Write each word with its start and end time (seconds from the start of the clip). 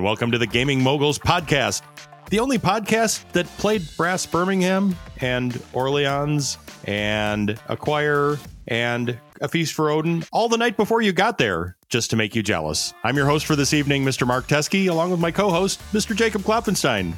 and 0.00 0.06
welcome 0.06 0.30
to 0.30 0.38
the 0.38 0.46
Gaming 0.46 0.82
Moguls 0.82 1.18
podcast, 1.18 1.82
the 2.30 2.38
only 2.40 2.58
podcast 2.58 3.30
that 3.32 3.44
played 3.58 3.86
Brass 3.98 4.24
Birmingham 4.24 4.96
and 5.18 5.62
Orleans 5.74 6.56
and 6.84 7.60
Acquire 7.68 8.38
and 8.68 9.18
A 9.42 9.48
Feast 9.48 9.74
for 9.74 9.90
Odin 9.90 10.24
all 10.32 10.48
the 10.48 10.56
night 10.56 10.78
before 10.78 11.02
you 11.02 11.12
got 11.12 11.36
there, 11.36 11.76
just 11.90 12.08
to 12.10 12.16
make 12.16 12.34
you 12.34 12.42
jealous. 12.42 12.94
I'm 13.04 13.14
your 13.14 13.26
host 13.26 13.44
for 13.44 13.56
this 13.56 13.74
evening, 13.74 14.02
Mr. 14.02 14.26
Mark 14.26 14.48
Teskey, 14.48 14.88
along 14.88 15.10
with 15.10 15.20
my 15.20 15.30
co-host, 15.30 15.78
Mr. 15.92 16.16
Jacob 16.16 16.40
Klopfenstein. 16.44 17.12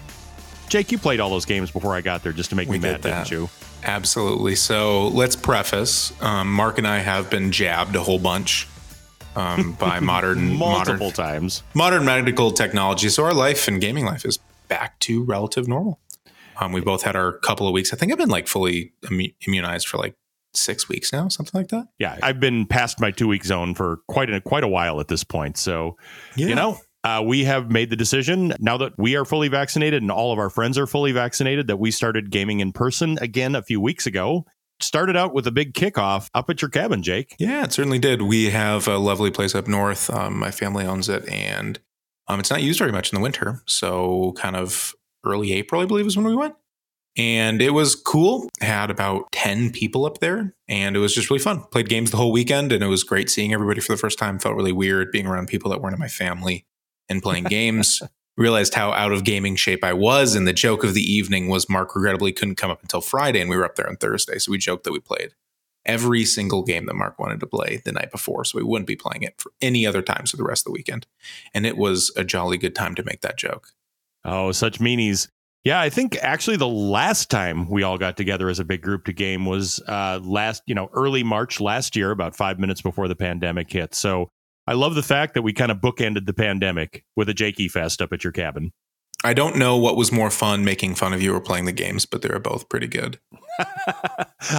Jake, 0.69 0.91
you 0.91 0.99
played 0.99 1.21
all 1.21 1.31
those 1.31 1.45
games 1.45 1.71
before 1.71 1.95
I 1.95 2.01
got 2.01 2.25
there 2.25 2.33
just 2.33 2.51
to 2.51 2.57
make 2.57 2.69
We 2.69 2.79
me 2.81 2.89
mad, 2.91 3.03
that. 3.03 3.29
didn't 3.29 3.31
you? 3.31 3.49
Absolutely. 3.85 4.57
So 4.57 5.07
let's 5.07 5.37
preface. 5.37 6.13
Um, 6.21 6.53
Mark 6.53 6.79
and 6.79 6.89
I 6.89 6.99
have 6.99 7.31
been 7.31 7.53
jabbed 7.53 7.95
a 7.95 8.03
whole 8.03 8.19
bunch 8.19 8.67
um, 9.37 9.73
by 9.73 10.01
modern 10.01 10.57
Multiple 10.57 11.09
modern 11.09 11.13
times. 11.13 11.63
modern 11.75 12.05
medical 12.05 12.51
technology. 12.51 13.09
So 13.09 13.25
our 13.25 13.35
life 13.35 13.69
and 13.69 13.81
gaming 13.81 14.05
life 14.05 14.25
is 14.25 14.39
back 14.69 14.99
to 15.01 15.23
relative 15.25 15.69
normal. 15.69 15.99
Um, 16.61 16.73
we 16.73 16.81
both 16.81 17.03
had 17.03 17.17
our 17.17 17.33
couple 17.39 17.67
of 17.67 17.73
weeks. 17.73 17.93
I 17.93 17.97
think 17.97 18.13
I've 18.13 18.19
been 18.19 18.29
like 18.29 18.47
fully 18.47 18.93
immunized 19.47 19.89
for 19.89 19.97
like 19.97 20.15
six 20.55 20.89
weeks 20.89 21.13
now, 21.13 21.29
something 21.29 21.59
like 21.59 21.69
that. 21.69 21.89
Yeah, 21.99 22.19
I've 22.23 22.41
been 22.41 22.67
past 22.67 23.01
my 23.01 23.11
two 23.11 23.27
week 23.27 23.45
zone 23.45 23.75
for 23.75 23.99
quite 24.09 24.31
a 24.31 24.41
quite 24.41 24.65
a 24.65 24.69
while 24.69 25.01
at 25.01 25.09
this 25.09 25.25
point. 25.25 25.57
So 25.57 25.97
you 26.37 26.55
know, 26.55 26.79
uh, 27.05 27.23
we 27.27 27.45
have 27.45 27.71
made 27.71 27.91
the 27.91 27.97
decision 27.97 28.53
now 28.61 28.77
that 28.77 28.93
we 28.99 29.17
are 29.17 29.25
fully 29.25 29.49
vaccinated 29.49 30.03
and 30.03 30.11
all 30.11 30.33
of 30.33 30.39
our 30.39 30.51
friends 30.51 30.79
are 30.79 30.87
fully 30.87 31.13
vaccinated 31.13 31.67
that 31.67 31.79
we 31.79 31.91
started 31.91 32.31
gaming 32.31 32.61
in 32.61 32.73
person 32.73 33.19
again 33.21 33.55
a 33.55 33.63
few 33.63 33.81
weeks 33.81 34.07
ago. 34.07 34.45
Started 34.83 35.17
out 35.17 35.33
with 35.33 35.47
a 35.47 35.53
big 35.53 35.75
kickoff 35.75 36.29
up 36.35 36.51
at 36.51 36.61
your 36.61 36.69
cabin, 36.69 37.03
Jake. 37.03 37.37
Yeah, 37.39 37.65
it 37.65 37.73
certainly 37.73 37.99
did. 37.99 38.23
We 38.23 38.51
have 38.51 38.89
a 38.89 38.99
lovely 38.99 39.31
place 39.31 39.55
up 39.55 39.69
north. 39.69 40.11
Um, 40.11 40.39
my 40.39 40.51
family 40.51 40.85
owns 40.85 41.09
it, 41.09 41.29
and 41.29 41.79
um, 42.29 42.41
it's 42.41 42.51
not 42.51 42.63
used 42.63 42.79
very 42.79 42.93
much 42.93 43.13
in 43.13 43.17
the 43.17 43.23
winter. 43.23 43.63
So, 43.67 44.33
kind 44.33 44.57
of 44.57 44.95
early 45.25 45.53
April, 45.53 45.81
I 45.81 45.87
believe, 45.87 46.07
is 46.07 46.17
when 46.17 46.27
we 46.27 46.35
went. 46.35 46.55
And 47.17 47.61
it 47.61 47.71
was 47.71 47.95
cool. 47.95 48.49
Had 48.61 48.91
about 48.91 49.31
10 49.33 49.71
people 49.71 50.07
up 50.07 50.19
there, 50.19 50.55
and 50.67 50.97
it 50.97 50.99
was 50.99 51.15
just 51.15 51.31
really 51.31 51.43
fun. 51.43 51.61
Played 51.71 51.89
games 51.89 52.11
the 52.11 52.17
whole 52.17 52.33
weekend, 52.33 52.73
and 52.73 52.83
it 52.83 52.89
was 52.89 53.05
great 53.05 53.29
seeing 53.31 53.53
everybody 53.53 53.81
for 53.81 53.93
the 53.93 53.99
first 53.99 54.19
time. 54.19 54.39
Felt 54.39 54.57
really 54.57 54.73
weird 54.73 55.13
being 55.13 55.27
around 55.27 55.49
people 55.49 55.71
that 55.71 55.81
weren't 55.81 55.95
in 55.95 56.01
my 56.01 56.09
family 56.09 56.65
and 57.09 57.23
playing 57.23 57.45
games. 57.51 58.03
Realized 58.37 58.75
how 58.75 58.93
out 58.93 59.13
of 59.13 59.25
gaming 59.25 59.57
shape 59.57 59.85
I 59.85 59.93
was. 59.93 60.35
And 60.35 60.49
the 60.49 60.53
joke 60.53 60.85
of 60.85 60.95
the 60.95 61.03
evening 61.03 61.49
was 61.49 61.69
Mark 61.69 61.95
regrettably 61.95 62.33
couldn't 62.33 62.57
come 62.57 62.71
up 62.71 62.83
until 62.83 63.01
Friday, 63.01 63.41
and 63.41 63.51
we 63.51 63.57
were 63.57 63.65
up 63.65 63.77
there 63.77 63.89
on 63.89 63.97
Thursday. 63.97 64.39
So, 64.39 64.51
we 64.51 64.59
joked 64.59 64.85
that 64.85 64.93
we 64.93 65.01
played 65.01 65.35
every 65.85 66.25
single 66.25 66.63
game 66.63 66.87
that 66.87 66.95
Mark 66.95 67.19
wanted 67.19 67.41
to 67.41 67.47
play 67.47 67.83
the 67.85 67.93
night 67.93 68.11
before. 68.11 68.45
So 68.45 68.59
we 68.59 68.65
wouldn't 68.65 68.87
be 68.87 68.97
playing 68.97 69.23
it 69.23 69.35
for 69.39 69.53
any 69.61 69.87
other 69.87 70.03
times 70.03 70.31
for 70.31 70.37
the 70.37 70.45
rest 70.45 70.63
of 70.63 70.65
the 70.67 70.73
weekend. 70.73 71.07
And 71.55 71.67
it 71.67 71.77
was 71.77 72.13
a 72.17 72.25
jolly 72.25 72.59
good 72.59 72.75
time 72.75 72.95
to 72.97 73.05
make 73.05 73.21
that 73.23 73.39
joke. 73.39 73.69
Oh, 74.25 74.53
such 74.53 74.79
meanies. 74.79 75.29
Yeah, 75.65 75.81
I 75.81 75.91
think 75.91 76.17
actually 76.23 76.57
the 76.57 76.69
last 76.69 77.31
time 77.31 77.69
we 77.69 77.85
all 77.85 77.97
got 77.97 78.17
together 78.17 78.49
as 78.49 78.59
a 78.59 78.65
big 78.65 78.83
group 78.83 79.05
to 79.05 79.13
game 79.13 79.47
was 79.47 79.81
uh, 79.87 80.19
last, 80.23 80.63
you 80.67 80.75
know, 80.75 80.91
early 80.93 81.23
March 81.23 81.61
last 81.61 81.95
year, 81.95 82.11
about 82.11 82.35
five 82.35 82.59
minutes 82.59 82.83
before 82.83 83.07
the 83.07 83.15
pandemic 83.15 83.71
hit. 83.71 83.95
So 83.95 84.29
I 84.73 84.75
love 84.75 84.95
the 84.95 85.03
fact 85.03 85.35
that 85.35 85.43
we 85.43 85.53
kind 85.53 85.71
of 85.71 85.83
bookended 85.83 86.25
the 86.25 86.33
pandemic 86.33 87.05
with 87.15 87.29
a 87.29 87.35
Jakey 87.35 87.69
Fest 87.69 88.01
up 88.01 88.11
at 88.11 88.25
your 88.25 88.33
cabin. 88.33 88.73
I 89.23 89.35
don't 89.35 89.57
know 89.57 89.77
what 89.77 89.99
was 89.99 90.11
more 90.11 90.31
fun 90.31 90.65
making 90.65 90.95
fun 90.95 91.13
of 91.13 91.21
you 91.21 91.35
or 91.35 91.43
playing 91.43 91.67
the 91.67 91.73
games, 91.73 92.07
but 92.07 92.23
they 92.23 92.31
were 92.31 92.39
both 92.39 92.71
pretty 92.71 92.87
good. 92.87 93.21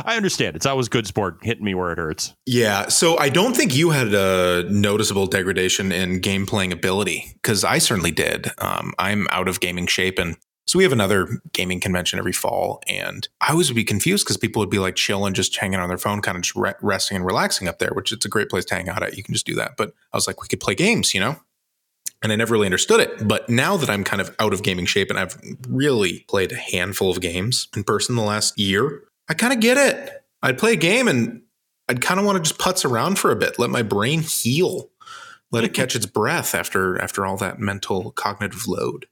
I 0.06 0.16
understand. 0.16 0.56
It's 0.56 0.68
always 0.68 0.88
good 0.88 1.08
sport 1.08 1.40
hitting 1.42 1.66
me 1.66 1.74
where 1.74 1.92
it 1.92 1.98
hurts. 1.98 2.36
Yeah. 2.46 2.90
So 2.90 3.18
I 3.18 3.30
don't 3.30 3.58
think 3.58 3.76
you 3.76 3.90
had 3.90 4.14
a 4.14 4.68
noticeable 4.70 5.26
degradation 5.26 5.92
in 5.92 6.20
game 6.20 6.46
playing 6.46 6.74
ability 6.74 7.32
because 7.42 7.64
I 7.64 7.80
certainly 7.80 8.12
did. 8.12 8.52
Um, 8.60 8.94
I'm 9.00 9.28
out 9.32 9.48
of 9.48 9.62
gaming 9.62 9.88
shape. 9.88 10.20
And 10.20 10.38
so 10.66 10.78
we 10.78 10.84
have 10.84 10.94
another 10.94 11.28
gaming 11.52 11.80
convention 11.80 12.20
every 12.20 12.32
fall. 12.32 12.82
And 12.88 13.28
I 13.42 13.52
always 13.52 13.70
would 13.70 13.76
be 13.76 13.84
confused 13.84 14.26
because 14.26 14.38
people 14.38 14.62
would 14.62 14.70
be 14.70 14.80
like 14.80 14.96
chilling, 14.96 15.34
just 15.34 15.56
hanging 15.58 15.80
on 15.80 15.90
their 15.90 15.98
phone, 15.98 16.22
kind 16.22 16.38
of 16.38 16.44
just 16.44 16.56
re- 16.56 16.74
resting 16.82 17.18
and 17.18 17.26
relaxing 17.26 17.68
up 17.68 17.80
there, 17.80 17.92
which 17.94 18.12
it's 18.12 18.26
a 18.26 18.30
great 18.30 18.50
place 18.50 18.66
to 18.66 18.76
hang 18.76 18.88
out 18.88 19.04
at. 19.04 19.18
You 19.18 19.24
can 19.24 19.34
just 19.34 19.46
do 19.46 19.56
that. 19.56 19.76
But 19.78 19.94
I 20.14 20.18
was 20.18 20.26
like, 20.26 20.42
we 20.42 20.48
could 20.48 20.62
play 20.62 20.76
games, 20.76 21.14
you 21.14 21.20
know? 21.20 21.38
And 22.22 22.32
I 22.32 22.38
never 22.38 22.54
really 22.54 22.68
understood 22.68 23.02
it. 23.02 23.28
But 23.28 23.50
now 23.50 23.76
that 23.76 23.90
I'm 23.90 24.06
kind 24.06 24.22
of 24.22 24.34
out 24.40 24.54
of 24.54 24.64
gaming 24.64 24.86
shape 24.86 25.10
and 25.10 25.20
I've 25.20 25.38
really 25.68 26.26
played 26.30 26.54
a 26.54 26.58
handful 26.58 27.12
of 27.12 27.20
games 27.20 27.68
in 27.76 27.84
person 27.84 28.16
the 28.16 28.22
last 28.22 28.58
year, 28.58 29.04
I 29.28 29.34
kind 29.34 29.52
of 29.52 29.60
get 29.60 29.78
it. 29.78 30.24
I'd 30.42 30.58
play 30.58 30.74
a 30.74 30.78
game 30.78 31.10
and 31.10 31.42
I'd 31.90 32.02
kind 32.02 32.22
of 32.22 32.26
want 32.26 32.38
to 32.38 32.50
just 32.50 32.60
putz 32.60 32.90
around 32.90 33.20
for 33.20 33.32
a 33.32 33.36
bit, 33.36 33.60
let 33.60 33.70
my 33.70 33.82
brain 33.82 34.22
heal, 34.22 34.90
let 35.52 35.66
it 35.66 35.74
catch 35.74 35.96
its 35.98 36.06
breath 36.06 36.56
after 36.56 37.00
after 37.02 37.26
all 37.26 37.36
that 37.38 37.60
mental 37.60 38.12
cognitive 38.12 38.68
load. 38.68 39.08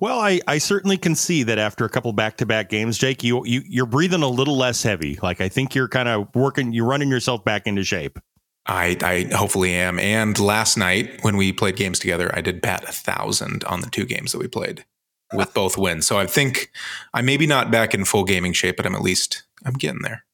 Well, 0.00 0.20
I, 0.20 0.40
I 0.46 0.58
certainly 0.58 0.96
can 0.96 1.14
see 1.14 1.42
that 1.42 1.58
after 1.58 1.84
a 1.84 1.88
couple 1.88 2.12
back 2.12 2.36
to 2.36 2.46
back 2.46 2.68
games, 2.68 2.98
Jake, 2.98 3.24
you, 3.24 3.44
you 3.44 3.62
you're 3.66 3.86
breathing 3.86 4.22
a 4.22 4.28
little 4.28 4.56
less 4.56 4.82
heavy. 4.82 5.18
Like 5.22 5.40
I 5.40 5.48
think 5.48 5.74
you're 5.74 5.88
kind 5.88 6.08
of 6.08 6.28
working, 6.34 6.72
you're 6.72 6.86
running 6.86 7.08
yourself 7.08 7.44
back 7.44 7.66
into 7.66 7.82
shape. 7.82 8.18
I, 8.66 8.96
I 9.00 9.34
hopefully 9.34 9.72
am. 9.72 9.98
And 9.98 10.38
last 10.38 10.76
night 10.76 11.18
when 11.22 11.36
we 11.36 11.52
played 11.52 11.76
games 11.76 11.98
together, 11.98 12.30
I 12.34 12.42
did 12.42 12.60
bat 12.60 12.84
a 12.86 12.92
thousand 12.92 13.64
on 13.64 13.80
the 13.80 13.90
two 13.90 14.04
games 14.04 14.32
that 14.32 14.38
we 14.38 14.46
played 14.46 14.84
with 15.32 15.52
both 15.54 15.76
wins. 15.76 16.06
So 16.06 16.18
I 16.18 16.26
think 16.26 16.70
I'm 17.12 17.26
maybe 17.26 17.46
not 17.46 17.70
back 17.70 17.94
in 17.94 18.04
full 18.04 18.24
gaming 18.24 18.52
shape, 18.52 18.76
but 18.76 18.86
I'm 18.86 18.94
at 18.94 19.02
least 19.02 19.44
I'm 19.64 19.74
getting 19.74 20.02
there. 20.02 20.24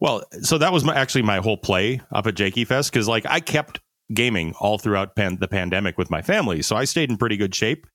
Well, 0.00 0.24
so 0.42 0.58
that 0.58 0.72
was 0.72 0.84
my, 0.84 0.94
actually 0.94 1.22
my 1.22 1.38
whole 1.38 1.56
play 1.56 2.00
up 2.12 2.26
at 2.26 2.34
Jakey 2.34 2.64
Fest 2.64 2.92
because 2.92 3.08
like 3.08 3.26
I 3.28 3.40
kept 3.40 3.80
gaming 4.12 4.54
all 4.58 4.78
throughout 4.78 5.14
pan- 5.14 5.38
the 5.38 5.48
pandemic 5.48 5.98
with 5.98 6.10
my 6.10 6.22
family, 6.22 6.62
so 6.62 6.76
I 6.76 6.84
stayed 6.84 7.10
in 7.10 7.16
pretty 7.16 7.36
good 7.36 7.54
shape. 7.54 7.86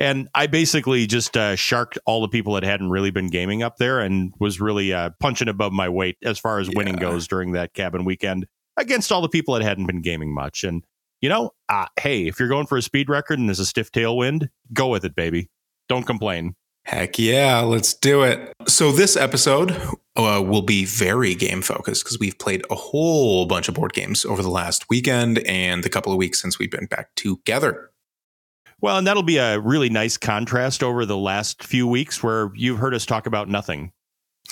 And 0.00 0.30
I 0.34 0.46
basically 0.46 1.06
just 1.06 1.36
uh, 1.36 1.54
sharked 1.56 1.98
all 2.06 2.22
the 2.22 2.28
people 2.28 2.54
that 2.54 2.62
hadn't 2.62 2.88
really 2.88 3.10
been 3.10 3.28
gaming 3.28 3.62
up 3.62 3.76
there 3.76 4.00
and 4.00 4.32
was 4.40 4.58
really 4.58 4.94
uh, 4.94 5.10
punching 5.20 5.46
above 5.46 5.72
my 5.72 5.90
weight 5.90 6.16
as 6.22 6.38
far 6.38 6.58
as 6.58 6.70
winning 6.70 6.96
goes 6.96 7.28
during 7.28 7.52
that 7.52 7.74
cabin 7.74 8.06
weekend 8.06 8.46
against 8.78 9.12
all 9.12 9.20
the 9.20 9.28
people 9.28 9.52
that 9.52 9.62
hadn't 9.62 9.86
been 9.86 10.00
gaming 10.00 10.32
much. 10.32 10.64
And, 10.64 10.82
you 11.20 11.28
know, 11.28 11.50
uh, 11.68 11.86
hey, 12.00 12.26
if 12.26 12.40
you're 12.40 12.48
going 12.48 12.66
for 12.66 12.78
a 12.78 12.82
speed 12.82 13.10
record 13.10 13.38
and 13.38 13.46
there's 13.46 13.60
a 13.60 13.66
stiff 13.66 13.92
tailwind, 13.92 14.48
go 14.72 14.88
with 14.88 15.04
it, 15.04 15.14
baby. 15.14 15.50
Don't 15.86 16.06
complain. 16.06 16.54
Heck 16.86 17.18
yeah, 17.18 17.60
let's 17.60 17.92
do 17.92 18.22
it. 18.22 18.54
So, 18.66 18.90
this 18.90 19.14
episode 19.14 19.72
uh, 20.16 20.42
will 20.44 20.62
be 20.62 20.86
very 20.86 21.34
game 21.34 21.60
focused 21.60 22.04
because 22.04 22.18
we've 22.18 22.38
played 22.38 22.64
a 22.70 22.74
whole 22.74 23.44
bunch 23.44 23.68
of 23.68 23.74
board 23.74 23.92
games 23.92 24.24
over 24.24 24.42
the 24.42 24.48
last 24.48 24.88
weekend 24.88 25.40
and 25.40 25.84
the 25.84 25.90
couple 25.90 26.10
of 26.10 26.16
weeks 26.16 26.40
since 26.40 26.58
we've 26.58 26.70
been 26.70 26.86
back 26.86 27.14
together. 27.16 27.89
Well, 28.80 28.96
and 28.96 29.06
that'll 29.06 29.22
be 29.22 29.36
a 29.36 29.60
really 29.60 29.90
nice 29.90 30.16
contrast 30.16 30.82
over 30.82 31.04
the 31.04 31.16
last 31.16 31.62
few 31.62 31.86
weeks 31.86 32.22
where 32.22 32.50
you've 32.54 32.78
heard 32.78 32.94
us 32.94 33.04
talk 33.04 33.26
about 33.26 33.48
nothing. 33.48 33.92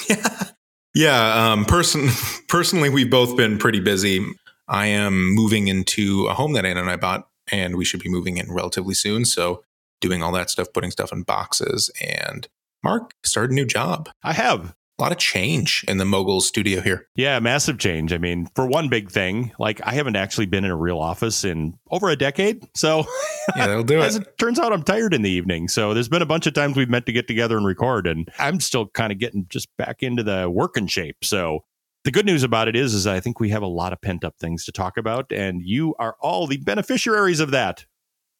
Yeah. 0.09 0.45
Yeah. 0.95 1.53
Um, 1.53 1.65
person, 1.65 2.09
personally, 2.49 2.89
we've 2.89 3.11
both 3.11 3.37
been 3.37 3.59
pretty 3.59 3.79
busy. 3.79 4.25
I 4.67 4.87
am 4.87 5.33
moving 5.33 5.69
into 5.69 6.27
a 6.27 6.35
home 6.35 6.55
that 6.55 6.65
Anna 6.65 6.81
and 6.81 6.91
I 6.91 6.97
bought, 6.97 7.29
and 7.53 7.77
we 7.77 7.85
should 7.85 8.01
be 8.01 8.09
moving 8.09 8.37
in 8.37 8.51
relatively 8.51 8.95
soon. 8.95 9.25
So, 9.25 9.63
doing 10.01 10.23
all 10.23 10.33
that 10.33 10.51
stuff, 10.51 10.73
putting 10.73 10.91
stuff 10.91 11.13
in 11.13 11.23
boxes. 11.23 11.91
And 12.01 12.49
Mark 12.83 13.13
started 13.25 13.53
a 13.53 13.55
new 13.55 13.67
job. 13.67 14.09
I 14.25 14.33
have. 14.33 14.75
A 14.99 15.03
lot 15.03 15.13
of 15.13 15.19
change 15.19 15.85
in 15.87 15.99
the 15.99 16.05
Mogul 16.05 16.41
studio 16.41 16.81
here. 16.81 17.07
Yeah, 17.15 17.39
massive 17.39 17.79
change. 17.79 18.13
I 18.13 18.19
mean, 18.19 18.49
for 18.57 18.67
one 18.67 18.89
big 18.89 19.11
thing, 19.13 19.53
like 19.59 19.81
I 19.87 19.93
haven't 19.95 20.17
actually 20.17 20.47
been 20.47 20.65
in 20.65 20.73
a 20.73 20.77
real 20.77 20.99
office 20.99 21.45
in 21.45 21.79
over 21.93 22.09
a 22.09 22.17
decade. 22.17 22.67
So, 22.75 23.05
Yeah, 23.57 23.69
that'll 23.69 23.85
do 23.85 24.01
as 24.03 24.17
it. 24.17 24.23
it 24.23 24.39
turns 24.39 24.59
out, 24.59 24.73
I'm 24.73 24.83
tired 24.83 25.15
in 25.15 25.23
the 25.23 25.31
evening. 25.31 25.69
So, 25.69 25.95
there's 25.95 26.09
been 26.09 26.23
a 26.23 26.27
bunch 26.27 26.49
of 26.49 26.55
times 26.55 26.77
we've 26.77 26.91
meant 26.91 27.07
to 27.07 27.13
get 27.13 27.29
together 27.29 27.57
and 27.57 27.65
record, 27.65 28.09
and 28.09 28.29
I'm 28.41 28.59
still 28.59 28.89
kind 28.89 29.13
of 29.13 29.19
getting 29.21 29.47
just 29.49 29.69
back 29.77 30.03
into 30.03 30.25
the 30.25 30.51
working 30.51 30.89
shape. 30.89 31.19
So, 31.23 31.61
the 32.05 32.11
good 32.11 32.27
news 32.27 32.43
about 32.43 32.67
it 32.67 32.75
is, 32.75 32.93
is 32.93 33.07
I 33.07 33.21
think 33.21 33.39
we 33.39 33.51
have 33.51 33.63
a 33.63 33.67
lot 33.69 33.93
of 33.93 34.01
pent 34.01 34.25
up 34.25 34.35
things 34.41 34.65
to 34.65 34.73
talk 34.73 34.97
about, 34.97 35.31
and 35.33 35.63
you 35.63 35.95
are 36.01 36.17
all 36.21 36.47
the 36.49 36.57
beneficiaries 36.57 37.39
of 37.39 37.53
that. 37.53 37.87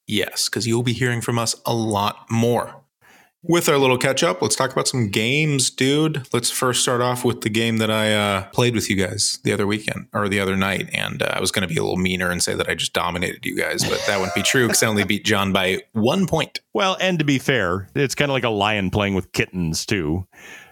Yes, 0.09 0.49
because 0.49 0.67
you'll 0.67 0.83
be 0.83 0.93
hearing 0.93 1.21
from 1.21 1.39
us 1.39 1.55
a 1.67 1.75
lot 1.75 2.31
more. 2.31 2.83
With 3.45 3.69
our 3.69 3.79
little 3.79 3.99
catch 3.99 4.25
up, 4.25 4.43
let's 4.43 4.57
talk 4.57 4.73
about 4.73 4.89
some 4.89 5.11
games, 5.11 5.71
dude. 5.71 6.27
Let's 6.33 6.51
first 6.51 6.83
start 6.83 7.01
off 7.01 7.25
with 7.25 7.43
the 7.43 7.49
game 7.49 7.77
that 7.77 7.89
I 7.89 8.13
uh, 8.13 8.49
played 8.49 8.75
with 8.75 8.91
you 8.91 8.97
guys 8.97 9.39
the 9.45 9.53
other 9.53 9.65
weekend 9.65 10.09
or 10.13 10.29
the 10.29 10.41
other 10.41 10.57
night. 10.57 10.91
And 10.93 11.23
uh, 11.23 11.35
I 11.35 11.41
was 11.41 11.53
going 11.53 11.67
to 11.67 11.73
be 11.73 11.79
a 11.79 11.83
little 11.83 11.99
meaner 11.99 12.31
and 12.31 12.43
say 12.43 12.57
that 12.57 12.69
I 12.69 12.75
just 12.75 12.95
dominated 12.95 13.47
you 13.47 13.57
guys, 13.57 13.89
but 13.89 14.03
that 14.09 14.19
wouldn't 14.19 14.35
be 14.35 14.43
true 14.43 14.67
because 14.67 14.83
I 14.83 14.89
only 14.89 15.05
beat 15.05 15.25
John 15.25 15.53
by 15.53 15.83
one 15.93 16.27
point. 16.27 16.59
Well, 16.75 16.97
and 17.01 17.17
to 17.21 17.25
be 17.25 17.39
fair, 17.39 17.89
it's 17.95 18.17
kind 18.17 18.29
of 18.29 18.33
like 18.33 18.43
a 18.43 18.49
lion 18.49 18.91
playing 18.91 19.15
with 19.15 19.31
kittens, 19.31 19.87
too. 19.87 20.27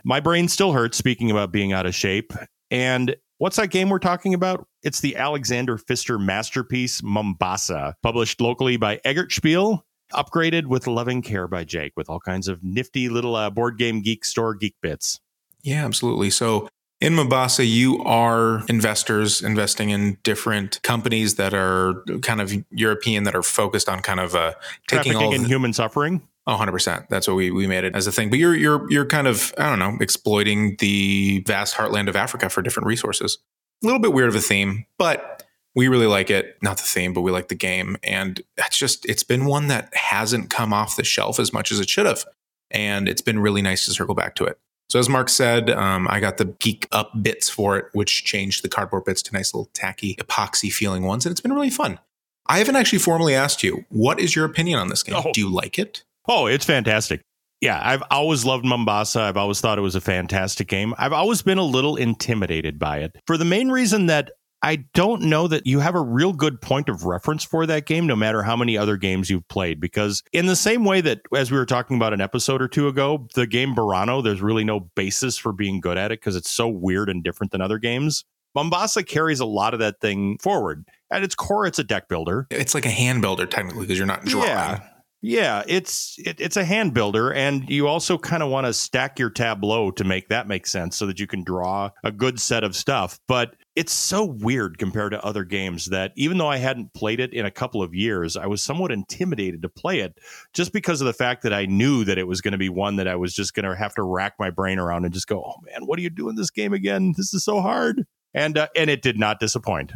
My 0.04 0.18
brain 0.18 0.48
still 0.48 0.72
hurts 0.72 0.98
speaking 0.98 1.30
about 1.30 1.52
being 1.52 1.72
out 1.72 1.86
of 1.86 1.94
shape. 1.94 2.32
And 2.72 3.14
what's 3.38 3.56
that 3.58 3.70
game 3.70 3.90
we're 3.90 4.00
talking 4.00 4.34
about? 4.34 4.66
It's 4.82 5.00
the 5.00 5.14
Alexander 5.14 5.78
Pfister 5.78 6.18
masterpiece, 6.18 7.00
Mombasa, 7.00 7.94
published 8.02 8.40
locally 8.40 8.76
by 8.76 9.00
Eggert 9.04 9.30
Spiel, 9.30 9.85
upgraded 10.12 10.66
with 10.66 10.86
loving 10.86 11.22
care 11.22 11.48
by 11.48 11.64
Jake, 11.64 11.92
with 11.96 12.08
all 12.08 12.20
kinds 12.20 12.48
of 12.48 12.62
nifty 12.62 13.08
little 13.08 13.36
uh, 13.36 13.50
board 13.50 13.78
game 13.78 14.02
geek 14.02 14.24
store 14.24 14.54
geek 14.54 14.74
bits. 14.80 15.20
Yeah, 15.62 15.84
absolutely. 15.84 16.30
So 16.30 16.68
In 17.00 17.14
Mombasa, 17.14 17.66
you 17.66 18.02
are 18.04 18.64
investors 18.68 19.42
investing 19.42 19.90
in 19.90 20.16
different 20.22 20.80
companies 20.82 21.34
that 21.34 21.52
are 21.52 22.02
kind 22.22 22.40
of 22.40 22.54
European 22.70 23.24
that 23.24 23.34
are 23.34 23.42
focused 23.42 23.88
on 23.88 24.00
kind 24.00 24.18
of 24.18 24.34
uh, 24.34 24.54
taking 24.88 25.12
Trafficking 25.12 25.16
all 25.16 25.34
in 25.34 25.42
the, 25.42 25.48
human 25.48 25.74
suffering. 25.74 26.26
Oh, 26.46 26.56
100%. 26.56 27.08
That's 27.08 27.28
what 27.28 27.34
we, 27.34 27.50
we 27.50 27.66
made 27.66 27.84
it 27.84 27.94
as 27.94 28.06
a 28.06 28.12
thing. 28.12 28.30
But 28.30 28.38
you're 28.38 28.54
you're 28.54 28.90
you're 28.90 29.04
kind 29.04 29.26
of, 29.26 29.52
I 29.58 29.68
don't 29.68 29.78
know, 29.78 29.98
exploiting 30.00 30.76
the 30.78 31.42
vast 31.46 31.74
heartland 31.74 32.08
of 32.08 32.16
Africa 32.16 32.48
for 32.48 32.62
different 32.62 32.86
resources. 32.86 33.38
A 33.82 33.86
little 33.86 34.00
bit 34.00 34.14
weird 34.14 34.30
of 34.30 34.34
a 34.34 34.40
theme, 34.40 34.86
but 34.96 35.35
we 35.76 35.88
really 35.88 36.06
like 36.06 36.30
it. 36.30 36.56
Not 36.62 36.78
the 36.78 36.82
theme, 36.82 37.12
but 37.12 37.20
we 37.20 37.30
like 37.30 37.48
the 37.48 37.54
game. 37.54 37.96
And 38.02 38.40
it's 38.56 38.78
just 38.78 39.06
it's 39.06 39.22
been 39.22 39.44
one 39.44 39.68
that 39.68 39.94
hasn't 39.94 40.50
come 40.50 40.72
off 40.72 40.96
the 40.96 41.04
shelf 41.04 41.38
as 41.38 41.52
much 41.52 41.70
as 41.70 41.78
it 41.78 41.88
should 41.88 42.06
have. 42.06 42.24
And 42.70 43.08
it's 43.08 43.22
been 43.22 43.38
really 43.38 43.62
nice 43.62 43.84
to 43.84 43.92
circle 43.92 44.14
back 44.16 44.34
to 44.36 44.44
it. 44.44 44.58
So 44.88 44.98
as 44.98 45.08
Mark 45.08 45.28
said, 45.28 45.70
um, 45.70 46.08
I 46.08 46.18
got 46.18 46.38
the 46.38 46.46
geek 46.46 46.88
up 46.92 47.10
bits 47.22 47.50
for 47.50 47.76
it, 47.76 47.86
which 47.92 48.24
changed 48.24 48.64
the 48.64 48.68
cardboard 48.68 49.04
bits 49.04 49.20
to 49.22 49.32
nice 49.32 49.52
little 49.52 49.70
tacky 49.74 50.16
epoxy 50.16 50.72
feeling 50.72 51.04
ones, 51.04 51.26
and 51.26 51.32
it's 51.32 51.40
been 51.40 51.52
really 51.52 51.70
fun. 51.70 52.00
I 52.46 52.58
haven't 52.58 52.76
actually 52.76 53.00
formally 53.00 53.34
asked 53.34 53.64
you, 53.64 53.84
what 53.88 54.20
is 54.20 54.36
your 54.36 54.44
opinion 54.44 54.78
on 54.78 54.88
this 54.88 55.02
game? 55.02 55.16
Oh. 55.16 55.32
Do 55.32 55.40
you 55.40 55.52
like 55.52 55.78
it? 55.78 56.04
Oh, 56.28 56.46
it's 56.46 56.64
fantastic. 56.64 57.20
Yeah, 57.60 57.80
I've 57.82 58.02
always 58.10 58.44
loved 58.44 58.64
Mombasa. 58.64 59.20
I've 59.20 59.36
always 59.36 59.60
thought 59.60 59.78
it 59.78 59.82
was 59.82 59.96
a 59.96 60.00
fantastic 60.00 60.68
game. 60.68 60.94
I've 60.98 61.12
always 61.12 61.42
been 61.42 61.58
a 61.58 61.64
little 61.64 61.96
intimidated 61.96 62.78
by 62.78 62.98
it 62.98 63.16
for 63.26 63.36
the 63.36 63.44
main 63.44 63.70
reason 63.70 64.06
that 64.06 64.30
I 64.62 64.76
don't 64.94 65.22
know 65.22 65.48
that 65.48 65.66
you 65.66 65.80
have 65.80 65.94
a 65.94 66.00
real 66.00 66.32
good 66.32 66.60
point 66.60 66.88
of 66.88 67.04
reference 67.04 67.44
for 67.44 67.66
that 67.66 67.86
game, 67.86 68.06
no 68.06 68.16
matter 68.16 68.42
how 68.42 68.56
many 68.56 68.76
other 68.76 68.96
games 68.96 69.30
you've 69.30 69.46
played. 69.48 69.80
Because, 69.80 70.22
in 70.32 70.46
the 70.46 70.56
same 70.56 70.84
way 70.84 71.00
that, 71.02 71.20
as 71.34 71.50
we 71.50 71.58
were 71.58 71.66
talking 71.66 71.96
about 71.96 72.12
an 72.12 72.20
episode 72.20 72.62
or 72.62 72.68
two 72.68 72.88
ago, 72.88 73.28
the 73.34 73.46
game 73.46 73.74
Burano, 73.74 74.24
there's 74.24 74.40
really 74.40 74.64
no 74.64 74.80
basis 74.80 75.36
for 75.36 75.52
being 75.52 75.80
good 75.80 75.98
at 75.98 76.10
it 76.10 76.20
because 76.20 76.36
it's 76.36 76.50
so 76.50 76.68
weird 76.68 77.08
and 77.10 77.22
different 77.22 77.52
than 77.52 77.60
other 77.60 77.78
games. 77.78 78.24
Mombasa 78.54 79.04
carries 79.04 79.40
a 79.40 79.46
lot 79.46 79.74
of 79.74 79.80
that 79.80 80.00
thing 80.00 80.38
forward. 80.38 80.86
At 81.12 81.22
its 81.22 81.34
core, 81.34 81.66
it's 81.66 81.78
a 81.78 81.84
deck 81.84 82.08
builder. 82.08 82.46
It's 82.50 82.74
like 82.74 82.86
a 82.86 82.90
hand 82.90 83.20
builder 83.20 83.44
technically 83.44 83.82
because 83.82 83.98
you're 83.98 84.06
not 84.06 84.24
drawing. 84.24 84.48
Yeah. 84.48 84.80
Yeah, 85.22 85.64
it's 85.66 86.16
it, 86.18 86.40
it's 86.40 86.56
a 86.56 86.64
hand 86.64 86.94
builder, 86.94 87.32
and 87.32 87.68
you 87.68 87.88
also 87.88 88.16
kind 88.16 88.42
of 88.42 88.50
want 88.50 88.66
to 88.66 88.72
stack 88.72 89.18
your 89.18 89.30
tableau 89.30 89.90
to 89.92 90.04
make 90.04 90.28
that 90.28 90.46
make 90.46 90.66
sense, 90.66 90.96
so 90.96 91.06
that 91.06 91.18
you 91.18 91.26
can 91.26 91.42
draw 91.42 91.90
a 92.04 92.12
good 92.12 92.38
set 92.38 92.62
of 92.62 92.76
stuff. 92.76 93.18
But 93.26 93.56
it's 93.76 93.92
so 93.92 94.24
weird 94.24 94.78
compared 94.78 95.12
to 95.12 95.22
other 95.24 95.44
games 95.44 95.86
that 95.86 96.12
even 96.16 96.38
though 96.38 96.48
I 96.48 96.56
hadn't 96.56 96.94
played 96.94 97.20
it 97.20 97.34
in 97.34 97.44
a 97.44 97.50
couple 97.50 97.82
of 97.82 97.94
years, 97.94 98.36
I 98.36 98.46
was 98.46 98.62
somewhat 98.62 98.90
intimidated 98.90 99.62
to 99.62 99.68
play 99.68 100.00
it, 100.00 100.18
just 100.54 100.72
because 100.72 101.02
of 101.02 101.06
the 101.06 101.12
fact 101.12 101.42
that 101.42 101.52
I 101.52 101.66
knew 101.66 102.02
that 102.04 102.18
it 102.18 102.26
was 102.26 102.40
going 102.40 102.52
to 102.52 102.58
be 102.58 102.70
one 102.70 102.96
that 102.96 103.06
I 103.06 103.16
was 103.16 103.34
just 103.34 103.54
going 103.54 103.68
to 103.68 103.76
have 103.76 103.94
to 103.96 104.02
rack 104.02 104.34
my 104.38 104.50
brain 104.50 104.78
around 104.78 105.04
and 105.04 105.12
just 105.12 105.28
go, 105.28 105.44
"Oh 105.44 105.60
man, 105.62 105.86
what 105.86 105.98
are 105.98 106.02
you 106.02 106.10
doing 106.10 106.36
this 106.36 106.50
game 106.50 106.72
again? 106.72 107.14
This 107.16 107.34
is 107.34 107.44
so 107.44 107.60
hard." 107.60 108.04
And 108.34 108.58
uh, 108.58 108.68
and 108.74 108.90
it 108.90 109.02
did 109.02 109.18
not 109.18 109.40
disappoint. 109.40 109.92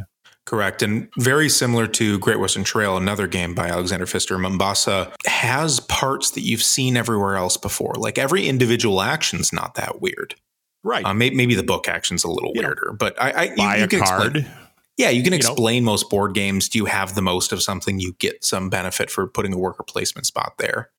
Correct. 0.47 0.83
And 0.83 1.09
very 1.19 1.49
similar 1.49 1.87
to 1.87 2.19
Great 2.19 2.41
Western 2.41 2.65
Trail, 2.65 2.97
another 2.97 3.27
game 3.27 3.55
by 3.55 3.69
Alexander 3.69 4.07
Pfister, 4.07 4.37
Mombasa 4.39 5.13
has 5.27 5.81
parts 5.81 6.33
that 6.33 6.41
you've 6.41 6.63
seen 6.63 6.97
everywhere 6.97 7.37
else 7.37 7.57
before. 7.57 7.95
Like 7.97 8.19
every 8.19 8.49
individual 8.49 9.01
action's 9.01 9.53
not 9.53 9.75
that 9.75 10.01
weird. 10.01 10.35
Right. 10.83 11.05
Uh, 11.05 11.15
maybe, 11.15 11.37
maybe 11.37 11.55
the 11.55 11.63
book 11.63 11.89
action's 11.89 12.25
a 12.25 12.29
little 12.31 12.53
You 12.55 12.63
know, 12.63 12.69
weirder, 12.69 12.93
but 12.99 13.21
I, 13.21 13.31
I 13.31 13.55
Buy 13.57 13.75
you, 13.75 13.81
you 13.81 13.85
a 13.85 13.89
can 13.89 14.01
card. 14.01 14.37
Explain, 14.37 14.57
yeah, 14.97 15.11
you 15.11 15.23
can 15.23 15.33
you 15.33 15.39
know. 15.39 15.49
explain 15.51 15.85
most 15.85 16.11
board 16.11 16.35
games. 16.35 16.69
Do 16.69 16.79
you 16.79 16.87
have 16.87 17.15
the 17.15 17.23
most 17.23 17.53
of 17.53 17.63
something? 17.63 18.01
You 18.01 18.15
get 18.19 18.45
some 18.45 18.71
benefit 18.71 19.11
for 19.11 19.27
putting 19.27 19.53
a 19.53 19.59
worker 19.59 19.83
placement 19.83 20.27
spot 20.27 20.55
there. 20.59 20.91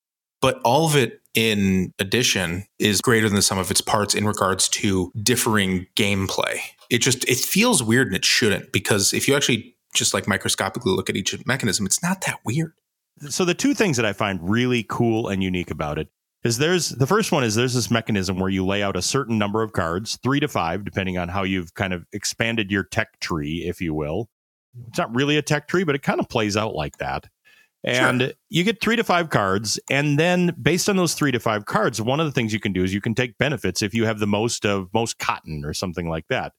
But 0.42 0.60
all 0.64 0.88
of 0.88 0.96
it 0.96 1.22
in 1.36 1.94
addition 2.00 2.66
is 2.80 3.00
greater 3.00 3.28
than 3.30 3.36
the 3.36 3.42
sum 3.44 3.60
of 3.60 3.70
its 3.70 3.82
parts 3.82 4.16
in 4.16 4.26
regards 4.26 4.68
to 4.70 5.12
differing 5.22 5.86
gameplay. 5.96 6.60
It 6.90 7.00
just 7.00 7.28
it 7.30 7.38
feels 7.38 7.84
weird 7.84 8.08
and 8.08 8.16
it 8.16 8.26
shouldn't 8.26 8.72
because 8.72 9.14
if 9.14 9.28
you 9.28 9.36
actually 9.36 9.76
just 9.94 10.14
like 10.14 10.28
microscopically 10.28 10.92
look 10.94 11.10
at 11.10 11.16
each 11.16 11.36
mechanism, 11.46 11.86
it's 11.86 12.02
not 12.02 12.22
that 12.22 12.40
weird. 12.44 12.74
so 13.30 13.46
the 13.46 13.54
two 13.54 13.74
things 13.74 13.98
that 13.98 14.06
I 14.06 14.14
find 14.14 14.40
really 14.42 14.84
cool 14.88 15.28
and 15.28 15.44
unique 15.44 15.70
about 15.70 16.00
it 16.00 16.10
is 16.44 16.58
there's 16.58 16.90
the 16.90 17.08
first 17.08 17.32
one 17.32 17.44
is 17.44 17.56
there's 17.56 17.74
this 17.74 17.92
mechanism 17.92 18.40
where 18.40 18.50
you 18.50 18.66
lay 18.66 18.82
out 18.82 18.96
a 18.96 19.02
certain 19.02 19.38
number 19.38 19.62
of 19.62 19.74
cards, 19.74 20.18
three 20.24 20.40
to 20.40 20.48
five, 20.48 20.84
depending 20.84 21.18
on 21.18 21.30
how 21.30 21.44
you've 21.44 21.74
kind 21.76 21.94
of 21.94 22.06
expanded 22.14 22.72
your 22.72 22.84
tech 22.84 23.20
tree, 23.20 23.64
if 23.68 23.80
you 23.82 23.94
will. 23.94 24.30
It's 24.88 24.98
not 24.98 25.14
really 25.14 25.38
a 25.38 25.42
tech 25.42 25.68
tree, 25.68 25.84
but 25.84 25.96
it 25.96 26.02
kind 26.02 26.20
of 26.20 26.30
plays 26.30 26.58
out 26.58 26.74
like 26.74 26.98
that. 26.98 27.28
And 27.84 28.22
Sure. 28.22 28.32
you 28.50 28.64
get 28.64 28.80
three 28.80 28.96
to 28.96 29.04
five 29.04 29.30
cards. 29.30 29.80
And 29.90 30.20
then 30.20 30.56
based 30.62 30.88
on 30.88 30.98
those 30.98 31.14
three 31.14 31.32
to 31.32 31.40
five 31.40 31.66
cards, 31.66 32.02
one 32.02 32.20
of 32.20 32.26
the 32.26 32.32
things 32.32 32.54
you 32.54 32.60
can 32.60 32.74
do 32.74 32.84
is 32.84 32.94
you 32.94 33.02
can 33.02 33.16
take 33.16 33.38
benefits 33.38 33.82
if 33.82 33.94
you 33.94 34.06
have 34.06 34.20
the 34.20 34.28
most 34.28 34.66
of 34.66 34.94
most 34.94 35.20
cotton 35.20 35.64
or 35.66 35.74
something 35.74 36.08
like 36.08 36.28
that. 36.30 36.54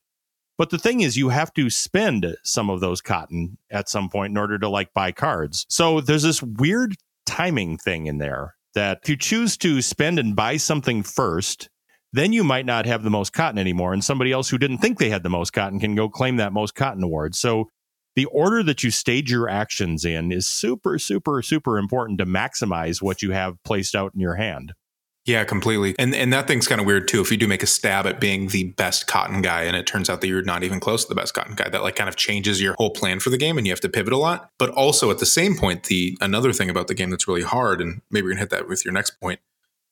But 0.59 0.71
the 0.71 0.79
thing 0.79 1.01
is, 1.01 1.17
you 1.17 1.31
have 1.31 1.53
to 1.55 1.71
spend 1.71 2.37
some 2.45 2.71
of 2.71 2.81
those 2.81 3.01
cotton 3.01 3.57
at 3.71 3.89
some 3.89 4.09
point 4.09 4.33
in 4.33 4.37
order 4.37 4.59
to 4.59 4.69
like 4.69 4.93
buy 4.93 5.11
cards. 5.11 5.65
So 5.69 6.01
there's 6.01 6.23
this 6.23 6.43
weird 6.43 6.95
timing 7.25 7.79
thing 7.79 8.07
in 8.07 8.19
there 8.19 8.55
that 8.75 9.01
if 9.03 9.09
you 9.09 9.17
choose 9.17 9.57
to 9.59 9.83
spend 9.83 10.19
and 10.19 10.37
buy 10.37 10.57
something 10.57 11.03
first, 11.03 11.69
then 12.13 12.33
you 12.33 12.45
might 12.45 12.67
not 12.67 12.87
have 12.87 13.03
the 13.03 13.11
most 13.11 13.33
cotton 13.33 13.59
anymore. 13.59 13.93
And 13.93 14.05
somebody 14.05 14.33
else 14.33 14.49
who 14.49 14.59
didn't 14.59 14.79
think 14.79 14.99
they 14.99 15.11
had 15.11 15.23
the 15.23 15.31
most 15.31 15.53
cotton 15.53 15.81
can 15.81 15.95
go 15.95 16.09
claim 16.09 16.37
that 16.37 16.53
most 16.53 16.75
cotton 16.75 17.03
award. 17.03 17.35
So 17.35 17.69
the 18.15 18.27
order 18.27 18.63
that 18.63 18.85
you 18.85 18.91
stage 18.91 19.31
your 19.31 19.49
actions 19.49 20.05
in 20.05 20.33
is 20.33 20.47
super, 20.47 20.99
super, 20.99 21.41
super 21.41 21.79
important 21.79 22.19
to 22.19 22.27
maximize 22.27 23.01
what 23.01 23.23
you 23.23 23.31
have 23.31 23.57
placed 23.65 23.95
out 23.95 24.13
in 24.15 24.21
your 24.21 24.35
hand. 24.35 24.75
Yeah, 25.25 25.45
completely. 25.45 25.95
And 26.01 26.15
and 26.17 26.33
that 26.33 26.49
thing's 26.49 26.67
kind 26.67 26.81
of 26.81 26.87
weird 26.87 27.07
too. 27.07 27.21
If 27.21 27.31
you 27.31 27.37
do 27.37 27.47
make 27.47 27.63
a 27.63 27.67
stab 27.67 28.07
at 28.07 28.19
being 28.21 28.49
the 28.49 28.65
best 28.73 29.07
cotton 29.07 29.41
guy 29.41 29.63
and 29.63 29.77
it 29.77 29.87
turns 29.87 30.11
out 30.11 30.21
that 30.21 30.27
you're 30.27 30.43
not 30.43 30.65
even 30.65 30.81
close 30.81 31.05
to 31.05 31.09
the 31.09 31.15
best 31.15 31.33
cotton 31.33 31.55
guy, 31.55 31.69
that 31.69 31.83
like 31.83 31.95
kind 31.95 32.09
of 32.09 32.17
changes 32.17 32.61
your 32.61 32.75
whole 32.75 32.91
plan 32.91 33.21
for 33.21 33.31
the 33.31 33.39
game 33.39 33.57
and 33.57 33.65
you 33.67 33.73
have 33.73 33.81
to 33.81 33.89
pivot 33.89 34.13
a 34.13 34.17
lot. 34.17 34.51
But 34.59 34.71
also 34.71 35.11
at 35.13 35.19
the 35.19 35.27
same 35.27 35.57
point, 35.57 35.85
the 35.85 36.19
another 36.21 36.53
thing 36.53 36.69
about 36.69 36.89
the 36.89 36.95
game 36.95 37.11
that's 37.11 37.29
really 37.29 37.43
hard, 37.43 37.81
and 37.81 38.03
maybe 38.11 38.25
we're 38.25 38.31
gonna 38.31 38.41
hit 38.41 38.51
that 38.51 38.69
with 38.69 38.85
your 38.85 38.93
next 38.93 39.11
point, 39.21 39.39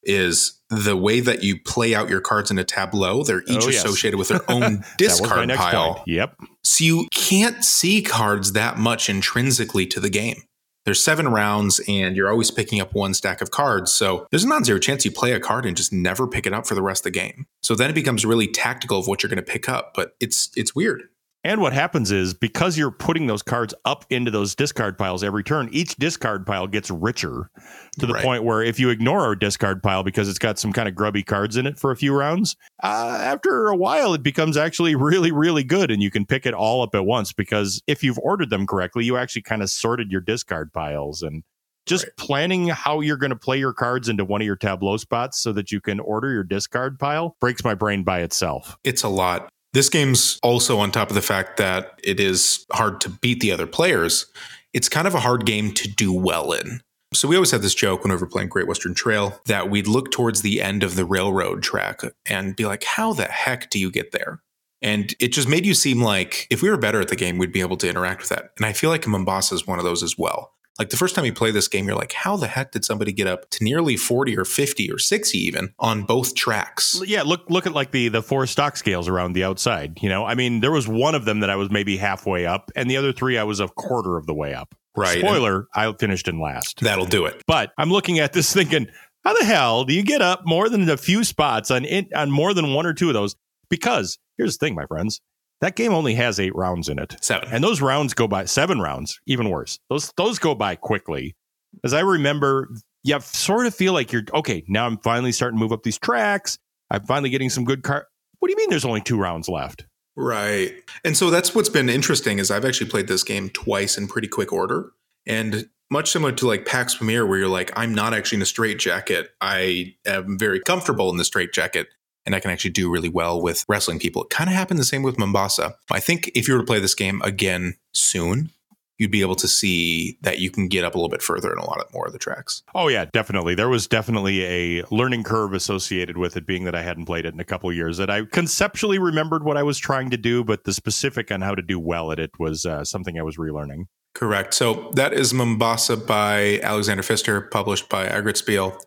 is 0.02 0.58
the 0.68 0.96
way 0.96 1.20
that 1.20 1.44
you 1.44 1.60
play 1.60 1.94
out 1.94 2.08
your 2.08 2.20
cards 2.20 2.50
in 2.50 2.58
a 2.58 2.64
tableau. 2.64 3.22
They're 3.22 3.42
each 3.42 3.64
Oh, 3.64 3.68
yes. 3.68 3.84
associated 3.84 4.16
with 4.18 4.28
their 4.28 4.40
own 4.50 4.60
that 4.60 4.70
was 4.70 5.20
my 5.20 5.46
discard 5.46 5.50
pile. 5.50 5.94
point. 5.94 6.08
Yep. 6.08 6.36
So 6.64 6.84
you 6.84 7.08
can't 7.12 7.64
see 7.64 8.02
cards 8.02 8.52
that 8.54 8.78
much 8.78 9.08
intrinsically 9.08 9.86
to 9.88 10.00
the 10.00 10.10
game. 10.10 10.42
There's 10.84 11.02
seven 11.02 11.28
rounds 11.28 11.80
and 11.88 12.16
you're 12.16 12.30
always 12.30 12.50
picking 12.50 12.80
up 12.80 12.94
one 12.94 13.14
stack 13.14 13.40
of 13.40 13.50
cards. 13.50 13.92
So 13.92 14.26
there's 14.30 14.44
a 14.44 14.48
non 14.48 14.64
zero 14.64 14.78
chance 14.78 15.04
you 15.04 15.10
play 15.10 15.32
a 15.32 15.40
card 15.40 15.66
and 15.66 15.76
just 15.76 15.92
never 15.92 16.26
pick 16.26 16.46
it 16.46 16.52
up 16.52 16.66
for 16.66 16.74
the 16.74 16.82
rest 16.82 17.00
of 17.00 17.12
the 17.12 17.18
game. 17.18 17.46
So 17.62 17.74
then 17.74 17.90
it 17.90 17.94
becomes 17.94 18.24
really 18.24 18.46
tactical 18.46 18.98
of 18.98 19.06
what 19.06 19.22
you're 19.22 19.30
going 19.30 19.36
to 19.36 19.42
pick 19.42 19.68
up, 19.68 19.92
but 19.94 20.14
it's 20.20 20.50
it's 20.56 20.74
weird. 20.74 21.02
And 21.42 21.62
what 21.62 21.72
happens 21.72 22.10
is 22.10 22.34
because 22.34 22.76
you're 22.76 22.90
putting 22.90 23.26
those 23.26 23.42
cards 23.42 23.72
up 23.86 24.04
into 24.10 24.30
those 24.30 24.54
discard 24.54 24.98
piles 24.98 25.24
every 25.24 25.42
turn, 25.42 25.70
each 25.72 25.96
discard 25.96 26.44
pile 26.46 26.66
gets 26.66 26.90
richer 26.90 27.50
to 27.98 28.06
the 28.06 28.12
Right. 28.12 28.22
point 28.22 28.44
where 28.44 28.62
if 28.62 28.78
you 28.78 28.90
ignore 28.90 29.32
a 29.32 29.38
discard 29.38 29.82
pile 29.82 30.02
because 30.02 30.28
it's 30.28 30.38
got 30.38 30.58
some 30.58 30.72
kind 30.72 30.86
of 30.86 30.94
grubby 30.94 31.22
cards 31.22 31.56
in 31.56 31.66
it 31.66 31.78
for 31.78 31.90
a 31.90 31.96
few 31.96 32.14
rounds, 32.14 32.56
uh, 32.82 33.18
after 33.22 33.68
a 33.68 33.76
while 33.76 34.12
it 34.12 34.22
becomes 34.22 34.58
actually 34.58 34.94
really, 34.96 35.32
really 35.32 35.64
good 35.64 35.90
and 35.90 36.02
you 36.02 36.10
can 36.10 36.26
pick 36.26 36.44
it 36.44 36.52
all 36.52 36.82
up 36.82 36.94
at 36.94 37.06
once 37.06 37.32
because 37.32 37.82
if 37.86 38.04
you've 38.04 38.18
ordered 38.18 38.50
them 38.50 38.66
correctly, 38.66 39.04
you 39.06 39.16
actually 39.16 39.42
kind 39.42 39.62
of 39.62 39.70
sorted 39.70 40.10
your 40.12 40.20
discard 40.20 40.72
piles 40.74 41.22
and 41.22 41.42
just 41.86 42.04
Right. 42.04 42.16
planning 42.18 42.68
how 42.68 43.00
you're 43.00 43.16
going 43.16 43.30
to 43.30 43.36
play 43.36 43.58
your 43.58 43.72
cards 43.72 44.10
into 44.10 44.26
one 44.26 44.42
of 44.42 44.46
your 44.46 44.56
tableau 44.56 44.98
spots 44.98 45.40
so 45.40 45.52
that 45.52 45.72
you 45.72 45.80
can 45.80 46.00
order 46.00 46.30
your 46.30 46.44
discard 46.44 46.98
pile 46.98 47.34
breaks 47.40 47.64
my 47.64 47.74
brain 47.74 48.02
by 48.04 48.20
itself. 48.20 48.76
It's 48.84 49.02
a 49.02 49.08
lot. 49.08 49.48
This 49.72 49.88
game's 49.88 50.38
also 50.42 50.78
on 50.78 50.90
top 50.90 51.10
of 51.10 51.14
the 51.14 51.22
fact 51.22 51.56
that 51.58 52.00
it 52.02 52.18
is 52.18 52.66
hard 52.72 53.00
to 53.02 53.08
beat 53.08 53.40
the 53.40 53.52
other 53.52 53.66
players. 53.66 54.26
It's 54.72 54.88
kind 54.88 55.06
of 55.06 55.14
a 55.14 55.20
hard 55.20 55.46
game 55.46 55.72
to 55.74 55.88
do 55.88 56.12
well 56.12 56.52
in. 56.52 56.80
So 57.12 57.26
we 57.26 57.36
always 57.36 57.50
had 57.50 57.62
this 57.62 57.74
joke 57.74 58.04
when 58.04 58.12
we 58.12 58.18
were 58.18 58.26
playing 58.26 58.48
Great 58.48 58.68
Western 58.68 58.94
Trail 58.94 59.40
that 59.46 59.68
we'd 59.68 59.88
look 59.88 60.12
towards 60.12 60.42
the 60.42 60.62
end 60.62 60.82
of 60.82 60.94
the 60.94 61.04
railroad 61.04 61.62
track 61.62 62.02
and 62.26 62.54
be 62.54 62.66
like, 62.66 62.84
how 62.84 63.12
the 63.12 63.24
heck 63.24 63.68
do 63.70 63.80
you 63.80 63.90
get 63.90 64.12
there? 64.12 64.40
And 64.82 65.14
it 65.20 65.28
just 65.28 65.48
made 65.48 65.66
you 65.66 65.74
seem 65.74 66.00
like 66.00 66.46
if 66.50 66.62
we 66.62 66.70
were 66.70 66.76
better 66.76 67.00
at 67.00 67.08
the 67.08 67.16
game, 67.16 67.36
we'd 67.36 67.52
be 67.52 67.60
able 67.60 67.76
to 67.78 67.88
interact 67.88 68.20
with 68.20 68.30
that. 68.30 68.50
And 68.56 68.64
I 68.64 68.72
feel 68.72 68.90
like 68.90 69.06
Mombasa 69.06 69.54
is 69.56 69.66
one 69.66 69.78
of 69.78 69.84
those 69.84 70.02
as 70.02 70.16
well. 70.16 70.52
Like 70.80 70.88
the 70.88 70.96
first 70.96 71.14
time 71.14 71.26
you 71.26 71.34
play 71.34 71.50
this 71.50 71.68
game, 71.68 71.86
you're 71.86 71.94
like, 71.94 72.14
how 72.14 72.38
the 72.38 72.46
heck 72.46 72.72
did 72.72 72.86
somebody 72.86 73.12
get 73.12 73.26
up 73.26 73.50
to 73.50 73.62
nearly 73.62 73.98
40 73.98 74.38
or 74.38 74.46
50 74.46 74.90
or 74.90 74.96
60 74.96 75.36
even 75.36 75.74
on 75.78 76.04
both 76.04 76.34
tracks? 76.34 77.02
Yeah, 77.04 77.20
look 77.20 77.50
look 77.50 77.66
at 77.66 77.74
like 77.74 77.90
the 77.90 78.08
the 78.08 78.22
four 78.22 78.46
stock 78.46 78.78
scales 78.78 79.06
around 79.06 79.34
the 79.34 79.44
outside. 79.44 79.98
You 80.02 80.08
know, 80.08 80.24
I 80.24 80.34
mean, 80.34 80.60
there 80.60 80.72
was 80.72 80.88
one 80.88 81.14
of 81.14 81.26
them 81.26 81.40
that 81.40 81.50
I 81.50 81.56
was 81.56 81.70
maybe 81.70 81.98
halfway 81.98 82.46
up, 82.46 82.70
and 82.74 82.90
the 82.90 82.96
other 82.96 83.12
three 83.12 83.36
I 83.36 83.44
was 83.44 83.60
a 83.60 83.68
quarter 83.68 84.16
of 84.16 84.24
the 84.24 84.32
way 84.32 84.54
up. 84.54 84.74
Right. 84.96 85.18
Spoiler: 85.18 85.66
I 85.74 85.92
finished 85.92 86.28
in 86.28 86.40
last. 86.40 86.80
That'll 86.80 87.04
do 87.04 87.26
it. 87.26 87.42
But 87.46 87.72
I'm 87.76 87.90
looking 87.90 88.18
at 88.18 88.32
this 88.32 88.50
thinking, 88.54 88.86
how 89.22 89.38
the 89.38 89.44
hell 89.44 89.84
do 89.84 89.92
you 89.92 90.02
get 90.02 90.22
up 90.22 90.46
more 90.46 90.70
than 90.70 90.88
a 90.88 90.96
few 90.96 91.24
spots 91.24 91.70
on 91.70 91.84
in, 91.84 92.08
on 92.16 92.30
more 92.30 92.54
than 92.54 92.72
one 92.72 92.86
or 92.86 92.94
two 92.94 93.08
of 93.08 93.14
those? 93.14 93.36
Because 93.68 94.18
here's 94.38 94.56
the 94.56 94.64
thing, 94.64 94.74
my 94.74 94.86
friends, 94.86 95.20
that 95.60 95.76
game 95.76 95.92
only 95.92 96.14
has 96.14 96.40
eight 96.40 96.54
rounds 96.54 96.88
in 96.88 96.98
it. 96.98 97.16
Seven. 97.20 97.48
And 97.52 97.62
those 97.62 97.80
rounds 97.80 98.14
go 98.14 98.26
by 98.26 98.44
seven 98.46 98.80
rounds, 98.80 99.20
even 99.26 99.50
worse. 99.50 99.78
Those 99.88 100.12
those 100.16 100.38
go 100.38 100.54
by 100.54 100.76
quickly. 100.76 101.36
As 101.84 101.92
I 101.94 102.00
remember, 102.00 102.68
you 103.04 103.20
sort 103.20 103.66
of 103.66 103.74
feel 103.74 103.92
like 103.92 104.12
you're 104.12 104.24
okay. 104.34 104.64
Now 104.68 104.86
I'm 104.86 104.98
finally 104.98 105.32
starting 105.32 105.58
to 105.58 105.62
move 105.62 105.72
up 105.72 105.82
these 105.82 105.98
tracks. 105.98 106.58
I'm 106.90 107.04
finally 107.04 107.30
getting 107.30 107.50
some 107.50 107.64
good 107.64 107.82
car. 107.82 108.06
what 108.38 108.48
do 108.48 108.52
you 108.52 108.56
mean 108.56 108.70
there's 108.70 108.84
only 108.84 109.00
two 109.00 109.18
rounds 109.18 109.48
left? 109.48 109.86
Right. 110.16 110.74
And 111.04 111.16
so 111.16 111.30
that's 111.30 111.54
what's 111.54 111.68
been 111.68 111.88
interesting 111.88 112.38
is 112.38 112.50
I've 112.50 112.64
actually 112.64 112.90
played 112.90 113.06
this 113.06 113.22
game 113.22 113.48
twice 113.50 113.96
in 113.96 114.08
pretty 114.08 114.28
quick 114.28 114.52
order. 114.52 114.90
And 115.26 115.68
much 115.90 116.10
similar 116.10 116.32
to 116.32 116.46
like 116.46 116.66
PAX 116.66 116.96
Pamir, 116.96 117.26
where 117.26 117.38
you're 117.38 117.48
like, 117.48 117.72
I'm 117.76 117.94
not 117.94 118.14
actually 118.14 118.36
in 118.36 118.42
a 118.42 118.46
straight 118.46 118.78
jacket. 118.78 119.30
I 119.40 119.94
am 120.06 120.38
very 120.38 120.60
comfortable 120.60 121.10
in 121.10 121.16
the 121.16 121.24
straight 121.24 121.52
jacket 121.52 121.88
and 122.30 122.36
I 122.36 122.38
can 122.38 122.52
actually 122.52 122.70
do 122.70 122.88
really 122.88 123.08
well 123.08 123.42
with 123.42 123.64
wrestling 123.66 123.98
people. 123.98 124.22
It 124.22 124.30
kind 124.30 124.48
of 124.48 124.54
happened 124.54 124.78
the 124.78 124.84
same 124.84 125.02
with 125.02 125.18
Mombasa. 125.18 125.74
I 125.90 125.98
think 125.98 126.30
if 126.36 126.46
you 126.46 126.54
were 126.54 126.60
to 126.60 126.66
play 126.66 126.78
this 126.78 126.94
game 126.94 127.20
again 127.22 127.74
soon, 127.92 128.50
you'd 128.98 129.10
be 129.10 129.20
able 129.20 129.34
to 129.34 129.48
see 129.48 130.16
that 130.20 130.38
you 130.38 130.48
can 130.48 130.68
get 130.68 130.84
up 130.84 130.94
a 130.94 130.96
little 130.96 131.08
bit 131.08 131.22
further 131.22 131.52
in 131.52 131.58
a 131.58 131.64
lot 131.64 131.80
of 131.80 131.92
more 131.92 132.06
of 132.06 132.12
the 132.12 132.20
tracks. 132.20 132.62
Oh 132.72 132.86
yeah, 132.86 133.06
definitely. 133.12 133.56
There 133.56 133.68
was 133.68 133.88
definitely 133.88 134.44
a 134.44 134.84
learning 134.92 135.24
curve 135.24 135.54
associated 135.54 136.18
with 136.18 136.36
it 136.36 136.46
being 136.46 136.62
that 136.66 136.76
I 136.76 136.82
hadn't 136.82 137.06
played 137.06 137.26
it 137.26 137.34
in 137.34 137.40
a 137.40 137.44
couple 137.44 137.72
years. 137.72 137.96
That 137.96 138.10
I 138.10 138.26
conceptually 138.26 139.00
remembered 139.00 139.42
what 139.42 139.56
I 139.56 139.64
was 139.64 139.76
trying 139.76 140.10
to 140.10 140.16
do, 140.16 140.44
but 140.44 140.62
the 140.62 140.72
specific 140.72 141.32
on 141.32 141.40
how 141.40 141.56
to 141.56 141.62
do 141.62 141.80
well 141.80 142.12
at 142.12 142.20
it 142.20 142.30
was 142.38 142.64
uh, 142.64 142.84
something 142.84 143.18
I 143.18 143.22
was 143.22 143.38
relearning. 143.38 143.86
Correct. 144.14 144.54
So 144.54 144.92
that 144.94 145.12
is 145.14 145.34
Mombasa 145.34 145.96
by 145.96 146.60
Alexander 146.62 147.02
Pfister, 147.02 147.40
published 147.40 147.88
by 147.88 148.08
Spiel. 148.34 148.78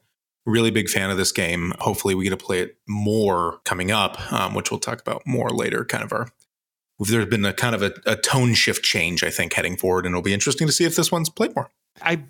Really 0.45 0.71
big 0.71 0.89
fan 0.89 1.09
of 1.09 1.17
this 1.17 1.31
game. 1.31 1.73
Hopefully, 1.79 2.15
we 2.15 2.25
get 2.25 2.31
to 2.31 2.37
play 2.37 2.59
it 2.59 2.77
more 2.87 3.59
coming 3.63 3.91
up, 3.91 4.31
um, 4.31 4.53
which 4.53 4.71
we'll 4.71 4.79
talk 4.79 4.99
about 4.99 5.25
more 5.25 5.49
later. 5.49 5.85
Kind 5.85 6.03
of 6.03 6.11
our 6.11 6.29
there's 6.99 7.25
been 7.25 7.45
a 7.45 7.53
kind 7.53 7.75
of 7.75 7.81
a, 7.81 7.93
a, 8.05 8.15
tone 8.15 8.53
shift 8.53 8.83
change, 8.83 9.23
I 9.23 9.29
think, 9.29 9.53
heading 9.53 9.75
forward, 9.75 10.05
and 10.05 10.13
it'll 10.13 10.21
be 10.21 10.33
interesting 10.33 10.67
to 10.67 10.73
see 10.73 10.85
if 10.85 10.95
this 10.95 11.11
one's 11.11 11.29
played 11.29 11.55
more. 11.55 11.69
I 12.01 12.23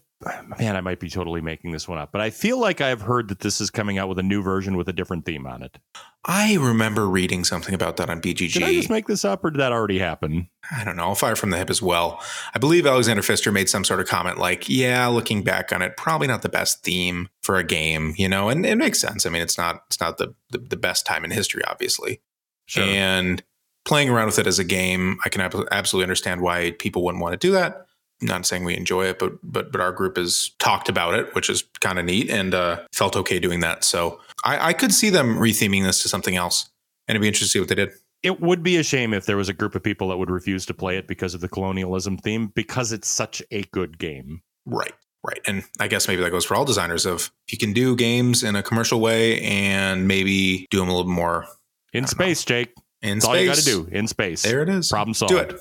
man, 0.58 0.75
I 0.75 0.82
might 0.82 1.00
be 1.00 1.10
totally 1.10 1.41
making 1.41 1.72
this 1.72 1.88
one 1.88 1.98
up, 1.98 2.12
but 2.12 2.22
I 2.22 2.29
feel 2.29 2.60
like 2.60 2.82
I've 2.82 3.01
heard 3.01 3.27
that 3.27 3.39
this 3.39 3.60
is 3.60 3.70
coming 3.70 3.98
out 3.98 4.08
with 4.08 4.20
a 4.20 4.24
new 4.24 4.41
version 4.41 4.77
with 4.77 4.88
a 4.88 4.93
different 4.93 5.25
theme 5.25 5.46
on 5.46 5.63
it. 5.63 5.77
I 6.25 6.56
remember 6.56 7.08
reading 7.10 7.44
something 7.44 7.75
about 7.75 7.98
that 7.98 8.10
on 8.10 8.22
BGG. 8.22 8.53
Did 8.53 8.63
I 8.63 8.74
just 8.74 8.89
make 8.89 9.08
this 9.08 9.25
up, 9.25 9.44
or 9.44 9.51
did 9.51 9.60
that 9.60 9.74
already 9.74 10.00
happen? 10.00 10.48
I 10.72 10.86
don't 10.86 10.96
know. 10.96 11.03
I'll 11.03 11.15
fire 11.15 11.36
from 11.36 11.50
the 11.50 11.58
hip 11.58 11.70
as 11.70 11.82
well. 11.82 12.24
I 12.56 12.60
believe 12.60 12.86
Alexander 12.86 13.22
Pfister 13.22 13.51
made 13.51 13.68
some 13.68 13.84
sort 13.84 14.00
of 14.00 14.08
comment 14.08 14.38
like, 14.38 14.70
"Yeah, 14.70 15.06
looking 15.08 15.44
back 15.44 15.74
on 15.74 15.82
it, 15.82 15.98
probably 15.98 16.27
not 16.27 16.42
the 16.42 16.50
best 16.50 16.82
theme 16.84 17.27
for 17.42 17.58
a 17.58 17.63
game, 17.63 18.13
you 18.18 18.30
know." 18.30 18.48
And 18.48 18.65
it 18.65 18.77
makes 18.77 19.01
sense. 19.01 19.25
I 19.25 19.30
mean, 19.30 19.42
it's 19.42 19.58
not 19.58 19.84
it's 19.88 20.00
not 20.00 20.18
the 20.18 20.34
the, 20.50 20.60
the 20.60 20.77
best 20.77 21.06
time 21.06 21.25
in 21.25 21.32
history, 21.32 21.62
obviously. 21.65 22.22
Sure. 22.68 22.86
And 22.86 23.44
playing 23.84 24.10
around 24.10 24.27
with 24.27 24.39
it 24.39 24.48
as 24.48 24.60
a 24.60 24.63
game, 24.63 25.18
I 25.25 25.30
can 25.30 25.42
absolutely 25.42 26.06
understand 26.06 26.39
why 26.39 26.72
people 26.72 27.03
wouldn't 27.03 27.22
want 27.22 27.34
to 27.34 27.38
do 27.48 27.51
that. 27.51 27.86
I'm 28.22 28.27
not 28.27 28.46
saying 28.46 28.63
we 28.63 28.77
enjoy 28.77 29.08
it, 29.08 29.20
but 29.20 29.34
but 29.44 29.74
but 29.74 29.82
our 29.82 29.92
group 29.92 30.15
has 30.15 30.51
talked 30.60 30.88
about 30.88 31.15
it, 31.15 31.36
which 31.36 31.50
is 31.50 31.63
kind 31.82 32.00
of 32.00 32.06
neat, 32.06 32.30
and 32.30 32.53
uh, 32.53 32.80
felt 32.94 33.18
okay 33.18 33.39
doing 33.39 33.60
that. 33.60 33.84
So 33.84 34.22
I, 34.44 34.70
I 34.70 34.74
could 34.74 34.94
see 34.94 35.10
them 35.10 35.38
retheming 35.38 35.84
this 35.84 36.02
to 36.04 36.10
something 36.10 36.36
else, 36.36 36.70
and 37.08 37.16
it'd 37.16 37.22
be 37.22 37.28
interesting 37.28 37.48
to 37.48 37.52
see 37.52 37.60
what 37.60 37.70
they 37.70 37.76
did. 37.76 37.92
It 38.22 38.40
would 38.40 38.64
be 38.64 38.78
a 38.78 38.84
shame 38.84 39.14
if 39.14 39.26
there 39.26 39.38
was 39.38 39.50
a 39.50 39.54
group 39.54 39.76
of 39.76 39.84
people 39.84 40.08
that 40.10 40.18
would 40.18 40.30
refuse 40.30 40.66
to 40.68 40.74
play 40.74 40.98
it 40.98 41.08
because 41.08 41.34
of 41.34 41.42
the 41.42 41.50
colonialism 41.50 42.18
theme, 42.18 42.48
because 42.56 42.92
it's 42.92 43.10
such 43.10 43.42
a 43.52 43.64
good 43.64 43.98
game. 43.98 44.42
Right. 44.66 44.94
Right. 45.26 45.40
And 45.46 45.64
I 45.80 45.88
guess 45.88 46.08
maybe 46.08 46.22
that 46.22 46.32
goes 46.32 46.44
for 46.44 46.56
all 46.56 46.66
designers 46.66 47.06
of 47.06 47.32
if 47.48 47.54
you 47.54 47.58
can 47.58 47.72
do 47.72 47.96
games 47.96 48.44
in 48.44 48.56
a 48.58 48.64
commercial 48.64 49.00
way 49.00 49.42
and 49.42 50.06
maybe 50.06 50.68
do 50.70 50.80
them 50.80 50.90
a 50.90 50.96
little 50.96 51.12
more 51.12 51.48
in 51.94 52.08
space, 52.08 52.48
know, 52.48 52.56
Jake. 52.56 52.74
In 53.02 53.20
That's 53.20 53.26
space. 53.26 53.30
all 53.30 53.42
you 53.42 53.48
got 53.48 53.56
to 53.58 53.64
do 53.66 53.88
in 53.92 54.08
space. 54.08 54.44
There 54.44 54.62
it 54.62 54.70
is. 54.70 54.90
Problem 54.90 55.14
solved. 55.14 55.34
Do 55.34 55.38
it. 55.38 55.60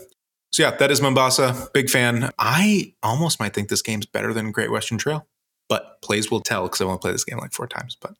So 0.51 0.65
yeah, 0.65 0.77
that 0.77 0.91
is 0.91 1.01
Mombasa. 1.01 1.69
Big 1.73 1.89
fan. 1.89 2.31
I 2.39 2.95
almost 3.03 3.41
might 3.41 3.55
think 3.55 3.69
this 3.69 3.83
game's 3.83 4.07
better 4.07 4.35
than 4.35 4.51
Great 4.51 4.71
Western 4.71 4.99
Trail, 4.99 5.27
but 5.69 6.03
plays 6.03 6.31
will 6.31 6.41
tell 6.41 6.65
because 6.65 6.81
I 6.81 6.85
want 6.85 7.01
to 7.01 7.05
play 7.05 7.12
this 7.12 7.25
game 7.25 7.39
like 7.39 7.53
four 7.53 7.67
times. 7.67 7.97
But 8.01 8.15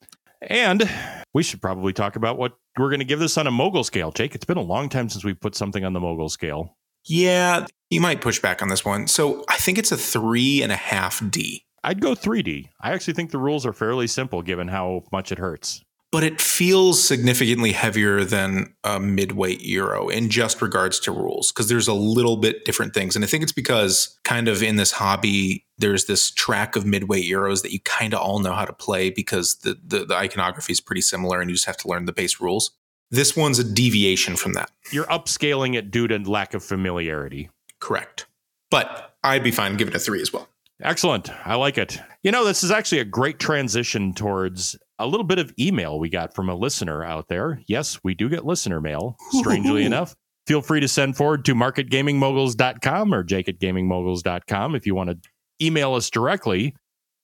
and 0.49 0.89
we 1.35 1.43
should 1.43 1.63
probably 1.63 1.93
talk 1.93 2.17
about 2.17 2.39
what 2.39 2.53
we're 2.79 2.89
going 2.89 3.01
to 3.01 3.07
give 3.07 3.19
this 3.19 3.39
on 3.39 3.47
a 3.47 3.51
mogul 3.51 3.85
scale. 3.85 4.13
Jake, 4.13 4.35
it's 4.35 4.45
been 4.45 4.57
a 4.57 4.63
long 4.63 4.89
time 4.89 5.09
since 5.09 5.25
we 5.25 5.35
put 5.35 5.55
something 5.55 5.85
on 5.85 5.93
the 5.93 6.01
mogul 6.01 6.29
scale. 6.29 6.77
Yeah, 7.05 7.67
you 7.91 8.01
might 8.01 8.21
push 8.21 8.41
back 8.41 8.63
on 8.63 8.69
this 8.69 8.85
one. 8.85 9.09
So 9.09 9.45
I 9.49 9.57
think 9.57 9.79
it's 9.79 9.93
a 9.93 9.97
three 9.97 10.63
and 10.63 10.71
a 10.71 10.77
half 10.77 11.23
D. 11.31 11.65
I'd 11.85 12.01
go 12.01 12.15
3D. 12.15 12.69
I 12.81 12.93
actually 12.93 13.15
think 13.15 13.33
the 13.33 13.39
rules 13.39 13.67
are 13.67 13.73
fairly 13.73 14.07
simple 14.07 14.43
given 14.43 14.69
how 14.69 15.03
much 15.11 15.33
it 15.33 15.39
hurts 15.39 15.83
but 16.13 16.23
it 16.23 16.43
feels 16.43 17.03
significantly 17.03 17.73
heavier 17.73 18.23
than 18.23 18.75
a 18.85 19.01
midweight 19.01 19.63
euro 19.63 20.09
in 20.09 20.29
just 20.29 20.61
regards 20.61 21.01
to 21.01 21.11
rules 21.11 21.51
because 21.51 21.69
there's 21.69 21.89
a 21.89 21.95
little 21.95 22.37
bit 22.37 22.65
different 22.65 22.95
things 22.95 23.17
and 23.17 23.25
i 23.25 23.29
think 23.29 23.43
it's 23.43 23.53
because 23.53 24.19
kind 24.23 24.47
of 24.47 24.63
in 24.63 24.77
this 24.77 24.93
hobby 24.93 25.65
there's 25.83 26.07
this 26.07 26.31
track 26.31 26.77
of 26.77 26.87
midway 26.87 27.23
euros 27.23 27.63
that 27.63 27.73
you 27.73 27.81
kind 27.81 28.15
of 28.15 28.21
all 28.21 28.39
know 28.39 28.55
how 28.55 28.65
to 28.65 28.73
play 28.73 29.11
because 29.11 29.57
the, 29.57 29.77
the, 29.85 30.05
the 30.07 30.15
iconography 30.15 30.73
is 30.73 30.81
pretty 30.81 31.03
similar 31.03 31.41
and 31.41 31.51
you 31.51 31.55
just 31.55 31.67
have 31.67 31.77
to 31.77 31.89
learn 31.89 32.07
the 32.07 32.13
base 32.13 32.41
rules 32.41 32.71
this 33.11 33.37
one's 33.37 33.59
a 33.59 33.65
deviation 33.65 34.37
from 34.37 34.55
that 34.55 34.71
you're 34.91 35.05
upscaling 35.07 35.77
it 35.77 35.91
due 35.91 36.09
to 36.09 36.19
lack 36.19 36.55
of 36.55 36.65
familiarity 36.65 37.51
correct 37.81 38.27
but 38.71 39.15
i'd 39.25 39.43
be 39.43 39.51
fine 39.51 39.77
giving 39.77 39.93
it 39.93 39.97
a 39.97 40.01
three 40.01 40.23
as 40.23 40.33
well 40.33 40.49
Excellent. 40.85 41.31
I 41.47 41.55
like 41.55 41.79
it. 41.79 42.01
You 42.25 42.33
know, 42.33 42.45
this 42.45 42.65
is 42.65 42.73
actually 42.73 42.99
a 42.99 43.05
great 43.05 43.39
transition 43.39 44.13
towards 44.13 44.77
a 44.99 45.07
little 45.07 45.25
bit 45.25 45.39
of 45.39 45.55
email 45.59 45.99
we 45.99 46.09
got 46.09 46.35
from 46.35 46.49
a 46.49 46.57
listener 46.57 47.05
out 47.05 47.29
there. 47.29 47.63
Yes, 47.67 48.01
we 48.03 48.15
do 48.15 48.29
get 48.29 48.45
listener 48.45 48.81
mail, 48.81 49.17
strangely 49.31 49.85
enough. 49.85 50.17
Feel 50.47 50.61
free 50.61 50.81
to 50.81 50.89
send 50.89 51.17
forward 51.17 51.45
to 51.45 51.55
mark 51.55 51.79
at 51.79 51.87
gamingmoguls.com 51.87 53.15
or 53.15 53.23
jake 53.23 53.49
at 53.49 53.61
gamingmoguls.com 53.61 54.75
if 54.75 54.87
you 54.87 54.95
want 54.95 55.11
to 55.11 55.19
email 55.63 55.95
us 55.95 56.11
directly. 56.11 56.75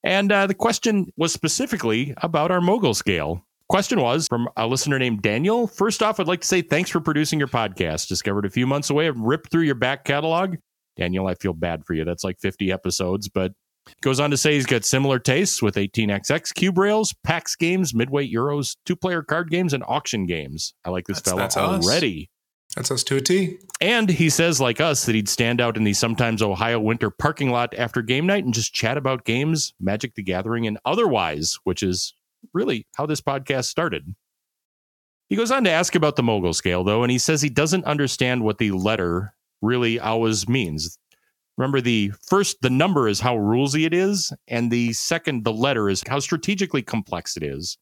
And 0.05 0.31
uh, 0.31 0.47
the 0.47 0.55
question 0.55 1.13
was 1.17 1.33
specifically 1.33 2.15
about 2.19 2.51
our 2.51 2.61
mogul 2.61 2.95
scale. 2.95 3.45
Question 3.69 4.01
was 4.01 4.27
from 4.29 4.49
a 4.57 4.67
listener 4.67 4.99
named 4.99 5.21
Daniel. 5.23 5.67
First 5.67 6.03
off, 6.03 6.19
I'd 6.19 6.29
like 6.29 6.41
to 6.41 6.47
say 6.47 6.63
thanks 6.63 6.89
for 6.89 7.01
producing 7.01 7.39
your 7.39 7.49
podcast. 7.49 8.09
Discovered 8.09 8.47
a 8.47 8.51
few 8.51 8.67
months 8.67 8.89
away, 8.89 9.09
I've 9.09 9.21
ripped 9.21 9.51
through 9.51 9.65
your 9.65 9.75
back 9.75 10.05
catalog 10.05 10.57
Daniel, 10.99 11.29
I 11.29 11.35
feel 11.35 11.55
bad 11.55 11.87
for 11.87 11.95
you. 11.95 12.05
That's 12.05 12.25
like 12.25 12.39
50 12.41 12.71
episodes, 12.73 13.29
but 13.29 13.53
goes 14.03 14.21
on 14.21 14.31
to 14.31 14.37
say 14.37 14.55
he's 14.55 14.67
got 14.67 14.85
similar 14.85 15.19
tastes 15.19 15.63
with 15.63 15.77
18xx 15.77 16.53
cube 16.53 16.77
rails, 16.77 17.15
PAX 17.25 17.57
games, 17.57 17.95
midweight 17.95 18.35
Euros, 18.35 18.77
two 18.85 18.97
player 18.97 19.23
card 19.23 19.51
games, 19.51 19.73
and 19.73 19.85
auction 19.87 20.27
games. 20.27 20.75
I 20.85 20.91
like 20.91 21.07
this 21.07 21.23
that's, 21.23 21.37
that's 21.37 21.57
already. 21.57 22.29
That's 22.77 22.91
us 22.91 23.03
to 23.05 23.17
a 23.17 23.21
T. 23.21 23.59
And 23.81 24.11
he 24.11 24.29
says, 24.29 24.61
like 24.61 24.81
us, 24.81 25.07
that 25.07 25.15
he'd 25.15 25.29
stand 25.29 25.61
out 25.61 25.77
in 25.77 25.85
the 25.85 25.95
sometimes 25.95 26.43
Ohio 26.43 26.79
winter 26.79 27.11
parking 27.11 27.51
lot 27.51 27.75
after 27.77 28.03
game 28.03 28.27
night 28.27 28.45
and 28.45 28.53
just 28.53 28.75
chat 28.75 28.97
about 28.97 29.25
games, 29.25 29.73
Magic 29.81 30.15
the 30.15 30.23
Gathering, 30.23 30.67
and 30.67 30.79
otherwise, 30.85 31.59
which 31.65 31.83
is 31.83 32.15
really 32.53 32.87
how 32.97 33.07
this 33.07 33.21
podcast 33.21 33.67
started. 33.67 34.15
He 35.29 35.37
goes 35.37 35.51
on 35.51 35.65
to 35.65 35.71
ask 35.71 35.95
about 35.95 36.17
the 36.17 36.23
mogul 36.23 36.53
scale, 36.53 36.85
though, 36.85 37.03
and 37.03 37.11
he 37.11 37.19
says 37.19 37.43
he 37.43 37.51
doesn't 37.51 37.85
understand 37.85 38.43
what 38.43 38.59
the 38.59 38.71
letter 38.71 39.35
really 39.61 39.99
always 40.01 40.49
means. 40.49 40.99
Remember, 41.57 41.81
the 41.81 42.13
first, 42.29 42.63
the 42.63 42.71
number 42.71 43.09
is 43.09 43.21
how 43.21 43.37
rulesy 43.37 43.85
it 43.85 43.93
is, 43.93 44.33
and 44.47 44.71
the 44.71 44.93
second, 44.93 45.45
the 45.45 45.53
letter 45.53 45.89
is 45.89 46.03
how 46.09 46.21
strategically 46.21 46.83
complex 46.83 47.37
it 47.37 47.43
is. 47.43 47.77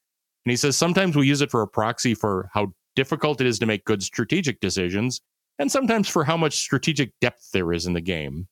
And 0.44 0.50
he 0.50 0.56
says 0.56 0.76
sometimes 0.76 1.16
we 1.16 1.26
use 1.26 1.40
it 1.40 1.50
for 1.50 1.62
a 1.62 1.68
proxy 1.68 2.14
for 2.14 2.50
how 2.54 2.72
difficult 2.96 3.40
it 3.40 3.46
is 3.46 3.60
to 3.60 3.66
make 3.66 3.84
good 3.84 4.02
strategic 4.02 4.60
decisions, 4.60 5.20
and 5.58 5.70
sometimes 5.70 6.08
for 6.08 6.24
how 6.24 6.36
much 6.36 6.56
strategic 6.56 7.12
depth 7.20 7.50
there 7.52 7.72
is 7.72 7.86
in 7.86 7.92
the 7.92 8.00
game. 8.00 8.48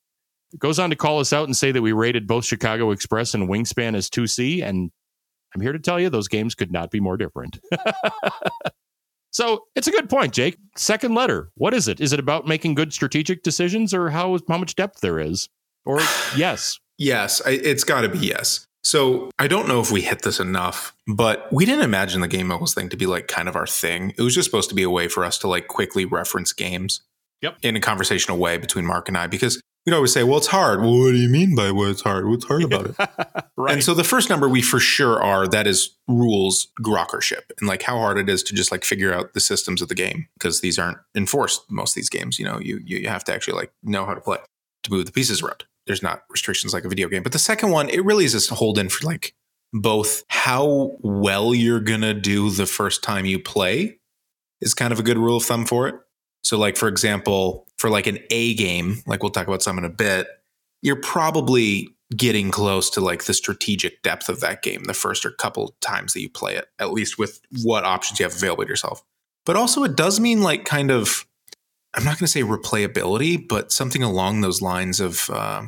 It 0.53 0.61
goes 0.61 0.79
on 0.79 0.91
to 0.91 0.97
call 0.97 1.19
us 1.19 1.33
out 1.33 1.47
and 1.47 1.57
say 1.57 1.73
that 1.73 1.83
we 1.83 1.91
rated 1.91 2.29
both 2.29 2.45
Chicago 2.45 2.93
Express 2.93 3.35
and 3.35 3.49
Wingspan 3.49 3.97
as 3.97 4.09
2C, 4.09 4.63
and 4.63 4.93
I'm 5.55 5.61
here 5.61 5.73
to 5.73 5.81
tell 5.81 5.99
you 5.99 6.11
those 6.11 6.29
games 6.29 6.55
could 6.55 6.71
not 6.71 6.93
be 6.93 7.01
more 7.01 7.17
different. 7.17 7.59
So 9.35 9.65
it's 9.75 9.89
a 9.89 9.91
good 9.91 10.09
point, 10.09 10.33
Jake. 10.33 10.57
Second 10.77 11.17
letter. 11.17 11.51
What 11.57 11.75
is 11.75 11.89
it? 11.89 12.01
Is 12.01 12.13
it 12.13 12.21
about 12.21 12.47
making 12.47 12.77
good 12.77 12.93
strategic 12.93 13.43
decisions 13.43 13.93
or 13.93 14.11
how, 14.11 14.39
how 14.49 14.59
much 14.59 14.77
depth 14.77 15.01
there 15.01 15.19
is? 15.19 15.49
Or 15.85 15.99
yes? 16.37 16.79
yes, 16.99 17.43
I, 17.45 17.51
it's 17.51 17.83
got 17.83 18.03
to 18.03 18.09
be 18.09 18.19
yes. 18.19 18.69
So 18.85 19.31
I 19.39 19.49
don't 19.49 19.67
know 19.67 19.81
if 19.81 19.91
we 19.91 20.03
hit 20.03 20.23
this 20.23 20.39
enough, 20.39 20.95
but 21.07 21.51
we 21.51 21.65
didn't 21.65 21.85
imagine 21.85 22.21
the 22.21 22.29
game 22.29 22.49
moguls 22.49 22.75
thing 22.75 22.91
to 22.91 22.97
be 22.97 23.07
like 23.07 23.29
kind 23.29 23.49
of 23.49 23.57
our 23.57 23.67
thing. 23.67 24.13
It 24.19 24.23
was 24.23 24.35
just 24.35 24.45
supposed 24.45 24.69
to 24.69 24.75
be 24.75 24.83
a 24.83 24.91
way 24.91 25.09
for 25.09 25.25
us 25.25 25.39
to 25.39 25.49
like 25.49 25.69
quickly 25.69 26.05
reference 26.05 26.53
games. 26.53 27.01
Yep. 27.41 27.59
In 27.63 27.77
a 27.77 27.81
conversational 27.81 28.39
way 28.39 28.57
between 28.57 28.87
Mark 28.87 29.09
and 29.09 29.19
I, 29.19 29.27
because 29.27 29.61
we'd 29.85 29.93
always 29.93 30.13
say, 30.13 30.23
well, 30.23 30.39
it's 30.39 30.47
hard. 30.47 30.81
Well, 30.81 30.99
what 30.99 31.11
do 31.11 31.19
you 31.19 31.29
mean 31.29 31.55
by 31.55 31.71
what's 31.73 32.01
hard? 32.01 32.27
What's 32.27 32.47
hard 32.47 32.63
about 32.63 32.87
it? 32.87 32.97
right. 33.57 33.75
And 33.75 33.85
so 33.85 33.93
the 33.93 34.05
first 34.05 34.31
number 34.31 34.49
we 34.49 34.63
for 34.63 34.81
sure 34.81 35.23
are 35.23 35.47
that 35.49 35.67
is 35.67 35.95
rules 36.09 36.69
grokkership 36.81 37.51
and 37.59 37.69
like 37.69 37.83
how 37.83 37.99
hard 37.99 38.19
it 38.19 38.31
is 38.31 38.43
to 38.45 38.55
just 38.55 38.73
like 38.73 38.83
figure 38.83 39.13
out 39.13 39.35
the 39.35 39.41
systems 39.41 39.83
of 39.83 39.89
the 39.89 39.95
game 39.95 40.27
because 40.39 40.63
these 40.63 40.79
aren't 40.79 40.99
enforced 41.15 41.71
most 41.71 41.93
of 41.93 41.97
these 41.97 42.09
games. 42.09 42.39
You 42.39 42.47
know, 42.47 42.59
you, 42.59 42.81
you 42.85 43.09
have 43.09 43.25
to 43.25 43.35
actually 43.35 43.59
like 43.59 43.73
know 43.83 44.07
how 44.07 44.15
to 44.15 44.21
play 44.21 44.39
to 44.85 44.91
move 44.91 45.05
the 45.05 45.13
pieces 45.13 45.43
around. 45.43 45.65
There's 45.87 46.03
not 46.03 46.23
restrictions 46.31 46.73
like 46.73 46.85
a 46.85 46.89
video 46.89 47.09
game. 47.09 47.23
But 47.23 47.33
the 47.33 47.39
second 47.39 47.71
one, 47.71 47.89
it 47.89 48.05
really 48.05 48.25
is 48.25 48.33
just 48.33 48.51
hold 48.51 48.79
in 48.79 48.89
for 48.89 49.07
like 49.07 49.35
both 49.73 50.25
how 50.29 50.93
well 51.01 51.55
you're 51.55 51.81
gonna 51.81 52.15
do 52.15 52.51
the 52.51 52.67
first 52.67 53.03
time 53.03 53.25
you 53.25 53.39
play 53.39 53.99
is 54.61 54.75
kind 54.75 54.93
of 54.93 55.01
a 55.01 55.03
good 55.03 55.19
rule 55.19 55.37
of 55.37 55.45
thumb 55.45 55.67
for 55.67 55.89
it. 55.89 55.97
So, 56.43 56.59
like 56.59 56.77
for 56.77 56.89
example, 56.89 57.67
for 57.79 57.91
like 57.91 58.07
an 58.07 58.19
A 58.31 58.55
game, 58.55 59.03
like 59.07 59.23
we'll 59.23 59.33
talk 59.33 59.47
about 59.47 59.63
some 59.63 59.79
in 59.79 59.85
a 59.85 59.91
bit, 59.91 60.29
you're 60.83 61.01
probably 61.01 61.89
getting 62.17 62.51
close 62.51 62.91
to 62.91 63.01
like 63.01 63.25
the 63.25 63.35
strategic 63.35 64.03
depth 64.03 64.29
of 64.29 64.41
that 64.41 64.63
game 64.63 64.85
the 64.85 64.95
first 64.95 65.25
or 65.27 65.31
couple 65.33 65.75
times 65.81 66.13
that 66.13 66.21
you 66.21 66.29
play 66.29 66.55
it, 66.55 66.67
at 66.79 66.93
least 66.93 67.19
with 67.19 67.41
what 67.63 67.85
options 67.85 68.21
you 68.21 68.25
have 68.25 68.35
available 68.35 68.63
to 68.63 68.69
yourself. 68.69 69.03
but 69.47 69.57
also 69.57 69.83
it 69.85 69.97
does 69.97 70.21
mean 70.21 70.43
like 70.43 70.65
kind 70.65 70.91
of 70.91 71.27
I'm 71.95 72.05
not 72.05 72.19
going 72.19 72.27
to 72.27 72.33
say 72.33 72.43
replayability, 72.43 73.47
but 73.49 73.71
something 73.71 74.03
along 74.03 74.41
those 74.41 74.61
lines 74.61 74.99
of 74.99 75.31
uh, 75.31 75.67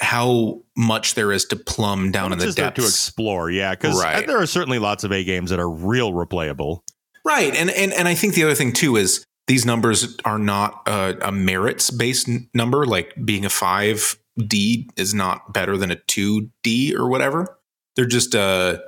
how 0.00 0.62
much 0.76 1.14
there 1.14 1.32
is 1.32 1.44
to 1.46 1.56
plumb 1.56 2.10
down 2.10 2.32
in 2.32 2.38
the 2.38 2.52
depths 2.52 2.80
to 2.80 2.86
explore. 2.86 3.50
Yeah, 3.50 3.72
because 3.72 4.00
right. 4.00 4.26
there 4.26 4.40
are 4.40 4.46
certainly 4.46 4.78
lots 4.78 5.04
of 5.04 5.12
A 5.12 5.24
games 5.24 5.50
that 5.50 5.60
are 5.60 5.70
real 5.70 6.12
replayable. 6.12 6.80
Right, 7.24 7.54
and 7.54 7.70
and 7.70 7.92
and 7.92 8.08
I 8.08 8.14
think 8.14 8.34
the 8.34 8.44
other 8.44 8.54
thing 8.54 8.72
too 8.72 8.96
is 8.96 9.24
these 9.46 9.66
numbers 9.66 10.16
are 10.24 10.38
not 10.38 10.82
a, 10.86 11.28
a 11.28 11.32
merits 11.32 11.90
based 11.90 12.28
number. 12.54 12.86
Like 12.86 13.14
being 13.24 13.44
a 13.44 13.50
five 13.50 14.16
D 14.38 14.88
is 14.96 15.12
not 15.12 15.52
better 15.52 15.76
than 15.76 15.90
a 15.90 15.96
two 15.96 16.50
D 16.62 16.94
or 16.96 17.08
whatever. 17.08 17.58
They're 17.96 18.06
just 18.06 18.34
uh, 18.34 18.78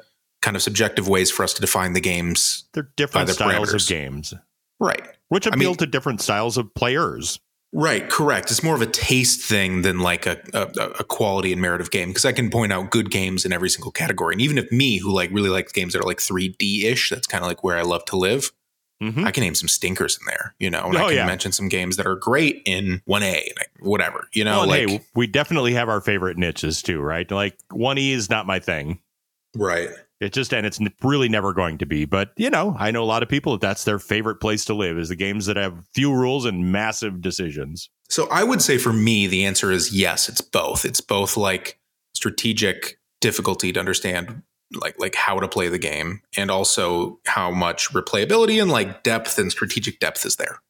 kind 0.40 0.57
of 0.57 0.62
subjective 0.62 1.09
ways 1.09 1.31
for 1.31 1.42
us 1.42 1.52
to 1.54 1.61
define 1.61 1.92
the 1.92 2.00
games. 2.00 2.69
They're 2.73 2.90
different 2.97 3.28
styles 3.28 3.71
parameters. 3.71 3.83
of 3.83 3.88
games, 3.88 4.35
right? 4.81 5.07
Which 5.28 5.47
appeal 5.47 5.61
I 5.61 5.71
mean, 5.71 5.76
to 5.76 5.87
different 5.87 6.21
styles 6.21 6.57
of 6.57 6.75
players. 6.75 7.38
Right, 7.75 8.09
correct. 8.09 8.50
It's 8.50 8.62
more 8.62 8.75
of 8.75 8.83
a 8.83 8.87
taste 8.87 9.41
thing 9.41 9.81
than 9.81 10.00
like 10.00 10.26
a, 10.26 10.38
a, 10.52 10.67
a 11.00 11.05
quality 11.05 11.52
and 11.52 11.62
merit 11.62 11.81
of 11.81 11.91
game 11.91 12.09
because 12.09 12.26
I 12.26 12.33
can 12.33 12.50
point 12.50 12.71
out 12.71 12.91
good 12.91 13.11
games 13.11 13.47
in 13.47 13.52
every 13.52 13.71
single 13.71 13.91
category. 13.91 14.35
And 14.35 14.43
even 14.43 14.59
if 14.59 14.71
me, 14.71 14.99
who 14.99 15.11
like 15.11 15.31
really 15.33 15.49
likes 15.49 15.73
games 15.73 15.95
that 15.95 16.00
are 16.00 16.07
like 16.07 16.19
3D 16.19 16.85
ish, 16.85 17.09
that's 17.09 17.26
kind 17.26 17.43
of 17.43 17.49
like 17.49 17.64
where 17.64 17.79
I 17.79 17.83
love 17.83 18.05
to 18.07 18.17
live. 18.17 18.52
Mm-hmm. 19.02 19.25
I 19.25 19.31
can 19.31 19.43
name 19.43 19.55
some 19.55 19.69
stinkers 19.69 20.19
in 20.21 20.26
there, 20.26 20.55
you 20.61 20.71
know, 20.71 20.85
and 20.85 20.97
oh, 20.97 21.07
I 21.07 21.09
can 21.09 21.17
yeah. 21.17 21.26
mention 21.26 21.50
some 21.50 21.69
games 21.69 21.97
that 21.97 22.07
are 22.07 22.14
great 22.14 22.62
in 22.67 23.02
1A, 23.09 23.47
and 23.49 23.67
whatever, 23.81 24.29
you 24.33 24.45
know. 24.45 24.61
Well, 24.61 24.69
like, 24.69 24.88
hey, 24.88 25.00
we 25.17 25.26
definitely 25.26 25.73
have 25.75 25.88
our 25.88 26.00
favorite 26.00 26.37
niches 26.38 26.83
too, 26.83 27.00
right? 27.00 27.29
Like 27.29 27.59
1E 27.73 28.12
is 28.12 28.31
not 28.31 28.47
my 28.47 28.61
thing. 28.61 29.00
Right. 29.57 29.88
It 30.23 30.33
just 30.33 30.55
and 30.55 30.64
it's 30.64 30.79
really 31.02 31.29
never 31.29 31.52
going 31.52 31.79
to 31.79 31.87
be. 31.87 32.05
But 32.05 32.31
you 32.37 32.49
know, 32.49 32.76
I 32.79 32.93
know 32.93 33.02
a 33.02 33.05
lot 33.05 33.25
of 33.25 33.29
people 33.29 33.52
that 33.52 33.61
that's 33.61 33.83
their 33.83 33.99
favorite 33.99 34.37
place 34.37 34.64
to 34.67 34.75
live 34.75 34.97
is 34.97 35.09
the 35.09 35.17
games 35.17 35.47
that 35.47 35.57
have 35.57 35.85
few 35.95 36.14
rules 36.14 36.45
and 36.45 36.71
massive 36.71 37.21
decisions. 37.21 37.91
So 38.09 38.29
I 38.31 38.45
would 38.45 38.62
say 38.62 38.79
for 38.79 38.93
me, 38.93 39.26
the 39.26 39.45
answer 39.45 39.73
is 39.73 39.93
yes. 39.93 40.29
It's 40.29 40.41
both. 40.41 40.85
It's 40.85 41.00
both 41.00 41.37
like 41.37 41.81
strategic 42.14 43.00
difficulty 43.21 43.73
to 43.73 43.81
understand 43.81 44.43
like 44.81 44.95
like 44.99 45.17
how 45.17 45.41
to 45.41 45.49
play 45.49 45.69
the 45.69 45.79
game 45.79 46.21
and 46.37 46.52
also 46.52 47.19
how 47.26 47.50
much 47.50 47.91
replayability 47.91 48.62
and 48.62 48.71
like 48.71 49.02
depth 49.02 49.38
and 49.38 49.50
strategic 49.50 49.99
depth 49.99 50.25
is 50.25 50.37
there. 50.37 50.61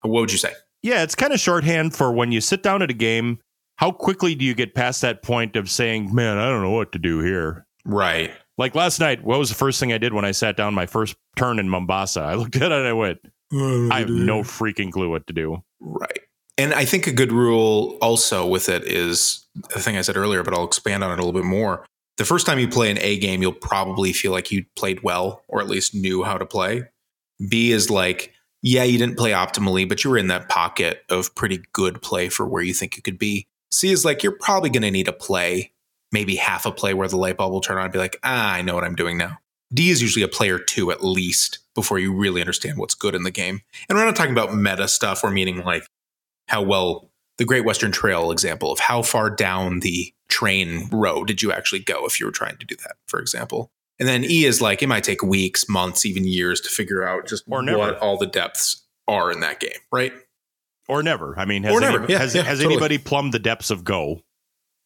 What 0.00 0.20
would 0.20 0.32
you 0.32 0.38
say? 0.38 0.52
Yeah, 0.82 1.02
it's 1.02 1.14
kind 1.14 1.34
of 1.34 1.40
shorthand 1.40 1.94
for 1.94 2.10
when 2.10 2.32
you 2.32 2.40
sit 2.40 2.62
down 2.62 2.80
at 2.80 2.90
a 2.90 2.94
game. 2.94 3.38
How 3.76 3.90
quickly 3.90 4.34
do 4.34 4.46
you 4.46 4.54
get 4.54 4.74
past 4.74 5.02
that 5.02 5.22
point 5.22 5.56
of 5.56 5.68
saying, 5.68 6.14
"Man, 6.14 6.38
I 6.38 6.48
don't 6.48 6.62
know 6.62 6.70
what 6.70 6.92
to 6.92 6.98
do 6.98 7.20
here"? 7.20 7.66
Right. 7.84 8.32
Like 8.56 8.74
last 8.74 9.00
night, 9.00 9.24
what 9.24 9.38
was 9.38 9.48
the 9.48 9.54
first 9.54 9.80
thing 9.80 9.92
I 9.92 9.98
did 9.98 10.12
when 10.12 10.24
I 10.24 10.30
sat 10.30 10.56
down 10.56 10.74
my 10.74 10.86
first 10.86 11.16
turn 11.36 11.58
in 11.58 11.68
Mombasa? 11.68 12.20
I 12.20 12.34
looked 12.34 12.56
at 12.56 12.62
it 12.62 12.72
and 12.72 12.86
I 12.86 12.92
went, 12.92 13.18
I 13.52 14.00
have 14.00 14.08
no 14.08 14.40
freaking 14.40 14.90
clue 14.92 15.10
what 15.10 15.26
to 15.26 15.32
do. 15.32 15.62
Right. 15.80 16.20
And 16.56 16.72
I 16.72 16.84
think 16.84 17.06
a 17.06 17.12
good 17.12 17.32
rule 17.32 17.98
also 18.00 18.46
with 18.46 18.68
it 18.68 18.84
is 18.84 19.44
the 19.70 19.80
thing 19.80 19.96
I 19.96 20.02
said 20.02 20.16
earlier, 20.16 20.42
but 20.42 20.54
I'll 20.54 20.64
expand 20.64 21.02
on 21.02 21.10
it 21.10 21.14
a 21.14 21.16
little 21.16 21.32
bit 21.32 21.44
more. 21.44 21.84
The 22.16 22.24
first 22.24 22.46
time 22.46 22.60
you 22.60 22.68
play 22.68 22.90
an 22.90 22.98
A 23.00 23.18
game, 23.18 23.42
you'll 23.42 23.52
probably 23.52 24.12
feel 24.12 24.30
like 24.30 24.52
you 24.52 24.64
played 24.76 25.02
well 25.02 25.42
or 25.48 25.60
at 25.60 25.68
least 25.68 25.94
knew 25.94 26.22
how 26.22 26.38
to 26.38 26.46
play. 26.46 26.84
B 27.48 27.72
is 27.72 27.90
like, 27.90 28.32
yeah, 28.62 28.84
you 28.84 28.98
didn't 28.98 29.18
play 29.18 29.32
optimally, 29.32 29.88
but 29.88 30.04
you 30.04 30.10
were 30.10 30.18
in 30.18 30.28
that 30.28 30.48
pocket 30.48 31.02
of 31.10 31.34
pretty 31.34 31.60
good 31.72 32.00
play 32.02 32.28
for 32.28 32.46
where 32.46 32.62
you 32.62 32.72
think 32.72 32.96
you 32.96 33.02
could 33.02 33.18
be. 33.18 33.48
C 33.72 33.90
is 33.90 34.04
like, 34.04 34.22
you're 34.22 34.38
probably 34.40 34.70
going 34.70 34.82
to 34.82 34.90
need 34.92 35.08
a 35.08 35.12
play 35.12 35.72
maybe 36.14 36.36
half 36.36 36.64
a 36.64 36.72
play 36.72 36.94
where 36.94 37.08
the 37.08 37.18
light 37.18 37.36
bulb 37.36 37.52
will 37.52 37.60
turn 37.60 37.76
on 37.76 37.84
and 37.84 37.92
be 37.92 37.98
like, 37.98 38.16
ah, 38.22 38.54
I 38.54 38.62
know 38.62 38.74
what 38.74 38.84
I'm 38.84 38.94
doing 38.94 39.18
now. 39.18 39.38
D 39.74 39.90
is 39.90 40.00
usually 40.00 40.22
a 40.22 40.28
player 40.28 40.58
two 40.58 40.90
at 40.90 41.04
least 41.04 41.58
before 41.74 41.98
you 41.98 42.14
really 42.14 42.40
understand 42.40 42.78
what's 42.78 42.94
good 42.94 43.14
in 43.14 43.24
the 43.24 43.30
game. 43.30 43.60
And 43.88 43.98
we're 43.98 44.04
not 44.04 44.16
talking 44.16 44.32
about 44.32 44.54
meta 44.54 44.88
stuff, 44.88 45.22
we're 45.22 45.30
meaning 45.30 45.62
like 45.64 45.84
how 46.48 46.62
well 46.62 47.10
the 47.36 47.44
Great 47.44 47.64
Western 47.64 47.90
Trail 47.90 48.30
example 48.30 48.70
of 48.72 48.78
how 48.78 49.02
far 49.02 49.28
down 49.28 49.80
the 49.80 50.14
train 50.28 50.88
row 50.92 51.24
did 51.24 51.42
you 51.42 51.52
actually 51.52 51.80
go 51.80 52.06
if 52.06 52.20
you 52.20 52.26
were 52.26 52.32
trying 52.32 52.56
to 52.58 52.66
do 52.66 52.76
that, 52.76 52.96
for 53.08 53.18
example. 53.20 53.72
And 53.98 54.08
then 54.08 54.24
E 54.24 54.44
is 54.44 54.60
like 54.60 54.82
it 54.82 54.88
might 54.88 55.04
take 55.04 55.22
weeks, 55.22 55.68
months, 55.68 56.06
even 56.06 56.24
years 56.24 56.60
to 56.62 56.68
figure 56.68 57.06
out 57.06 57.26
just 57.26 57.44
or 57.48 57.64
what 57.64 57.98
all 57.98 58.16
the 58.16 58.26
depths 58.26 58.84
are 59.08 59.30
in 59.30 59.40
that 59.40 59.60
game, 59.60 59.70
right? 59.92 60.12
Or 60.88 61.02
never. 61.02 61.38
I 61.38 61.44
mean, 61.44 61.62
has, 61.64 61.82
any, 61.82 62.06
yeah, 62.12 62.18
has, 62.18 62.34
yeah, 62.34 62.42
has 62.42 62.58
totally. 62.58 62.74
anybody 62.74 62.98
plumbed 62.98 63.32
the 63.32 63.38
depths 63.38 63.70
of 63.70 63.84
Go? 63.84 64.20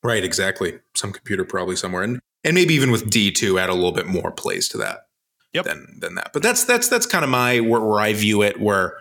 Right, 0.02 0.24
exactly. 0.24 0.78
Some 0.94 1.12
computer 1.12 1.44
probably 1.44 1.76
somewhere, 1.76 2.02
and 2.02 2.20
and 2.44 2.54
maybe 2.54 2.74
even 2.74 2.90
with 2.90 3.10
D 3.10 3.30
two, 3.32 3.58
add 3.58 3.68
a 3.68 3.74
little 3.74 3.92
bit 3.92 4.06
more 4.06 4.30
plays 4.30 4.68
to 4.68 4.78
that. 4.78 5.06
Yep. 5.54 5.64
Than 5.64 5.98
than 6.00 6.14
that, 6.16 6.32
but 6.32 6.42
that's 6.42 6.64
that's 6.64 6.88
that's 6.88 7.06
kind 7.06 7.24
of 7.24 7.30
my 7.30 7.60
where, 7.60 7.80
where 7.80 8.00
I 8.00 8.12
view 8.12 8.42
it. 8.42 8.60
Where 8.60 8.98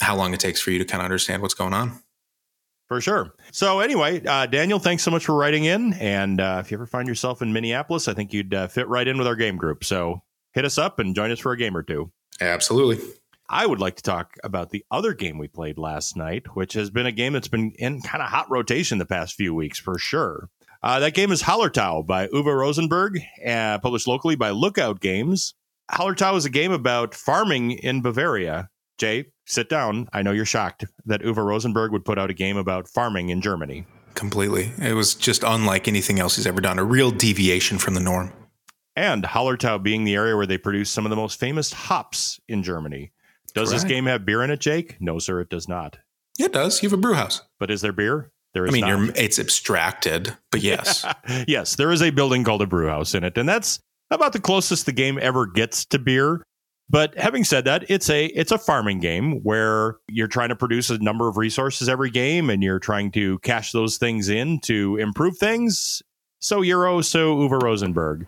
how 0.00 0.16
long 0.16 0.32
it 0.32 0.40
takes 0.40 0.60
for 0.60 0.70
you 0.70 0.78
to 0.78 0.84
kind 0.84 1.00
of 1.00 1.04
understand 1.04 1.42
what's 1.42 1.54
going 1.54 1.74
on. 1.74 2.00
For 2.88 3.00
sure. 3.00 3.34
So 3.52 3.80
anyway, 3.80 4.24
uh, 4.24 4.46
Daniel, 4.46 4.78
thanks 4.78 5.02
so 5.04 5.10
much 5.12 5.26
for 5.26 5.34
writing 5.34 5.64
in. 5.64 5.92
And 5.94 6.40
uh, 6.40 6.62
if 6.64 6.70
you 6.70 6.76
ever 6.76 6.86
find 6.86 7.06
yourself 7.06 7.40
in 7.40 7.52
Minneapolis, 7.52 8.08
I 8.08 8.14
think 8.14 8.32
you'd 8.32 8.52
uh, 8.52 8.66
fit 8.66 8.88
right 8.88 9.06
in 9.06 9.16
with 9.16 9.28
our 9.28 9.36
game 9.36 9.56
group. 9.56 9.84
So 9.84 10.22
hit 10.54 10.64
us 10.64 10.76
up 10.76 10.98
and 10.98 11.14
join 11.14 11.30
us 11.30 11.38
for 11.38 11.52
a 11.52 11.56
game 11.56 11.76
or 11.76 11.84
two. 11.84 12.10
Absolutely. 12.40 13.04
I 13.52 13.66
would 13.66 13.80
like 13.80 13.96
to 13.96 14.02
talk 14.04 14.36
about 14.44 14.70
the 14.70 14.84
other 14.92 15.12
game 15.12 15.36
we 15.36 15.48
played 15.48 15.76
last 15.76 16.16
night, 16.16 16.54
which 16.54 16.74
has 16.74 16.88
been 16.88 17.06
a 17.06 17.12
game 17.12 17.32
that's 17.32 17.48
been 17.48 17.72
in 17.80 18.00
kind 18.00 18.22
of 18.22 18.30
hot 18.30 18.48
rotation 18.48 18.98
the 18.98 19.04
past 19.04 19.34
few 19.34 19.52
weeks 19.52 19.76
for 19.76 19.98
sure. 19.98 20.48
Uh, 20.84 21.00
that 21.00 21.14
game 21.14 21.32
is 21.32 21.42
Hallertau 21.42 22.06
by 22.06 22.28
Uwe 22.28 22.56
Rosenberg, 22.56 23.18
uh, 23.44 23.80
published 23.80 24.06
locally 24.06 24.36
by 24.36 24.50
Lookout 24.50 25.00
Games. 25.00 25.54
Hallertau 25.90 26.36
is 26.36 26.44
a 26.44 26.50
game 26.50 26.70
about 26.70 27.12
farming 27.12 27.72
in 27.72 28.02
Bavaria. 28.02 28.70
Jay, 28.98 29.24
sit 29.46 29.68
down. 29.68 30.08
I 30.12 30.22
know 30.22 30.30
you're 30.30 30.44
shocked 30.44 30.84
that 31.06 31.22
Uwe 31.22 31.44
Rosenberg 31.44 31.90
would 31.90 32.04
put 32.04 32.20
out 32.20 32.30
a 32.30 32.34
game 32.34 32.56
about 32.56 32.86
farming 32.86 33.30
in 33.30 33.40
Germany. 33.40 33.84
Completely. 34.14 34.70
It 34.80 34.94
was 34.94 35.16
just 35.16 35.42
unlike 35.42 35.88
anything 35.88 36.20
else 36.20 36.36
he's 36.36 36.46
ever 36.46 36.60
done, 36.60 36.78
a 36.78 36.84
real 36.84 37.10
deviation 37.10 37.78
from 37.78 37.94
the 37.94 38.00
norm. 38.00 38.32
And 38.94 39.24
Hallertau 39.24 39.82
being 39.82 40.04
the 40.04 40.14
area 40.14 40.36
where 40.36 40.46
they 40.46 40.58
produce 40.58 40.90
some 40.90 41.04
of 41.04 41.10
the 41.10 41.16
most 41.16 41.40
famous 41.40 41.72
hops 41.72 42.38
in 42.46 42.62
Germany. 42.62 43.10
Does 43.54 43.70
this 43.70 43.84
game 43.84 44.06
have 44.06 44.24
beer 44.24 44.42
in 44.42 44.50
it, 44.50 44.60
Jake? 44.60 44.96
No, 45.00 45.18
sir, 45.18 45.40
it 45.40 45.50
does 45.50 45.68
not. 45.68 45.98
It 46.38 46.52
does. 46.52 46.82
You 46.82 46.88
have 46.88 46.98
a 46.98 47.00
brew 47.00 47.14
house. 47.14 47.42
But 47.58 47.70
is 47.70 47.80
there 47.80 47.92
beer? 47.92 48.32
There 48.54 48.66
is. 48.66 48.74
I 48.74 48.96
mean, 48.96 49.12
it's 49.16 49.38
abstracted, 49.38 50.36
but 50.50 50.60
yes, 50.60 51.04
yes, 51.46 51.76
there 51.76 51.92
is 51.92 52.02
a 52.02 52.10
building 52.10 52.42
called 52.42 52.62
a 52.62 52.66
brew 52.66 52.88
house 52.88 53.14
in 53.14 53.22
it, 53.22 53.38
and 53.38 53.48
that's 53.48 53.78
about 54.10 54.32
the 54.32 54.40
closest 54.40 54.86
the 54.86 54.92
game 54.92 55.18
ever 55.20 55.46
gets 55.46 55.84
to 55.86 55.98
beer. 55.98 56.42
But 56.88 57.16
having 57.16 57.44
said 57.44 57.64
that, 57.66 57.88
it's 57.88 58.10
a 58.10 58.26
it's 58.26 58.50
a 58.50 58.58
farming 58.58 58.98
game 58.98 59.40
where 59.44 59.98
you're 60.08 60.26
trying 60.26 60.48
to 60.48 60.56
produce 60.56 60.90
a 60.90 60.98
number 60.98 61.28
of 61.28 61.36
resources 61.36 61.88
every 61.88 62.10
game, 62.10 62.50
and 62.50 62.62
you're 62.62 62.80
trying 62.80 63.12
to 63.12 63.38
cash 63.40 63.70
those 63.70 63.96
things 63.96 64.28
in 64.28 64.58
to 64.62 64.96
improve 64.96 65.38
things. 65.38 66.02
So 66.40 66.62
Euro, 66.62 67.02
so 67.02 67.36
Uwe 67.36 67.62
Rosenberg. 67.62 68.26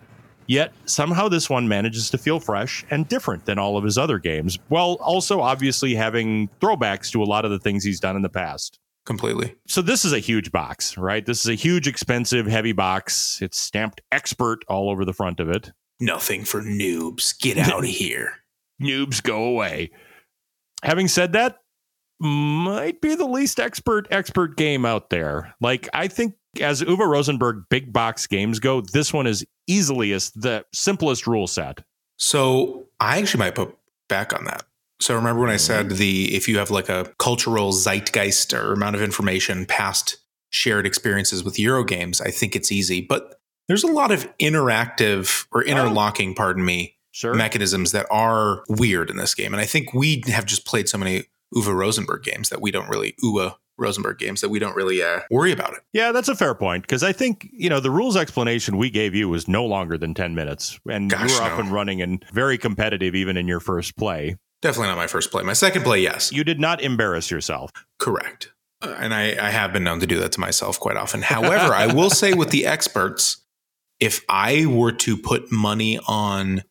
Yet 0.53 0.75
somehow 0.85 1.29
this 1.29 1.49
one 1.49 1.67
manages 1.67 2.11
to 2.11 2.19
feel 2.19 2.39
fresh 2.39 2.85
and 2.91 3.09
different 3.09 3.47
than 3.47 3.59
all 3.59 3.79
of 3.79 3.85
his 3.85 3.97
other 3.97 4.19
games, 4.19 4.59
while 4.69 4.99
also 5.01 5.41
obviously 5.41 5.95
having 5.95 6.51
throwbacks 6.61 7.11
to 7.13 7.23
a 7.23 7.25
lot 7.25 7.47
of 7.47 7.51
the 7.51 7.59
things 7.59 7.85
he's 7.85 8.01
done 8.01 8.17
in 8.17 8.23
the 8.23 8.29
past. 8.29 8.79
Completely. 9.07 9.55
So 9.67 9.81
this 9.81 10.05
is 10.05 10.13
a 10.13 10.19
huge 10.19 10.53
box, 10.53 10.99
right? 10.99 11.25
This 11.25 11.41
is 11.41 11.49
a 11.49 11.55
huge, 11.55 11.89
expensive, 11.89 12.47
heavy 12.47 12.73
box. 12.73 13.41
It's 13.41 13.59
stamped 13.59 14.03
expert 14.13 14.63
all 14.69 14.91
over 14.91 15.07
the 15.07 15.15
front 15.15 15.41
of 15.41 15.49
it. 15.49 15.73
Nothing 15.99 16.45
for 16.45 16.61
noobs. 16.61 17.33
Get 17.41 17.57
out 17.57 17.85
of 17.85 17.91
here. 17.91 18.35
noobs 18.79 19.23
go 19.23 19.45
away. 19.45 19.91
Having 20.83 21.09
said 21.09 21.33
that, 21.33 21.61
might 22.21 23.01
be 23.01 23.15
the 23.15 23.27
least 23.27 23.59
expert 23.59 24.07
expert 24.11 24.59
game 24.59 24.85
out 24.85 25.09
there. 25.09 25.55
Like 25.63 25.89
I 25.95 26.09
think 26.09 26.35
as 26.61 26.83
Uwe 26.83 27.07
Rosenberg 27.07 27.65
big 27.71 27.93
box 27.93 28.27
games 28.27 28.59
go, 28.59 28.81
this 28.81 29.13
one 29.13 29.27
is 29.27 29.45
easily 29.67 30.13
as 30.13 30.31
the 30.31 30.65
simplest 30.73 31.27
rule 31.27 31.47
set. 31.47 31.83
So 32.19 32.87
I 33.01 33.19
actually 33.19 33.41
might 33.41 33.55
put 33.55 33.77
back 34.09 34.33
on 34.33 34.45
that. 34.45 34.65
So 35.01 35.17
remember 35.17 35.41
when 35.41 35.51
I 35.51 35.57
said 35.57 35.87
mm-hmm. 35.87 35.97
the 35.97 36.35
if 36.35 36.49
you 36.49 36.59
have 36.59 36.71
like 36.71 36.89
a 36.89 37.13
cultural 37.19 37.73
zeitgeist 37.73 38.55
or 38.55 38.73
amount 38.73 38.95
of 38.95 39.03
information 39.03 39.67
past 39.67 40.19
shared 40.51 40.87
experiences 40.87 41.43
with 41.43 41.59
Euro 41.59 41.83
games, 41.83 42.21
I 42.21 42.31
think 42.31 42.55
it's 42.55 42.71
easy. 42.71 43.01
But 43.01 43.41
there's 43.67 43.83
a 43.83 43.89
lot 43.89 44.13
of 44.13 44.29
interactive 44.39 45.47
or 45.51 45.65
interlocking, 45.65 46.35
pardon 46.35 46.65
me, 46.65 46.97
sure. 47.11 47.35
mechanisms 47.35 47.93
that 47.93 48.07
are 48.11 48.63
weird 48.69 49.11
in 49.11 49.17
this 49.17 49.35
game. 49.35 49.53
And 49.53 49.61
I 49.61 49.67
think 49.67 49.95
we 49.95 50.23
have 50.27 50.45
just 50.47 50.67
played 50.67 50.89
so 50.89 50.99
many 50.99 51.25
Uwe 51.55 51.75
Rosenberg 51.75 52.23
games 52.23 52.51
that 52.51 52.61
we 52.61 52.71
don't 52.71 52.89
really 52.89 53.15
Uwe 53.25 53.55
Rosenberg 53.79 54.19
games 54.19 54.41
that 54.41 54.49
we 54.49 54.59
don't 54.59 54.77
really 54.77 55.03
uh, 55.03 55.21
worry 55.31 55.53
about 55.53 55.73
it. 55.75 55.81
Yeah, 55.93 56.13
that's 56.13 56.29
a 56.29 56.37
fair 56.37 56.55
point 56.55 56.83
because 56.83 57.03
I 57.03 57.13
think 57.13 57.49
you 57.53 57.69
know 57.69 57.81
the 57.81 57.91
rules 57.91 58.17
explanation 58.17 58.77
we 58.77 58.91
gave 58.91 59.15
you 59.15 59.29
was 59.29 59.49
no 59.49 59.65
longer 59.65 59.97
than 59.99 60.15
ten 60.15 60.35
minutes, 60.35 60.79
and 60.89 61.11
Gosh, 61.11 61.31
you 61.31 61.37
were 61.37 61.49
no. 61.49 61.55
up 61.55 61.59
and 61.59 61.71
running 61.71 62.03
and 62.03 62.25
very 62.33 62.59
competitive 62.59 63.15
even 63.15 63.37
in 63.37 63.49
your 63.49 63.61
first 63.61 63.97
play. 63.97 64.37
Definitely 64.61 64.89
not 64.89 64.97
my 64.97 65.09
first 65.09 65.31
play. 65.33 65.43
My 65.43 65.55
second 65.55 65.83
play, 65.83 66.01
yes. 66.01 66.31
You 66.31 66.45
did 66.45 66.61
not 66.61 66.81
embarrass 66.81 67.31
yourself. 67.31 67.73
Correct. 67.99 68.53
Uh, 68.81 68.95
and 68.99 69.13
I, 69.13 69.31
I 69.31 69.51
have 69.51 69.73
been 69.73 69.83
known 69.83 69.99
to 70.01 70.07
do 70.07 70.21
that 70.21 70.33
to 70.33 70.41
myself 70.41 70.79
quite 70.79 70.97
often. 70.97 71.23
However, 71.23 71.75
I 71.75 71.93
will 71.93 72.11
say 72.11 72.33
with 72.33 72.51
the 72.51 72.65
experts, 72.65 73.45
if 73.99 74.25
I 74.29 74.67
were 74.67 74.93
to 74.93 75.17
put 75.17 75.51
money 75.51 75.99
on 76.07 76.63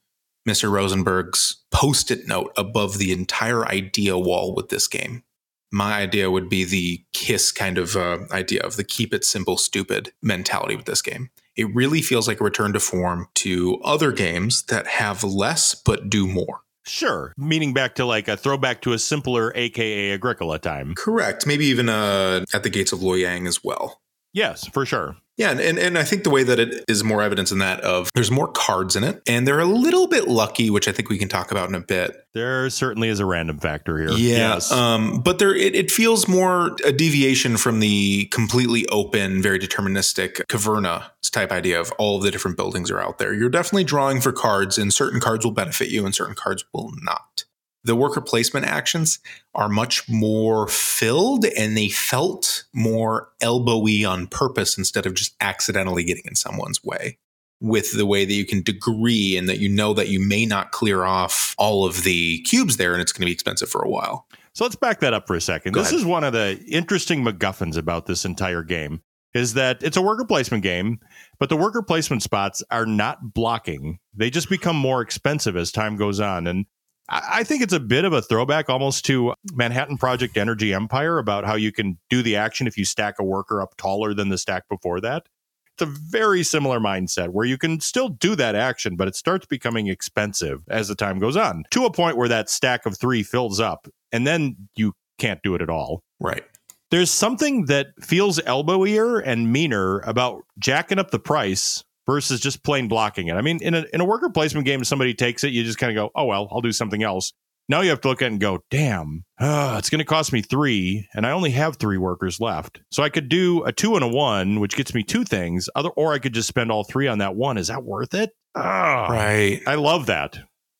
Mr. 0.47 0.71
Rosenberg's 0.71 1.63
post 1.71 2.11
it 2.11 2.27
note 2.27 2.51
above 2.57 2.97
the 2.97 3.11
entire 3.11 3.65
idea 3.67 4.17
wall 4.17 4.55
with 4.55 4.69
this 4.69 4.87
game. 4.87 5.23
My 5.71 5.93
idea 5.93 6.29
would 6.29 6.49
be 6.49 6.63
the 6.63 7.03
KISS 7.13 7.51
kind 7.51 7.77
of 7.77 7.95
uh, 7.95 8.19
idea 8.31 8.61
of 8.61 8.75
the 8.75 8.83
keep 8.83 9.13
it 9.13 9.23
simple, 9.23 9.57
stupid 9.57 10.11
mentality 10.21 10.75
with 10.75 10.85
this 10.85 11.01
game. 11.01 11.29
It 11.55 11.73
really 11.73 12.01
feels 12.01 12.27
like 12.27 12.41
a 12.41 12.43
return 12.43 12.73
to 12.73 12.79
form 12.79 13.27
to 13.35 13.79
other 13.83 14.11
games 14.11 14.63
that 14.63 14.87
have 14.87 15.23
less 15.23 15.75
but 15.75 16.09
do 16.09 16.27
more. 16.27 16.61
Sure. 16.83 17.33
Meaning 17.37 17.73
back 17.73 17.95
to 17.95 18.05
like 18.05 18.27
a 18.27 18.35
throwback 18.35 18.81
to 18.81 18.93
a 18.93 18.99
simpler 18.99 19.53
AKA 19.55 20.13
Agricola 20.13 20.59
time. 20.59 20.95
Correct. 20.95 21.45
Maybe 21.45 21.65
even 21.65 21.89
uh, 21.89 22.45
at 22.53 22.63
the 22.63 22.69
gates 22.69 22.91
of 22.91 22.99
Loyang 22.99 23.47
as 23.47 23.63
well. 23.63 24.01
Yes, 24.33 24.67
for 24.67 24.85
sure. 24.85 25.17
Yeah, 25.41 25.51
and, 25.51 25.79
and, 25.79 25.97
I 25.97 26.03
think 26.03 26.23
the 26.23 26.29
way 26.29 26.43
that 26.43 26.59
it 26.59 26.85
is 26.87 27.03
more 27.03 27.23
evidence 27.23 27.51
in 27.51 27.57
that 27.59 27.81
of 27.81 28.09
there's 28.13 28.29
more 28.29 28.47
cards 28.47 28.95
in 28.95 29.03
it, 29.03 29.23
and 29.27 29.47
they're 29.47 29.59
a 29.59 29.65
little 29.65 30.07
bit 30.07 30.27
lucky, 30.27 30.69
which 30.69 30.87
I 30.87 30.91
think 30.91 31.09
we 31.09 31.17
can 31.17 31.29
talk 31.29 31.49
about 31.49 31.67
in 31.67 31.73
a 31.73 31.79
bit. 31.79 32.15
There 32.35 32.69
certainly 32.69 33.09
is 33.09 33.19
a 33.19 33.25
random 33.25 33.57
factor 33.57 33.97
here. 33.97 34.11
Yeah, 34.11 34.53
Yes. 34.53 34.71
um, 34.71 35.19
but 35.21 35.39
there 35.39 35.55
it, 35.55 35.75
it 35.75 35.89
feels 35.91 36.27
more 36.27 36.77
a 36.85 36.91
deviation 36.91 37.57
from 37.57 37.79
the 37.79 38.25
completely 38.25 38.87
open, 38.89 39.41
very 39.41 39.57
deterministic 39.57 40.45
caverna 40.45 41.05
type 41.31 41.51
idea 41.51 41.79
of 41.79 41.91
all 41.93 42.17
of 42.17 42.23
the 42.23 42.29
different 42.29 42.57
buildings 42.57 42.91
are 42.91 42.99
out 42.99 43.17
there. 43.17 43.33
You're 43.33 43.49
definitely 43.49 43.85
drawing 43.85 44.21
for 44.21 44.31
cards, 44.31 44.77
and 44.77 44.93
certain 44.93 45.19
cards 45.19 45.43
will 45.43 45.53
benefit 45.53 45.89
you, 45.89 46.05
and 46.05 46.13
certain 46.13 46.35
cards 46.35 46.65
will 46.73 46.91
not. 47.01 47.45
The 47.83 47.95
worker 47.95 48.21
placement 48.21 48.67
actions 48.67 49.19
are 49.55 49.69
much 49.69 50.07
more 50.07 50.67
filled, 50.67 51.45
and 51.45 51.75
they 51.75 51.89
felt 51.89 52.65
more 52.73 53.29
elbowy 53.41 54.07
on 54.07 54.27
purpose 54.27 54.77
instead 54.77 55.05
of 55.05 55.15
just 55.15 55.35
accidentally 55.41 56.03
getting 56.03 56.23
in 56.25 56.35
someone's 56.35 56.83
way 56.83 57.17
with 57.61 57.95
the 57.95 58.05
way 58.05 58.25
that 58.25 58.33
you 58.33 58.45
can 58.45 58.63
degree 58.63 59.37
and 59.37 59.47
that 59.47 59.59
you 59.59 59.69
know 59.69 59.93
that 59.93 60.09
you 60.09 60.19
may 60.19 60.45
not 60.45 60.71
clear 60.71 61.03
off 61.03 61.55
all 61.57 61.85
of 61.85 62.03
the 62.03 62.41
cubes 62.41 62.77
there 62.77 62.93
and 62.93 63.01
it's 63.01 63.13
going 63.13 63.21
to 63.21 63.27
be 63.27 63.31
expensive 63.31 63.69
for 63.69 63.83
a 63.83 63.89
while. 63.89 64.27
So 64.53 64.65
let's 64.65 64.75
back 64.75 64.99
that 65.01 65.13
up 65.13 65.27
for 65.27 65.35
a 65.35 65.41
second. 65.41 65.73
Go 65.73 65.79
this 65.79 65.89
ahead. 65.89 65.99
is 65.99 66.05
one 66.05 66.23
of 66.23 66.33
the 66.33 66.59
interesting 66.67 67.23
MacGuffins 67.23 67.77
about 67.77 68.07
this 68.07 68.25
entire 68.25 68.63
game 68.63 69.01
is 69.33 69.53
that 69.53 69.81
it's 69.81 69.95
a 69.95 70.01
worker 70.01 70.25
placement 70.25 70.63
game, 70.63 70.99
but 71.39 71.49
the 71.49 71.55
worker 71.55 71.81
placement 71.81 72.21
spots 72.21 72.61
are 72.69 72.85
not 72.85 73.33
blocking. 73.33 73.99
They 74.13 74.29
just 74.29 74.49
become 74.49 74.75
more 74.75 75.01
expensive 75.01 75.55
as 75.55 75.71
time 75.71 75.95
goes 75.95 76.19
on. 76.19 76.47
And 76.47 76.65
I 77.13 77.43
think 77.43 77.61
it's 77.61 77.73
a 77.73 77.79
bit 77.79 78.05
of 78.05 78.13
a 78.13 78.21
throwback 78.21 78.69
almost 78.69 79.03
to 79.05 79.33
Manhattan 79.53 79.97
Project 79.97 80.37
Energy 80.37 80.73
Empire 80.73 81.17
about 81.17 81.43
how 81.43 81.55
you 81.55 81.73
can 81.73 81.97
do 82.09 82.23
the 82.23 82.37
action 82.37 82.67
if 82.67 82.77
you 82.77 82.85
stack 82.85 83.15
a 83.19 83.23
worker 83.23 83.61
up 83.61 83.75
taller 83.75 84.13
than 84.13 84.29
the 84.29 84.37
stack 84.37 84.69
before 84.69 85.01
that. 85.01 85.27
It's 85.75 85.81
a 85.81 85.85
very 85.85 86.41
similar 86.41 86.79
mindset 86.79 87.29
where 87.29 87.45
you 87.45 87.57
can 87.57 87.81
still 87.81 88.07
do 88.07 88.35
that 88.37 88.55
action, 88.55 88.95
but 88.95 89.09
it 89.09 89.15
starts 89.17 89.45
becoming 89.45 89.87
expensive 89.87 90.61
as 90.69 90.87
the 90.87 90.95
time 90.95 91.19
goes 91.19 91.35
on 91.35 91.63
to 91.71 91.85
a 91.85 91.91
point 91.91 92.15
where 92.15 92.29
that 92.29 92.49
stack 92.49 92.85
of 92.85 92.97
three 92.97 93.23
fills 93.23 93.59
up 93.59 93.89
and 94.13 94.25
then 94.25 94.55
you 94.75 94.93
can't 95.17 95.41
do 95.43 95.53
it 95.53 95.61
at 95.61 95.69
all. 95.69 96.03
Right. 96.21 96.45
There's 96.91 97.11
something 97.11 97.65
that 97.65 97.87
feels 98.01 98.39
elbowier 98.39 99.21
and 99.25 99.51
meaner 99.51 99.99
about 99.99 100.43
jacking 100.59 100.99
up 100.99 101.11
the 101.11 101.19
price 101.19 101.83
versus 102.11 102.39
just 102.41 102.63
plain 102.63 102.87
blocking 102.89 103.27
it. 103.27 103.35
I 103.35 103.41
mean, 103.41 103.59
in 103.61 103.73
a 103.73 103.85
in 103.93 104.01
a 104.01 104.05
worker 104.05 104.29
placement 104.29 104.65
game, 104.65 104.81
if 104.81 104.87
somebody 104.87 105.13
takes 105.13 105.43
it, 105.43 105.53
you 105.53 105.63
just 105.63 105.77
kind 105.77 105.95
of 105.95 105.95
go, 105.95 106.11
"Oh 106.15 106.25
well, 106.25 106.47
I'll 106.51 106.61
do 106.61 106.71
something 106.71 107.03
else." 107.03 107.31
Now 107.69 107.79
you 107.81 107.89
have 107.91 108.01
to 108.01 108.09
look 108.09 108.21
at 108.21 108.25
it 108.25 108.31
and 108.33 108.41
go, 108.41 108.63
"Damn, 108.69 109.23
uh, 109.39 109.75
it's 109.79 109.89
going 109.89 109.99
to 109.99 110.05
cost 110.05 110.33
me 110.33 110.41
three, 110.41 111.07
and 111.13 111.25
I 111.25 111.31
only 111.31 111.51
have 111.51 111.77
three 111.77 111.97
workers 111.97 112.39
left. 112.41 112.81
So 112.91 113.01
I 113.03 113.09
could 113.09 113.29
do 113.29 113.63
a 113.63 113.71
two 113.71 113.95
and 113.95 114.03
a 114.03 114.07
one, 114.07 114.59
which 114.59 114.75
gets 114.75 114.93
me 114.93 115.03
two 115.03 115.23
things. 115.23 115.69
Other, 115.75 115.89
or 115.89 116.11
I 116.13 116.19
could 116.19 116.33
just 116.33 116.49
spend 116.49 116.71
all 116.71 116.83
three 116.83 117.07
on 117.07 117.19
that 117.19 117.35
one. 117.35 117.57
Is 117.57 117.67
that 117.67 117.83
worth 117.83 118.13
it? 118.13 118.31
Ah, 118.55 119.07
Right. 119.09 119.61
I 119.65 119.75
love 119.75 120.07
that. 120.07 120.39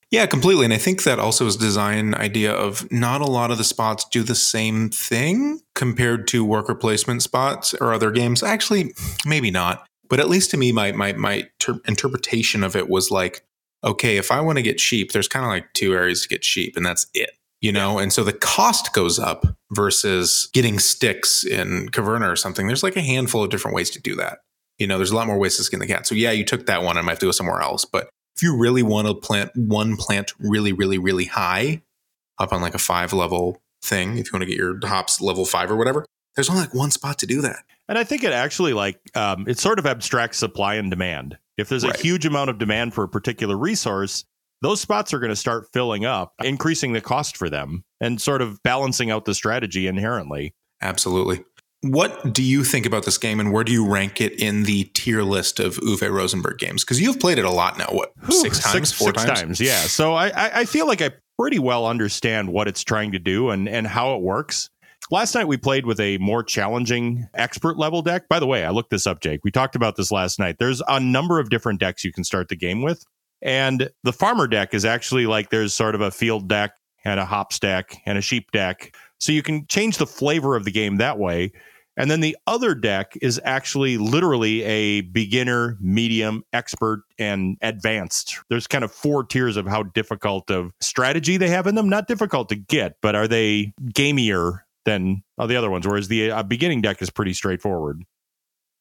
Yeah, 0.10 0.26
completely. 0.26 0.65
And 0.65 0.74
I 0.74 0.78
think 0.78 1.04
that 1.04 1.20
also 1.20 1.46
is 1.48 1.56
design 1.56 2.13
idea 2.15 2.52
of 2.52 2.91
not 2.91 3.22
a 3.22 3.26
lot 3.26 3.50
of 3.50 3.58
the 3.58 3.63
spots 3.63 4.04
do 4.12 4.24
the 4.24 4.36
same 4.36 4.89
thing 4.89 5.62
compared 5.74 6.28
to 6.30 6.44
worker 6.44 6.76
placement 6.76 7.24
spots 7.24 7.74
or 7.76 7.94
other 7.94 8.12
games. 8.12 8.44
Actually, 8.44 8.94
maybe 9.26 9.52
not. 9.52 9.88
But 10.12 10.19
at 10.19 10.28
least 10.28 10.52
to 10.52 10.58
me, 10.58 10.74
my 10.74 10.91
my 10.91 11.13
my 11.13 11.47
ter- 11.60 11.80
interpretation 11.88 12.65
of 12.65 12.76
it 12.76 12.89
was 12.89 13.12
like, 13.12 13.45
okay, 13.82 14.17
if 14.17 14.30
I 14.30 14.41
want 14.41 14.58
to 14.58 14.62
get 14.62 14.78
sheep, 14.80 15.13
there's 15.13 15.30
kind 15.30 15.45
of 15.45 15.50
like 15.50 15.74
two 15.74 15.93
areas 15.93 16.21
to 16.21 16.28
get 16.28 16.43
sheep, 16.43 16.76
and 16.76 16.86
that's 16.86 17.08
it. 17.13 17.32
You 17.62 17.71
know, 17.71 17.97
and 17.97 18.12
so 18.12 18.26
the 18.26 18.34
cost 18.34 18.91
goes 18.91 19.19
up 19.19 19.45
versus 19.71 20.50
getting 20.52 20.80
sticks 20.80 21.45
in 21.45 21.88
Caverna 21.89 22.30
or 22.30 22.36
something. 22.36 22.67
There's 22.67 22.84
like 22.84 22.97
a 22.97 23.02
handful 23.02 23.41
of 23.41 23.52
different 23.52 23.74
ways 23.74 23.89
to 23.91 24.02
do 24.02 24.15
that. 24.15 24.39
You 24.80 24.88
know, 24.88 24.97
there's 24.97 25.12
a 25.12 25.15
lot 25.15 25.28
more 25.28 25.38
ways 25.38 25.56
to 25.58 25.63
skin 25.63 25.80
the 25.80 25.88
cat. 25.88 26.06
So 26.06 26.13
yeah, 26.13 26.32
you 26.32 26.43
took 26.43 26.65
that 26.65 26.84
one. 26.84 26.97
I 26.97 27.02
might 27.02 27.12
have 27.12 27.19
to 27.19 27.28
go 27.28 27.32
somewhere 27.32 27.62
else. 27.62 27.86
But 27.86 28.10
if 28.36 28.43
you 28.43 28.58
really 28.58 28.84
want 28.84 29.08
to 29.08 29.13
plant 29.13 29.52
one 29.56 29.95
plant 29.95 30.34
really, 30.39 30.74
really, 30.74 30.97
really 30.97 31.26
high, 31.26 31.84
up 32.38 32.52
on 32.52 32.62
like 32.62 32.76
a 32.76 32.80
five 32.80 33.13
level 33.13 33.62
thing, 33.82 34.17
if 34.17 34.26
you 34.26 34.32
want 34.34 34.41
to 34.41 34.47
get 34.47 34.58
your 34.58 34.78
hops 34.84 35.21
level 35.21 35.45
five 35.45 35.71
or 35.71 35.78
whatever, 35.78 36.06
there's 36.36 36.50
only 36.50 36.62
like 36.62 36.74
one 36.74 36.91
spot 36.91 37.20
to 37.20 37.26
do 37.26 37.41
that. 37.41 37.60
And 37.88 37.98
I 37.98 38.04
think 38.04 38.24
it 38.24 38.32
actually 38.32 38.74
like 38.74 39.00
um, 39.15 39.46
it 39.48 39.60
sort 39.60 39.80
of 39.80 39.86
abstracts 39.86 40.38
supply 40.38 40.76
and 40.76 40.89
demand. 40.89 41.38
If 41.58 41.70
there's 41.70 41.84
Right. 41.86 41.96
a 41.98 42.02
huge 42.02 42.26
amount 42.26 42.50
of 42.50 42.58
demand 42.58 42.94
for 42.94 43.04
a 43.04 43.10
particular 43.10 43.58
resource, 43.58 44.24
those 44.62 44.80
spots 44.80 45.13
are 45.13 45.20
going 45.20 45.32
to 45.32 45.36
start 45.36 45.67
filling 45.74 46.06
up, 46.06 46.34
increasing 46.44 46.94
the 46.94 47.02
cost 47.02 47.36
for 47.36 47.50
them, 47.50 47.84
and 48.00 48.22
sort 48.22 48.41
of 48.41 48.62
balancing 48.63 49.12
out 49.12 49.26
the 49.26 49.34
strategy 49.34 49.88
inherently. 49.88 50.54
Absolutely. 50.82 51.44
What 51.84 52.32
do 52.32 52.44
you 52.44 52.63
think 52.63 52.86
about 52.86 53.06
this 53.06 53.17
game 53.17 53.39
and 53.39 53.52
where 53.52 53.63
do 53.63 53.72
you 53.72 53.88
rank 53.88 54.22
it 54.22 54.39
in 54.39 54.63
the 54.63 54.84
tier 54.94 55.24
list 55.24 55.60
of 55.60 55.78
Uwe 55.78 56.12
Rosenberg 56.12 56.60
games? 56.60 56.84
Because 56.84 57.02
you've 57.02 57.20
played 57.20 57.39
it 57.39 57.46
a 57.46 57.50
lot 57.50 57.78
now. 57.80 57.88
What, 57.89 58.13
six 58.30 58.60
times, 58.60 58.94
four 58.94 59.08
six 59.08 59.24
times? 59.26 59.60
Yeah. 59.60 59.80
So 59.82 60.13
I, 60.13 60.28
I, 60.28 60.52
I 60.60 60.65
feel 60.65 60.86
like 60.88 61.02
I 61.02 61.10
pretty 61.39 61.58
well 61.58 61.88
understand 61.88 62.54
what 62.54 62.67
it's 62.67 62.84
trying 62.84 63.13
to 63.13 63.20
do 63.20 63.50
and, 63.50 63.67
and 63.67 63.88
how 63.88 64.13
it 64.15 64.22
works. 64.22 64.70
Last 65.12 65.36
night 65.36 65.50
we 65.50 65.58
played 65.58 65.86
with 65.86 66.00
a 66.00 66.17
more 66.19 66.41
challenging 66.41 67.28
expert 67.34 67.78
level 67.78 68.02
deck. 68.02 68.30
By 68.30 68.39
the 68.39 68.47
way, 68.47 68.63
I 68.63 68.69
looked 68.69 68.91
this 68.91 69.06
up, 69.06 69.19
Jake. 69.19 69.41
We 69.43 69.52
talked 69.52 69.76
about 69.76 69.97
this 69.97 70.10
last 70.10 70.39
night. 70.39 70.56
There's 70.58 70.82
a 70.88 71.02
number 71.02 71.38
of 71.38 71.50
different 71.50 71.82
decks 71.82 72.06
you 72.06 72.13
can 72.13 72.24
start 72.24 72.47
the 72.47 72.56
game 72.56 72.82
with. 72.82 73.04
And 73.41 73.89
the 74.04 74.13
farmer 74.13 74.47
deck 74.47 74.74
is 74.74 74.86
actually 74.86 75.26
like 75.26 75.50
there's 75.50 75.74
sort 75.74 75.95
of 75.95 76.02
a 76.02 76.12
field 76.12 76.47
deck 76.47 76.71
and 77.04 77.19
a 77.19 77.26
hop 77.26 77.52
stack 77.52 77.97
and 78.06 78.17
a 78.17 78.21
sheep 78.21 78.52
deck. 78.52 78.95
So 79.19 79.34
you 79.34 79.43
can 79.43 79.67
change 79.67 79.97
the 79.97 80.08
flavor 80.08 80.56
of 80.56 80.63
the 80.63 80.71
game 80.71 80.95
that 80.97 81.19
way. 81.19 81.52
And 81.97 82.10
then 82.10 82.21
the 82.21 82.38
other 82.47 82.74
deck 82.74 83.17
is 83.21 83.38
actually 83.43 83.97
literally 83.97 84.63
a 84.63 85.02
beginner, 85.02 85.78
medium, 85.82 86.45
expert, 86.54 87.04
and 87.19 87.58
advanced. 87.62 88.39
There's 88.50 88.65
kind 88.65 88.86
of 88.86 88.93
four 88.93 89.26
tiers 89.26 89.58
of 89.58 89.67
how 89.67 89.84
difficult 89.84 90.50
of 90.50 90.71
strategy 90.80 91.36
they 91.36 91.50
have 91.50 91.67
in 91.67 91.76
them. 91.76 91.89
Not 91.89 92.08
difficult 92.08 92.47
to 92.47 92.56
get, 92.56 92.95
but 93.02 93.13
are 93.13 93.28
they 93.28 93.74
gamier 93.88 94.62
than 94.86 95.24
uh, 95.38 95.48
the 95.48 95.56
other 95.56 95.70
ones? 95.70 95.88
Whereas 95.88 96.08
the 96.08 96.32
uh, 96.32 96.44
beginning 96.44 96.82
deck 96.82 97.02
is 97.02 97.10
pretty 97.10 97.34
straightforward. 97.34 98.04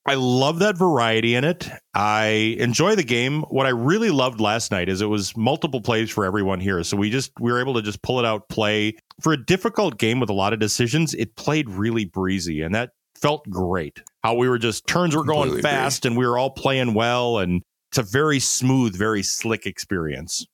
I 0.07 0.15
love 0.15 0.61
that 0.61 0.79
variety 0.79 1.35
in 1.35 1.45
it. 1.45 1.69
I 1.95 2.57
enjoy 2.59 2.95
the 2.95 3.03
game. 3.05 3.43
What 3.43 3.67
I 3.67 3.71
really 3.71 4.11
loved 4.11 4.41
last 4.41 4.71
night 4.71 4.89
is 4.89 5.03
it 5.03 5.07
was 5.07 5.37
multiple 5.37 5.83
plays 5.83 6.11
for 6.11 6.25
everyone 6.25 6.59
here. 6.59 6.83
So 6.85 6.97
we 6.97 7.11
just 7.11 7.33
we 7.39 7.53
were 7.53 7.61
able 7.61 7.75
to 7.75 7.83
just 7.83 8.03
pull 8.03 8.19
it 8.19 8.25
out, 8.25 8.49
play 8.49 8.97
for 9.21 9.35
a 9.35 9.45
difficult 9.45 9.99
game 9.99 10.19
with 10.19 10.31
a 10.31 10.35
lot 10.35 10.55
of 10.55 10.59
decisions. 10.59 11.13
It 11.15 11.37
played 11.37 11.69
really 11.69 12.07
breezy, 12.07 12.63
and 12.63 12.75
that 12.75 12.93
felt 13.15 13.49
great. 13.51 14.03
How 14.25 14.35
we 14.35 14.49
were 14.49 14.59
just 14.59 14.87
turns 14.87 15.15
were 15.15 15.23
going 15.23 15.51
Completely 15.51 15.71
agree. 15.71 15.71
fast, 15.71 16.07
and 16.07 16.17
we 16.17 16.27
were 16.27 16.39
all 16.39 16.51
playing 16.51 16.95
well, 16.95 17.39
and 17.39 17.63
it's 17.91 17.99
a 17.99 18.03
very 18.03 18.41
smooth, 18.41 18.97
very 18.97 19.23
slick 19.23 19.67
experience. 19.67 20.47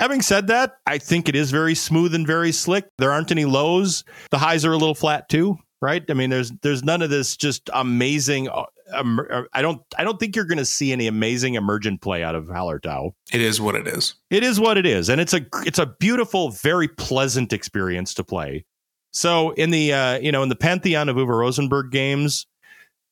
Having 0.00 0.22
said 0.22 0.46
that, 0.46 0.78
I 0.86 0.96
think 0.96 1.28
it 1.28 1.36
is 1.36 1.50
very 1.50 1.74
smooth 1.74 2.14
and 2.14 2.26
very 2.26 2.52
slick. 2.52 2.88
There 2.96 3.12
aren't 3.12 3.30
any 3.30 3.44
lows. 3.44 4.02
The 4.30 4.38
highs 4.38 4.64
are 4.64 4.72
a 4.72 4.78
little 4.78 4.94
flat 4.94 5.28
too, 5.28 5.58
right? 5.82 6.02
I 6.08 6.14
mean, 6.14 6.30
there's 6.30 6.50
there's 6.62 6.82
none 6.82 7.02
of 7.02 7.10
this 7.10 7.36
just 7.36 7.68
amazing. 7.74 8.48
Um, 8.94 9.20
I 9.52 9.60
don't 9.60 9.82
I 9.98 10.04
don't 10.04 10.18
think 10.18 10.34
you're 10.34 10.46
going 10.46 10.56
to 10.56 10.64
see 10.64 10.90
any 10.90 11.06
amazing 11.06 11.54
emergent 11.54 12.00
play 12.00 12.22
out 12.22 12.34
of 12.34 12.46
Hallertau. 12.46 13.12
It 13.30 13.42
is 13.42 13.60
what 13.60 13.74
it 13.74 13.86
is. 13.86 14.14
It 14.30 14.42
is 14.42 14.58
what 14.58 14.78
it 14.78 14.86
is, 14.86 15.10
and 15.10 15.20
it's 15.20 15.34
a 15.34 15.42
it's 15.66 15.78
a 15.78 15.86
beautiful, 15.86 16.48
very 16.48 16.88
pleasant 16.88 17.52
experience 17.52 18.14
to 18.14 18.24
play. 18.24 18.64
So 19.12 19.50
in 19.50 19.70
the 19.70 19.92
uh, 19.92 20.18
you 20.20 20.32
know 20.32 20.42
in 20.42 20.48
the 20.48 20.56
pantheon 20.56 21.10
of 21.10 21.16
Uwe 21.16 21.28
Rosenberg 21.28 21.90
games, 21.90 22.46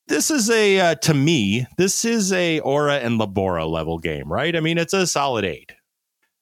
this 0.06 0.30
is 0.30 0.48
a 0.48 0.80
uh, 0.80 0.94
to 0.94 1.12
me 1.12 1.66
this 1.76 2.06
is 2.06 2.32
a 2.32 2.60
Ora 2.60 2.96
et 2.96 3.10
Labora 3.10 3.68
level 3.68 3.98
game, 3.98 4.32
right? 4.32 4.56
I 4.56 4.60
mean, 4.60 4.78
it's 4.78 4.94
a 4.94 5.06
solid 5.06 5.44
eight. 5.44 5.72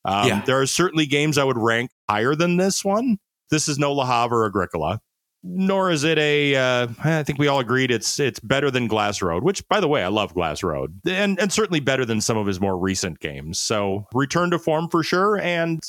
Um, 0.07 0.29
Yeah. 0.29 0.43
There 0.45 0.61
are 0.61 0.67
certainly 0.67 1.07
games 1.07 1.37
I 1.39 1.45
would 1.45 1.59
rank 1.59 1.91
higher 2.09 2.35
than 2.35 2.57
this 2.57 2.85
one. 2.85 3.19
This 3.51 3.69
is 3.69 3.79
no 3.79 3.93
Le 3.93 4.07
Havre 4.07 4.39
or 4.43 4.47
Agricola, 4.47 5.01
nor 5.43 5.91
is 5.91 6.03
it 6.05 6.19
a. 6.19 6.57
Uh, 6.57 6.89
I 7.05 7.23
think 7.23 7.39
we 7.39 7.47
all 7.49 7.61
agreed 7.61 7.91
it's 7.91 8.19
it's 8.19 8.41
better 8.41 8.71
than 8.71 8.87
Glass 8.89 9.23
Road, 9.23 9.43
which, 9.45 9.67
by 9.69 9.81
the 9.81 9.89
way, 9.89 10.03
I 10.03 10.09
love 10.09 10.35
Glass 10.35 10.63
Road, 10.63 11.01
and 11.07 11.39
and 11.39 11.53
certainly 11.53 11.81
better 11.81 12.05
than 12.05 12.21
some 12.21 12.37
of 12.37 12.47
his 12.47 12.61
more 12.61 12.77
recent 12.79 13.21
games. 13.21 13.59
So 13.59 14.07
return 14.13 14.51
to 14.51 14.59
form 14.59 14.89
for 14.89 15.03
sure, 15.03 15.39
and 15.41 15.81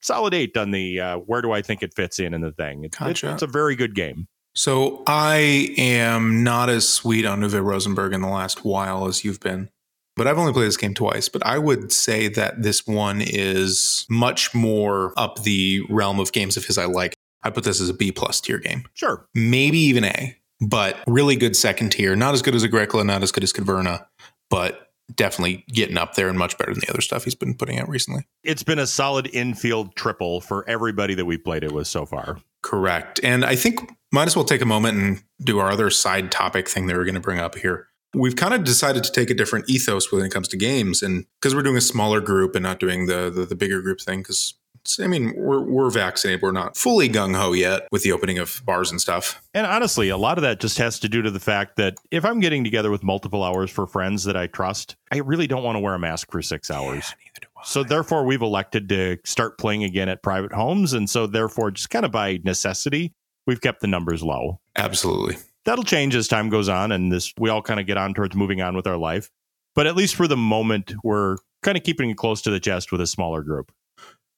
solid 0.00 0.34
eight 0.34 0.56
on 0.56 0.70
the 0.70 0.98
uh, 1.00 1.16
where 1.18 1.42
do 1.42 1.52
I 1.52 1.62
think 1.62 1.82
it 1.82 1.92
fits 1.94 2.18
in 2.18 2.34
in 2.34 2.40
the 2.40 2.50
thing. 2.52 2.84
It- 2.84 2.94
it- 3.10 3.16
it's 3.34 3.42
a 3.42 3.46
very 3.46 3.76
good 3.76 3.94
game. 3.94 4.26
So 4.54 5.02
I 5.06 5.74
am 5.76 6.42
not 6.42 6.70
as 6.70 6.88
sweet 6.88 7.26
on 7.26 7.40
Uwe 7.42 7.62
Rosenberg 7.62 8.14
in 8.14 8.22
the 8.22 8.28
last 8.28 8.64
while 8.64 9.06
as 9.06 9.22
you've 9.22 9.38
been. 9.40 9.68
But 10.16 10.26
I've 10.26 10.38
only 10.38 10.52
played 10.52 10.66
this 10.66 10.76
game 10.76 10.94
twice. 10.94 11.28
But 11.28 11.44
I 11.46 11.58
would 11.58 11.92
say 11.92 12.28
that 12.28 12.62
this 12.62 12.86
one 12.86 13.20
is 13.20 14.06
much 14.08 14.54
more 14.54 15.12
up 15.16 15.42
the 15.42 15.82
realm 15.88 16.18
of 16.20 16.32
games 16.32 16.56
of 16.56 16.64
his 16.64 16.78
I 16.78 16.86
like. 16.86 17.14
I 17.42 17.50
put 17.50 17.64
this 17.64 17.80
as 17.80 17.88
a 17.88 17.94
B 17.94 18.10
plus 18.10 18.40
tier 18.40 18.58
game, 18.58 18.84
Sure. 18.94 19.24
maybe 19.34 19.78
even 19.78 20.04
A, 20.04 20.36
but 20.60 20.98
really 21.06 21.36
good 21.36 21.54
second 21.54 21.90
tier. 21.90 22.16
Not 22.16 22.34
as 22.34 22.42
good 22.42 22.54
as 22.56 22.64
Agricola, 22.64 23.04
not 23.04 23.22
as 23.22 23.30
good 23.30 23.44
as 23.44 23.52
Caverna, 23.52 24.06
but 24.50 24.82
definitely 25.14 25.64
getting 25.68 25.96
up 25.96 26.14
there 26.16 26.28
and 26.28 26.36
much 26.36 26.58
better 26.58 26.72
than 26.72 26.80
the 26.80 26.90
other 26.90 27.00
stuff 27.00 27.22
he's 27.22 27.36
been 27.36 27.54
putting 27.54 27.78
out 27.78 27.88
recently. 27.88 28.26
It's 28.42 28.64
been 28.64 28.80
a 28.80 28.86
solid 28.88 29.28
infield 29.32 29.94
triple 29.94 30.40
for 30.40 30.68
everybody 30.68 31.14
that 31.14 31.24
we've 31.26 31.44
played 31.44 31.62
it 31.62 31.70
with 31.70 31.86
so 31.86 32.04
far. 32.04 32.40
Correct. 32.64 33.20
And 33.22 33.44
I 33.44 33.54
think 33.54 33.92
might 34.10 34.26
as 34.26 34.34
well 34.34 34.44
take 34.44 34.62
a 34.62 34.66
moment 34.66 34.98
and 34.98 35.22
do 35.44 35.60
our 35.60 35.70
other 35.70 35.90
side 35.90 36.32
topic 36.32 36.68
thing 36.68 36.86
that 36.88 36.96
we're 36.96 37.04
going 37.04 37.14
to 37.14 37.20
bring 37.20 37.38
up 37.38 37.54
here. 37.56 37.86
We've 38.16 38.36
kind 38.36 38.54
of 38.54 38.64
decided 38.64 39.04
to 39.04 39.12
take 39.12 39.28
a 39.28 39.34
different 39.34 39.68
ethos 39.68 40.10
when 40.10 40.24
it 40.24 40.30
comes 40.30 40.48
to 40.48 40.56
games, 40.56 41.02
and 41.02 41.26
because 41.40 41.54
we're 41.54 41.62
doing 41.62 41.76
a 41.76 41.82
smaller 41.82 42.20
group 42.20 42.54
and 42.54 42.62
not 42.62 42.80
doing 42.80 43.06
the 43.06 43.30
the, 43.30 43.44
the 43.44 43.54
bigger 43.54 43.82
group 43.82 44.00
thing, 44.00 44.20
because 44.20 44.54
I 45.00 45.06
mean 45.06 45.34
we're 45.36 45.60
we're 45.60 45.90
vaccinated, 45.90 46.40
we're 46.42 46.52
not 46.52 46.76
fully 46.76 47.08
gung 47.08 47.36
ho 47.36 47.52
yet 47.52 47.88
with 47.92 48.04
the 48.04 48.12
opening 48.12 48.38
of 48.38 48.62
bars 48.64 48.90
and 48.90 49.00
stuff. 49.00 49.42
And 49.52 49.66
honestly, 49.66 50.08
a 50.08 50.16
lot 50.16 50.38
of 50.38 50.42
that 50.42 50.60
just 50.60 50.78
has 50.78 50.98
to 51.00 51.08
do 51.08 51.20
to 51.22 51.30
the 51.30 51.40
fact 51.40 51.76
that 51.76 51.98
if 52.10 52.24
I'm 52.24 52.40
getting 52.40 52.64
together 52.64 52.90
with 52.90 53.02
multiple 53.02 53.44
hours 53.44 53.70
for 53.70 53.86
friends 53.86 54.24
that 54.24 54.36
I 54.36 54.46
trust, 54.46 54.96
I 55.12 55.18
really 55.18 55.46
don't 55.46 55.62
want 55.62 55.76
to 55.76 55.80
wear 55.80 55.94
a 55.94 55.98
mask 55.98 56.30
for 56.30 56.40
six 56.40 56.70
hours. 56.70 57.12
neither 57.18 57.40
do 57.42 57.48
I. 57.56 57.64
So 57.64 57.84
therefore, 57.84 58.24
we've 58.24 58.42
elected 58.42 58.88
to 58.88 59.18
start 59.24 59.58
playing 59.58 59.84
again 59.84 60.08
at 60.08 60.22
private 60.22 60.52
homes, 60.52 60.94
and 60.94 61.10
so 61.10 61.26
therefore, 61.26 61.70
just 61.70 61.90
kind 61.90 62.06
of 62.06 62.12
by 62.12 62.40
necessity, 62.44 63.12
we've 63.46 63.60
kept 63.60 63.80
the 63.80 63.88
numbers 63.88 64.22
low. 64.22 64.60
absolutely. 64.76 65.36
That'll 65.66 65.84
change 65.84 66.14
as 66.14 66.28
time 66.28 66.48
goes 66.48 66.68
on, 66.68 66.92
and 66.92 67.12
this 67.12 67.34
we 67.38 67.50
all 67.50 67.60
kind 67.60 67.78
of 67.78 67.86
get 67.86 67.96
on 67.98 68.14
towards 68.14 68.34
moving 68.34 68.62
on 68.62 68.74
with 68.74 68.86
our 68.86 68.96
life. 68.96 69.30
But 69.74 69.86
at 69.86 69.94
least 69.94 70.14
for 70.14 70.26
the 70.26 70.36
moment, 70.36 70.94
we're 71.04 71.36
kind 71.62 71.76
of 71.76 71.84
keeping 71.84 72.08
it 72.08 72.16
close 72.16 72.40
to 72.42 72.50
the 72.50 72.60
chest 72.60 72.92
with 72.92 73.00
a 73.00 73.06
smaller 73.06 73.42
group. 73.42 73.72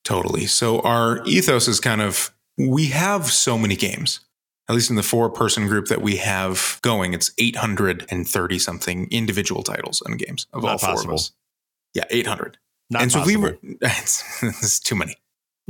Totally. 0.05 0.47
So 0.47 0.81
our 0.81 1.23
ethos 1.27 1.69
is 1.69 1.81
kind 1.81 2.01
of 2.01 2.35
we 2.57 2.87
have 2.87 3.31
so 3.31 3.57
many 3.57 3.77
games. 3.77 4.21
At 4.69 4.75
least 4.75 4.91
in 4.91 4.97
the 4.97 5.03
four 5.03 5.31
person 5.31 5.67
group 5.67 5.87
that 5.87 6.03
we 6.03 6.17
have 6.17 6.79
going, 6.83 7.15
it's 7.15 7.31
830 7.39 8.59
something 8.59 9.09
individual 9.11 9.63
titles 9.63 10.03
and 10.05 10.19
games 10.19 10.47
of 10.53 10.63
Not 10.63 10.73
all 10.73 10.79
four 10.79 10.89
possible. 10.91 11.15
of 11.15 11.21
us. 11.21 11.33
Yeah, 11.95 12.05
800. 12.11 12.59
Not 12.91 13.03
and 13.03 13.13
so 13.13 13.21
if 13.21 13.27
we 13.27 13.37
were, 13.37 13.59
it's, 13.63 14.43
it's 14.43 14.81
too 14.81 14.95
many. 14.95 15.17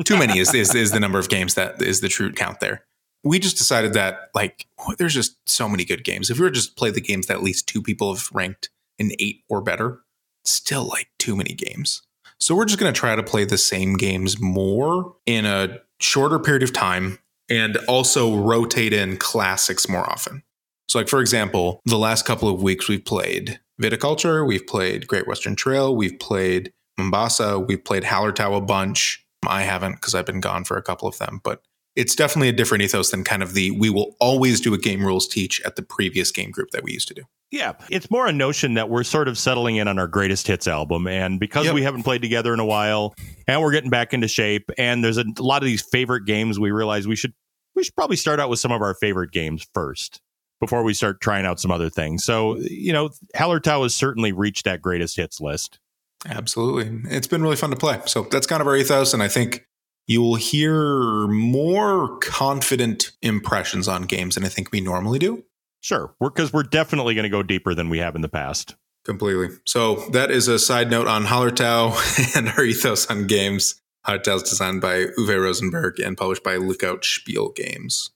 Too 0.05 0.19
many 0.19 0.39
is, 0.39 0.55
is, 0.55 0.75
is 0.75 0.93
the 0.93 1.01
number 1.01 1.19
of 1.19 1.29
games 1.29 1.55
that 1.55 1.83
is 1.83 2.01
the 2.01 2.09
true 2.09 2.33
count 2.33 2.61
there. 2.61 2.85
We 3.29 3.39
just 3.39 3.59
decided 3.59 3.93
that, 3.93 4.31
like, 4.35 4.67
there's 4.97 5.13
just 5.13 5.37
so 5.47 5.69
many 5.69 5.85
good 5.85 6.03
games. 6.03 6.31
If 6.31 6.39
we 6.39 6.45
were 6.45 6.51
just 6.51 6.77
play 6.77 6.91
the 6.91 7.01
games 7.03 7.27
that 7.27 7.37
at 7.37 7.43
least 7.43 7.69
two 7.69 7.83
people 7.83 8.15
have 8.15 8.31
ranked 8.33 8.71
in 8.99 9.13
eight 9.19 9.43
or 9.51 9.61
better, 9.61 10.01
still 10.47 10.85
like 10.85 11.09
too 11.19 11.37
many 11.37 11.53
games. 11.53 12.01
So 12.41 12.55
we're 12.55 12.65
just 12.65 12.79
going 12.79 12.91
to 12.91 12.99
try 12.99 13.15
to 13.15 13.23
play 13.23 13.45
the 13.45 13.59
same 13.59 13.99
games 13.99 14.41
more 14.41 15.15
in 15.27 15.45
a 15.45 15.81
shorter 16.01 16.39
period 16.39 16.63
of 16.63 16.73
time 16.73 17.19
and 17.51 17.77
also 17.87 18.35
rotate 18.35 18.95
in 18.95 19.19
classics 19.19 19.91
more 19.91 20.09
often. 20.09 20.43
So, 20.89 20.99
like, 20.99 21.09
for 21.09 21.21
example, 21.21 21.81
the 21.85 21.99
last 21.99 22.25
couple 22.25 22.49
of 22.49 22.63
weeks 22.63 22.89
we've 22.89 23.05
played 23.05 23.61
Viticulture, 23.79 24.47
we've 24.47 24.67
played 24.67 25.07
Great 25.07 25.29
Western 25.29 25.55
Trail, 25.55 25.95
we've 25.95 26.19
played 26.19 26.73
Mombasa, 26.97 27.59
we've 27.59 27.85
played 27.85 28.05
Hallertau 28.05 28.57
a 28.57 28.63
bunch. 28.63 29.23
I 29.47 29.65
haven't 29.65 29.97
because 29.97 30.15
I've 30.15 30.27
been 30.27 30.41
gone 30.41 30.65
for 30.65 30.79
a 30.79 30.83
couple 30.83 31.07
of 31.07 31.19
them, 31.19 31.43
but 31.45 31.63
it's 31.99 32.15
definitely 32.15 32.49
a 32.49 32.53
different 32.53 32.83
ethos 32.85 33.11
than 33.11 33.25
kind 33.25 33.43
of 33.43 33.55
the 33.55 33.73
we 33.73 33.91
will 33.91 34.15
always 34.21 34.61
do 34.61 34.73
a 34.73 34.79
game 34.79 35.05
rules 35.05 35.27
teach 35.27 35.61
at 35.63 35.75
the 35.75 35.83
previous 35.83 36.31
game 36.31 36.53
group 36.53 36.71
that 36.71 36.85
we 36.85 36.93
used 36.93 37.09
to 37.09 37.15
do. 37.15 37.23
Yeah, 37.51 37.73
it's 37.91 38.11
more 38.11 38.27
a 38.27 38.33
notion 38.33 38.75
that 38.75 38.89
we're 38.89 39.03
sort 39.03 39.27
of 39.27 39.37
settling 39.37 39.77
in 39.77 39.89
on 39.89 39.99
our 39.99 40.07
greatest 40.07 40.47
hits 40.47 40.69
album, 40.69 41.07
and 41.07 41.41
because 41.41 41.67
Yep. 41.67 41.75
we 41.75 41.83
haven't 41.83 42.05
played 42.05 42.23
together 42.23 42.55
in 42.55 42.61
a 42.61 42.65
while, 42.65 43.15
and 43.49 43.61
we're 43.61 43.73
getting 43.73 43.91
back 43.91 44.15
into 44.15 44.29
shape, 44.29 44.71
and 44.79 45.03
there's 45.03 45.17
a 45.19 45.25
lot 45.39 45.63
of 45.63 45.67
these 45.67 45.83
favorite 45.83 46.25
games, 46.25 46.61
we 46.61 46.71
realize 46.71 47.09
we 47.09 47.17
should 47.17 47.35
we 47.75 47.83
should 47.85 47.95
probably 47.97 48.17
start 48.17 48.39
out 48.39 48.49
with 48.49 48.61
some 48.61 48.71
of 48.73 48.81
our 48.81 48.95
favorite 48.95 49.33
games 49.33 49.67
first 49.75 50.21
before 50.61 50.83
we 50.83 50.93
start 50.95 51.21
trying 51.21 51.47
out 51.47 51.59
some 51.61 51.71
other 51.71 51.91
things. 51.91 52.25
So 52.25 52.57
you 52.59 52.93
know, 52.93 53.11
Hallertau 53.35 53.83
has 53.83 53.95
certainly 53.95 54.33
reached 54.33 54.65
that 54.65 54.81
greatest 54.83 55.17
hits 55.17 55.41
list. 55.41 55.81
Absolutely. 56.27 57.01
It's 57.11 57.29
been 57.29 57.43
really 57.43 57.57
fun 57.57 57.71
to 57.71 57.77
play. 57.77 58.01
So 58.07 58.23
that's 58.31 58.47
kind 58.47 58.61
of 58.61 58.67
our 58.67 58.77
ethos. 58.77 59.15
And 59.15 59.23
I 59.23 59.29
think 59.29 59.68
you 60.09 60.23
will 60.23 60.37
hear 60.37 61.29
more 61.29 62.19
confident 62.19 63.13
impressions 63.23 63.87
on 63.87 64.03
games 64.03 64.35
than 64.35 64.45
I 64.45 64.49
think 64.49 64.73
we 64.73 64.81
normally 64.81 65.19
do. 65.19 65.45
Sure, 65.81 66.15
because 66.21 66.53
we're, 66.53 66.65
definitely 66.65 67.15
going 67.15 67.25
to 67.25 67.29
go 67.29 67.43
deeper 67.43 67.75
than 67.75 67.89
we 67.89 67.99
have 67.99 68.17
in 68.17 68.23
the 68.23 68.29
past. 68.29 68.75
Completely. 69.05 69.51
So 69.65 69.97
that 70.11 70.31
is 70.31 70.49
a 70.49 70.59
side 70.59 70.91
note 70.91 71.07
on 71.07 71.25
Hallertau 71.25 72.37
and 72.37 72.49
our 72.49 72.65
ethos 72.65 73.07
on 73.07 73.27
games. 73.27 73.81
Hallertau 74.07 74.37
is 74.37 74.43
designed 74.43 74.81
by 74.81 75.05
Uwe 75.19 75.41
Rosenberg 75.41 76.01
and 76.01 76.17
published 76.17 76.43
by 76.43 76.57
Lookout 76.57 77.05
Spiel 77.05 77.51
Games. 77.51 78.11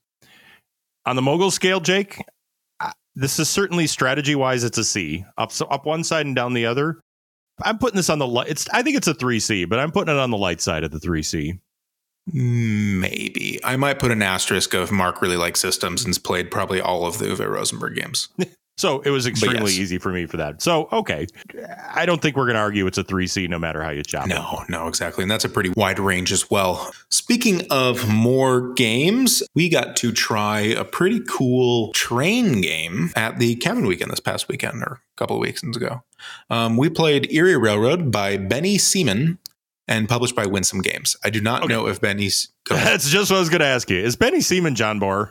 On 1.07 1.14
the 1.14 1.22
mogul 1.22 1.50
scale, 1.50 1.81
Jake, 1.81 2.18
this 3.14 3.38
is 3.38 3.48
certainly 3.48 3.87
strategy 3.87 4.35
wise, 4.35 4.64
it's 4.64 4.78
a 4.78 4.85
C. 4.85 5.24
Up 5.37 5.52
so 5.52 5.66
up 5.66 5.85
one 5.85 6.05
side 6.05 6.26
and 6.26 6.35
down 6.35 6.55
the 6.55 6.66
other. 6.66 7.00
I'm 7.62 7.78
putting 7.78 7.96
this 7.96 8.11
on 8.11 8.18
the 8.18 8.26
light. 8.26 8.48
It's 8.48 8.68
I 8.70 8.83
think 8.83 8.96
it's 8.96 9.09
a 9.09 9.14
three 9.14 9.40
C, 9.40 9.66
but 9.66 9.78
I'm 9.78 9.92
putting 9.92 10.14
it 10.14 10.18
on 10.18 10.31
the 10.31 10.38
light 10.38 10.61
side 10.61 10.85
of 10.85 10.90
the 10.90 10.98
three 10.98 11.22
C. 11.22 11.61
Maybe. 12.26 13.58
I 13.64 13.76
might 13.76 13.98
put 13.98 14.11
an 14.11 14.22
asterisk 14.22 14.74
of 14.74 14.92
Mark 14.92 15.20
really 15.20 15.37
likes 15.37 15.61
systems 15.61 16.04
and's 16.04 16.18
played 16.18 16.50
probably 16.50 16.80
all 16.80 17.06
of 17.06 17.18
the 17.18 17.26
Uwe 17.26 17.48
Rosenberg 17.48 17.96
games. 17.96 18.28
So 18.78 19.00
it 19.00 19.11
was 19.11 19.26
extremely 19.26 19.70
yes. 19.72 19.80
easy 19.80 19.98
for 19.98 20.11
me 20.11 20.26
for 20.26 20.38
that. 20.38 20.62
So 20.62 20.88
okay, 20.90 21.26
I 21.94 22.06
don't 22.06 22.22
think 22.22 22.37
we're 22.37 22.46
going 22.46 22.54
to 22.54 22.61
argue 22.61 22.87
it's 22.87 22.98
a 22.98 23.04
three 23.04 23.26
C 23.26 23.46
no 23.46 23.58
matter 23.58 23.82
how 23.82 23.90
you 23.90 24.02
chop 24.02 24.24
it. 24.24 24.30
No, 24.30 24.64
no, 24.68 24.88
exactly. 24.88 25.22
And 25.22 25.30
that's 25.30 25.44
a 25.44 25.48
pretty 25.48 25.70
wide 25.76 25.98
range 25.98 26.32
as 26.32 26.50
well. 26.50 26.92
Speaking 27.11 27.66
of 27.70 28.08
more 28.08 28.72
games, 28.72 29.42
we 29.54 29.68
got 29.68 29.94
to 29.96 30.11
try 30.11 30.61
a 30.61 30.85
pretty 30.85 31.20
cool 31.28 31.92
train 31.92 32.61
game 32.62 33.11
at 33.14 33.38
the 33.38 33.56
Kevin 33.56 33.87
weekend 33.87 34.11
this 34.11 34.20
past 34.20 34.48
weekend 34.48 34.82
or 34.82 35.00
a 35.16 35.16
couple 35.16 35.37
of 35.37 35.40
weeks 35.40 35.62
ago. 35.62 36.02
Um, 36.48 36.76
we 36.76 36.88
played 36.88 37.30
Erie 37.30 37.56
Railroad 37.56 38.11
by 38.11 38.38
Benny 38.38 38.78
Seaman 38.78 39.38
and 39.88 40.09
published 40.09 40.37
by 40.37 40.47
Winsome 40.47 40.81
Games. 40.83 41.16
I 41.25 41.31
do 41.31 41.40
not 41.40 41.64
Okay. 41.64 41.75
know 41.75 41.87
if 41.88 42.01
Benny's. 42.01 42.49
That's 42.68 43.11
just 43.11 43.31
what 43.31 43.37
I 43.38 43.40
was 43.40 43.49
going 43.49 43.61
to 43.61 43.66
ask 43.66 43.90
you. 43.90 43.99
Is 43.99 44.16
Benny 44.16 44.40
Seaman 44.40 44.75
John 44.75 45.01
Bohrer? 45.01 45.31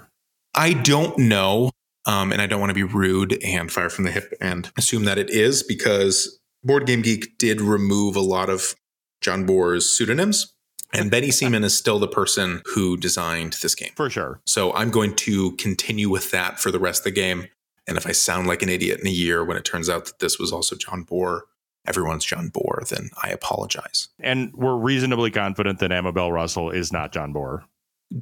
I 0.54 0.74
don't 0.74 1.18
know. 1.18 1.72
Um, 2.06 2.32
and 2.32 2.42
I 2.42 2.48
don't 2.48 2.60
want 2.60 2.72
to 2.72 2.76
be 2.76 2.84
rude 2.84 3.38
and 3.44 3.72
fire 3.72 3.90
from 3.90 4.06
the 4.06 4.12
hip 4.12 4.34
and 4.42 4.72
assume 4.76 5.06
that 5.06 5.20
it 5.20 5.30
is 5.30 5.62
because 5.62 6.40
Board 6.64 6.88
Game 6.88 7.04
Geek 7.04 7.38
did 7.38 7.62
remove 7.62 8.16
a 8.16 8.22
lot 8.22 8.50
of 8.50 8.74
John 9.22 9.46
Bohrer's 9.46 9.88
pseudonyms. 9.88 10.54
And 10.94 11.10
Benny 11.12 11.30
Seaman 11.32 11.64
is 11.64 11.78
still 11.78 12.00
the 12.00 12.08
person 12.08 12.64
who 12.74 12.98
designed 12.98 13.54
this 13.62 13.76
game. 13.76 13.92
For 13.96 14.10
sure. 14.10 14.42
So 14.46 14.74
I'm 14.74 14.90
going 14.90 15.16
to 15.18 15.52
continue 15.58 16.10
with 16.10 16.32
that 16.32 16.60
for 16.60 16.70
the 16.72 16.80
rest 16.80 17.02
of 17.02 17.04
the 17.06 17.12
game. 17.12 17.48
And 17.88 17.98
if 17.98 18.06
I 18.08 18.12
sound 18.12 18.48
like 18.48 18.62
an 18.62 18.68
idiot 18.70 19.00
in 19.00 19.08
a 19.08 19.12
year 19.12 19.46
when 19.46 19.56
it 19.56 19.64
turns 19.64 19.88
out 19.88 20.06
that 20.06 20.20
this 20.20 20.38
was 20.40 20.52
also 20.52 20.76
John 20.76 21.06
Bohrer, 21.06 21.42
everyone's 21.86 22.26
John 22.26 22.50
Bohrer, 22.50 22.88
then 22.88 23.10
I 23.22 23.30
apologize. 23.30 24.10
And 24.20 24.54
we're 24.54 24.76
reasonably 24.76 25.32
confident 25.32 25.80
that 25.80 25.91
Amabel 25.91 26.32
Russell 26.32 26.70
is 26.70 26.91
not 26.91 27.12
John 27.12 27.34
Bohrer. 27.34 27.63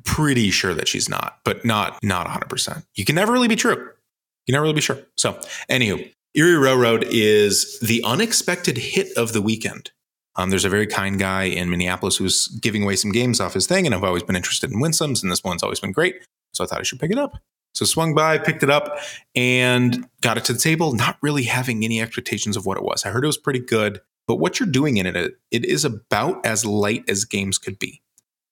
pretty 0.04 0.52
sure 0.52 0.74
that 0.74 0.88
she's 0.88 1.10
not, 1.10 1.39
but 1.43 1.65
not 1.65 1.98
not 2.04 2.28
100%. 2.28 2.84
You 2.95 3.06
can 3.06 3.15
never 3.15 3.32
really 3.32 3.48
be 3.48 3.56
true. 3.56 3.76
You 3.76 4.54
can 4.54 4.54
never 4.54 4.63
really 4.63 4.76
be 4.76 4.82
sure. 4.82 5.00
So, 5.17 5.34
anywho, 5.69 6.12
Erie 6.36 6.58
Railroad 6.58 7.06
is 7.10 7.80
the 7.80 8.04
unexpected 8.06 8.78
hit 8.78 9.08
of 9.17 9.34
the 9.34 9.41
weekend. 9.41 9.91
Um, 10.36 10.52
there's 10.52 10.65
a 10.65 10.69
very 10.69 10.88
kind 10.88 11.19
guy 11.19 11.43
in 11.43 11.69
Minneapolis 11.69 12.17
who's 12.17 12.48
giving 12.48 12.84
away 12.84 12.95
some 12.95 13.12
games 13.12 13.39
off 13.39 13.56
his 13.56 13.67
thing, 13.67 13.86
and 13.86 13.95
I've 13.95 14.04
always 14.04 14.24
been 14.24 14.36
interested 14.36 14.72
in 14.72 14.80
Winsomes, 14.80 15.22
and 15.22 15.32
this 15.32 15.43
one's 15.43 15.63
always 15.63 15.80
been 15.80 15.91
great. 15.91 16.15
So 16.54 16.63
I 16.63 16.67
thought 16.67 16.80
I 16.80 16.84
should 16.84 17.00
pick 17.00 17.12
it 17.12 17.17
up. 17.17 17.34
So 17.73 17.86
swung 17.86 18.13
by, 18.13 18.38
picked 18.38 18.63
it 18.63 18.69
up, 18.69 18.99
and 19.36 20.08
got 20.21 20.38
it 20.38 20.45
to 20.45 20.53
the 20.53 20.60
table, 20.60 20.93
not 20.93 21.17
really 21.21 21.43
having 21.43 21.84
any 21.84 22.01
expectations 22.01 22.58
of 22.58 22.65
what 22.65 22.77
it 22.77 22.84
was. 22.84 23.05
I 23.05 23.10
heard 23.10 23.23
it 23.23 23.27
was 23.27 23.38
pretty 23.38 23.60
good, 23.60 24.01
but 24.27 24.36
what 24.36 24.60
you're 24.60 24.69
doing 24.69 24.97
in 24.97 25.05
it, 25.05 25.15
it 25.51 25.65
is 25.65 25.86
about 25.86 26.45
as 26.45 26.65
light 26.65 27.03
as 27.08 27.25
games 27.25 27.58
could 27.58 27.79
be. 27.79 28.01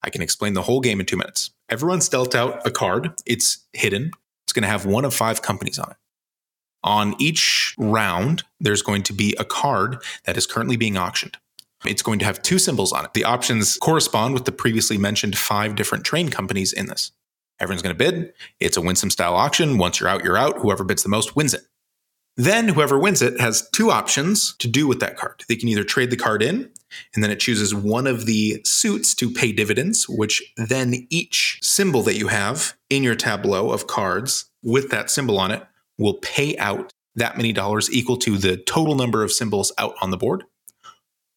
I 0.02 0.10
can 0.10 0.22
explain 0.22 0.54
the 0.54 0.62
whole 0.62 0.80
game 0.80 1.00
in 1.00 1.06
two 1.06 1.16
minutes. 1.16 1.50
Everyone's 1.68 2.08
dealt 2.08 2.34
out 2.34 2.66
a 2.66 2.70
card. 2.70 3.12
It's 3.26 3.66
hidden. 3.72 4.12
It's 4.44 4.52
going 4.52 4.62
to 4.62 4.68
have 4.68 4.86
one 4.86 5.04
of 5.04 5.12
five 5.12 5.42
companies 5.42 5.78
on 5.78 5.90
it. 5.90 5.96
On 6.84 7.14
each 7.18 7.74
round, 7.76 8.44
there's 8.60 8.82
going 8.82 9.02
to 9.02 9.12
be 9.12 9.34
a 9.38 9.44
card 9.44 10.02
that 10.24 10.36
is 10.36 10.46
currently 10.46 10.76
being 10.76 10.96
auctioned. 10.96 11.36
It's 11.84 12.02
going 12.02 12.18
to 12.20 12.24
have 12.24 12.42
two 12.42 12.58
symbols 12.58 12.92
on 12.92 13.04
it. 13.04 13.12
The 13.12 13.24
options 13.24 13.76
correspond 13.76 14.34
with 14.34 14.44
the 14.44 14.52
previously 14.52 14.98
mentioned 14.98 15.36
five 15.36 15.74
different 15.74 16.04
train 16.04 16.28
companies 16.28 16.72
in 16.72 16.86
this. 16.86 17.12
Everyone's 17.60 17.82
going 17.82 17.96
to 17.96 17.98
bid. 17.98 18.32
It's 18.60 18.76
a 18.76 18.80
Winsome 18.80 19.10
style 19.10 19.34
auction. 19.34 19.78
Once 19.78 20.00
you're 20.00 20.08
out, 20.08 20.24
you're 20.24 20.38
out. 20.38 20.58
Whoever 20.58 20.84
bids 20.84 21.02
the 21.02 21.08
most 21.08 21.36
wins 21.36 21.54
it. 21.54 21.62
Then 22.36 22.68
whoever 22.68 22.96
wins 22.96 23.20
it 23.20 23.40
has 23.40 23.68
two 23.70 23.90
options 23.90 24.54
to 24.58 24.68
do 24.68 24.86
with 24.86 25.00
that 25.00 25.16
card. 25.16 25.44
They 25.48 25.56
can 25.56 25.68
either 25.68 25.82
trade 25.82 26.10
the 26.10 26.16
card 26.16 26.40
in, 26.40 26.70
and 27.12 27.24
then 27.24 27.32
it 27.32 27.40
chooses 27.40 27.74
one 27.74 28.06
of 28.06 28.26
the 28.26 28.60
suits 28.64 29.12
to 29.16 29.32
pay 29.32 29.50
dividends, 29.50 30.08
which 30.08 30.40
then 30.56 31.08
each 31.10 31.58
symbol 31.62 32.02
that 32.02 32.16
you 32.16 32.28
have 32.28 32.76
in 32.90 33.02
your 33.02 33.16
tableau 33.16 33.72
of 33.72 33.88
cards 33.88 34.52
with 34.62 34.88
that 34.90 35.10
symbol 35.10 35.38
on 35.38 35.50
it 35.50 35.66
will 35.98 36.14
pay 36.14 36.56
out 36.58 36.92
that 37.16 37.36
many 37.36 37.52
dollars 37.52 37.90
equal 37.90 38.16
to 38.18 38.38
the 38.38 38.56
total 38.56 38.94
number 38.94 39.24
of 39.24 39.32
symbols 39.32 39.72
out 39.76 39.94
on 40.00 40.12
the 40.12 40.16
board. 40.16 40.44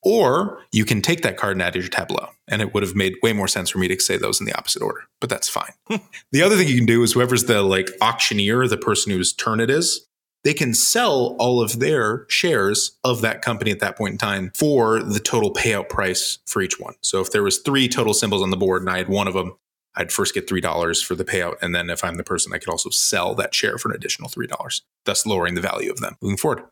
Or 0.03 0.59
you 0.71 0.83
can 0.83 1.01
take 1.01 1.21
that 1.21 1.37
card 1.37 1.53
and 1.53 1.61
add 1.61 1.69
it 1.69 1.71
to 1.73 1.79
your 1.81 1.89
tableau. 1.89 2.29
And 2.47 2.61
it 2.61 2.73
would 2.73 2.83
have 2.83 2.95
made 2.95 3.15
way 3.21 3.33
more 3.33 3.47
sense 3.47 3.69
for 3.69 3.77
me 3.77 3.87
to 3.87 3.99
say 3.99 4.17
those 4.17 4.39
in 4.39 4.45
the 4.45 4.57
opposite 4.57 4.81
order, 4.81 5.01
but 5.19 5.29
that's 5.29 5.47
fine. 5.47 5.73
the 6.31 6.41
other 6.41 6.57
thing 6.57 6.67
you 6.67 6.77
can 6.77 6.85
do 6.85 7.03
is 7.03 7.13
whoever's 7.13 7.45
the 7.45 7.61
like 7.61 7.89
auctioneer, 8.01 8.67
the 8.67 8.77
person 8.77 9.11
whose 9.11 9.31
turn 9.31 9.59
it 9.59 9.69
is, 9.69 10.07
they 10.43 10.53
can 10.53 10.73
sell 10.73 11.35
all 11.39 11.61
of 11.61 11.79
their 11.79 12.25
shares 12.29 12.97
of 13.03 13.21
that 13.21 13.41
company 13.41 13.71
at 13.71 13.79
that 13.79 13.95
point 13.95 14.13
in 14.13 14.17
time 14.17 14.51
for 14.55 15.01
the 15.03 15.19
total 15.19 15.53
payout 15.53 15.87
price 15.87 16.39
for 16.47 16.61
each 16.61 16.79
one. 16.79 16.95
So 17.01 17.21
if 17.21 17.31
there 17.31 17.43
was 17.43 17.59
three 17.59 17.87
total 17.87 18.13
symbols 18.13 18.41
on 18.41 18.49
the 18.49 18.57
board 18.57 18.81
and 18.81 18.89
I 18.89 18.97
had 18.97 19.07
one 19.07 19.27
of 19.27 19.33
them, 19.33 19.53
I'd 19.95 20.11
first 20.11 20.33
get 20.33 20.47
$3 20.47 21.03
for 21.03 21.15
the 21.15 21.25
payout. 21.25 21.55
And 21.61 21.75
then 21.75 21.89
if 21.89 22.03
I'm 22.03 22.15
the 22.15 22.23
person, 22.23 22.53
I 22.53 22.57
could 22.57 22.69
also 22.69 22.89
sell 22.89 23.35
that 23.35 23.53
share 23.53 23.77
for 23.77 23.89
an 23.89 23.95
additional 23.95 24.29
$3, 24.29 24.81
thus 25.05 25.25
lowering 25.25 25.55
the 25.55 25.61
value 25.61 25.91
of 25.91 25.99
them 25.99 26.15
moving 26.21 26.37
forward. 26.37 26.63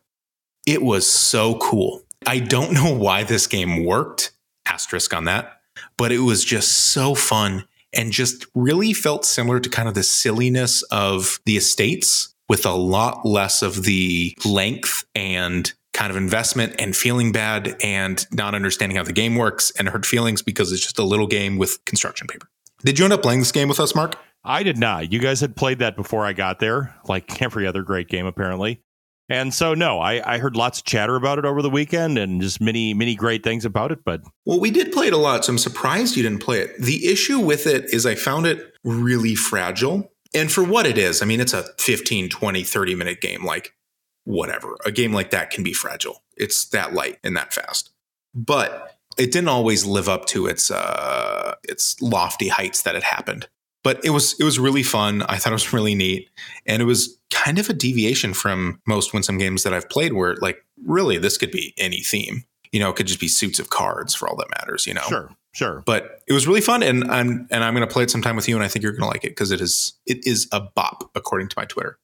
It 0.66 0.82
was 0.82 1.10
so 1.10 1.56
cool. 1.58 2.02
I 2.26 2.38
don't 2.38 2.72
know 2.72 2.94
why 2.94 3.24
this 3.24 3.46
game 3.46 3.84
worked, 3.84 4.32
asterisk 4.66 5.14
on 5.14 5.24
that, 5.24 5.60
but 5.96 6.12
it 6.12 6.18
was 6.18 6.44
just 6.44 6.92
so 6.92 7.14
fun 7.14 7.66
and 7.92 8.12
just 8.12 8.46
really 8.54 8.92
felt 8.92 9.24
similar 9.24 9.58
to 9.58 9.68
kind 9.68 9.88
of 9.88 9.94
the 9.94 10.02
silliness 10.02 10.82
of 10.84 11.40
the 11.46 11.56
estates 11.56 12.34
with 12.48 12.66
a 12.66 12.72
lot 12.72 13.24
less 13.24 13.62
of 13.62 13.84
the 13.84 14.36
length 14.44 15.04
and 15.14 15.72
kind 15.92 16.10
of 16.10 16.16
investment 16.16 16.74
and 16.78 16.96
feeling 16.96 17.32
bad 17.32 17.76
and 17.82 18.26
not 18.32 18.54
understanding 18.54 18.96
how 18.96 19.02
the 19.02 19.12
game 19.12 19.36
works 19.36 19.72
and 19.72 19.88
hurt 19.88 20.06
feelings 20.06 20.42
because 20.42 20.72
it's 20.72 20.82
just 20.82 20.98
a 20.98 21.04
little 21.04 21.26
game 21.26 21.58
with 21.58 21.84
construction 21.84 22.26
paper. 22.26 22.48
Did 22.84 22.98
you 22.98 23.04
end 23.04 23.14
up 23.14 23.22
playing 23.22 23.40
this 23.40 23.52
game 23.52 23.68
with 23.68 23.80
us, 23.80 23.94
Mark? 23.94 24.16
I 24.44 24.62
did 24.62 24.78
not. 24.78 25.12
You 25.12 25.18
guys 25.18 25.40
had 25.40 25.56
played 25.56 25.80
that 25.80 25.96
before 25.96 26.24
I 26.24 26.32
got 26.32 26.60
there, 26.60 26.94
like 27.06 27.42
every 27.42 27.66
other 27.66 27.82
great 27.82 28.08
game, 28.08 28.26
apparently. 28.26 28.82
And 29.30 29.54
so, 29.54 29.74
no, 29.74 30.00
I, 30.00 30.34
I 30.34 30.38
heard 30.38 30.56
lots 30.56 30.80
of 30.80 30.84
chatter 30.84 31.14
about 31.14 31.38
it 31.38 31.44
over 31.44 31.62
the 31.62 31.70
weekend 31.70 32.18
and 32.18 32.42
just 32.42 32.60
many, 32.60 32.92
many 32.92 33.14
great 33.14 33.44
things 33.44 33.64
about 33.64 33.92
it. 33.92 34.04
But 34.04 34.22
well, 34.44 34.58
we 34.58 34.72
did 34.72 34.90
play 34.90 35.06
it 35.06 35.12
a 35.12 35.16
lot, 35.18 35.44
so 35.44 35.52
I'm 35.52 35.58
surprised 35.58 36.16
you 36.16 36.24
didn't 36.24 36.42
play 36.42 36.58
it. 36.58 36.76
The 36.80 37.06
issue 37.06 37.38
with 37.38 37.64
it 37.68 37.94
is 37.94 38.04
I 38.04 38.16
found 38.16 38.46
it 38.46 38.74
really 38.82 39.36
fragile. 39.36 40.10
And 40.34 40.50
for 40.50 40.64
what 40.64 40.84
it 40.84 40.98
is, 40.98 41.22
I 41.22 41.26
mean, 41.26 41.40
it's 41.40 41.54
a 41.54 41.62
15, 41.78 42.28
20, 42.28 42.64
30 42.64 42.94
minute 42.96 43.20
game. 43.20 43.44
Like, 43.44 43.72
whatever. 44.24 44.76
A 44.84 44.90
game 44.90 45.12
like 45.12 45.30
that 45.30 45.50
can 45.50 45.62
be 45.62 45.72
fragile. 45.72 46.24
It's 46.36 46.64
that 46.70 46.92
light 46.92 47.18
and 47.22 47.36
that 47.36 47.54
fast. 47.54 47.90
But 48.34 48.98
it 49.16 49.30
didn't 49.30 49.48
always 49.48 49.84
live 49.84 50.08
up 50.08 50.26
to 50.26 50.46
its 50.46 50.72
uh, 50.72 51.54
its 51.62 52.00
lofty 52.02 52.48
heights 52.48 52.82
that 52.82 52.96
it 52.96 53.04
happened 53.04 53.48
but 53.82 54.04
it 54.04 54.10
was 54.10 54.38
it 54.38 54.44
was 54.44 54.58
really 54.58 54.82
fun. 54.82 55.22
I 55.22 55.36
thought 55.36 55.52
it 55.52 55.54
was 55.54 55.72
really 55.72 55.94
neat, 55.94 56.28
and 56.66 56.82
it 56.82 56.86
was 56.86 57.18
kind 57.30 57.58
of 57.58 57.68
a 57.68 57.72
deviation 57.72 58.34
from 58.34 58.80
most 58.86 59.12
winsome 59.12 59.38
games 59.38 59.62
that 59.62 59.72
I've 59.72 59.88
played, 59.88 60.12
where 60.12 60.36
like 60.36 60.64
really 60.84 61.18
this 61.18 61.38
could 61.38 61.50
be 61.50 61.74
any 61.78 62.00
theme. 62.00 62.44
You 62.72 62.78
know, 62.78 62.90
it 62.90 62.96
could 62.96 63.06
just 63.06 63.20
be 63.20 63.28
suits 63.28 63.58
of 63.58 63.70
cards 63.70 64.14
for 64.14 64.28
all 64.28 64.36
that 64.36 64.48
matters. 64.50 64.86
You 64.86 64.94
know, 64.94 65.02
sure, 65.02 65.30
sure. 65.52 65.82
But 65.86 66.22
it 66.28 66.32
was 66.32 66.46
really 66.46 66.60
fun, 66.60 66.82
and 66.82 67.04
I'm 67.10 67.48
and 67.50 67.64
I'm 67.64 67.74
going 67.74 67.86
to 67.86 67.92
play 67.92 68.04
it 68.04 68.10
sometime 68.10 68.36
with 68.36 68.48
you, 68.48 68.54
and 68.54 68.64
I 68.64 68.68
think 68.68 68.82
you're 68.82 68.92
going 68.92 69.02
to 69.02 69.08
like 69.08 69.24
it 69.24 69.30
because 69.30 69.50
it 69.50 69.60
is 69.60 69.94
it 70.06 70.26
is 70.26 70.48
a 70.52 70.60
bop 70.60 71.10
according 71.14 71.48
to 71.48 71.54
my 71.56 71.64
Twitter. 71.64 71.98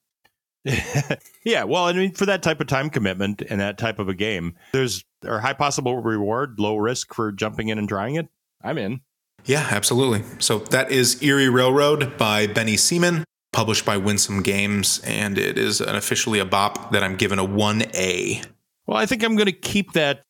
yeah, 1.45 1.63
well, 1.63 1.85
I 1.85 1.93
mean, 1.93 2.11
for 2.11 2.25
that 2.25 2.43
type 2.43 2.59
of 2.59 2.67
time 2.67 2.89
commitment 2.89 3.41
and 3.49 3.61
that 3.61 3.77
type 3.77 3.99
of 3.99 4.09
a 4.09 4.13
game, 4.13 4.55
there's 4.73 5.05
a 5.23 5.39
high 5.39 5.53
possible 5.53 5.97
reward, 5.97 6.59
low 6.59 6.75
risk 6.75 7.13
for 7.13 7.31
jumping 7.31 7.69
in 7.69 7.77
and 7.77 7.87
trying 7.87 8.15
it. 8.15 8.27
I'm 8.61 8.77
in. 8.77 9.01
Yeah, 9.47 9.65
absolutely. 9.71 10.23
So 10.39 10.59
that 10.59 10.91
is 10.91 11.23
Erie 11.23 11.47
Railroad 11.47 12.17
by 12.17 12.47
Benny 12.47 12.75
Seaman, 12.75 13.23
published 13.53 13.85
by 13.85 13.95
Winsome 13.95 14.43
Games, 14.43 14.99
and 15.05 15.37
it 15.37 15.57
is 15.57 15.79
officially 15.79 16.39
a 16.39 16.45
bop 16.45 16.91
that 16.91 17.01
I'm 17.01 17.15
giving 17.15 17.39
a 17.39 17.45
1A. 17.45 18.45
Well, 18.85 18.97
I 18.97 19.05
think 19.05 19.23
I'm 19.23 19.37
going 19.37 19.45
to 19.45 19.53
keep 19.53 19.93
that 19.93 20.23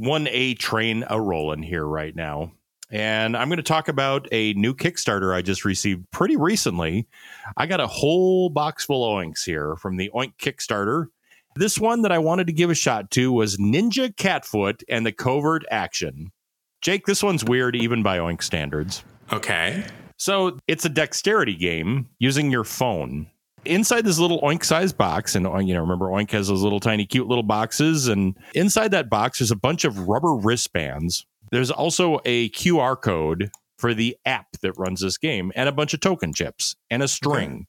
1A 0.00 0.58
train 0.58 1.04
a 1.08 1.20
rolling 1.20 1.62
here 1.62 1.84
right 1.84 2.14
now. 2.14 2.50
And 2.90 3.36
I'm 3.36 3.48
going 3.48 3.58
to 3.58 3.62
talk 3.62 3.86
about 3.86 4.26
a 4.32 4.54
new 4.54 4.74
Kickstarter 4.74 5.32
I 5.32 5.40
just 5.40 5.64
received 5.64 6.10
pretty 6.10 6.36
recently. 6.36 7.06
I 7.56 7.66
got 7.66 7.80
a 7.80 7.86
whole 7.86 8.48
box 8.48 8.84
full 8.84 9.04
of 9.04 9.22
oinks 9.22 9.44
here 9.44 9.76
from 9.76 9.98
the 9.98 10.10
Oink 10.12 10.32
Kickstarter. 10.36 11.06
This 11.54 11.78
one 11.78 12.02
that 12.02 12.12
I 12.12 12.18
wanted 12.18 12.48
to 12.48 12.52
give 12.52 12.70
a 12.70 12.74
shot 12.74 13.12
to 13.12 13.30
was 13.30 13.56
Ninja 13.56 14.12
Catfoot 14.12 14.82
and 14.88 15.06
the 15.06 15.12
Covert 15.12 15.64
Action. 15.70 16.32
Jake, 16.80 17.06
this 17.06 17.22
one's 17.22 17.44
weird 17.44 17.76
even 17.76 18.02
by 18.02 18.18
Oink 18.18 18.42
standards. 18.42 19.02
Okay. 19.32 19.84
So 20.16 20.58
it's 20.66 20.84
a 20.84 20.88
dexterity 20.88 21.54
game 21.54 22.08
using 22.18 22.50
your 22.50 22.64
phone. 22.64 23.28
Inside 23.64 24.04
this 24.04 24.18
little 24.18 24.40
oink 24.40 24.64
sized 24.64 24.96
box, 24.96 25.34
and 25.34 25.46
uh, 25.46 25.58
you 25.58 25.74
know, 25.74 25.80
remember 25.80 26.06
Oink 26.06 26.30
has 26.30 26.48
those 26.48 26.62
little 26.62 26.80
tiny 26.80 27.04
cute 27.04 27.26
little 27.26 27.42
boxes, 27.42 28.08
and 28.08 28.36
inside 28.54 28.92
that 28.92 29.10
box 29.10 29.38
there's 29.38 29.50
a 29.50 29.56
bunch 29.56 29.84
of 29.84 30.08
rubber 30.08 30.34
wristbands. 30.34 31.26
There's 31.50 31.70
also 31.70 32.20
a 32.24 32.50
QR 32.50 33.00
code 33.00 33.50
for 33.76 33.94
the 33.94 34.16
app 34.24 34.46
that 34.62 34.72
runs 34.78 35.00
this 35.00 35.18
game, 35.18 35.52
and 35.54 35.68
a 35.68 35.72
bunch 35.72 35.92
of 35.92 36.00
token 36.00 36.32
chips 36.32 36.76
and 36.88 37.02
a 37.02 37.08
string. 37.08 37.50
Okay. 37.50 37.66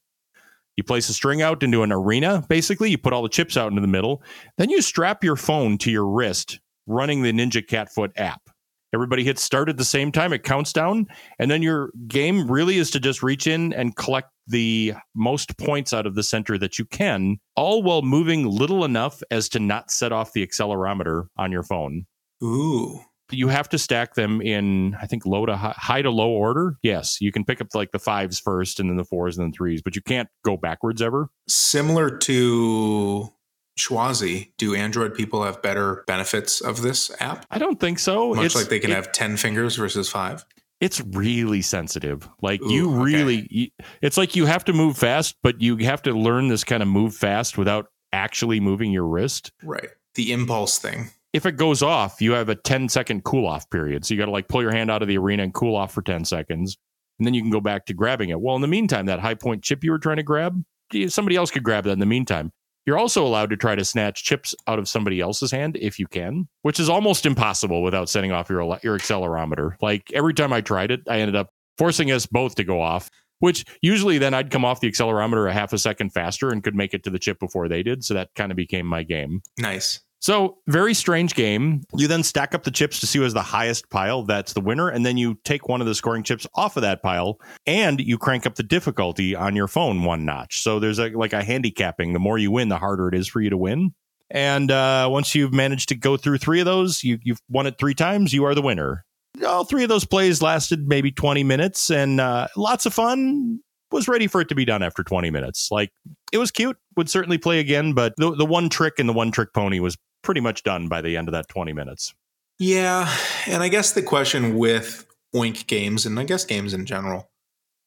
You 0.77 0.83
place 0.83 1.09
a 1.09 1.13
string 1.13 1.41
out 1.41 1.61
into 1.61 1.83
an 1.83 1.91
arena, 1.91 2.45
basically. 2.47 2.89
You 2.89 2.97
put 2.97 3.11
all 3.11 3.23
the 3.23 3.29
chips 3.29 3.57
out 3.57 3.69
into 3.69 3.81
the 3.81 3.87
middle. 3.87 4.23
Then 4.57 4.69
you 4.69 4.81
strap 4.81 5.23
your 5.23 5.35
phone 5.35 5.77
to 5.79 5.91
your 5.91 6.07
wrist 6.07 6.59
running 6.87 7.21
the 7.21 7.33
Ninja 7.33 7.65
Catfoot 7.65 8.11
app. 8.15 8.48
Everybody 8.93 9.23
hits 9.23 9.43
start 9.43 9.69
at 9.69 9.77
the 9.77 9.85
same 9.85 10.11
time. 10.11 10.33
It 10.33 10.43
counts 10.43 10.73
down. 10.73 11.07
And 11.37 11.49
then 11.51 11.61
your 11.61 11.91
game 12.07 12.49
really 12.49 12.77
is 12.77 12.89
to 12.91 12.99
just 12.99 13.21
reach 13.21 13.47
in 13.47 13.73
and 13.73 13.95
collect 13.95 14.29
the 14.47 14.93
most 15.15 15.57
points 15.57 15.93
out 15.93 16.07
of 16.07 16.15
the 16.15 16.23
center 16.23 16.57
that 16.57 16.79
you 16.79 16.85
can, 16.85 17.37
all 17.55 17.83
while 17.83 18.01
moving 18.01 18.47
little 18.47 18.83
enough 18.83 19.21
as 19.29 19.47
to 19.49 19.59
not 19.59 19.91
set 19.91 20.11
off 20.11 20.33
the 20.33 20.45
accelerometer 20.45 21.27
on 21.37 21.51
your 21.51 21.63
phone. 21.63 22.05
Ooh. 22.43 22.99
You 23.31 23.47
have 23.49 23.69
to 23.69 23.77
stack 23.77 24.15
them 24.15 24.41
in, 24.41 24.95
I 24.99 25.05
think, 25.05 25.23
low 25.23 25.45
to 25.45 25.55
high, 25.55 25.75
high 25.77 26.01
to 26.01 26.09
low 26.09 26.31
order. 26.31 26.77
Yes, 26.81 27.21
you 27.21 27.31
can 27.31 27.45
pick 27.45 27.61
up 27.61 27.67
like 27.75 27.91
the 27.91 27.99
fives 27.99 28.39
first 28.39 28.79
and 28.79 28.89
then 28.89 28.97
the 28.97 29.05
fours 29.05 29.37
and 29.37 29.45
then 29.45 29.53
threes, 29.53 29.83
but 29.83 29.95
you 29.95 30.01
can't 30.01 30.29
go 30.43 30.57
backwards 30.57 30.99
ever. 30.99 31.29
Similar 31.47 32.17
to 32.17 33.29
Schwazi, 33.79 34.51
do 34.57 34.75
Android 34.75 35.13
people 35.13 35.43
have 35.43 35.61
better 35.61 36.03
benefits 36.05 36.61
of 36.61 36.81
this 36.81 37.11
app? 37.19 37.45
I 37.49 37.57
don't 37.57 37.79
think 37.79 37.99
so. 37.99 38.33
Much 38.35 38.47
it's, 38.47 38.55
like 38.55 38.67
they 38.67 38.79
can 38.79 38.91
it, 38.91 38.95
have 38.95 39.11
10 39.11 39.37
fingers 39.37 39.75
versus 39.75 40.09
five? 40.09 40.45
It's 40.81 41.01
really 41.01 41.61
sensitive. 41.61 42.29
Like 42.41 42.61
Ooh, 42.61 42.71
you 42.71 42.89
really, 42.89 43.43
okay. 43.43 43.71
it's 44.01 44.17
like 44.17 44.35
you 44.35 44.45
have 44.45 44.65
to 44.65 44.73
move 44.73 44.97
fast, 44.97 45.35
but 45.43 45.61
you 45.61 45.77
have 45.77 46.01
to 46.03 46.11
learn 46.11 46.47
this 46.47 46.63
kind 46.63 46.83
of 46.83 46.89
move 46.89 47.15
fast 47.15 47.57
without 47.57 47.87
actually 48.11 48.59
moving 48.59 48.91
your 48.91 49.05
wrist. 49.05 49.51
Right. 49.63 49.89
The 50.15 50.31
impulse 50.31 50.77
thing. 50.77 51.09
If 51.31 51.45
it 51.45 51.57
goes 51.57 51.81
off, 51.83 52.21
you 52.21 52.31
have 52.33 52.49
a 52.49 52.55
10 52.55 52.89
second 52.89 53.23
cool 53.23 53.47
off 53.47 53.69
period. 53.69 54.05
So 54.05 54.13
you 54.13 54.19
got 54.19 54.25
to 54.25 54.31
like 54.31 54.47
pull 54.47 54.61
your 54.61 54.71
hand 54.71 54.89
out 54.89 55.01
of 55.01 55.07
the 55.07 55.17
arena 55.17 55.43
and 55.43 55.53
cool 55.53 55.75
off 55.75 55.93
for 55.93 56.01
10 56.01 56.25
seconds. 56.25 56.77
And 57.19 57.25
then 57.25 57.33
you 57.33 57.41
can 57.41 57.51
go 57.51 57.61
back 57.61 57.85
to 57.87 57.93
grabbing 57.93 58.29
it. 58.29 58.39
Well, 58.39 58.55
in 58.55 58.61
the 58.61 58.67
meantime, 58.67 59.05
that 59.07 59.19
high 59.19 59.35
point 59.35 59.63
chip 59.63 59.83
you 59.83 59.91
were 59.91 59.99
trying 59.99 60.17
to 60.17 60.23
grab, 60.23 60.63
somebody 61.07 61.35
else 61.35 61.51
could 61.51 61.63
grab 61.63 61.83
that 61.83 61.91
in 61.91 61.99
the 61.99 62.05
meantime. 62.05 62.51
You're 62.89 62.97
also 62.97 63.23
allowed 63.23 63.51
to 63.51 63.55
try 63.55 63.75
to 63.75 63.85
snatch 63.85 64.23
chips 64.23 64.55
out 64.65 64.79
of 64.79 64.89
somebody 64.89 65.21
else's 65.21 65.51
hand 65.51 65.77
if 65.79 65.99
you 65.99 66.07
can, 66.07 66.47
which 66.63 66.79
is 66.79 66.89
almost 66.89 67.27
impossible 67.27 67.83
without 67.83 68.09
setting 68.09 68.31
off 68.31 68.49
your 68.49 68.63
your 68.81 68.97
accelerometer. 68.97 69.75
Like 69.79 70.11
every 70.11 70.33
time 70.33 70.51
I 70.51 70.61
tried 70.61 70.89
it, 70.89 71.01
I 71.07 71.19
ended 71.19 71.35
up 71.35 71.51
forcing 71.77 72.09
us 72.11 72.25
both 72.25 72.55
to 72.55 72.63
go 72.63 72.81
off, 72.81 73.11
which 73.41 73.63
usually 73.83 74.17
then 74.17 74.33
I'd 74.33 74.49
come 74.49 74.65
off 74.65 74.79
the 74.79 74.89
accelerometer 74.91 75.47
a 75.47 75.53
half 75.53 75.71
a 75.71 75.77
second 75.77 76.13
faster 76.13 76.49
and 76.49 76.63
could 76.63 76.73
make 76.73 76.95
it 76.95 77.03
to 77.03 77.11
the 77.11 77.19
chip 77.19 77.37
before 77.39 77.67
they 77.67 77.83
did. 77.83 78.03
So 78.03 78.15
that 78.15 78.33
kind 78.33 78.51
of 78.51 78.55
became 78.55 78.87
my 78.87 79.03
game. 79.03 79.43
Nice. 79.59 79.99
So, 80.21 80.57
very 80.67 80.93
strange 80.93 81.33
game. 81.33 81.83
You 81.95 82.07
then 82.07 82.23
stack 82.23 82.53
up 82.53 82.63
the 82.63 82.71
chips 82.71 82.99
to 82.99 83.07
see 83.07 83.19
who 83.19 83.23
has 83.23 83.33
the 83.33 83.41
highest 83.41 83.89
pile. 83.89 84.23
That's 84.23 84.51
the 84.51 84.59
winner. 84.61 84.89
And 84.89 85.05
then 85.05 85.15
you 85.15 85.35
take 85.45 85.69
one 85.69 85.79
of 85.79 85.87
the 85.87 85.95
scoring 85.95 86.23
chips 86.23 86.45
off 86.55 86.75
of 86.75 86.81
that 86.81 87.01
pile 87.01 87.39
and 87.65 88.01
you 88.01 88.17
crank 88.17 88.45
up 88.45 88.55
the 88.55 88.63
difficulty 88.63 89.33
on 89.33 89.55
your 89.55 89.67
phone 89.67 90.03
one 90.03 90.25
notch. 90.25 90.61
So, 90.61 90.79
there's 90.79 90.99
a, 90.99 91.09
like 91.09 91.31
a 91.31 91.43
handicapping. 91.43 92.11
The 92.11 92.19
more 92.19 92.37
you 92.37 92.51
win, 92.51 92.67
the 92.67 92.77
harder 92.77 93.07
it 93.07 93.15
is 93.15 93.27
for 93.27 93.39
you 93.39 93.49
to 93.49 93.57
win. 93.57 93.93
And 94.29 94.69
uh, 94.69 95.07
once 95.09 95.33
you've 95.33 95.53
managed 95.53 95.89
to 95.89 95.95
go 95.95 96.17
through 96.17 96.37
three 96.37 96.59
of 96.59 96.65
those, 96.65 97.03
you, 97.03 97.17
you've 97.23 97.41
won 97.49 97.65
it 97.65 97.77
three 97.79 97.95
times, 97.95 98.33
you 98.33 98.43
are 98.45 98.53
the 98.53 98.61
winner. 98.61 99.05
All 99.47 99.63
three 99.63 99.83
of 99.83 99.89
those 99.89 100.05
plays 100.05 100.41
lasted 100.41 100.87
maybe 100.87 101.11
20 101.11 101.43
minutes 101.43 101.89
and 101.89 102.19
uh, 102.19 102.47
lots 102.57 102.85
of 102.85 102.93
fun 102.93 103.61
was 103.91 104.07
ready 104.07 104.27
for 104.27 104.41
it 104.41 104.49
to 104.49 104.55
be 104.55 104.65
done 104.65 104.83
after 104.83 105.03
20 105.03 105.31
minutes. 105.31 105.69
Like 105.71 105.91
it 106.31 106.37
was 106.37 106.51
cute, 106.51 106.77
would 106.95 107.09
certainly 107.09 107.37
play 107.37 107.59
again, 107.59 107.93
but 107.93 108.13
the, 108.17 108.35
the 108.35 108.45
one 108.45 108.69
trick 108.69 108.99
and 108.99 109.07
the 109.07 109.13
one 109.13 109.31
trick 109.31 109.53
pony 109.53 109.79
was 109.79 109.97
pretty 110.21 110.41
much 110.41 110.63
done 110.63 110.87
by 110.87 111.01
the 111.01 111.17
end 111.17 111.27
of 111.27 111.31
that 111.33 111.47
20 111.47 111.73
minutes. 111.73 112.13
Yeah. 112.59 113.13
And 113.47 113.63
I 113.63 113.69
guess 113.69 113.93
the 113.93 114.03
question 114.03 114.57
with 114.57 115.05
Oink 115.33 115.67
games, 115.67 116.05
and 116.05 116.19
I 116.19 116.23
guess 116.23 116.45
games 116.45 116.73
in 116.73 116.85
general, 116.85 117.29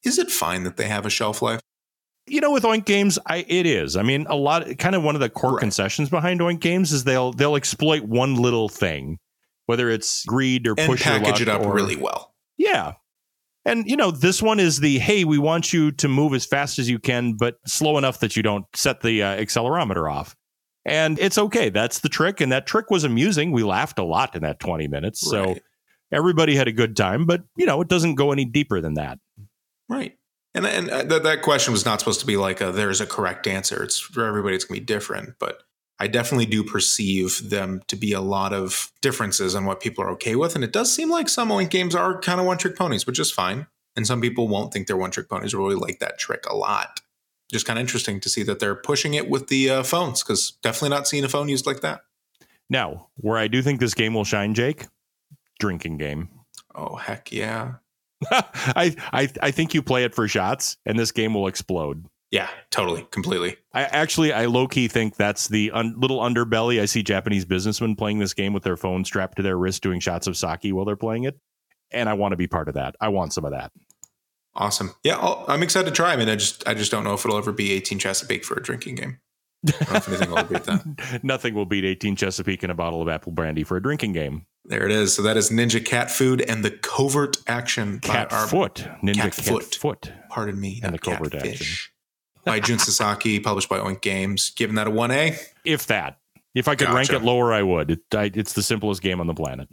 is 0.05 0.18
it 0.18 0.30
fine 0.30 0.64
that 0.64 0.76
they 0.76 0.88
have 0.88 1.07
a 1.07 1.11
shelf 1.11 1.42
life? 1.42 1.61
You 2.26 2.40
know, 2.40 2.53
with 2.53 2.62
Oink 2.62 2.84
games, 2.84 3.18
I, 3.26 3.44
it 3.48 3.66
is. 3.66 3.96
I 3.96 4.03
mean, 4.03 4.26
a 4.28 4.36
lot, 4.36 4.78
kind 4.78 4.94
of 4.94 5.03
one 5.03 5.14
of 5.14 5.20
the 5.20 5.28
core 5.28 5.55
right. 5.55 5.61
concessions 5.61 6.09
behind 6.09 6.40
Oink 6.40 6.61
games 6.61 6.92
is 6.92 7.05
they'll 7.05 7.32
they'll 7.32 7.57
exploit 7.57 8.03
one 8.03 8.36
little 8.36 8.68
thing, 8.68 9.18
whether 9.66 9.90
it's 9.90 10.24
greed 10.24 10.66
or 10.68 10.74
and 10.78 10.88
push 10.88 11.03
package 11.03 11.42
it 11.42 11.48
up 11.48 11.62
or, 11.62 11.74
really 11.74 11.96
well. 11.96 12.32
Yeah, 12.57 12.94
and 13.65 13.87
you 13.87 13.97
know, 13.97 14.11
this 14.11 14.43
one 14.43 14.61
is 14.61 14.81
the 14.81 14.99
hey, 14.99 15.25
we 15.25 15.39
want 15.39 15.73
you 15.73 15.93
to 15.93 16.09
move 16.09 16.35
as 16.35 16.45
fast 16.45 16.79
as 16.79 16.89
you 16.91 16.99
can, 16.99 17.35
but 17.35 17.57
slow 17.67 17.99
enough 17.99 18.21
that 18.21 18.37
you 18.37 18.43
don't 18.43 18.65
set 18.75 19.01
the 19.01 19.23
uh, 19.23 19.37
accelerometer 19.37 20.11
off. 20.11 20.37
And 20.85 21.19
it's 21.21 21.39
okay. 21.39 21.71
That's 21.71 22.01
the 22.01 22.09
trick. 22.09 22.41
And 22.41 22.51
that 22.51 22.67
trick 22.67 22.91
was 22.91 23.05
amusing. 23.05 23.53
We 23.53 23.63
laughed 23.63 24.01
a 24.01 24.05
lot 24.05 24.35
in 24.35 24.43
that 24.43 24.59
20 24.59 24.89
minutes. 24.89 25.21
So 25.21 25.57
everybody 26.11 26.57
had 26.57 26.67
a 26.67 26.73
good 26.73 26.97
time, 26.97 27.25
but 27.25 27.43
you 27.57 27.67
know, 27.67 27.81
it 27.81 27.89
doesn't 27.89 28.17
go 28.17 28.33
any 28.33 28.45
deeper 28.45 28.81
than 28.81 28.95
that. 28.95 29.19
Right. 29.89 30.19
And 30.55 30.67
and 30.67 30.91
uh, 30.91 31.03
that 31.05 31.23
that 31.23 31.43
question 31.43 31.73
was 31.73 31.85
not 31.87 32.01
supposed 32.01 32.21
to 32.21 32.27
be 32.27 32.37
like 32.37 32.61
a, 32.61 32.73
there's 32.73 33.01
a 33.01 33.07
correct 33.07 33.47
answer. 33.47 33.83
It's 33.83 33.99
for 33.99 34.27
everybody. 34.27 34.55
It's 34.55 34.65
gonna 34.65 34.81
be 34.81 34.85
different, 34.85 35.37
but 35.39 35.63
I 36.03 36.09
definitely 36.09 36.46
do 36.46 36.64
perceive 36.64 37.48
them 37.48 37.80
to 37.86 37.94
be 37.94 38.12
a 38.12 38.20
lot 38.20 38.53
of 38.53 38.90
differences 39.03 39.55
on 39.55 39.66
what 39.66 39.78
people 39.78 40.03
are 40.03 40.11
okay 40.11 40.34
with, 40.34 40.57
and 40.57 40.64
it 40.64 40.72
does 40.72 40.92
seem 40.92 41.09
like 41.09 41.28
some 41.28 41.50
Oink 41.50 41.70
games 41.70 41.94
are 41.94 42.20
kind 42.20 42.40
of 42.40 42.46
one 42.46 42.59
trick 42.59 42.74
ponies, 42.74 43.07
which 43.07 43.20
is 43.20 43.30
fine. 43.30 43.68
And 43.94 44.05
some 44.05 44.20
people 44.20 44.48
won't 44.48 44.72
think 44.72 44.88
they're 44.88 44.96
one 44.96 45.12
trick 45.12 45.28
ponies 45.28 45.55
or 45.55 45.59
really 45.59 45.76
like 45.76 46.00
that 46.00 46.18
trick 46.18 46.44
a 46.50 46.57
lot. 46.57 47.03
Just 47.53 47.66
kind 47.66 47.78
of 47.78 47.82
interesting 47.82 48.18
to 48.18 48.28
see 48.28 48.42
that 48.42 48.59
they're 48.59 48.74
pushing 48.74 49.14
it 49.14 49.30
with 49.30 49.46
the 49.46 49.70
uh, 49.70 49.82
phones 49.84 50.24
because 50.24 50.50
definitely 50.61 50.88
not 50.88 51.07
seeing 51.07 51.22
a 51.22 51.28
phone 51.28 51.48
used 51.48 51.66
like 51.66 51.82
that. 51.82 52.00
Now, 52.68 53.07
where 53.14 53.38
I 53.38 53.46
do 53.46 53.62
think 53.62 53.78
this 53.78 53.94
game 53.94 54.14
will 54.14 54.24
shine, 54.24 54.55
Jake, 54.55 54.88
drinking 55.61 55.98
game. 55.98 56.30
Oh 56.74 56.96
heck 56.96 57.30
yeah, 57.30 57.74
I, 58.32 58.96
I 59.12 59.28
I 59.40 59.50
think 59.53 59.72
you 59.72 59.82
play 59.82 60.03
it 60.03 60.16
for 60.16 60.26
shots 60.26 60.78
and 60.84 60.98
this 60.98 61.12
game 61.12 61.32
will 61.32 61.46
explode. 61.46 62.07
Yeah, 62.33 62.49
totally, 62.70 63.07
completely. 63.11 63.59
I 63.74 63.83
actually 63.83 64.33
I 64.33 64.47
low 64.47 64.66
key 64.66 64.89
think 64.89 65.16
that's 65.16 65.49
the 65.49 65.70
un, 65.70 65.95
little 65.99 66.18
underbelly. 66.18 66.80
I 66.80 66.87
see 66.87 67.03
Japanese 67.03 67.45
businessmen 67.45 67.95
playing 67.95 68.18
this 68.20 68.33
game 68.33 68.55
with 68.55 68.62
their 68.62 68.78
phone 68.78 69.05
strapped 69.05 69.37
to 69.37 69.43
their 69.43 69.59
wrist 69.59 69.83
doing 69.83 70.01
shots 70.01 70.26
of 70.26 70.37
sake 70.37 70.72
while 70.72 70.87
they're 70.87 70.97
playing 70.97 71.24
it. 71.24 71.39
And 71.93 72.09
I 72.09 72.14
want 72.14 72.33
to 72.33 72.37
be 72.39 72.49
part 72.49 72.68
of 72.68 72.74
that. 72.74 72.97
I 73.03 73.09
want 73.09 73.35
some 73.35 73.45
of 73.45 73.53
that. 73.53 73.70
Awesome. 74.55 74.95
Yeah, 75.05 75.18
I'll, 75.18 75.45
I'm 75.47 75.62
excited 75.62 75.85
to 75.87 75.93
try. 75.95 76.14
I 76.14 76.16
mean, 76.16 76.30
I 76.30 76.37
just 76.37 76.66
I 76.66 76.72
just 76.72 76.91
don't 76.91 77.05
know 77.05 77.12
if 77.12 77.24
it'll 77.24 77.37
ever 77.37 77.53
be 77.53 77.70
18 77.72 77.99
Chesapeake 77.99 78.45
for 78.47 78.55
a 78.55 78.62
drinking 78.62 78.95
game. 78.95 79.18
I 79.66 79.70
don't 79.70 79.91
know 79.91 79.97
if 79.97 80.09
anything 80.09 80.30
will 80.30 80.43
beat 80.45 80.64
that. 80.64 81.20
Nothing 81.22 81.55
will 81.55 81.66
beat 81.66 81.85
18 81.85 82.16
Chesapeake 82.16 82.62
and 82.62 82.72
a 82.72 82.74
bottle 82.74 83.03
of 83.03 83.09
apple 83.09 83.33
brandy 83.33 83.62
for 83.62 83.76
a 83.76 83.83
drinking 83.83 84.14
game. 84.14 84.47
There 84.64 84.87
it 84.87 84.91
is. 84.91 85.14
So 85.14 85.22
that 85.22 85.37
is 85.37 85.51
Ninja 85.51 85.85
Cat 85.85 86.11
Food 86.11 86.41
and 86.41 86.64
the 86.64 86.70
Covert 86.70 87.37
Action 87.47 87.99
by 87.99 88.09
Cat 88.09 88.33
our- 88.33 88.47
Foot. 88.47 88.89
Ninja 89.03 89.16
Cat 89.16 89.37
Cat, 89.37 89.45
Foot. 89.45 89.74
Foot. 89.74 90.12
Pardon 90.30 90.59
me. 90.59 90.80
And 90.83 90.95
the 90.95 90.99
Covert 90.99 91.33
Catfish. 91.33 91.93
By 92.45 92.61
Jun 92.61 92.78
Sasaki, 92.80 93.40
published 93.40 93.68
by 93.68 93.78
Oink 93.78 94.01
Games. 94.01 94.51
Giving 94.51 94.76
that 94.76 94.86
a 94.86 94.90
1A. 94.90 95.38
If 95.64 95.86
that. 95.86 96.18
If 96.55 96.68
I 96.68 96.74
could 96.74 96.90
rank 96.90 97.11
it 97.11 97.22
lower, 97.22 97.53
I 97.53 97.62
would. 97.62 97.93
It, 97.93 98.01
I, 98.14 98.30
it's 98.34 98.53
the 98.53 98.62
simplest 98.62 99.01
game 99.01 99.20
on 99.20 99.26
the 99.26 99.34
planet. 99.34 99.68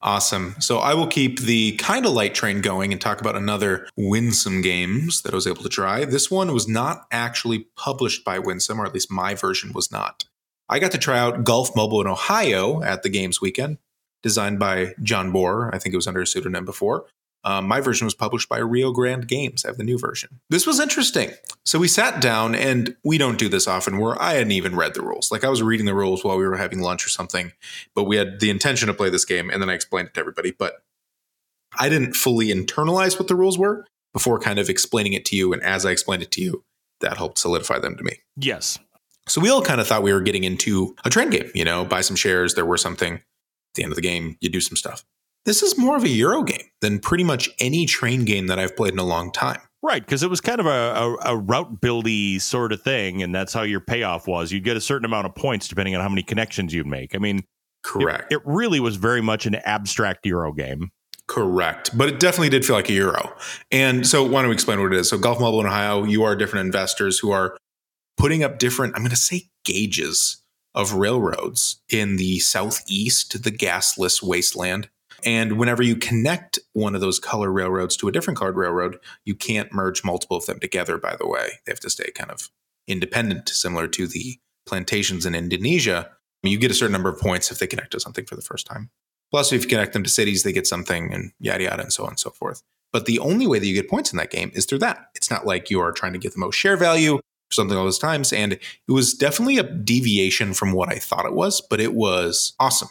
Awesome. 0.00 0.56
So 0.60 0.78
I 0.78 0.94
will 0.94 1.06
keep 1.06 1.40
the 1.40 1.76
kind 1.76 2.06
of 2.06 2.12
light 2.12 2.34
train 2.34 2.60
going 2.60 2.92
and 2.92 3.00
talk 3.00 3.20
about 3.20 3.36
another 3.36 3.88
Winsome 3.96 4.60
games 4.60 5.22
that 5.22 5.32
I 5.32 5.36
was 5.36 5.46
able 5.46 5.62
to 5.62 5.68
try. 5.68 6.04
This 6.04 6.30
one 6.30 6.52
was 6.52 6.68
not 6.68 7.06
actually 7.10 7.66
published 7.76 8.24
by 8.24 8.38
Winsome, 8.38 8.80
or 8.80 8.86
at 8.86 8.94
least 8.94 9.10
my 9.10 9.34
version 9.34 9.72
was 9.72 9.90
not. 9.90 10.24
I 10.68 10.78
got 10.78 10.92
to 10.92 10.98
try 10.98 11.18
out 11.18 11.44
Gulf 11.44 11.74
Mobile 11.76 12.00
in 12.00 12.06
Ohio 12.06 12.82
at 12.82 13.02
the 13.02 13.08
games 13.08 13.40
weekend, 13.40 13.78
designed 14.22 14.58
by 14.58 14.94
John 15.02 15.32
Bohrer. 15.32 15.72
I 15.72 15.78
think 15.78 15.92
it 15.92 15.98
was 15.98 16.06
under 16.06 16.22
a 16.22 16.26
pseudonym 16.26 16.64
before. 16.64 17.06
Um, 17.44 17.66
my 17.66 17.80
version 17.80 18.04
was 18.04 18.14
published 18.14 18.48
by 18.48 18.58
Rio 18.58 18.92
Grande 18.92 19.26
Games. 19.26 19.64
I 19.64 19.68
have 19.68 19.76
the 19.76 19.84
new 19.84 19.98
version. 19.98 20.40
This 20.50 20.66
was 20.66 20.78
interesting. 20.78 21.30
So 21.64 21.78
we 21.78 21.88
sat 21.88 22.20
down, 22.20 22.54
and 22.54 22.94
we 23.04 23.18
don't 23.18 23.38
do 23.38 23.48
this 23.48 23.66
often 23.66 23.98
where 23.98 24.20
I 24.20 24.34
hadn't 24.34 24.52
even 24.52 24.76
read 24.76 24.94
the 24.94 25.02
rules. 25.02 25.32
Like 25.32 25.44
I 25.44 25.48
was 25.48 25.62
reading 25.62 25.86
the 25.86 25.94
rules 25.94 26.24
while 26.24 26.38
we 26.38 26.46
were 26.46 26.56
having 26.56 26.80
lunch 26.80 27.04
or 27.04 27.10
something 27.10 27.52
but 27.94 28.04
we 28.04 28.16
had 28.16 28.40
the 28.40 28.50
intention 28.50 28.88
to 28.88 28.94
play 28.94 29.10
this 29.10 29.24
game 29.24 29.50
and 29.50 29.60
then 29.60 29.70
I 29.70 29.74
explained 29.74 30.08
it 30.08 30.14
to 30.14 30.20
everybody. 30.20 30.52
But 30.52 30.82
I 31.78 31.88
didn't 31.88 32.14
fully 32.14 32.48
internalize 32.48 33.18
what 33.18 33.28
the 33.28 33.34
rules 33.34 33.58
were 33.58 33.86
before 34.12 34.38
kind 34.38 34.58
of 34.58 34.68
explaining 34.68 35.14
it 35.14 35.24
to 35.26 35.36
you. 35.36 35.52
And 35.52 35.62
as 35.62 35.86
I 35.86 35.90
explained 35.90 36.22
it 36.22 36.30
to 36.32 36.42
you, 36.42 36.64
that 37.00 37.16
helped 37.16 37.38
solidify 37.38 37.78
them 37.78 37.96
to 37.96 38.04
me. 38.04 38.18
Yes. 38.36 38.78
So 39.28 39.40
we 39.40 39.50
all 39.50 39.62
kind 39.62 39.80
of 39.80 39.86
thought 39.86 40.02
we 40.02 40.12
were 40.12 40.20
getting 40.20 40.44
into 40.44 40.94
a 41.04 41.10
trend 41.10 41.32
game, 41.32 41.50
you 41.54 41.64
know, 41.64 41.84
buy 41.84 42.00
some 42.00 42.16
shares, 42.16 42.54
there 42.54 42.66
were 42.66 42.78
something. 42.78 43.14
At 43.14 43.76
the 43.76 43.84
end 43.84 43.92
of 43.92 43.96
the 43.96 44.02
game, 44.02 44.36
you 44.42 44.50
do 44.50 44.60
some 44.60 44.76
stuff. 44.76 45.02
This 45.44 45.62
is 45.62 45.76
more 45.76 45.96
of 45.96 46.04
a 46.04 46.08
Euro 46.08 46.42
game 46.42 46.68
than 46.80 46.98
pretty 46.98 47.24
much 47.24 47.50
any 47.58 47.86
train 47.86 48.24
game 48.24 48.46
that 48.46 48.58
I've 48.58 48.76
played 48.76 48.92
in 48.92 48.98
a 48.98 49.04
long 49.04 49.32
time. 49.32 49.60
Right, 49.84 50.04
because 50.04 50.22
it 50.22 50.30
was 50.30 50.40
kind 50.40 50.60
of 50.60 50.66
a, 50.66 50.70
a, 50.70 51.16
a 51.32 51.36
route 51.36 51.80
buildy 51.80 52.40
sort 52.40 52.72
of 52.72 52.82
thing, 52.82 53.20
and 53.20 53.34
that's 53.34 53.52
how 53.52 53.62
your 53.62 53.80
payoff 53.80 54.28
was. 54.28 54.52
You'd 54.52 54.62
get 54.62 54.76
a 54.76 54.80
certain 54.80 55.04
amount 55.04 55.26
of 55.26 55.34
points 55.34 55.66
depending 55.66 55.96
on 55.96 56.00
how 56.00 56.08
many 56.08 56.22
connections 56.22 56.72
you'd 56.72 56.86
make. 56.86 57.16
I 57.16 57.18
mean, 57.18 57.42
Correct. 57.82 58.32
It, 58.32 58.40
really 58.44 58.80
was 58.80 58.96
very 58.96 59.20
much 59.20 59.46
an 59.46 59.56
abstract 59.56 60.24
Euro 60.26 60.52
game. 60.52 60.90
Correct. 61.26 61.96
But 61.96 62.08
it 62.08 62.20
definitely 62.20 62.50
did 62.50 62.64
feel 62.64 62.76
like 62.76 62.88
a 62.88 62.92
euro. 62.92 63.34
And 63.70 64.06
so 64.06 64.22
why 64.22 64.42
don't 64.42 64.50
we 64.50 64.54
explain 64.54 64.80
what 64.80 64.92
it 64.92 64.98
is? 64.98 65.08
So 65.08 65.16
Gulf 65.16 65.40
Mobile 65.40 65.60
in 65.60 65.66
Ohio, 65.66 66.04
you 66.04 66.24
are 66.24 66.36
different 66.36 66.66
investors 66.66 67.18
who 67.18 67.30
are 67.30 67.56
putting 68.16 68.42
up 68.42 68.58
different, 68.58 68.94
I'm 68.94 69.02
going 69.02 69.10
to 69.10 69.16
say 69.16 69.44
gauges 69.64 70.42
of 70.74 70.94
railroads 70.94 71.80
in 71.88 72.16
the 72.16 72.38
southeast, 72.40 73.42
the 73.42 73.50
gasless 73.50 74.22
wasteland. 74.22 74.90
And 75.24 75.58
whenever 75.58 75.82
you 75.82 75.96
connect 75.96 76.58
one 76.72 76.94
of 76.94 77.00
those 77.00 77.18
color 77.18 77.50
railroads 77.50 77.96
to 77.98 78.08
a 78.08 78.12
different 78.12 78.38
colored 78.38 78.56
railroad, 78.56 78.98
you 79.24 79.34
can't 79.34 79.72
merge 79.72 80.04
multiple 80.04 80.36
of 80.36 80.46
them 80.46 80.60
together, 80.60 80.98
by 80.98 81.16
the 81.16 81.26
way. 81.26 81.60
They 81.64 81.72
have 81.72 81.80
to 81.80 81.90
stay 81.90 82.10
kind 82.12 82.30
of 82.30 82.50
independent, 82.88 83.48
similar 83.48 83.88
to 83.88 84.06
the 84.06 84.38
plantations 84.66 85.26
in 85.26 85.34
Indonesia. 85.34 86.10
You 86.42 86.58
get 86.58 86.70
a 86.70 86.74
certain 86.74 86.92
number 86.92 87.08
of 87.08 87.20
points 87.20 87.50
if 87.50 87.58
they 87.58 87.66
connect 87.66 87.92
to 87.92 88.00
something 88.00 88.24
for 88.24 88.36
the 88.36 88.42
first 88.42 88.66
time. 88.66 88.90
Plus, 89.30 89.52
if 89.52 89.62
you 89.62 89.68
connect 89.68 89.92
them 89.92 90.02
to 90.02 90.10
cities, 90.10 90.42
they 90.42 90.52
get 90.52 90.66
something 90.66 91.12
and 91.12 91.32
yada 91.40 91.64
yada 91.64 91.82
and 91.82 91.92
so 91.92 92.04
on 92.04 92.10
and 92.10 92.18
so 92.18 92.30
forth. 92.30 92.62
But 92.92 93.06
the 93.06 93.18
only 93.18 93.46
way 93.46 93.58
that 93.58 93.66
you 93.66 93.74
get 93.74 93.88
points 93.88 94.12
in 94.12 94.18
that 94.18 94.30
game 94.30 94.50
is 94.54 94.66
through 94.66 94.80
that. 94.80 95.10
It's 95.14 95.30
not 95.30 95.46
like 95.46 95.70
you 95.70 95.80
are 95.80 95.92
trying 95.92 96.12
to 96.12 96.18
get 96.18 96.34
the 96.34 96.38
most 96.38 96.56
share 96.56 96.76
value 96.76 97.14
or 97.16 97.20
something 97.50 97.76
all 97.76 97.84
those 97.84 97.98
times. 97.98 98.32
And 98.32 98.52
it 98.52 98.60
was 98.88 99.14
definitely 99.14 99.56
a 99.56 99.62
deviation 99.62 100.52
from 100.52 100.72
what 100.72 100.90
I 100.90 100.98
thought 100.98 101.24
it 101.24 101.32
was, 101.32 101.62
but 101.62 101.80
it 101.80 101.94
was 101.94 102.54
awesome. 102.60 102.88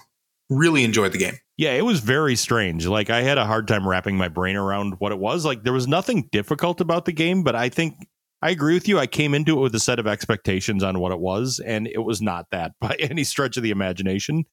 Really 0.49 0.83
enjoyed 0.83 1.11
the 1.11 1.19
game. 1.19 1.37
Yeah, 1.61 1.73
it 1.73 1.85
was 1.85 1.99
very 1.99 2.35
strange. 2.35 2.87
Like 2.87 3.11
I 3.11 3.21
had 3.21 3.37
a 3.37 3.45
hard 3.45 3.67
time 3.67 3.87
wrapping 3.87 4.17
my 4.17 4.29
brain 4.29 4.55
around 4.55 4.95
what 4.97 5.11
it 5.11 5.19
was. 5.19 5.45
Like 5.45 5.61
there 5.61 5.71
was 5.71 5.87
nothing 5.87 6.27
difficult 6.31 6.81
about 6.81 7.05
the 7.05 7.11
game, 7.11 7.43
but 7.43 7.55
I 7.55 7.69
think 7.69 8.07
I 8.41 8.49
agree 8.49 8.73
with 8.73 8.87
you. 8.87 8.97
I 8.97 9.05
came 9.05 9.35
into 9.35 9.59
it 9.59 9.61
with 9.61 9.75
a 9.75 9.79
set 9.79 9.99
of 9.99 10.07
expectations 10.07 10.83
on 10.83 10.97
what 10.97 11.11
it 11.11 11.19
was, 11.19 11.61
and 11.63 11.85
it 11.85 11.99
was 11.99 12.19
not 12.19 12.47
that 12.49 12.71
by 12.81 12.95
any 12.99 13.23
stretch 13.23 13.57
of 13.57 13.63
the 13.63 13.69
imagination. 13.69 14.45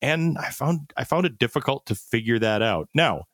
And 0.00 0.38
I 0.38 0.50
found 0.50 0.92
I 0.96 1.02
found 1.02 1.26
it 1.26 1.36
difficult 1.36 1.84
to 1.86 1.96
figure 1.96 2.38
that 2.38 2.62
out. 2.62 2.88
Now, 2.94 3.24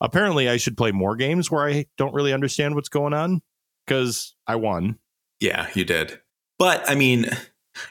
apparently 0.00 0.48
I 0.48 0.56
should 0.56 0.76
play 0.76 0.90
more 0.90 1.14
games 1.14 1.48
where 1.48 1.68
I 1.68 1.86
don't 1.96 2.14
really 2.14 2.32
understand 2.32 2.74
what's 2.74 2.88
going 2.88 3.14
on 3.14 3.42
because 3.86 4.34
I 4.48 4.56
won. 4.56 4.98
Yeah, 5.38 5.68
you 5.74 5.84
did. 5.84 6.20
But 6.58 6.82
I 6.90 6.96
mean, 6.96 7.26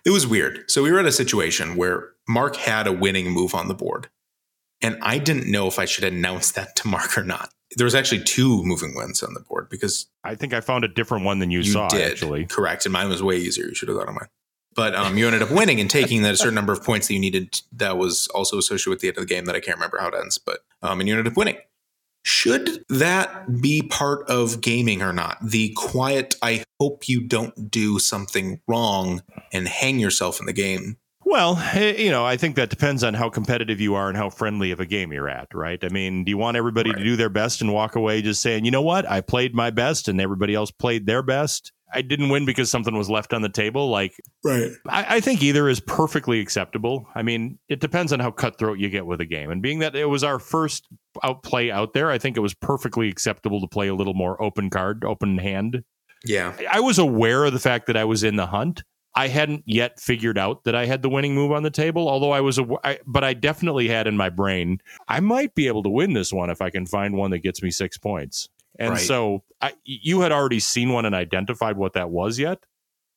it 0.04 0.10
was 0.10 0.28
weird. 0.28 0.70
So 0.70 0.84
we 0.84 0.92
were 0.92 1.00
at 1.00 1.06
a 1.06 1.14
situation 1.14 1.78
where 1.78 2.10
Mark 2.28 2.58
had 2.58 2.88
a 2.88 2.92
winning 2.92 3.32
move 3.32 3.56
on 3.56 3.70
the 3.70 3.74
board. 3.74 4.10
And 4.82 4.98
I 5.02 5.18
didn't 5.18 5.50
know 5.50 5.68
if 5.68 5.80
I 5.80 5.86
should 5.86 6.04
announce 6.04 6.52
that 6.52 6.76
to 6.78 6.88
Mark 6.88 7.18
or 7.18 7.24
not. 7.24 7.52
There 7.78 7.86
was 7.86 7.96
actually 7.96 8.24
two 8.24 8.64
moving 8.64 8.96
wins 8.96 9.24
on 9.24 9.34
the 9.34 9.40
board 9.40 9.68
because 9.70 10.08
I 10.24 10.36
think 10.36 10.54
I 10.54 10.62
found 10.62 10.84
a 10.84 10.88
different 10.88 11.26
one 11.26 11.40
than 11.40 11.52
you, 11.52 11.60
you, 11.60 11.72
saw 11.72 11.88
did. 11.88 12.12
actually. 12.12 12.46
Correct. 12.46 12.86
And 12.86 12.94
mine 12.94 13.10
was 13.10 13.24
way 13.24 13.38
easier. 13.38 13.66
You 13.66 13.76
should 13.76 13.90
have 13.90 13.98
gone 13.98 14.08
on 14.08 14.16
mine. 14.16 14.30
But 14.76 14.94
um, 14.94 15.18
you 15.18 15.26
ended 15.26 15.42
up 15.42 15.52
winning 15.52 15.80
and 15.80 15.90
taking 15.90 16.22
that 16.24 16.34
a 16.34 16.38
certain 16.38 16.54
number 16.54 16.74
of 16.74 16.84
points 16.84 17.08
that 17.08 17.14
you 17.14 17.20
needed 17.20 17.62
that 17.72 17.98
was 17.98 18.28
also 18.36 18.58
associated 18.58 18.90
with 18.90 19.00
the 19.00 19.08
end 19.08 19.18
of 19.18 19.24
the 19.24 19.34
game 19.34 19.46
that 19.46 19.56
I 19.56 19.62
can't 19.62 19.78
remember 19.78 19.98
how 20.00 20.10
it 20.10 20.16
ends. 20.16 20.38
But 20.38 20.60
um, 20.82 21.00
and 21.00 21.08
you 21.08 21.18
ended 21.18 21.32
up 21.32 21.38
winning. 21.38 21.58
Should 22.24 22.84
that 22.90 23.62
be 23.62 23.84
part 23.84 24.28
of 24.30 24.60
gaming 24.60 25.02
or 25.02 25.14
not? 25.14 25.38
The 25.42 25.74
quiet, 25.78 26.36
I 26.42 26.64
hope 26.80 27.08
you 27.08 27.22
don't 27.22 27.70
do 27.70 28.00
something 28.00 28.62
wrong 28.68 29.22
and 29.54 29.68
hang 29.68 30.00
yourself 30.00 30.40
in 30.40 30.48
the 30.48 30.54
game. 30.54 30.98
Well, 31.28 31.58
eh, 31.74 31.96
you 31.98 32.12
know, 32.12 32.24
I 32.24 32.38
think 32.38 32.56
that 32.56 32.70
depends 32.70 33.04
on 33.04 33.16
how 33.16 33.30
competitive 33.30 33.82
you 33.82 33.96
are 33.96 34.08
and 34.10 34.18
how 34.18 34.30
friendly 34.30 34.70
of 34.72 34.80
a 34.80 34.86
game 34.86 35.12
you're 35.12 35.28
at, 35.28 35.48
right? 35.54 35.84
I 35.84 35.90
mean, 35.90 36.24
do 36.24 36.30
you 36.30 36.38
want 36.38 36.56
everybody 36.56 36.92
Right. 36.92 37.00
to 37.00 37.04
do 37.04 37.16
their 37.16 37.30
best 37.30 37.62
and 37.62 37.74
walk 37.74 37.96
away 37.96 38.22
just 38.22 38.42
saying, 38.44 38.64
you 38.64 38.72
know 38.72 38.84
what, 38.84 39.10
I 39.10 39.22
played 39.22 39.56
my 39.56 39.72
best 39.72 40.08
and 40.08 40.22
everybody 40.22 40.54
else 40.54 40.70
played 40.70 41.08
their 41.08 41.24
best? 41.24 41.72
I 41.94 42.02
didn't 42.02 42.30
win 42.30 42.46
because 42.46 42.70
something 42.70 42.96
was 42.96 43.10
left 43.10 43.34
on 43.34 43.42
the 43.42 43.50
table. 43.50 43.90
Like, 43.90 44.14
Right. 44.44 44.72
I, 44.88 45.16
I 45.16 45.20
think 45.20 45.42
either 45.42 45.68
is 45.68 45.80
perfectly 45.80 46.40
acceptable. 46.42 47.08
I 47.16 47.24
mean, 47.24 47.58
it 47.70 47.80
depends 47.80 48.14
on 48.14 48.20
how 48.20 48.30
cutthroat 48.32 48.78
you 48.78 48.90
get 48.90 49.06
with 49.08 49.20
a 49.22 49.26
game. 49.26 49.50
And 49.50 49.62
being 49.62 49.80
that 49.80 49.96
it 49.96 50.06
was 50.06 50.24
our 50.24 50.38
first 50.38 50.86
outplay 51.24 51.72
out 51.72 51.94
there, 51.94 52.12
I 52.12 52.18
think 52.20 52.38
it 52.38 52.42
was 52.42 52.54
perfectly 52.54 53.10
acceptable 53.10 53.62
to 53.62 53.68
play 53.68 53.88
a 53.88 53.96
little 53.96 54.14
more 54.14 54.40
open 54.44 54.70
card, 54.70 55.04
open 55.04 55.38
hand. 55.40 55.84
Yeah. 56.24 56.54
I 56.72 56.82
was 56.82 57.00
aware 57.00 57.46
of 57.46 57.54
the 57.54 57.60
fact 57.60 57.88
that 57.88 57.98
I 57.98 58.04
was 58.04 58.24
in 58.24 58.36
the 58.36 58.48
hunt. 58.48 58.84
I 59.16 59.28
hadn't 59.30 59.64
yet 59.66 60.00
figured 60.00 60.38
out 60.38 60.66
that 60.66 60.76
I 60.76 60.86
had 60.86 61.02
the 61.02 61.10
winning 61.10 61.34
move 61.36 61.52
on 61.52 61.64
the 61.64 61.70
table, 61.72 62.10
although 62.10 62.32
I 62.32 62.42
was, 62.42 62.60
aw- 62.60 62.78
I, 62.84 63.00
but 63.08 63.24
I 63.24 63.34
definitely 63.34 63.88
had 63.88 64.08
in 64.08 64.18
my 64.18 64.30
brain, 64.30 64.82
I 65.08 65.22
might 65.22 65.56
be 65.56 65.68
able 65.68 65.84
to 65.84 65.90
win 65.90 66.14
this 66.14 66.34
one 66.34 66.50
if 66.50 66.62
I 66.62 66.70
can 66.70 66.86
find 66.86 67.16
one 67.16 67.32
that 67.32 67.40
gets 67.40 67.64
me 67.64 67.72
six 67.72 67.98
points. 67.98 68.50
And 68.78 68.92
Right. 68.92 69.02
so 69.02 69.44
I, 69.62 69.74
you 69.86 70.20
had 70.20 70.34
already 70.34 70.60
seen 70.60 70.90
one 70.92 71.06
and 71.06 71.16
identified 71.16 71.78
what 71.78 71.94
that 71.94 72.10
was 72.10 72.38
yet. 72.38 72.66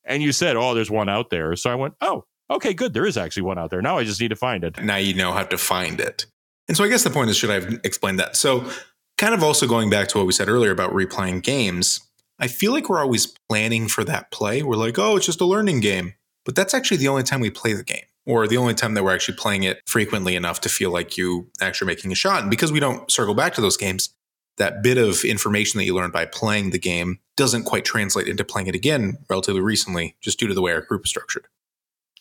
And 0.04 0.22
you 0.22 0.30
said, 0.32 0.56
oh, 0.56 0.72
there's 0.74 0.90
one 0.90 1.08
out 1.08 1.30
there. 1.30 1.56
So 1.56 1.68
I 1.68 1.74
went, 1.74 1.94
oh, 2.00 2.24
okay, 2.48 2.72
good. 2.74 2.94
There 2.94 3.04
is 3.04 3.16
actually 3.16 3.42
one 3.42 3.58
out 3.58 3.70
there. 3.70 3.82
Now 3.82 3.98
I 3.98 4.04
just 4.04 4.20
need 4.20 4.28
to 4.28 4.36
find 4.36 4.62
it. 4.62 4.80
now 4.82 4.96
you 4.96 5.14
know 5.14 5.32
how 5.32 5.42
to 5.42 5.58
find 5.58 6.00
it. 6.00 6.26
And 6.68 6.76
so 6.76 6.84
I 6.84 6.88
guess 6.88 7.02
the 7.02 7.10
point 7.10 7.28
is, 7.30 7.36
should 7.36 7.50
I 7.50 7.54
have 7.54 7.80
explained 7.82 8.20
that? 8.20 8.36
So, 8.36 8.70
kind 9.16 9.34
of 9.34 9.42
also 9.42 9.66
going 9.66 9.90
back 9.90 10.06
to 10.08 10.18
what 10.18 10.26
we 10.28 10.32
said 10.32 10.48
earlier 10.48 10.70
about 10.70 10.92
replaying 10.92 11.42
games, 11.42 12.00
I 12.38 12.46
feel 12.48 12.72
like 12.72 12.88
we're 12.88 13.00
always 13.00 13.26
planning 13.48 13.88
for 13.88 14.04
that 14.04 14.30
play. 14.30 14.62
We're 14.62 14.76
like, 14.76 14.98
oh, 14.98 15.16
it's 15.16 15.26
just 15.26 15.40
a 15.40 15.44
learning 15.44 15.80
game. 15.80 16.14
but 16.44 16.54
that's 16.54 16.72
actually 16.72 16.96
the 16.96 17.08
only 17.08 17.22
time 17.24 17.40
we 17.40 17.50
play 17.50 17.74
the 17.74 17.84
game 17.84 18.04
or 18.24 18.48
the 18.48 18.56
only 18.56 18.72
time 18.74 18.94
that 18.94 19.04
we're 19.04 19.14
actually 19.14 19.36
playing 19.36 19.64
it 19.64 19.82
frequently 19.86 20.34
enough 20.34 20.60
to 20.62 20.68
feel 20.70 20.90
like 20.90 21.18
you 21.18 21.50
actually 21.60 21.86
making 21.86 22.10
a 22.10 22.14
shot. 22.14 22.40
And 22.40 22.50
because 22.50 22.72
we 22.72 22.80
don't 22.80 23.10
circle 23.10 23.34
back 23.34 23.52
to 23.54 23.60
those 23.60 23.76
games, 23.76 24.14
that 24.56 24.82
bit 24.82 24.96
of 24.98 25.24
information 25.24 25.78
that 25.78 25.84
you 25.84 25.94
learned 25.94 26.12
by 26.12 26.24
playing 26.24 26.70
the 26.70 26.78
game 26.78 27.20
doesn't 27.36 27.64
quite 27.64 27.84
translate 27.84 28.28
into 28.28 28.44
playing 28.44 28.66
it 28.66 28.74
again 28.74 29.18
relatively 29.28 29.60
recently, 29.60 30.16
just 30.20 30.38
due 30.38 30.48
to 30.48 30.54
the 30.54 30.62
way 30.62 30.72
our 30.72 30.80
group 30.80 31.04
is 31.04 31.10
structured. 31.10 31.46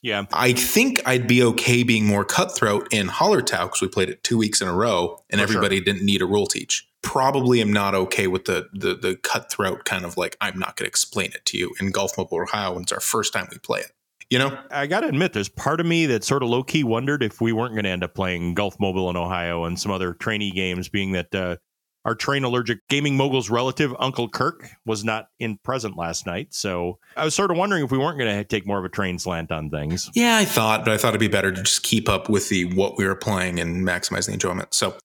Yeah. 0.02 0.26
I 0.32 0.54
think 0.54 1.02
I'd 1.06 1.28
be 1.28 1.42
okay 1.44 1.84
being 1.84 2.06
more 2.06 2.24
cutthroat 2.24 2.88
in 2.92 3.08
Hallertau 3.08 3.64
because 3.64 3.82
we 3.82 3.88
played 3.88 4.10
it 4.10 4.24
two 4.24 4.38
weeks 4.38 4.62
in 4.62 4.68
a 4.68 4.74
row 4.74 5.24
and 5.30 5.40
For 5.40 5.44
everybody 5.44 5.82
didn't 5.82 6.06
need 6.06 6.22
a 6.22 6.26
rule 6.26 6.48
teach. 6.48 6.88
Probably 7.08 7.62
am 7.62 7.72
not 7.72 7.96
okay 7.96 8.28
with 8.28 8.46
the 8.46 8.68
the 8.74 8.94
the 8.94 9.16
cutthroat 9.16 9.86
kind 9.86 10.04
of 10.04 10.18
like 10.18 10.36
I'm 10.42 10.60
not 10.60 10.76
going 10.76 10.86
to 10.86 10.90
explain 10.90 11.28
it 11.28 11.46
to 11.46 11.58
you 11.58 11.74
in 11.80 11.92
Gulf 11.92 12.18
Mobile 12.18 12.42
Ohio 12.42 12.74
when 12.74 12.84
it's 12.84 12.92
our 12.92 13.00
first 13.00 13.34
time 13.34 13.48
we 13.52 13.58
play 13.60 13.80
it. 13.80 13.92
You 14.30 14.40
know? 14.40 14.58
I 14.72 14.88
got 14.88 15.02
to 15.02 15.08
admit, 15.08 15.32
there's 15.32 15.48
part 15.48 15.80
of 15.80 15.86
me 15.86 16.06
that 16.08 16.26
sort 16.26 16.44
of 16.44 16.50
low 16.50 16.62
key 16.62 16.84
wondered 16.84 17.24
if 17.24 17.40
we 17.40 17.54
weren't 17.54 17.76
going 17.76 17.86
to 17.86 17.90
end 17.90 18.04
up 18.04 18.14
playing 18.14 18.56
Gulf 18.56 18.78
Mobile 18.78 19.10
in 19.10 19.16
Ohio 19.16 19.64
and 19.64 19.80
some 19.80 19.90
other 19.90 20.14
trainee 20.14 20.52
games, 20.52 20.90
being 20.90 21.14
that 21.14 21.34
uh, 21.34 21.56
our 22.04 22.14
train 22.14 22.44
allergic 22.44 22.80
gaming 22.90 23.16
mogul's 23.16 23.50
relative, 23.50 23.94
Uncle 24.00 24.28
Kirk, 24.28 24.70
was 24.86 25.04
not 25.06 25.28
in 25.40 25.58
present 25.58 25.98
last 25.98 26.26
night. 26.26 26.54
So 26.54 27.00
I 27.16 27.24
was 27.24 27.36
sort 27.36 27.52
of 27.52 27.58
wondering 27.58 27.84
if 27.84 27.92
we 27.92 27.98
weren't 27.98 28.18
going 28.18 28.36
to 28.38 28.44
take 28.44 28.68
more 28.68 28.80
of 28.80 28.86
a 28.86 28.90
train 28.90 29.18
slant 29.18 29.52
on 29.52 29.70
things. 29.70 30.10
Yeah, 30.14 30.38
I 30.38 30.46
thought, 30.46 30.84
but 30.84 30.94
I 30.94 30.98
thought 30.98 31.10
it'd 31.10 31.20
be 31.20 31.28
better 31.30 31.52
to 31.52 31.62
just 31.64 31.84
keep 31.84 32.10
up 32.10 32.30
with 32.30 32.50
the 32.50 32.66
what 32.76 32.98
we 32.98 33.06
were 33.06 33.16
playing 33.16 33.60
and 33.60 33.86
maximize 33.86 34.28
the 34.28 34.34
enjoyment. 34.34 34.74
So, 34.74 34.96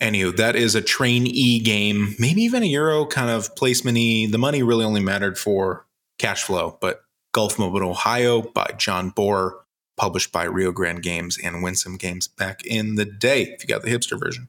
anywho, 0.00 0.36
that 0.36 0.56
is 0.56 0.74
a 0.74 0.82
train 0.82 1.26
E 1.26 1.60
game, 1.60 2.14
maybe 2.18 2.42
even 2.42 2.62
a 2.62 2.66
Euro 2.66 3.06
kind 3.06 3.30
of 3.30 3.54
placement 3.56 3.98
E. 3.98 4.26
The 4.26 4.38
money 4.38 4.62
really 4.62 4.84
only 4.84 5.00
mattered 5.00 5.38
for 5.38 5.86
cash 6.18 6.42
flow, 6.42 6.78
but 6.80 7.02
Gulf 7.32 7.58
Mobile 7.58 7.88
Ohio 7.88 8.42
by 8.42 8.74
John 8.76 9.12
Bohrer, 9.12 9.52
published 9.96 10.32
by 10.32 10.44
Rio 10.44 10.72
Grande 10.72 11.02
Games 11.02 11.38
and 11.42 11.62
Winsome 11.62 11.96
Games 11.96 12.28
back 12.28 12.64
in 12.64 12.96
the 12.96 13.04
day. 13.04 13.42
If 13.42 13.62
you 13.62 13.68
got 13.68 13.82
the 13.82 13.90
hipster 13.90 14.18
version. 14.18 14.48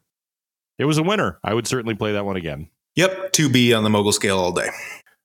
It 0.80 0.86
was 0.86 0.97
a 0.97 1.04
winner. 1.04 1.39
I 1.43 1.54
would 1.54 1.68
certainly 1.68 1.93
play 1.93 2.14
that 2.14 2.26
one 2.26 2.38
again. 2.38 2.70
Yep, 2.95 3.34
2B 3.34 3.78
on 3.78 3.84
the 3.84 3.89
mogul 3.89 4.12
scale 4.12 4.38
all 4.39 4.52
day. 4.52 4.70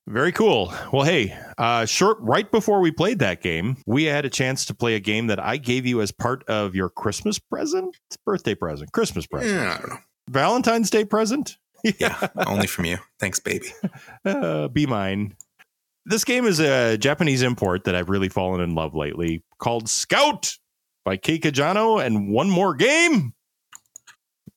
Very 0.07 0.31
cool. 0.31 0.73
Well, 0.93 1.03
hey, 1.03 1.37
uh, 1.57 1.85
short 1.85 2.17
right 2.21 2.49
before 2.49 2.79
we 2.79 2.91
played 2.91 3.19
that 3.19 3.41
game, 3.41 3.75
we 3.85 4.05
had 4.05 4.23
a 4.23 4.29
chance 4.29 4.63
to 4.65 4.73
play 4.73 4.95
a 4.95 5.01
game 5.01 5.27
that 5.27 5.39
I 5.39 5.57
gave 5.57 5.85
you 5.85 5.99
as 6.01 6.13
part 6.13 6.45
of 6.47 6.75
your 6.75 6.89
Christmas 6.89 7.39
present, 7.39 7.97
it's 8.07 8.15
birthday 8.15 8.55
present, 8.55 8.93
Christmas 8.93 9.27
present, 9.27 9.53
Yeah, 9.53 9.73
I 9.75 9.77
don't 9.79 9.89
know. 9.89 9.97
Valentine's 10.29 10.89
Day 10.89 11.05
present. 11.05 11.57
Yeah, 11.99 12.27
only 12.47 12.67
from 12.67 12.85
you. 12.85 12.97
Thanks, 13.19 13.39
baby. 13.39 13.67
uh, 14.25 14.67
be 14.67 14.85
mine. 14.87 15.35
This 16.05 16.25
game 16.25 16.45
is 16.45 16.59
a 16.59 16.97
Japanese 16.97 17.43
import 17.43 17.83
that 17.85 17.95
I've 17.95 18.09
really 18.09 18.27
fallen 18.29 18.59
in 18.61 18.73
love 18.75 18.95
lately 18.95 19.43
called 19.59 19.87
Scout 19.87 20.57
by 21.05 21.15
Kei 21.17 21.37
Kajino 21.39 22.03
and 22.03 22.29
one 22.29 22.49
more 22.49 22.73
game. 22.73 23.33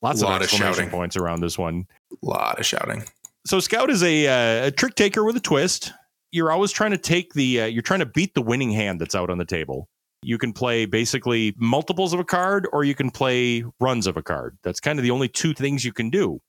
Lots 0.03 0.23
Lot 0.23 0.41
of 0.41 0.45
of 0.45 0.51
shouting. 0.51 0.89
points 0.89 1.17
around 1.17 1.41
this 1.41 1.59
one. 1.59 1.85
A 2.11 2.27
lot 2.27 2.59
of 2.59 2.67
shouting. 2.67 3.05
So 3.47 3.61
Scout 3.61 3.91
is 3.91 4.03
a, 4.03 4.27
uh, 4.27 4.67
a 4.69 4.71
trick 4.71 4.95
taker 4.95 5.23
with 5.23 5.37
a 5.37 5.41
twist. 5.41 5.93
You're 6.33 6.51
always 6.51 6.73
trying 6.73 6.93
to 6.93 6.99
take 6.99 7.35
the 7.35 7.61
uh, 7.61 7.67
you're 7.67 7.83
trying 7.83 8.01
to 8.01 8.07
beat 8.07 8.35
the 8.35 8.43
winning 8.43 8.71
hand 8.73 9.01
that's 9.01 9.15
out 9.15 9.31
on 9.31 9.39
the 9.39 9.45
table. 9.45 9.89
You 10.23 10.37
can 10.39 10.53
play 10.53 10.85
basically 10.85 11.55
multiples 11.57 12.13
of 12.13 12.21
a 12.21 12.25
card 12.25 12.69
or 12.73 12.85
you 12.85 12.95
can 12.95 13.11
play 13.11 13.65
runs 13.81 14.07
of 14.07 14.17
a 14.17 14.23
card. 14.23 14.59
That's 14.63 14.81
kind 14.81 14.99
of 14.99 15.03
the 15.03 15.11
only 15.11 15.29
two 15.29 15.55
things 15.55 15.85
you 15.85 15.93
can 15.93 16.11
do. 16.11 16.41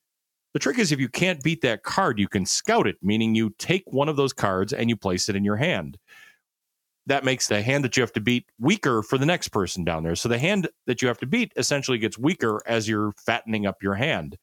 The 0.52 0.58
trick 0.58 0.78
is 0.78 0.92
if 0.92 1.00
you 1.00 1.08
can't 1.08 1.42
beat 1.42 1.62
that 1.62 1.82
card, 1.82 2.18
you 2.18 2.28
can 2.28 2.44
scout 2.44 2.86
it, 2.86 2.96
meaning 3.00 3.34
you 3.34 3.54
take 3.58 3.84
one 3.86 4.10
of 4.10 4.16
those 4.16 4.34
cards 4.34 4.74
and 4.74 4.90
you 4.90 4.96
place 4.96 5.30
it 5.30 5.36
in 5.36 5.44
your 5.44 5.56
hand. 5.56 5.96
That 7.06 7.24
makes 7.24 7.48
the 7.48 7.62
hand 7.62 7.84
that 7.84 7.96
you 7.96 8.02
have 8.02 8.12
to 8.12 8.20
beat 8.20 8.44
weaker 8.60 9.02
for 9.02 9.16
the 9.16 9.26
next 9.26 9.48
person 9.48 9.82
down 9.84 10.02
there. 10.04 10.14
So 10.14 10.28
the 10.28 10.38
hand 10.38 10.68
that 10.86 11.00
you 11.00 11.08
have 11.08 11.18
to 11.18 11.26
beat 11.26 11.52
essentially 11.56 11.98
gets 11.98 12.18
weaker 12.18 12.62
as 12.66 12.86
you're 12.86 13.12
fattening 13.24 13.66
up 13.66 13.82
your 13.82 13.94
hand. 13.94 14.36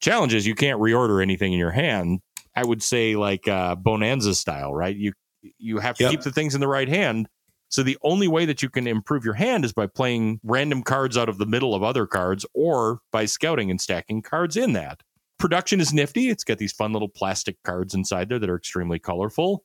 Challenge 0.00 0.34
is 0.34 0.46
you 0.46 0.54
can't 0.54 0.80
reorder 0.80 1.22
anything 1.22 1.52
in 1.52 1.58
your 1.58 1.70
hand. 1.70 2.20
I 2.56 2.64
would 2.64 2.82
say 2.82 3.16
like 3.16 3.46
uh, 3.46 3.74
Bonanza 3.74 4.34
style, 4.34 4.74
right? 4.74 4.96
You 4.96 5.12
you 5.58 5.78
have 5.78 5.96
to 5.98 6.04
Yep. 6.04 6.10
keep 6.10 6.22
the 6.22 6.32
things 6.32 6.54
in 6.54 6.60
the 6.60 6.66
right 6.68 6.88
hand. 6.88 7.28
So 7.68 7.82
the 7.82 7.98
only 8.02 8.28
way 8.28 8.44
that 8.44 8.62
you 8.62 8.68
can 8.68 8.86
improve 8.86 9.24
your 9.24 9.34
hand 9.34 9.64
is 9.64 9.72
by 9.72 9.86
playing 9.86 10.40
random 10.44 10.82
cards 10.82 11.16
out 11.16 11.28
of 11.28 11.38
the 11.38 11.46
middle 11.46 11.74
of 11.74 11.82
other 11.82 12.06
cards 12.06 12.46
or 12.54 13.00
by 13.10 13.26
scouting 13.26 13.70
and 13.70 13.80
stacking 13.80 14.22
cards 14.22 14.56
in 14.56 14.72
that. 14.74 15.02
Production 15.38 15.80
is 15.80 15.92
nifty. 15.92 16.30
It's 16.30 16.44
got 16.44 16.58
these 16.58 16.72
fun 16.72 16.92
little 16.92 17.08
plastic 17.08 17.56
cards 17.64 17.94
inside 17.94 18.28
there 18.28 18.38
that 18.38 18.48
are 18.48 18.56
extremely 18.56 18.98
colorful. 18.98 19.64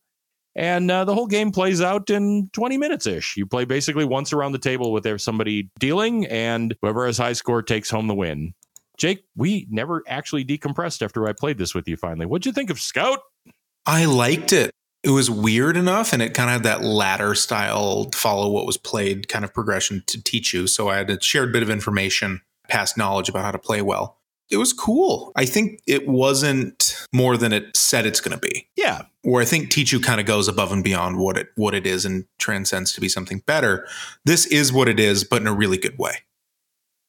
And 0.53 0.91
uh, 0.91 1.05
the 1.05 1.13
whole 1.13 1.27
game 1.27 1.51
plays 1.51 1.81
out 1.81 2.09
in 2.09 2.49
20 2.51 2.77
minutes 2.77 3.07
ish. 3.07 3.37
You 3.37 3.45
play 3.45 3.63
basically 3.63 4.03
once 4.03 4.33
around 4.33 4.51
the 4.51 4.59
table 4.59 4.91
with 4.91 5.21
somebody 5.21 5.69
dealing, 5.79 6.25
and 6.25 6.75
whoever 6.81 7.05
has 7.05 7.17
high 7.17 7.33
score 7.33 7.61
takes 7.61 7.89
home 7.89 8.07
the 8.07 8.15
win. 8.15 8.53
Jake, 8.97 9.23
we 9.35 9.65
never 9.69 10.03
actually 10.07 10.43
decompressed 10.43 11.01
after 11.01 11.25
I 11.27 11.33
played 11.33 11.57
this 11.57 11.73
with 11.73 11.87
you 11.87 11.95
finally. 11.95 12.25
What'd 12.25 12.45
you 12.45 12.51
think 12.51 12.69
of 12.69 12.79
Scout? 12.79 13.19
I 13.85 14.05
liked 14.05 14.51
it. 14.51 14.71
It 15.03 15.09
was 15.09 15.31
weird 15.31 15.77
enough, 15.77 16.13
and 16.13 16.21
it 16.21 16.33
kind 16.33 16.49
of 16.49 16.53
had 16.53 16.63
that 16.63 16.83
ladder 16.83 17.33
style 17.33 18.09
follow 18.13 18.49
what 18.51 18.67
was 18.67 18.77
played 18.77 19.27
kind 19.27 19.43
of 19.43 19.53
progression 19.53 20.03
to 20.07 20.21
teach 20.21 20.53
you. 20.53 20.67
So 20.67 20.89
I 20.89 20.97
had 20.97 21.09
a 21.09 21.21
shared 21.21 21.51
bit 21.51 21.63
of 21.63 21.69
information, 21.69 22.41
past 22.67 22.97
knowledge 22.97 23.27
about 23.27 23.43
how 23.43 23.51
to 23.51 23.57
play 23.57 23.81
well. 23.81 24.19
It 24.51 24.57
was 24.57 24.73
cool. 24.73 25.31
I 25.35 25.45
think 25.45 25.81
it 25.87 26.07
wasn't 26.09 26.95
more 27.13 27.37
than 27.37 27.53
it 27.53 27.75
said 27.75 28.05
it's 28.05 28.19
going 28.19 28.37
to 28.37 28.47
be. 28.47 28.67
Yeah, 28.75 29.03
Where 29.23 29.41
I 29.41 29.45
think 29.45 29.69
Tichu 29.69 30.03
kind 30.03 30.19
of 30.19 30.27
goes 30.27 30.49
above 30.49 30.73
and 30.73 30.83
beyond 30.83 31.17
what 31.17 31.37
it 31.37 31.47
what 31.55 31.73
it 31.73 31.87
is 31.87 32.05
and 32.05 32.25
transcends 32.37 32.91
to 32.93 33.01
be 33.01 33.07
something 33.07 33.41
better. 33.45 33.87
This 34.25 34.45
is 34.45 34.73
what 34.73 34.89
it 34.89 34.99
is, 34.99 35.23
but 35.23 35.41
in 35.41 35.47
a 35.47 35.53
really 35.53 35.77
good 35.77 35.97
way. 35.97 36.17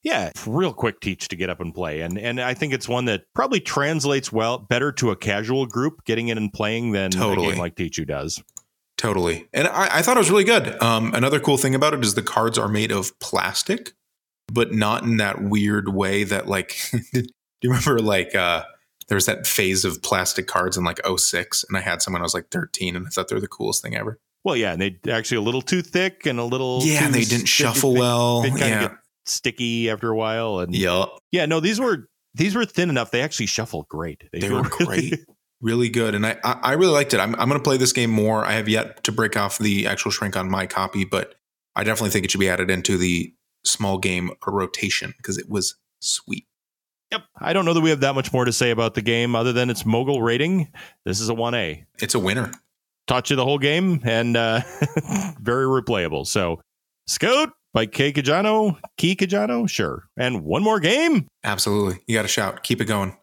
Yeah, 0.02 0.32
real 0.46 0.72
quick 0.72 1.00
teach 1.00 1.28
to 1.28 1.36
get 1.36 1.48
up 1.48 1.60
and 1.60 1.72
play, 1.72 2.00
and 2.00 2.18
and 2.18 2.40
I 2.40 2.54
think 2.54 2.72
it's 2.72 2.88
one 2.88 3.04
that 3.04 3.24
probably 3.34 3.60
translates 3.60 4.32
well 4.32 4.58
better 4.58 4.90
to 4.92 5.10
a 5.10 5.16
casual 5.16 5.66
group 5.66 6.04
getting 6.04 6.28
in 6.28 6.38
and 6.38 6.52
playing 6.52 6.90
than 6.90 7.06
a 7.06 7.10
Totally. 7.10 7.50
game 7.50 7.58
like 7.58 7.76
Tichu 7.76 8.04
does. 8.06 8.42
Totally. 8.96 9.48
And 9.52 9.66
I, 9.68 9.98
I 9.98 10.02
thought 10.02 10.16
it 10.16 10.20
was 10.20 10.30
really 10.30 10.44
good. 10.44 10.80
Um, 10.82 11.14
another 11.14 11.40
cool 11.40 11.56
thing 11.56 11.74
about 11.74 11.94
it 11.94 12.04
is 12.04 12.14
the 12.14 12.22
cards 12.22 12.56
are 12.58 12.68
made 12.68 12.92
of 12.92 13.18
plastic, 13.20 13.92
but 14.52 14.72
not 14.72 15.02
in 15.02 15.16
that 15.16 15.42
weird 15.42 15.88
way 15.88 16.24
that 16.24 16.46
like 16.46 16.76
do 17.12 17.22
you 17.62 17.70
remember 17.70 17.98
like 17.98 18.34
uh 18.34 18.64
there 19.08 19.16
was 19.16 19.26
that 19.26 19.46
phase 19.46 19.84
of 19.84 20.02
plastic 20.02 20.46
cards 20.46 20.76
in 20.76 20.84
like 20.84 21.00
06 21.04 21.64
and 21.68 21.76
I 21.76 21.80
had 21.80 22.00
some 22.00 22.12
when 22.12 22.22
I 22.22 22.24
was 22.24 22.34
like 22.34 22.48
13 22.50 22.96
and 22.96 23.06
I 23.06 23.10
thought 23.10 23.28
they 23.28 23.34
were 23.34 23.40
the 23.40 23.48
coolest 23.48 23.82
thing 23.82 23.96
ever. 23.96 24.18
Well, 24.44 24.56
yeah, 24.56 24.72
and 24.72 24.82
they 24.82 24.98
actually 25.10 25.36
a 25.36 25.42
little 25.42 25.62
too 25.62 25.82
thick 25.82 26.26
and 26.26 26.38
a 26.38 26.44
little 26.44 26.80
yeah, 26.82 27.04
and 27.04 27.14
they 27.14 27.24
didn't 27.24 27.46
shuffle 27.46 27.94
well. 27.94 28.42
They 28.42 28.50
yeah. 28.50 28.96
Sticky 29.26 29.90
after 29.90 30.10
a 30.10 30.16
while, 30.16 30.58
and 30.60 30.74
yeah. 30.74 31.06
yeah, 31.30 31.46
no, 31.46 31.60
these 31.60 31.80
were 31.80 32.08
these 32.34 32.54
were 32.54 32.64
thin 32.64 32.90
enough. 32.90 33.10
They 33.10 33.22
actually 33.22 33.46
shuffle 33.46 33.86
great. 33.88 34.24
They 34.32 34.40
feel 34.40 34.54
were 34.54 34.62
really- 34.62 35.10
great. 35.10 35.20
Really 35.62 35.90
good. 35.90 36.16
And 36.16 36.26
I, 36.26 36.38
I 36.42 36.72
really 36.72 36.90
liked 36.90 37.14
it. 37.14 37.20
I'm, 37.20 37.36
I'm 37.36 37.48
going 37.48 37.60
to 37.60 37.62
play 37.62 37.76
this 37.76 37.92
game 37.92 38.10
more. 38.10 38.44
I 38.44 38.54
have 38.54 38.68
yet 38.68 39.04
to 39.04 39.12
break 39.12 39.36
off 39.36 39.58
the 39.58 39.86
actual 39.86 40.10
shrink 40.10 40.36
on 40.36 40.50
my 40.50 40.66
copy, 40.66 41.04
but 41.04 41.36
I 41.76 41.84
definitely 41.84 42.10
think 42.10 42.24
it 42.24 42.32
should 42.32 42.40
be 42.40 42.48
added 42.48 42.68
into 42.68 42.98
the 42.98 43.32
small 43.64 43.96
game 43.98 44.32
rotation 44.44 45.14
because 45.16 45.38
it 45.38 45.48
was 45.48 45.76
sweet. 46.00 46.46
Yep. 47.12 47.22
I 47.38 47.52
don't 47.52 47.64
know 47.64 47.74
that 47.74 47.80
we 47.80 47.90
have 47.90 48.00
that 48.00 48.16
much 48.16 48.32
more 48.32 48.44
to 48.44 48.52
say 48.52 48.72
about 48.72 48.94
the 48.94 49.02
game 49.02 49.36
other 49.36 49.52
than 49.52 49.70
its 49.70 49.86
mogul 49.86 50.20
rating. 50.20 50.72
This 51.04 51.20
is 51.20 51.28
a 51.28 51.34
one 51.34 51.54
A. 51.54 51.84
It's 52.00 52.16
a 52.16 52.18
winner. 52.18 52.50
Taught 53.06 53.30
you 53.30 53.36
the 53.36 53.44
whole 53.44 53.58
game 53.58 54.00
and 54.02 54.36
uh, 54.36 54.62
very 55.40 55.66
replayable. 55.66 56.26
So, 56.26 56.60
Scout 57.06 57.50
by 57.72 57.86
Kei 57.86 58.12
Kajino, 58.12 58.78
Kei 58.96 59.14
Kajino, 59.16 59.68
sure. 59.68 60.04
And 60.16 60.44
one 60.44 60.62
more 60.62 60.80
game. 60.80 61.26
Absolutely. 61.44 62.00
You 62.06 62.14
got 62.16 62.22
to 62.22 62.28
shout. 62.28 62.62
Keep 62.62 62.80
it 62.80 62.84
going. 62.86 63.16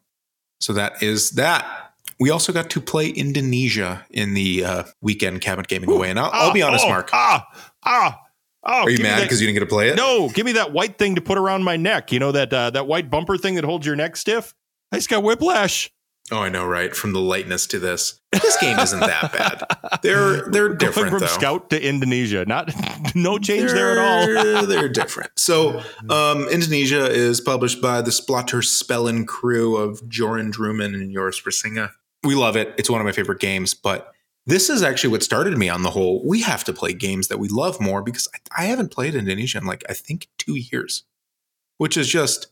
So 0.59 0.73
that 0.73 1.01
is 1.03 1.31
that. 1.31 1.93
We 2.19 2.31
also 2.31 2.51
got 2.51 2.69
to 2.71 2.81
play 2.81 3.07
Indonesia 3.09 4.05
in 4.11 4.33
the 4.33 4.65
uh, 4.65 4.83
weekend 5.01 5.39
cabinet 5.41 5.67
gaming 5.67 5.89
away. 5.89 6.09
And 6.09 6.19
I'll, 6.19 6.29
I'll 6.33 6.53
be 6.53 6.61
Ah, 6.61 6.67
honest, 6.67 6.85
oh, 6.85 6.89
Mark. 6.89 7.09
Ah, 7.13 7.47
ah, 7.85 8.19
oh. 8.65 8.71
Are 8.83 8.89
you 8.89 9.01
mad 9.01 9.21
because 9.21 9.39
you 9.39 9.47
didn't 9.47 9.55
get 9.55 9.69
to 9.69 9.73
play 9.73 9.89
it? 9.89 9.95
No, 9.95 10.27
give 10.29 10.45
me 10.45 10.51
that 10.53 10.73
white 10.73 10.97
thing 10.97 11.15
to 11.15 11.21
put 11.21 11.37
around 11.37 11.63
my 11.63 11.77
neck. 11.77 12.11
You 12.11 12.19
know 12.19 12.33
that 12.33 12.51
uh, 12.51 12.71
that 12.71 12.87
white 12.87 13.09
bumper 13.09 13.37
thing 13.37 13.55
that 13.55 13.63
holds 13.63 13.85
your 13.85 13.95
neck 13.95 14.17
stiff. 14.17 14.53
I 14.91 14.97
just 14.97 15.09
got 15.09 15.23
whiplash. 15.23 15.89
Oh, 16.31 16.39
I 16.39 16.49
know, 16.49 16.65
right? 16.65 16.95
From 16.95 17.13
the 17.13 17.19
lightness 17.19 17.65
to 17.67 17.79
this. 17.79 18.19
This 18.31 18.57
game 18.57 18.77
isn't 18.77 18.99
that 18.99 19.33
bad. 19.33 19.99
They're 20.03 20.47
they're 20.49 20.69
different 20.69 21.09
from 21.09 21.19
though. 21.19 21.25
Scout 21.25 21.69
to 21.71 21.81
Indonesia, 21.83 22.45
not 22.45 22.71
no 23.15 23.39
change 23.39 23.71
there 23.71 23.91
at 23.93 23.97
all. 23.97 24.43
They're- 24.43 24.65
they're 24.65 24.89
different. 24.89 25.31
So, 25.37 25.81
um, 26.09 26.47
Indonesia 26.49 27.09
is 27.09 27.41
published 27.41 27.81
by 27.81 28.01
the 28.01 28.11
Splotter 28.11 28.61
Spellen 28.61 29.25
crew 29.25 29.75
of 29.77 30.01
Jeroen 30.07 30.51
Doumen 30.53 30.93
and 30.93 31.11
Joris 31.11 31.41
Wiersinga. 31.41 31.91
We 32.23 32.35
love 32.35 32.55
it. 32.55 32.73
It's 32.77 32.89
one 32.89 33.01
of 33.01 33.05
my 33.05 33.11
favorite 33.13 33.39
games, 33.39 33.73
but 33.73 34.11
this 34.45 34.69
is 34.69 34.83
actually 34.83 35.11
what 35.11 35.23
started 35.23 35.57
me 35.57 35.69
on 35.69 35.81
the 35.83 35.89
whole. 35.91 36.21
We 36.25 36.41
have 36.41 36.63
to 36.65 36.73
play 36.73 36.93
games 36.93 37.27
that 37.29 37.39
we 37.39 37.47
love 37.47 37.79
more 37.81 38.01
because 38.03 38.27
I, 38.55 38.63
I 38.63 38.65
haven't 38.65 38.91
played 38.91 39.15
Indonesia 39.15 39.57
in 39.57 39.65
like, 39.65 39.83
I 39.89 39.93
think 39.93 40.27
two 40.37 40.55
years, 40.55 41.03
which 41.77 41.97
is 41.97 42.07
just 42.07 42.47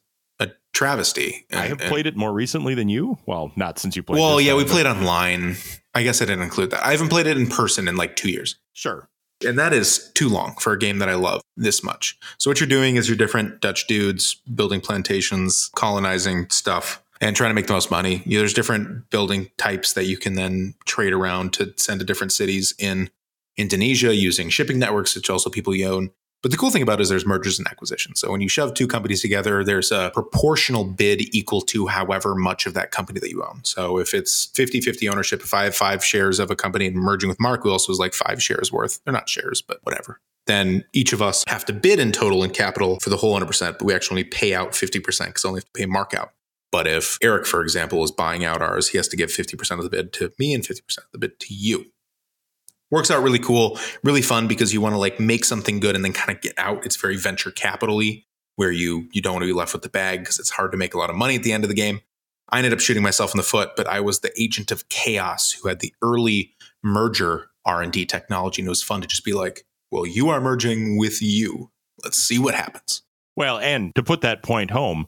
travesty. 0.77 1.43
I 1.51 1.63
have 1.63 1.71
And- 1.71 1.81
and- 1.81 1.89
played 1.89 2.05
it 2.05 2.15
more 2.15 2.31
recently 2.31 2.75
than 2.75 2.87
you. 2.87 3.17
Well, 3.25 3.51
not 3.55 3.79
since 3.79 3.95
you 3.95 4.03
played. 4.03 4.19
well, 4.19 4.39
yeah, 4.39 4.51
time, 4.51 4.57
we 4.57 4.65
played 4.65 4.85
online. 4.85 5.57
I 5.95 6.03
guess 6.03 6.21
I 6.21 6.25
didn't 6.25 6.43
include 6.43 6.69
that. 6.69 6.85
I 6.85 6.91
haven't 6.91 7.09
played 7.09 7.25
it 7.25 7.35
in 7.35 7.47
person 7.47 7.87
in 7.87 7.95
like 7.95 8.15
two 8.15 8.29
years. 8.29 8.57
Sure. 8.73 9.09
And 9.43 9.57
that 9.57 9.73
is 9.73 10.11
too 10.13 10.29
long 10.29 10.55
for 10.59 10.73
a 10.73 10.77
game 10.77 10.99
that 10.99 11.09
I 11.09 11.15
love 11.15 11.41
this 11.55 11.83
much. 11.83 12.15
So, 12.37 12.49
what 12.51 12.59
you're 12.59 12.69
doing 12.69 12.95
is 12.95 13.07
you're 13.07 13.17
different 13.17 13.59
Dutch 13.59 13.87
dudes 13.87 14.35
building 14.53 14.79
plantations, 14.79 15.71
colonizing 15.75 16.47
stuff, 16.51 17.01
and 17.21 17.35
trying 17.35 17.49
to 17.49 17.55
make 17.55 17.65
the 17.67 17.73
most 17.73 17.89
money. 17.89 18.21
You 18.25 18.35
know, 18.37 18.41
there's 18.41 18.53
different 18.53 19.09
building 19.09 19.49
types 19.57 19.93
that 19.93 20.05
you 20.05 20.17
can 20.17 20.35
then 20.35 20.75
trade 20.85 21.13
around 21.13 21.53
to 21.53 21.73
send 21.77 21.99
to 22.01 22.05
different 22.05 22.33
cities 22.33 22.73
in 22.77 23.09
Indonesia 23.57 24.13
using 24.15 24.49
shipping 24.49 24.77
networks, 24.77 25.15
which 25.15 25.29
also 25.29 25.49
people 25.49 25.73
you 25.75 25.87
own. 25.87 26.11
But 26.43 26.51
the 26.51 26.57
cool 26.57 26.69
thing 26.69 26.83
about 26.83 26.99
it 26.99 27.03
is 27.03 27.09
there's 27.09 27.25
mergers 27.25 27.57
and 27.57 27.67
acquisitions. 27.67 28.19
So 28.19 28.31
when 28.31 28.41
you 28.41 28.49
shove 28.49 28.73
two 28.73 28.87
companies 28.87 29.21
together, 29.21 29.63
there's 29.63 29.91
a 29.91 30.11
proportional 30.13 30.83
bid 30.83 31.33
equal 31.35 31.61
to 31.61 31.87
however 31.87 32.35
much 32.35 32.67
of 32.67 32.73
that 32.75 32.91
company 32.91 33.19
that 33.19 33.29
you 33.29 33.43
own. 33.43 33.61
So 33.63 33.97
if 33.97 34.13
it's 34.13 34.45
50 34.53 34.81
50 34.81 35.09
ownership, 35.09 35.41
if 35.41 35.53
I 35.53 35.63
have 35.63 35.75
five 35.75 36.05
shares 36.05 36.39
of 36.39 36.51
a 36.51 36.55
company 36.55 36.85
and 36.85 36.95
merging 36.95 37.27
with 37.27 37.39
Mark, 37.39 37.63
who 37.63 37.71
also 37.71 37.91
is 37.91 37.99
like 37.99 38.13
five 38.13 38.41
shares 38.41 38.71
worth, 38.71 39.03
they're 39.03 39.13
not 39.13 39.27
shares, 39.27 39.61
but 39.61 39.79
whatever. 39.83 40.19
Then 40.45 40.85
each 40.93 41.11
of 41.11 41.21
us 41.21 41.43
have 41.47 41.65
to 41.65 41.73
bid 41.73 41.99
in 41.99 42.11
total 42.11 42.43
in 42.43 42.51
capital 42.51 42.99
for 42.99 43.09
the 43.09 43.17
whole 43.17 43.37
100%, 43.37 43.77
but 43.79 43.83
we 43.83 43.93
actually 43.93 44.21
only 44.21 44.23
pay 44.23 44.53
out 44.53 44.71
50% 44.71 45.03
because 45.03 45.43
I 45.43 45.47
only 45.49 45.59
have 45.59 45.65
to 45.65 45.71
pay 45.73 45.85
Mark 45.85 46.13
out. 46.13 46.31
But 46.71 46.87
if 46.87 47.17
Eric, 47.21 47.45
for 47.45 47.61
example, 47.61 48.03
is 48.03 48.11
buying 48.11 48.45
out 48.45 48.61
ours, 48.61 48.89
he 48.89 48.97
has 48.97 49.07
to 49.09 49.17
give 49.17 49.29
50% 49.29 49.71
of 49.71 49.83
the 49.83 49.89
bid 49.89 50.13
to 50.13 50.31
me 50.37 50.53
and 50.53 50.63
50% 50.63 50.97
of 50.99 51.03
the 51.11 51.17
bid 51.17 51.39
to 51.41 51.53
you 51.53 51.87
works 52.91 53.11
out 53.11 53.23
really 53.23 53.39
cool 53.39 53.79
really 54.03 54.21
fun 54.21 54.47
because 54.47 54.73
you 54.73 54.81
want 54.81 54.93
to 54.93 54.99
like 54.99 55.19
make 55.19 55.45
something 55.45 55.79
good 55.79 55.95
and 55.95 56.03
then 56.03 56.13
kind 56.13 56.35
of 56.35 56.41
get 56.41 56.53
out. 56.57 56.85
It's 56.85 56.95
very 56.95 57.17
venture 57.17 57.51
capitally 57.51 58.25
where 58.55 58.71
you 58.71 59.07
you 59.11 59.21
don't 59.21 59.33
want 59.33 59.43
to 59.43 59.47
be 59.47 59.53
left 59.53 59.73
with 59.73 59.83
the 59.83 59.89
bag 59.89 60.19
because 60.19 60.39
it's 60.39 60.49
hard 60.49 60.71
to 60.71 60.77
make 60.77 60.93
a 60.93 60.97
lot 60.97 61.09
of 61.09 61.15
money 61.15 61.35
at 61.35 61.43
the 61.43 61.53
end 61.53 61.63
of 61.63 61.69
the 61.69 61.75
game. 61.75 62.01
I 62.49 62.57
ended 62.59 62.73
up 62.73 62.79
shooting 62.79 63.03
myself 63.03 63.33
in 63.33 63.37
the 63.37 63.43
foot 63.43 63.71
but 63.75 63.87
i 63.87 63.99
was 63.99 64.19
the 64.19 64.31
agent 64.41 64.71
of 64.71 64.87
chaos 64.89 65.51
who 65.51 65.67
had 65.67 65.79
the 65.79 65.93
early 66.01 66.53
merger 66.81 67.49
r&d 67.65 68.05
technology 68.05 68.61
and 68.61 68.67
it 68.67 68.69
was 68.69 68.81
fun 68.83 69.01
to 69.01 69.07
just 69.07 69.25
be 69.25 69.33
like 69.33 69.65
well 69.91 70.05
you 70.05 70.29
are 70.29 70.39
merging 70.39 70.97
with 70.97 71.21
you. 71.21 71.71
Let's 72.03 72.17
see 72.17 72.39
what 72.39 72.53
happens. 72.53 73.01
Well 73.35 73.59
and 73.59 73.93
to 73.95 74.03
put 74.03 74.21
that 74.21 74.43
point 74.43 74.71
home 74.71 75.07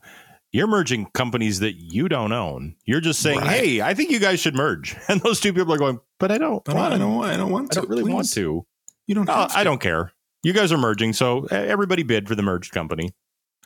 you're 0.52 0.68
merging 0.68 1.06
companies 1.14 1.60
that 1.60 1.74
you 1.74 2.10
don't 2.10 2.32
own. 2.32 2.76
You're 2.86 3.02
just 3.02 3.22
saying, 3.22 3.40
right. 3.40 3.50
"Hey, 3.50 3.82
I 3.82 3.94
think 3.94 4.12
you 4.12 4.20
guys 4.20 4.40
should 4.40 4.56
merge," 4.56 4.96
and 5.08 5.22
those 5.22 5.40
two 5.40 5.54
people 5.54 5.74
are 5.74 5.78
going, 5.78 6.00
"But 6.20 6.32
I 6.32 6.38
don't. 6.38 6.68
I 6.68 6.74
don't, 6.74 6.80
want, 6.80 6.94
I 6.94 6.98
don't, 6.98 7.24
I 7.24 7.38
don't 7.38 7.52
want. 7.52 7.72
To, 7.72 7.80
I 7.80 7.82
don't 7.82 7.90
really 7.90 8.04
please. 8.04 8.14
want 8.14 8.32
to. 8.34 8.66
You 9.08 9.16
don't. 9.16 9.30
Uh, 9.30 9.48
I 9.54 9.64
don't 9.64 9.82
care. 9.82 10.14
You 10.44 10.54
guys 10.54 10.72
are 10.72 10.78
merging, 10.78 11.14
so 11.14 11.46
everybody 11.48 12.04
bid 12.04 12.28
for 12.28 12.36
the 12.36 12.44
merged 12.44 12.72
company. 12.72 13.12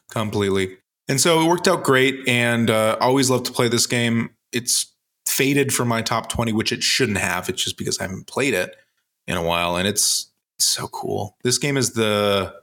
Completely. 0.09 0.77
And 1.07 1.19
so 1.19 1.41
it 1.41 1.47
worked 1.47 1.67
out 1.67 1.83
great, 1.83 2.27
and 2.27 2.69
uh, 2.69 2.97
always 2.99 3.29
love 3.29 3.43
to 3.43 3.51
play 3.51 3.67
this 3.67 3.85
game. 3.85 4.31
It's 4.51 4.93
faded 5.27 5.73
from 5.73 5.87
my 5.87 6.01
top 6.01 6.29
twenty, 6.29 6.51
which 6.51 6.71
it 6.71 6.83
shouldn't 6.83 7.17
have. 7.17 7.49
It's 7.49 7.63
just 7.63 7.77
because 7.77 7.99
I 7.99 8.03
haven't 8.03 8.27
played 8.27 8.53
it 8.53 8.75
in 9.27 9.37
a 9.37 9.43
while, 9.43 9.75
and 9.75 9.87
it's 9.87 10.31
so 10.59 10.87
cool. 10.87 11.37
This 11.43 11.57
game 11.57 11.77
is 11.77 11.93
the 11.93 12.53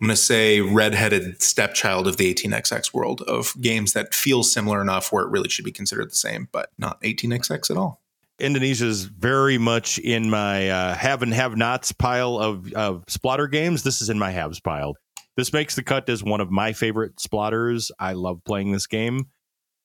I'm 0.00 0.06
going 0.06 0.14
to 0.14 0.22
say 0.22 0.60
redheaded 0.60 1.42
stepchild 1.42 2.06
of 2.06 2.18
the 2.18 2.32
18xx 2.32 2.94
world 2.94 3.22
of 3.22 3.52
games 3.60 3.94
that 3.94 4.14
feel 4.14 4.44
similar 4.44 4.80
enough 4.80 5.12
where 5.12 5.24
it 5.24 5.30
really 5.30 5.48
should 5.48 5.64
be 5.64 5.72
considered 5.72 6.10
the 6.10 6.16
same, 6.16 6.48
but 6.52 6.70
not 6.78 7.00
18xx 7.02 7.70
at 7.70 7.76
all. 7.76 8.00
Indonesia 8.38 8.86
is 8.86 9.04
very 9.04 9.58
much 9.58 9.98
in 9.98 10.30
my 10.30 10.70
uh, 10.70 10.94
have 10.94 11.22
and 11.22 11.34
have 11.34 11.56
nots 11.56 11.90
pile 11.90 12.38
of, 12.38 12.72
of 12.74 13.04
Splotter 13.06 13.50
games. 13.50 13.82
This 13.82 14.00
is 14.00 14.08
in 14.08 14.18
my 14.18 14.30
haves 14.30 14.60
pile. 14.60 14.94
This 15.36 15.52
makes 15.52 15.74
the 15.74 15.82
cut 15.82 16.08
as 16.08 16.22
one 16.22 16.40
of 16.40 16.50
my 16.50 16.72
favorite 16.72 17.16
Splotters. 17.16 17.90
I 17.98 18.12
love 18.12 18.42
playing 18.44 18.70
this 18.70 18.86
game. 18.86 19.26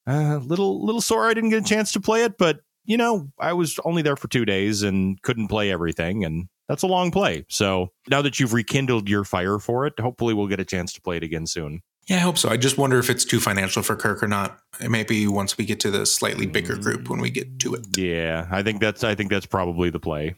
Uh, 0.05 0.37
little 0.37 0.85
little 0.85 1.01
sore 1.01 1.27
I 1.27 1.33
didn't 1.33 1.49
get 1.49 1.63
a 1.63 1.65
chance 1.65 1.93
to 1.93 2.01
play 2.01 2.23
it, 2.23 2.37
but 2.37 2.59
you 2.85 2.97
know 2.97 3.31
I 3.39 3.53
was 3.53 3.79
only 3.85 4.01
there 4.01 4.15
for 4.15 4.27
two 4.27 4.45
days 4.45 4.83
and 4.83 5.19
couldn't 5.21 5.47
play 5.47 5.71
everything, 5.71 6.23
and 6.25 6.49
that's 6.67 6.83
a 6.83 6.87
long 6.87 7.11
play. 7.11 7.45
So 7.49 7.91
now 8.07 8.21
that 8.21 8.39
you've 8.39 8.53
rekindled 8.53 9.09
your 9.09 9.23
fire 9.23 9.59
for 9.59 9.85
it, 9.85 9.93
hopefully 9.99 10.33
we'll 10.33 10.47
get 10.47 10.59
a 10.59 10.65
chance 10.65 10.93
to 10.93 11.01
play 11.01 11.17
it 11.17 11.23
again 11.23 11.45
soon. 11.45 11.81
Yeah, 12.07 12.17
I 12.17 12.19
hope 12.19 12.37
so. 12.37 12.49
I 12.49 12.57
just 12.57 12.77
wonder 12.77 12.99
if 12.99 13.09
it's 13.09 13.23
too 13.23 13.39
financial 13.39 13.81
for 13.81 13.95
Kirk 13.95 14.21
or 14.21 14.27
not. 14.27 14.59
Maybe 14.81 15.25
once 15.25 15.57
we 15.57 15.65
get 15.65 15.79
to 15.81 15.91
the 15.91 16.05
slightly 16.05 16.45
bigger 16.45 16.75
group 16.75 17.03
mm. 17.03 17.09
when 17.09 17.21
we 17.21 17.29
get 17.29 17.59
to 17.59 17.75
it. 17.75 17.97
Yeah, 17.97 18.47
I 18.51 18.61
think 18.61 18.81
that's 18.81 19.03
I 19.03 19.15
think 19.15 19.29
that's 19.29 19.45
probably 19.45 19.89
the 19.89 20.01
play. 20.01 20.35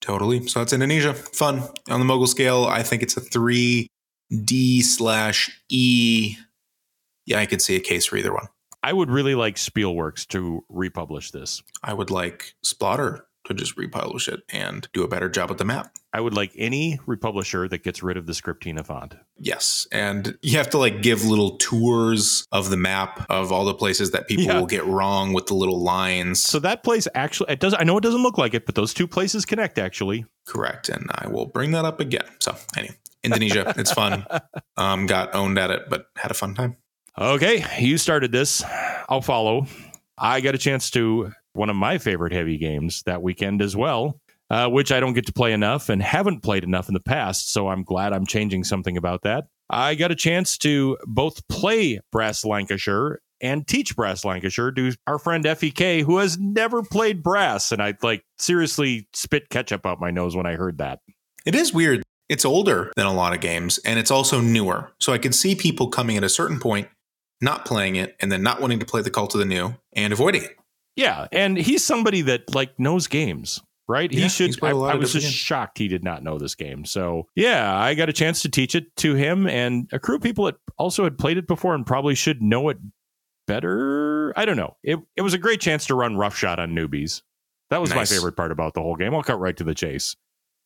Totally. 0.00 0.48
So 0.48 0.58
that's 0.58 0.72
Indonesia. 0.72 1.14
Fun. 1.14 1.62
On 1.88 2.00
the 2.00 2.04
mogul 2.04 2.26
scale, 2.26 2.64
I 2.64 2.82
think 2.82 3.02
it's 3.04 3.16
a 3.16 3.20
three 3.20 3.86
D 4.44 4.82
slash 4.82 5.62
E. 5.68 6.36
Yeah, 7.26 7.38
I 7.38 7.46
could 7.46 7.62
see 7.62 7.76
a 7.76 7.80
case 7.80 8.06
for 8.06 8.16
either 8.16 8.32
one. 8.32 8.48
I 8.82 8.92
would 8.92 9.10
really 9.10 9.36
like 9.36 9.54
Spielworxx 9.54 10.26
to 10.28 10.64
republish 10.68 11.30
this. 11.30 11.62
I 11.84 11.94
would 11.94 12.10
like 12.10 12.54
Splotter 12.66 13.20
to 13.44 13.54
just 13.54 13.76
republish 13.76 14.28
it 14.28 14.40
and 14.48 14.88
do 14.92 15.02
a 15.02 15.08
better 15.08 15.28
job 15.28 15.48
with 15.48 15.58
the 15.58 15.64
map. 15.64 15.92
I 16.12 16.20
would 16.20 16.34
like 16.34 16.52
any 16.56 16.98
republisher 17.06 17.68
that 17.70 17.82
gets 17.82 18.02
rid 18.02 18.16
of 18.16 18.26
the 18.26 18.32
Scriptina 18.32 18.84
font. 18.84 19.14
Yes. 19.38 19.86
And 19.90 20.38
you 20.42 20.58
have 20.58 20.70
to 20.70 20.78
like 20.78 21.02
give 21.02 21.24
little 21.24 21.56
tours 21.56 22.46
of 22.52 22.70
the 22.70 22.76
map 22.76 23.26
of 23.30 23.50
all 23.50 23.64
the 23.64 23.74
places 23.74 24.10
that 24.10 24.28
people 24.28 24.44
yeah. 24.44 24.58
will 24.58 24.66
get 24.66 24.84
wrong 24.84 25.32
with 25.32 25.46
the 25.46 25.54
little 25.54 25.82
lines. 25.82 26.42
So 26.42 26.58
that 26.60 26.82
place 26.82 27.08
actually 27.14 27.52
it 27.52 27.60
does 27.60 27.74
I 27.78 27.84
know 27.84 27.96
it 27.96 28.02
doesn't 28.02 28.22
look 28.22 28.38
like 28.38 28.54
it, 28.54 28.66
but 28.66 28.74
those 28.74 28.92
two 28.92 29.08
places 29.08 29.44
connect 29.44 29.78
actually. 29.78 30.26
Correct. 30.46 30.88
And 30.88 31.10
I 31.14 31.28
will 31.28 31.46
bring 31.46 31.70
that 31.72 31.84
up 31.84 31.98
again. 32.00 32.26
So 32.40 32.54
anyway, 32.76 32.96
Indonesia, 33.22 33.72
it's 33.76 33.92
fun. 33.92 34.26
Um, 34.78 35.06
got 35.06 35.34
owned 35.34 35.58
at 35.58 35.70
it, 35.70 35.82
but 35.90 36.06
had 36.16 36.30
a 36.30 36.34
fun 36.34 36.54
time. 36.54 36.76
Okay. 37.18 37.62
You 37.78 37.98
started 37.98 38.32
this. 38.32 38.64
I'll 39.08 39.20
follow. 39.20 39.66
I 40.16 40.40
got 40.40 40.54
a 40.54 40.58
chance 40.58 40.90
to 40.92 41.30
one 41.54 41.70
of 41.70 41.76
my 41.76 41.98
favorite 41.98 42.32
heavy 42.32 42.58
games 42.58 43.02
that 43.06 43.22
weekend 43.22 43.62
as 43.62 43.76
well, 43.76 44.20
uh, 44.50 44.68
which 44.68 44.92
I 44.92 45.00
don't 45.00 45.12
get 45.12 45.26
to 45.26 45.32
play 45.32 45.52
enough 45.52 45.88
and 45.88 46.02
haven't 46.02 46.42
played 46.42 46.64
enough 46.64 46.88
in 46.88 46.94
the 46.94 47.00
past. 47.00 47.52
So 47.52 47.68
I'm 47.68 47.84
glad 47.84 48.12
I'm 48.12 48.26
changing 48.26 48.64
something 48.64 48.96
about 48.96 49.22
that. 49.22 49.44
I 49.70 49.94
got 49.94 50.10
a 50.10 50.16
chance 50.16 50.58
to 50.58 50.98
both 51.06 51.46
play 51.48 52.00
Brass 52.10 52.44
Lancashire 52.44 53.20
and 53.40 53.66
teach 53.66 53.96
Brass 53.96 54.24
Lancashire 54.24 54.70
to 54.72 54.92
our 55.06 55.18
friend 55.18 55.44
FEK, 55.44 56.02
who 56.04 56.18
has 56.18 56.38
never 56.38 56.82
played 56.82 57.22
Brass. 57.22 57.72
And 57.72 57.82
I 57.82 57.94
like 58.02 58.24
seriously 58.38 59.08
spit 59.14 59.48
ketchup 59.48 59.84
out 59.84 60.00
my 60.00 60.10
nose 60.10 60.36
when 60.36 60.46
I 60.46 60.54
heard 60.54 60.78
that. 60.78 61.00
It 61.44 61.54
is 61.54 61.72
weird. 61.72 62.02
It's 62.28 62.44
older 62.44 62.92
than 62.96 63.06
a 63.06 63.12
lot 63.12 63.34
of 63.34 63.40
games 63.40 63.78
and 63.78 63.98
it's 63.98 64.10
also 64.10 64.40
newer. 64.40 64.92
So 65.00 65.12
I 65.12 65.18
can 65.18 65.32
see 65.32 65.54
people 65.54 65.88
coming 65.88 66.16
at 66.16 66.24
a 66.24 66.28
certain 66.28 66.60
point, 66.60 66.88
not 67.40 67.64
playing 67.64 67.96
it, 67.96 68.16
and 68.20 68.30
then 68.30 68.42
not 68.42 68.60
wanting 68.60 68.78
to 68.78 68.86
play 68.86 69.02
the 69.02 69.10
Cult 69.10 69.34
of 69.34 69.40
the 69.40 69.44
New 69.44 69.74
and 69.92 70.12
avoiding 70.12 70.44
it. 70.44 70.56
Yeah, 70.96 71.26
and 71.32 71.56
he's 71.56 71.84
somebody 71.84 72.22
that 72.22 72.54
like 72.54 72.78
knows 72.78 73.06
games, 73.06 73.62
right? 73.88 74.12
Yeah, 74.12 74.22
he 74.22 74.28
should. 74.28 74.62
I, 74.62 74.70
I 74.70 74.94
was 74.94 75.12
just 75.12 75.26
games. 75.26 75.34
shocked 75.34 75.78
he 75.78 75.88
did 75.88 76.04
not 76.04 76.22
know 76.22 76.38
this 76.38 76.54
game. 76.54 76.84
So 76.84 77.28
yeah, 77.34 77.76
I 77.76 77.94
got 77.94 78.08
a 78.08 78.12
chance 78.12 78.42
to 78.42 78.50
teach 78.50 78.74
it 78.74 78.94
to 78.98 79.14
him 79.14 79.46
and 79.46 79.88
a 79.92 79.98
crew 79.98 80.16
of 80.16 80.22
people 80.22 80.46
that 80.46 80.56
also 80.78 81.04
had 81.04 81.18
played 81.18 81.38
it 81.38 81.46
before 81.46 81.74
and 81.74 81.86
probably 81.86 82.14
should 82.14 82.42
know 82.42 82.68
it 82.68 82.78
better. 83.46 84.32
I 84.36 84.44
don't 84.44 84.56
know. 84.56 84.76
It 84.82 84.98
it 85.16 85.22
was 85.22 85.34
a 85.34 85.38
great 85.38 85.60
chance 85.60 85.86
to 85.86 85.94
run 85.94 86.16
roughshod 86.16 86.58
on 86.58 86.72
newbies. 86.72 87.22
That 87.70 87.80
was 87.80 87.90
nice. 87.90 88.10
my 88.10 88.16
favorite 88.16 88.36
part 88.36 88.52
about 88.52 88.74
the 88.74 88.82
whole 88.82 88.96
game. 88.96 89.14
I'll 89.14 89.22
cut 89.22 89.40
right 89.40 89.56
to 89.56 89.64
the 89.64 89.74
chase. 89.74 90.14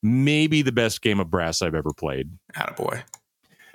Maybe 0.03 0.62
the 0.62 0.72
best 0.72 1.03
game 1.03 1.20
of 1.20 1.31
brass 1.31 1.62
I've 1.62 1.74
ever 1.74 1.93
played. 1.93 2.31
Attaboy 2.55 3.03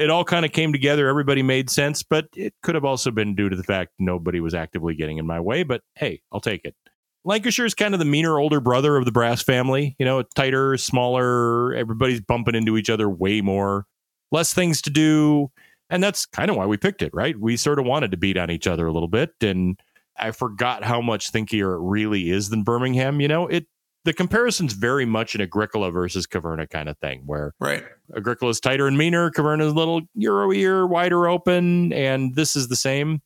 it 0.01 0.09
all 0.09 0.23
kind 0.23 0.45
of 0.45 0.51
came 0.51 0.71
together. 0.71 1.07
Everybody 1.07 1.43
made 1.43 1.69
sense, 1.69 2.03
but 2.03 2.27
it 2.35 2.53
could 2.63 2.75
have 2.75 2.85
also 2.85 3.11
been 3.11 3.35
due 3.35 3.49
to 3.49 3.55
the 3.55 3.63
fact 3.63 3.91
nobody 3.99 4.39
was 4.39 4.53
actively 4.53 4.95
getting 4.95 5.17
in 5.17 5.27
my 5.27 5.39
way. 5.39 5.63
But 5.63 5.81
hey, 5.95 6.21
I'll 6.31 6.41
take 6.41 6.65
it. 6.65 6.75
Lancashire 7.23 7.65
is 7.65 7.75
kind 7.75 7.93
of 7.93 7.99
the 7.99 8.05
meaner 8.05 8.39
older 8.39 8.59
brother 8.59 8.97
of 8.97 9.05
the 9.05 9.11
Brass 9.11 9.43
family. 9.43 9.95
You 9.99 10.05
know, 10.05 10.23
tighter, 10.23 10.75
smaller. 10.77 11.75
Everybody's 11.75 12.21
bumping 12.21 12.55
into 12.55 12.77
each 12.77 12.89
other 12.89 13.09
way 13.09 13.41
more, 13.41 13.85
less 14.31 14.53
things 14.53 14.81
to 14.83 14.89
do. 14.89 15.51
And 15.89 16.01
that's 16.01 16.25
kind 16.25 16.49
of 16.49 16.57
why 16.57 16.65
we 16.65 16.77
picked 16.77 17.01
it, 17.01 17.13
right? 17.13 17.37
We 17.39 17.57
sort 17.57 17.77
of 17.77 17.85
wanted 17.85 18.11
to 18.11 18.17
beat 18.17 18.37
on 18.37 18.49
each 18.49 18.65
other 18.65 18.87
a 18.87 18.91
little 18.91 19.09
bit. 19.09 19.33
And 19.41 19.79
I 20.17 20.31
forgot 20.31 20.83
how 20.83 21.01
much 21.01 21.31
thinkier 21.31 21.75
it 21.75 21.81
really 21.81 22.31
is 22.31 22.49
than 22.49 22.63
Birmingham. 22.63 23.21
You 23.21 23.27
know, 23.27 23.47
it 23.47 23.67
the 24.05 24.13
comparison's 24.13 24.73
very 24.73 25.05
much 25.05 25.35
an 25.35 25.41
Agricola 25.41 25.91
versus 25.91 26.25
Caverna 26.25 26.69
kind 26.69 26.89
of 26.89 26.97
thing, 26.99 27.23
where 27.25 27.53
right 27.59 27.83
Agricola's 28.15 28.59
tighter 28.59 28.87
and 28.87 28.97
meaner, 28.97 29.29
Caverna's 29.31 29.71
a 29.71 29.75
little 29.75 30.01
Euro 30.15 30.87
wider 30.87 31.27
open, 31.27 31.93
and 31.93 32.35
this 32.35 32.55
is 32.55 32.67
the 32.67 32.75
same. 32.75 33.21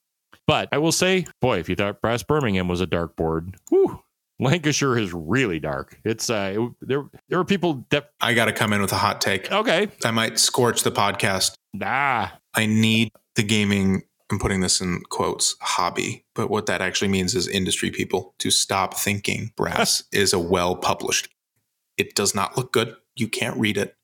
But 0.48 0.70
I 0.72 0.78
will 0.78 0.92
say, 0.92 1.26
boy, 1.42 1.60
if 1.60 1.70
you 1.70 1.76
thought 1.76 2.02
Brass 2.02 2.22
Birmingham 2.24 2.68
was 2.68 2.82
a 2.82 2.86
dark 2.86 3.16
board, 3.16 3.56
whew, 3.70 4.00
Lancashire 4.40 4.98
is 4.98 5.14
really 5.14 5.60
dark. 5.60 6.00
It's 6.04 6.30
uh, 6.30 6.54
it, 6.56 6.72
there. 6.82 7.04
There 7.30 7.40
are 7.40 7.46
people 7.46 7.86
that 7.90 8.10
I 8.22 8.34
got 8.34 8.46
to 8.46 8.54
come 8.54 8.74
in 8.74 8.82
with 8.82 8.92
a 8.92 8.98
hot 8.98 9.22
take. 9.22 9.52
Okay, 9.52 9.88
I 10.04 10.12
might 10.12 10.38
scorch 10.40 10.84
the 10.84 10.92
podcast. 10.92 11.56
Nah, 11.74 12.30
I 12.54 12.66
need 12.66 13.12
the 13.36 13.44
gaming 13.44 14.04
I'm 14.32 14.40
putting 14.40 14.62
this 14.62 14.82
in 14.82 15.02
quotes, 15.10 15.56
hobby, 15.62 16.26
but 16.34 16.50
what 16.50 16.66
that 16.66 16.82
actually 16.82 17.10
means 17.10 17.36
is 17.36 17.48
industry 17.48 17.92
people 17.92 18.34
to 18.40 18.50
stop 18.50 18.96
thinking 18.96 19.52
brass 19.56 20.04
is 20.12 20.34
a 20.34 20.40
well 20.40 20.76
published. 20.76 21.30
It 21.98 22.16
does 22.16 22.34
not 22.34 22.58
look 22.58 22.74
good. 22.74 22.96
You 23.16 23.28
can't 23.28 23.58
read 23.58 23.78
it. 23.78 23.96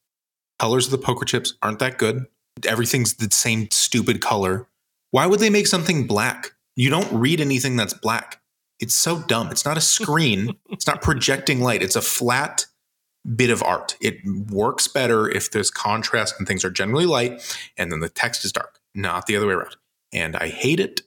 Colors 0.59 0.86
of 0.86 0.91
the 0.91 0.99
poker 0.99 1.26
chips 1.26 1.55
aren't 1.61 1.80
that 1.80 1.97
good. 1.97 2.26
Everything's 2.65 3.15
the 3.15 3.30
same 3.32 3.69
stupid 3.72 4.22
color. 4.22 4.67
Why 5.09 5.26
would 5.26 5.39
they 5.39 5.49
make 5.49 5.67
something 5.67 6.05
black? 6.05 6.51
You 6.76 6.89
don't 6.89 7.11
read 7.11 7.41
anything 7.41 7.76
that's 7.76 7.93
black. 7.93 8.41
It's 8.80 8.95
so 8.95 9.22
dumb. 9.28 9.49
It's 9.49 9.65
not 9.65 9.78
a 9.78 9.82
screen. 9.82 10.55
it's 10.69 10.88
not 10.88 11.01
projecting 11.01 11.61
light. 11.61 11.82
It's 11.82 11.95
a 11.95 12.01
flat 12.01 12.67
bit 13.36 13.49
of 13.49 13.61
art. 13.63 13.97
It 14.01 14.17
works 14.51 14.88
better 14.88 15.30
if 15.30 15.51
there's 15.51 15.69
contrast 15.69 16.36
and 16.38 16.47
things 16.47 16.63
are 16.63 16.72
generally 16.72 17.05
light 17.05 17.41
and 17.78 17.91
then 17.91 17.99
the 17.99 18.09
text 18.09 18.45
is 18.45 18.51
dark, 18.51 18.80
not 18.95 19.26
the 19.26 19.36
other 19.36 19.47
way 19.47 19.53
around. 19.53 19.76
And 20.14 20.36
I 20.36 20.47
hate 20.47 20.80
it 20.80 21.01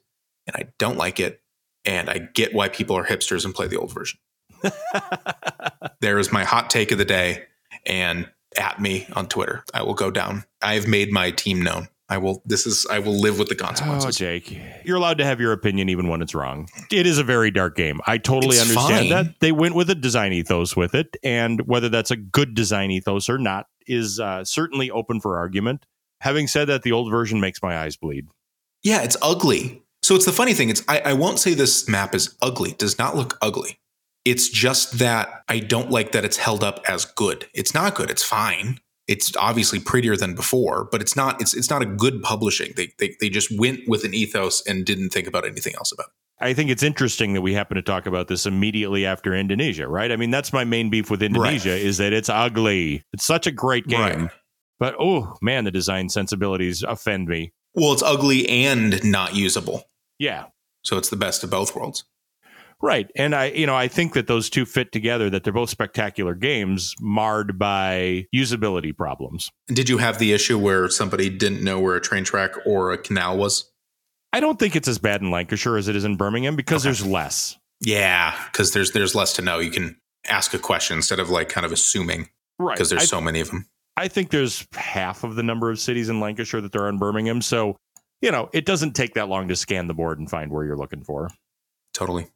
and 0.47 0.57
I 0.57 0.71
don't 0.79 0.97
like 0.97 1.21
it. 1.21 1.41
And 1.85 2.09
I 2.09 2.19
get 2.19 2.55
why 2.55 2.69
people 2.69 2.97
are 2.97 3.05
hipsters 3.05 3.45
and 3.45 3.55
play 3.55 3.67
the 3.67 3.77
old 3.77 3.93
version. 3.93 4.19
there 6.01 6.19
is 6.19 6.33
my 6.33 6.45
hot 6.45 6.71
take 6.71 6.91
of 6.93 6.99
the 6.99 7.05
day. 7.05 7.45
And 7.85 8.31
at 8.57 8.81
me 8.81 9.07
on 9.15 9.29
Twitter, 9.29 9.65
I 9.75 9.83
will 9.83 9.95
go 9.95 10.11
down. 10.11 10.45
I've 10.63 10.87
made 10.87 11.13
my 11.13 11.31
team 11.31 11.61
known. 11.61 11.89
I 12.09 12.19
will. 12.19 12.43
This 12.45 12.67
is. 12.67 12.87
I 12.91 12.99
will 12.99 13.19
live 13.19 13.39
with 13.39 13.49
the 13.49 13.55
consequences. 13.55 14.07
Oh, 14.07 14.11
Jake, 14.11 14.61
you're 14.85 14.97
allowed 14.99 15.19
to 15.19 15.25
have 15.25 15.41
your 15.41 15.53
opinion 15.53 15.89
even 15.89 16.09
when 16.09 16.21
it's 16.21 16.35
wrong. 16.35 16.69
It 16.93 17.07
is 17.07 17.17
a 17.17 17.25
very 17.25 17.51
dark 17.51 17.77
game. 17.77 18.01
I 18.07 18.19
totally 18.19 18.57
it's 18.57 18.69
understand 18.69 19.09
fine. 19.09 19.11
that 19.11 19.41
they 19.41 19.53
went 19.53 19.75
with 19.75 19.89
a 19.89 19.95
design 19.95 20.33
ethos 20.35 20.77
with 20.77 20.95
it, 20.95 21.17
and 21.23 21.63
whether 21.67 21.89
that's 21.89 22.11
a 22.11 22.17
good 22.17 22.55
design 22.55 22.91
ethos 22.91 23.31
or 23.31 23.39
not 23.39 23.69
is 23.87 24.21
uh, 24.21 24.45
certainly 24.45 24.91
open 24.91 25.19
for 25.21 25.39
argument. 25.39 25.87
Having 26.21 26.49
said 26.49 26.67
that, 26.67 26.83
the 26.83 26.93
old 26.93 27.11
version 27.11 27.41
makes 27.41 27.63
my 27.63 27.79
eyes 27.79 27.97
bleed. 27.97 28.27
Yeah, 28.85 29.03
it's 29.03 29.17
ugly. 29.21 29.83
So 30.03 30.15
it's 30.15 30.27
the 30.27 30.33
funny 30.33 30.55
thing. 30.55 30.69
It's 30.69 30.83
I, 30.87 31.01
I 31.01 31.13
won't 31.15 31.39
say 31.39 31.55
this 31.55 31.89
map 31.89 32.15
is 32.15 32.37
ugly. 32.41 32.71
It 32.71 32.79
does 32.79 32.99
not 32.99 33.17
look 33.17 33.37
ugly. 33.43 33.81
It's 34.25 34.49
just 34.49 34.99
that 34.99 35.43
I 35.49 35.59
don't 35.59 35.91
like 35.91 36.13
that 36.13 36.25
it's 36.25 36.37
held 36.37 36.63
up 36.63 36.81
as 36.89 37.05
good. 37.05 37.47
It's 37.53 37.75
not 37.75 37.95
good. 37.95 38.11
It's 38.11 38.23
fine 38.23 38.81
it's 39.07 39.37
obviously 39.37 39.81
prettier 39.81 40.17
than 40.17 40.35
before, 40.35 40.89
but 40.91 41.01
it's 41.01 41.17
not 41.17 41.41
it's 41.41 41.55
it's 41.55 41.71
not 41.71 41.83
a 41.83 41.87
good 41.87 42.23
publishing. 42.23 42.73
They 42.77 42.93
they 42.99 43.17
they 43.21 43.29
just 43.29 43.57
went 43.59 43.81
with 43.87 44.05
an 44.05 44.15
ethos 44.15 44.67
and 44.67 44.85
didn't 44.85 45.11
think 45.11 45.27
about 45.27 45.45
anything 45.47 45.75
else 45.77 45.93
about 45.93 46.07
it. 46.07 46.13
I 46.41 46.53
think 46.53 46.71
it's 46.71 46.83
interesting 46.83 47.35
that 47.35 47.43
we 47.43 47.55
happen 47.55 47.77
to 47.77 47.83
talk 47.83 48.07
about 48.07 48.29
this 48.29 48.45
immediately 48.45 49.07
after 49.07 49.35
Indonesia, 49.35 49.87
right? 49.87 50.11
I 50.11 50.17
mean, 50.17 50.31
that's 50.31 50.53
my 50.53 50.65
main 50.65 50.91
beef 50.91 51.11
with 51.11 51.23
Indonesia 51.23 51.71
right. 51.71 51.81
is 51.81 51.99
that 51.99 52.13
it's 52.13 52.29
ugly. 52.29 53.05
It's 53.13 53.25
such 53.25 53.47
a 53.47 53.53
great 53.53 53.87
game. 53.87 54.23
Right. 54.23 54.31
But 54.79 54.97
oh 54.99 55.37
man, 55.41 55.65
the 55.65 55.71
design 55.71 56.09
sensibilities 56.09 56.83
offend 56.83 57.29
me. 57.29 57.53
Well, 57.75 57.93
it's 57.93 58.03
ugly 58.03 58.49
and 58.49 59.03
not 59.05 59.35
usable. 59.35 59.85
Yeah. 60.19 60.47
So 60.83 60.97
it's 60.97 61.09
the 61.09 61.17
best 61.17 61.43
of 61.43 61.51
both 61.51 61.75
worlds. 61.75 62.05
Right. 62.83 63.11
And 63.17 63.35
I, 63.35 63.47
you 63.47 63.67
know, 63.67 63.75
I 63.75 63.89
think 63.89 64.13
that 64.13 64.27
those 64.27 64.51
two 64.51 64.67
fit 64.67 64.93
together, 64.93 65.31
that 65.31 65.43
they're 65.43 65.53
both 65.53 65.71
spectacular 65.71 66.35
games 66.35 66.95
marred 67.01 67.59
by 67.59 68.27
usability 68.35 68.95
problems. 68.95 69.51
Did 69.69 69.89
you 69.89 69.99
have 69.99 70.19
the 70.19 70.33
issue 70.33 70.59
where 70.59 70.89
somebody 70.91 71.31
didn't 71.31 71.65
know 71.65 71.81
where 71.81 71.97
a 71.97 72.01
train 72.01 72.25
track 72.25 72.51
or 72.67 72.93
a 72.93 72.99
canal 72.99 73.39
was? 73.39 73.71
I 74.35 74.41
don't 74.41 74.59
think 74.59 74.77
it's 74.77 74.89
as 74.89 74.99
bad 74.99 75.23
in 75.23 75.31
Lancashire 75.31 75.77
as 75.77 75.89
it 75.89 75.97
is 75.97 76.05
in 76.05 76.17
Birmingham 76.17 76.57
because 76.57 76.83
okay. 76.83 76.89
there's 76.89 77.07
less. 77.07 77.57
Yeah, 77.81 78.35
because 78.53 78.73
there's 78.73 78.93
there's 78.93 79.15
less 79.15 79.33
to 79.35 79.43
know. 79.43 79.61
You 79.61 79.71
can 79.71 79.97
ask 80.27 80.53
a 80.55 80.59
question 80.59 80.97
instead 80.97 81.21
of 81.21 81.31
like 81.31 81.49
kind 81.49 81.65
of 81.65 81.73
assuming. 81.73 82.29
Right. 82.59 82.75
Because 82.75 82.91
there's 82.91 83.03
I, 83.03 83.07
so 83.07 83.21
many 83.21 83.41
of 83.41 83.51
them. 83.51 83.67
I 83.97 84.09
think 84.09 84.31
there's 84.31 84.67
half 84.73 85.25
of 85.25 85.37
the 85.37 85.43
number 85.43 85.71
of 85.71 85.79
cities 85.79 86.09
in 86.09 86.21
Lancashire 86.21 86.61
that 86.61 86.73
there 86.73 86.83
are 86.83 86.89
in 86.89 86.99
Birmingham. 86.99 87.41
So, 87.41 87.77
you 88.21 88.31
know, 88.31 88.51
it 88.53 88.67
doesn't 88.67 88.95
take 88.95 89.15
that 89.15 89.29
long 89.29 89.49
to 89.49 89.57
scan 89.57 89.87
the 89.87 89.95
board 89.95 90.19
and 90.19 90.29
find 90.29 90.51
where 90.51 90.65
you're 90.65 90.77
looking 90.77 91.05
for. 91.05 91.31
Totally. 91.93 92.27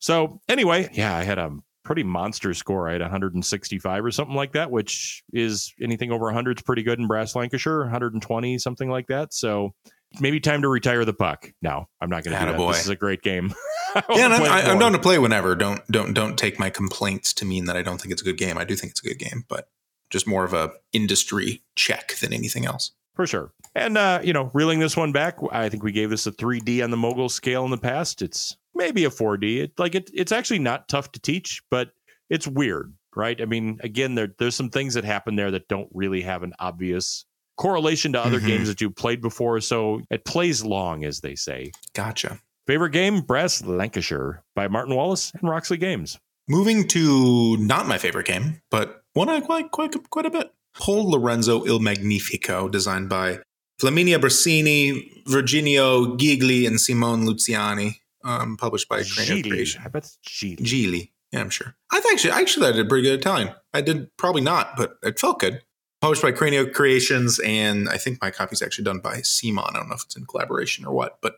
So 0.00 0.40
anyway, 0.48 0.90
yeah, 0.92 1.16
I 1.16 1.24
had 1.24 1.38
a 1.38 1.56
pretty 1.82 2.02
monster 2.02 2.52
score. 2.52 2.88
I 2.88 2.92
had 2.92 3.00
165 3.00 4.04
or 4.04 4.10
something 4.10 4.36
like 4.36 4.52
that, 4.52 4.70
which 4.70 5.22
is 5.32 5.72
anything 5.80 6.12
over 6.12 6.26
100 6.26 6.58
is 6.58 6.62
pretty 6.62 6.82
good 6.82 6.98
in 6.98 7.06
Brass 7.06 7.34
Lancashire, 7.34 7.80
120 7.80 8.58
something 8.58 8.90
like 8.90 9.06
that. 9.06 9.32
So 9.32 9.72
maybe 10.20 10.40
time 10.40 10.62
to 10.62 10.68
retire 10.68 11.04
the 11.04 11.14
puck. 11.14 11.50
No, 11.62 11.88
I'm 12.00 12.10
not 12.10 12.24
going 12.24 12.38
to 12.38 12.44
do 12.44 12.52
that. 12.52 12.58
Boy. 12.58 12.72
This 12.72 12.84
is 12.84 12.90
a 12.90 12.96
great 12.96 13.22
game. 13.22 13.54
yeah, 14.10 14.28
I, 14.28 14.70
am 14.70 14.78
down 14.78 14.92
to 14.92 14.98
play 14.98 15.18
whenever. 15.18 15.54
Don't 15.54 15.80
don't 15.90 16.12
don't 16.12 16.36
take 16.36 16.58
my 16.58 16.68
complaints 16.70 17.32
to 17.34 17.44
mean 17.44 17.64
that 17.64 17.76
I 17.76 17.82
don't 17.82 17.98
think 18.00 18.12
it's 18.12 18.22
a 18.22 18.24
good 18.24 18.36
game. 18.36 18.58
I 18.58 18.64
do 18.64 18.76
think 18.76 18.90
it's 18.90 19.00
a 19.02 19.08
good 19.08 19.18
game, 19.18 19.44
but 19.48 19.68
just 20.10 20.26
more 20.26 20.44
of 20.44 20.54
a 20.54 20.72
industry 20.92 21.62
check 21.74 22.16
than 22.16 22.32
anything 22.32 22.66
else. 22.66 22.92
For 23.14 23.26
sure. 23.26 23.52
And 23.74 23.98
uh, 23.98 24.20
you 24.22 24.32
know, 24.32 24.50
reeling 24.54 24.78
this 24.78 24.96
one 24.96 25.12
back, 25.12 25.38
I 25.50 25.68
think 25.68 25.82
we 25.82 25.92
gave 25.92 26.10
this 26.10 26.26
a 26.26 26.32
3D 26.32 26.82
on 26.82 26.90
the 26.90 26.96
mogul 26.96 27.28
scale 27.28 27.64
in 27.64 27.70
the 27.70 27.78
past. 27.78 28.22
It's 28.22 28.56
maybe 28.74 29.04
a 29.04 29.10
4D. 29.10 29.64
It, 29.64 29.72
like 29.78 29.94
it, 29.94 30.10
it's 30.14 30.32
actually 30.32 30.60
not 30.60 30.88
tough 30.88 31.12
to 31.12 31.20
teach, 31.20 31.62
but 31.70 31.90
it's 32.30 32.46
weird, 32.46 32.94
right? 33.16 33.40
I 33.40 33.44
mean, 33.44 33.78
again, 33.82 34.14
there, 34.14 34.28
there's 34.38 34.54
some 34.54 34.70
things 34.70 34.94
that 34.94 35.04
happen 35.04 35.36
there 35.36 35.50
that 35.50 35.68
don't 35.68 35.88
really 35.92 36.22
have 36.22 36.42
an 36.42 36.54
obvious 36.58 37.24
correlation 37.56 38.12
to 38.12 38.24
other 38.24 38.38
mm-hmm. 38.38 38.46
games 38.46 38.68
that 38.68 38.80
you 38.80 38.88
played 38.90 39.20
before. 39.20 39.60
So 39.60 40.00
it 40.10 40.24
plays 40.24 40.64
long, 40.64 41.04
as 41.04 41.20
they 41.20 41.34
say. 41.34 41.72
Gotcha. 41.92 42.38
Favorite 42.66 42.90
game, 42.90 43.22
Brass 43.22 43.64
Lancashire 43.64 44.44
by 44.54 44.68
Martin 44.68 44.94
Wallace 44.94 45.32
and 45.40 45.48
Roxley 45.48 45.76
Games. 45.76 46.18
Moving 46.48 46.86
to 46.88 47.56
not 47.58 47.86
my 47.86 47.98
favorite 47.98 48.26
game, 48.26 48.62
but 48.70 49.02
one 49.18 49.28
I 49.28 49.40
quite 49.40 49.70
quite 49.72 49.94
quite 50.10 50.26
a 50.26 50.30
bit. 50.30 50.52
Paul 50.74 51.10
Lorenzo 51.10 51.64
Il 51.64 51.80
Magnifico, 51.80 52.68
designed 52.68 53.08
by 53.08 53.40
Flaminia 53.80 54.18
Brasini, 54.18 55.24
Virginio 55.26 56.16
Gigli, 56.16 56.66
and 56.66 56.80
Simone 56.80 57.26
Luciani 57.26 57.96
um, 58.24 58.56
published 58.56 58.88
by 58.88 59.00
Cranio 59.00 59.42
Creation. 59.42 59.82
I 59.84 59.88
bet 59.88 60.04
it's 60.04 60.18
Gigli. 60.24 60.62
Gigli. 60.62 61.10
Yeah, 61.32 61.40
I'm 61.40 61.50
sure. 61.50 61.74
I 61.92 62.00
think 62.00 62.14
actually, 62.14 62.30
actually, 62.30 62.68
I 62.68 62.72
did 62.72 62.88
pretty 62.88 63.02
good 63.02 63.18
Italian. 63.18 63.54
I 63.74 63.80
did 63.80 64.16
probably 64.16 64.40
not, 64.40 64.76
but 64.76 64.98
it 65.02 65.18
felt 65.18 65.40
good. 65.40 65.62
Published 66.00 66.22
by 66.22 66.30
Cranio 66.30 66.72
Creations, 66.72 67.40
and 67.40 67.88
I 67.88 67.96
think 67.96 68.22
my 68.22 68.30
copy's 68.30 68.62
actually 68.62 68.84
done 68.84 69.00
by 69.00 69.20
Simon. 69.22 69.64
I 69.68 69.72
don't 69.72 69.88
know 69.88 69.96
if 69.96 70.04
it's 70.04 70.16
in 70.16 70.26
collaboration 70.26 70.86
or 70.86 70.94
what, 70.94 71.18
but 71.20 71.34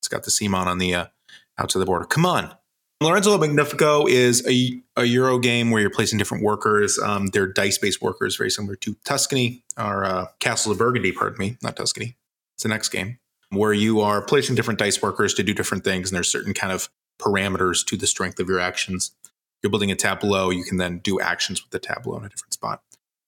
it's 0.00 0.08
got 0.08 0.24
the 0.24 0.30
Simon 0.32 0.66
on 0.66 0.78
the 0.78 0.92
uh, 0.92 1.06
out 1.56 1.68
to 1.70 1.78
the 1.78 1.86
border. 1.86 2.04
Come 2.04 2.26
on. 2.26 2.52
Lorenzo 3.02 3.36
Magnifico 3.38 4.06
is 4.06 4.46
a, 4.46 4.80
a 4.96 5.04
Euro 5.04 5.38
game 5.38 5.70
where 5.70 5.80
you're 5.80 5.90
placing 5.90 6.18
different 6.18 6.44
workers. 6.44 6.98
Um, 6.98 7.28
they're 7.28 7.46
dice 7.46 7.78
based 7.78 8.02
workers, 8.02 8.36
very 8.36 8.50
similar 8.50 8.76
to 8.76 8.96
Tuscany 9.04 9.62
or 9.78 10.04
uh, 10.04 10.26
Castle 10.40 10.72
of 10.72 10.78
Burgundy, 10.78 11.12
pardon 11.12 11.38
me, 11.38 11.56
not 11.62 11.76
Tuscany. 11.76 12.16
It's 12.54 12.62
the 12.62 12.68
next 12.68 12.90
game 12.90 13.18
where 13.50 13.72
you 13.72 14.00
are 14.00 14.22
placing 14.22 14.56
different 14.56 14.78
dice 14.78 15.02
workers 15.02 15.34
to 15.34 15.42
do 15.42 15.52
different 15.52 15.84
things, 15.84 16.10
and 16.10 16.16
there's 16.16 16.30
certain 16.30 16.54
kind 16.54 16.72
of 16.72 16.88
parameters 17.20 17.84
to 17.86 17.96
the 17.96 18.06
strength 18.06 18.40
of 18.40 18.48
your 18.48 18.58
actions. 18.58 19.12
You're 19.62 19.70
building 19.70 19.90
a 19.90 19.96
tableau, 19.96 20.50
you 20.50 20.64
can 20.64 20.78
then 20.78 20.98
do 20.98 21.20
actions 21.20 21.62
with 21.62 21.70
the 21.70 21.78
tableau 21.78 22.16
in 22.16 22.24
a 22.24 22.28
different 22.28 22.54
spot. 22.54 22.82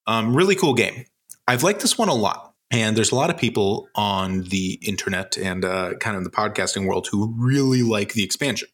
Um, 0.07 0.35
really 0.35 0.55
cool 0.55 0.75
game. 0.75 1.05
I've 1.47 1.63
liked 1.63 1.81
this 1.81 1.99
one 1.99 2.09
a 2.09 2.15
lot. 2.15 2.55
And 2.71 2.97
there's 2.97 3.13
a 3.13 3.15
lot 3.15 3.31
of 3.31 3.37
people 3.37 3.89
on 3.95 4.45
the 4.45 4.81
internet 4.83 5.39
and 5.39 5.65
uh, 5.65 5.95
kind 6.01 6.17
of 6.17 6.21
in 6.21 6.25
the 6.25 6.31
podcasting 6.31 6.89
world 6.89 7.07
who 7.09 7.33
really 7.39 7.83
like 7.83 8.15
the 8.15 8.25
expansion. 8.25 8.69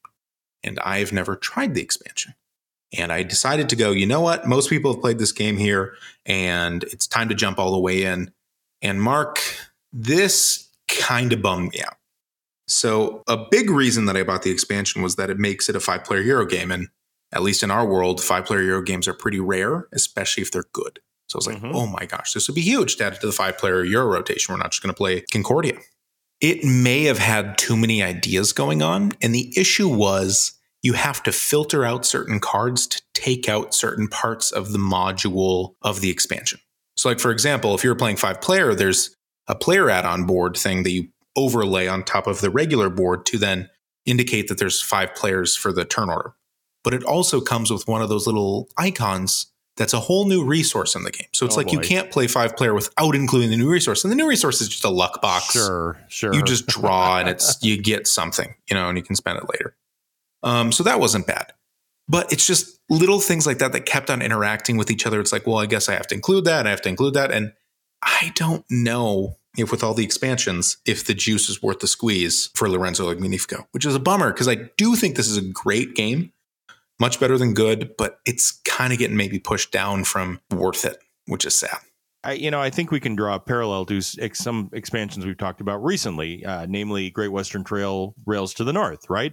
And 0.63 0.79
I've 0.81 1.13
never 1.13 1.37
tried 1.37 1.75
the 1.75 1.83
expansion. 1.83 2.35
And 2.99 3.13
I 3.13 3.23
decided 3.23 3.69
to 3.69 3.77
go, 3.77 3.93
you 3.93 4.07
know 4.07 4.21
what? 4.21 4.47
Most 4.47 4.69
people 4.69 4.93
have 4.93 5.01
played 5.01 5.19
this 5.19 5.33
game 5.33 5.57
here, 5.57 5.95
and 6.27 6.83
it's 6.85 7.07
time 7.07 7.29
to 7.29 7.35
jump 7.35 7.59
all 7.59 7.71
the 7.71 7.79
way 7.79 8.03
in. 8.03 8.33
And 8.83 9.01
Mark, 9.01 9.39
this 9.93 10.69
kind 10.89 11.33
of 11.33 11.41
bummed 11.41 11.73
me 11.73 11.83
out. 11.83 11.97
So, 12.67 13.23
a 13.29 13.37
big 13.37 13.71
reason 13.71 14.07
that 14.07 14.17
I 14.17 14.23
bought 14.23 14.43
the 14.43 14.51
expansion 14.51 15.03
was 15.03 15.17
that 15.17 15.31
it 15.31 15.39
makes 15.39 15.69
it 15.69 15.77
a 15.77 15.81
five 15.81 16.05
player 16.05 16.21
Euro 16.21 16.47
game. 16.47 16.71
And 16.71 16.89
at 17.33 17.43
least 17.43 17.63
in 17.63 17.71
our 17.71 17.87
world, 17.87 18.23
five 18.23 18.45
player 18.45 18.63
Euro 18.63 18.83
games 18.83 19.09
are 19.09 19.15
pretty 19.15 19.41
rare, 19.41 19.89
especially 19.93 20.43
if 20.43 20.51
they're 20.51 20.65
good. 20.73 21.01
So 21.29 21.37
I 21.37 21.39
was 21.39 21.47
like, 21.47 21.57
mm-hmm. 21.59 21.75
oh 21.75 21.87
my 21.87 22.07
gosh, 22.07 22.33
this 22.33 22.49
would 22.49 22.55
be 22.55 22.61
huge 22.61 22.97
to 22.97 23.05
add 23.05 23.15
it 23.15 23.21
to 23.21 23.27
the 23.27 23.33
five 23.33 23.59
player 23.59 23.85
Euro 23.85 24.07
rotation. 24.13 24.53
We're 24.53 24.59
not 24.59 24.73
just 24.73 24.83
going 24.83 24.93
to 24.93 24.97
play 24.97 25.21
Concordia. 25.33 25.79
It 26.41 26.65
may 26.65 27.05
have 27.05 27.19
had 27.19 27.59
too 27.59 27.77
many 27.77 28.03
ideas 28.03 28.53
going 28.53 28.83
on. 28.83 29.13
And 29.21 29.35
the 29.35 29.53
issue 29.57 29.89
was 29.89 30.53
you 30.83 30.95
have 30.95 31.23
to 31.25 31.33
filter 31.33 31.85
out 31.85 32.07
certain 32.07 32.41
cards 32.41 32.87
to 32.87 33.03
take 33.15 33.49
out 33.49 33.75
certain 33.75 34.09
parts 34.09 34.51
of 34.51 34.73
the 34.73 34.79
module 34.79 35.75
of 35.83 36.01
the 36.01 36.11
expansion. 36.11 36.61
So, 36.97 37.09
like, 37.09 37.21
for 37.21 37.31
example, 37.31 37.75
if 37.75 37.85
you're 37.85 37.95
playing 37.95 38.17
five 38.17 38.41
player, 38.41 38.75
there's 38.75 39.15
a 39.47 39.55
player 39.55 39.91
add 39.91 40.07
on 40.07 40.25
board 40.25 40.57
thing 40.57 40.83
that 40.85 40.91
you 40.91 41.09
overlay 41.37 41.87
on 41.87 42.05
top 42.05 42.27
of 42.27 42.41
the 42.41 42.51
regular 42.51 42.89
board 42.89 43.27
to 43.27 43.39
then 43.39 43.69
indicate 44.07 44.49
that 44.49 44.59
there's 44.59 44.81
five 44.83 45.15
players 45.15 45.57
for 45.57 45.73
the 45.73 45.85
turn 45.85 46.09
order. 46.09 46.35
But 46.83 46.95
it 46.95 47.05
also 47.05 47.41
comes 47.41 47.71
with 47.71 47.87
one 47.87 48.01
of 48.01 48.09
those 48.09 48.27
little 48.27 48.69
icons 48.77 49.50
that's 49.81 49.95
a 49.95 49.99
whole 49.99 50.27
new 50.27 50.45
resource 50.45 50.95
in 50.95 51.05
the 51.05 51.11
game. 51.11 51.27
So 51.33 51.47
it's 51.47 51.55
oh 51.55 51.61
like 51.61 51.69
boy. 51.69 51.73
you 51.73 51.81
can't 51.81 52.11
play 52.11 52.27
five 52.27 52.55
player 52.55 52.75
without 52.75 53.15
including 53.15 53.49
the 53.49 53.57
new 53.57 53.71
resource. 53.71 54.05
And 54.05 54.13
the 54.13 54.15
new 54.15 54.29
resource 54.29 54.61
is 54.61 54.69
just 54.69 54.85
a 54.85 54.91
luck 54.91 55.23
box. 55.23 55.53
Sure, 55.53 55.99
sure. 56.09 56.35
You 56.35 56.43
just 56.43 56.67
draw 56.67 57.19
and 57.19 57.29
it's 57.31 57.57
you 57.63 57.81
get 57.81 58.07
something, 58.07 58.55
you 58.69 58.75
know, 58.75 58.91
and 58.91 58.99
you 58.99 59.03
can 59.03 59.17
spend 59.17 59.39
it 59.39 59.45
later. 59.51 59.75
Um, 60.43 60.71
so 60.71 60.85
that 60.85 61.01
wasn't 61.01 61.27
bad. 61.27 61.55
But 62.09 62.31
it's 62.31 62.47
just 62.47 62.79
little 62.91 63.21
things 63.21 63.47
like 63.47 63.57
that 63.59 63.73
that 63.73 63.87
kept 63.87 64.11
on 64.11 64.21
interacting 64.21 64.77
with 64.77 64.91
each 64.91 65.07
other. 65.07 65.19
It's 65.19 65.33
like, 65.33 65.47
well, 65.47 65.57
I 65.57 65.65
guess 65.65 65.89
I 65.89 65.95
have 65.95 66.07
to 66.09 66.15
include 66.15 66.45
that. 66.45 66.67
I 66.67 66.71
have 66.71 66.83
to 66.83 66.91
include 66.91 67.15
that. 67.15 67.31
And 67.33 67.55
I 68.03 68.33
don't 68.35 68.67
know 68.69 69.37
if 69.57 69.71
with 69.71 69.83
all 69.83 69.95
the 69.95 70.05
expansions, 70.05 70.77
if 70.85 71.07
the 71.07 71.15
juice 71.15 71.49
is 71.49 71.63
worth 71.63 71.79
the 71.79 71.87
squeeze 71.87 72.51
for 72.55 72.69
Lorenzo 72.69 73.09
Magnifico, 73.09 73.67
which 73.71 73.87
is 73.87 73.95
a 73.95 74.01
bummer 74.01 74.31
because 74.31 74.49
I 74.49 74.57
do 74.77 74.95
think 74.95 75.17
this 75.17 75.29
is 75.29 75.39
a 75.39 75.43
great 75.43 75.95
game, 75.95 76.33
much 77.01 77.19
better 77.19 77.39
than 77.39 77.55
good, 77.55 77.97
but 77.97 78.19
it's 78.27 78.53
kind 78.65 78.93
of 78.93 78.99
getting 78.99 79.17
maybe 79.17 79.39
pushed 79.39 79.73
down 79.73 80.05
from 80.05 80.41
worth 80.51 80.85
it, 80.85 80.99
which 81.27 81.45
is 81.45 81.57
sad. 81.57 81.79
I, 82.23 82.33
you 82.33 82.51
know, 82.51 82.61
I 82.61 82.69
think 82.69 82.91
we 82.91 83.01
can 83.01 83.17
draw 83.17 83.35
a 83.35 83.41
parallel 83.41 83.87
to 83.87 84.01
some 84.03 84.69
expansions 84.75 85.25
we've 85.25 85.39
talked 85.39 85.63
about 85.63 85.83
recently, 85.83 86.45
uh, 86.45 86.67
namely 86.69 87.11
Great 87.11 87.33
Western 87.33 87.65
Trail 87.65 88.15
Rails 88.27 88.53
to 88.55 88.65
the 88.65 88.75
North, 88.75 89.09
right? 89.09 89.33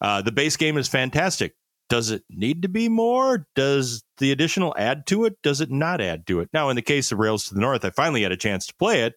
Uh, 0.00 0.22
the 0.22 0.32
base 0.32 0.56
game 0.56 0.78
is 0.78 0.88
fantastic. 0.88 1.54
does 1.88 2.12
it 2.12 2.22
need 2.30 2.62
to 2.62 2.68
be 2.68 2.88
more? 2.88 3.46
Does 3.56 4.04
the 4.18 4.30
additional 4.30 4.72
add 4.78 5.06
to 5.08 5.24
it? 5.24 5.34
Does 5.42 5.60
it 5.60 5.72
not 5.72 6.00
add 6.00 6.24
to 6.28 6.38
it? 6.38 6.48
Now, 6.52 6.70
in 6.70 6.76
the 6.76 6.82
case 6.82 7.10
of 7.10 7.18
Rails 7.18 7.48
to 7.48 7.54
the 7.54 7.60
North, 7.60 7.84
I 7.84 7.90
finally 7.90 8.22
had 8.22 8.32
a 8.32 8.36
chance 8.36 8.64
to 8.68 8.74
play 8.76 9.02
it 9.02 9.14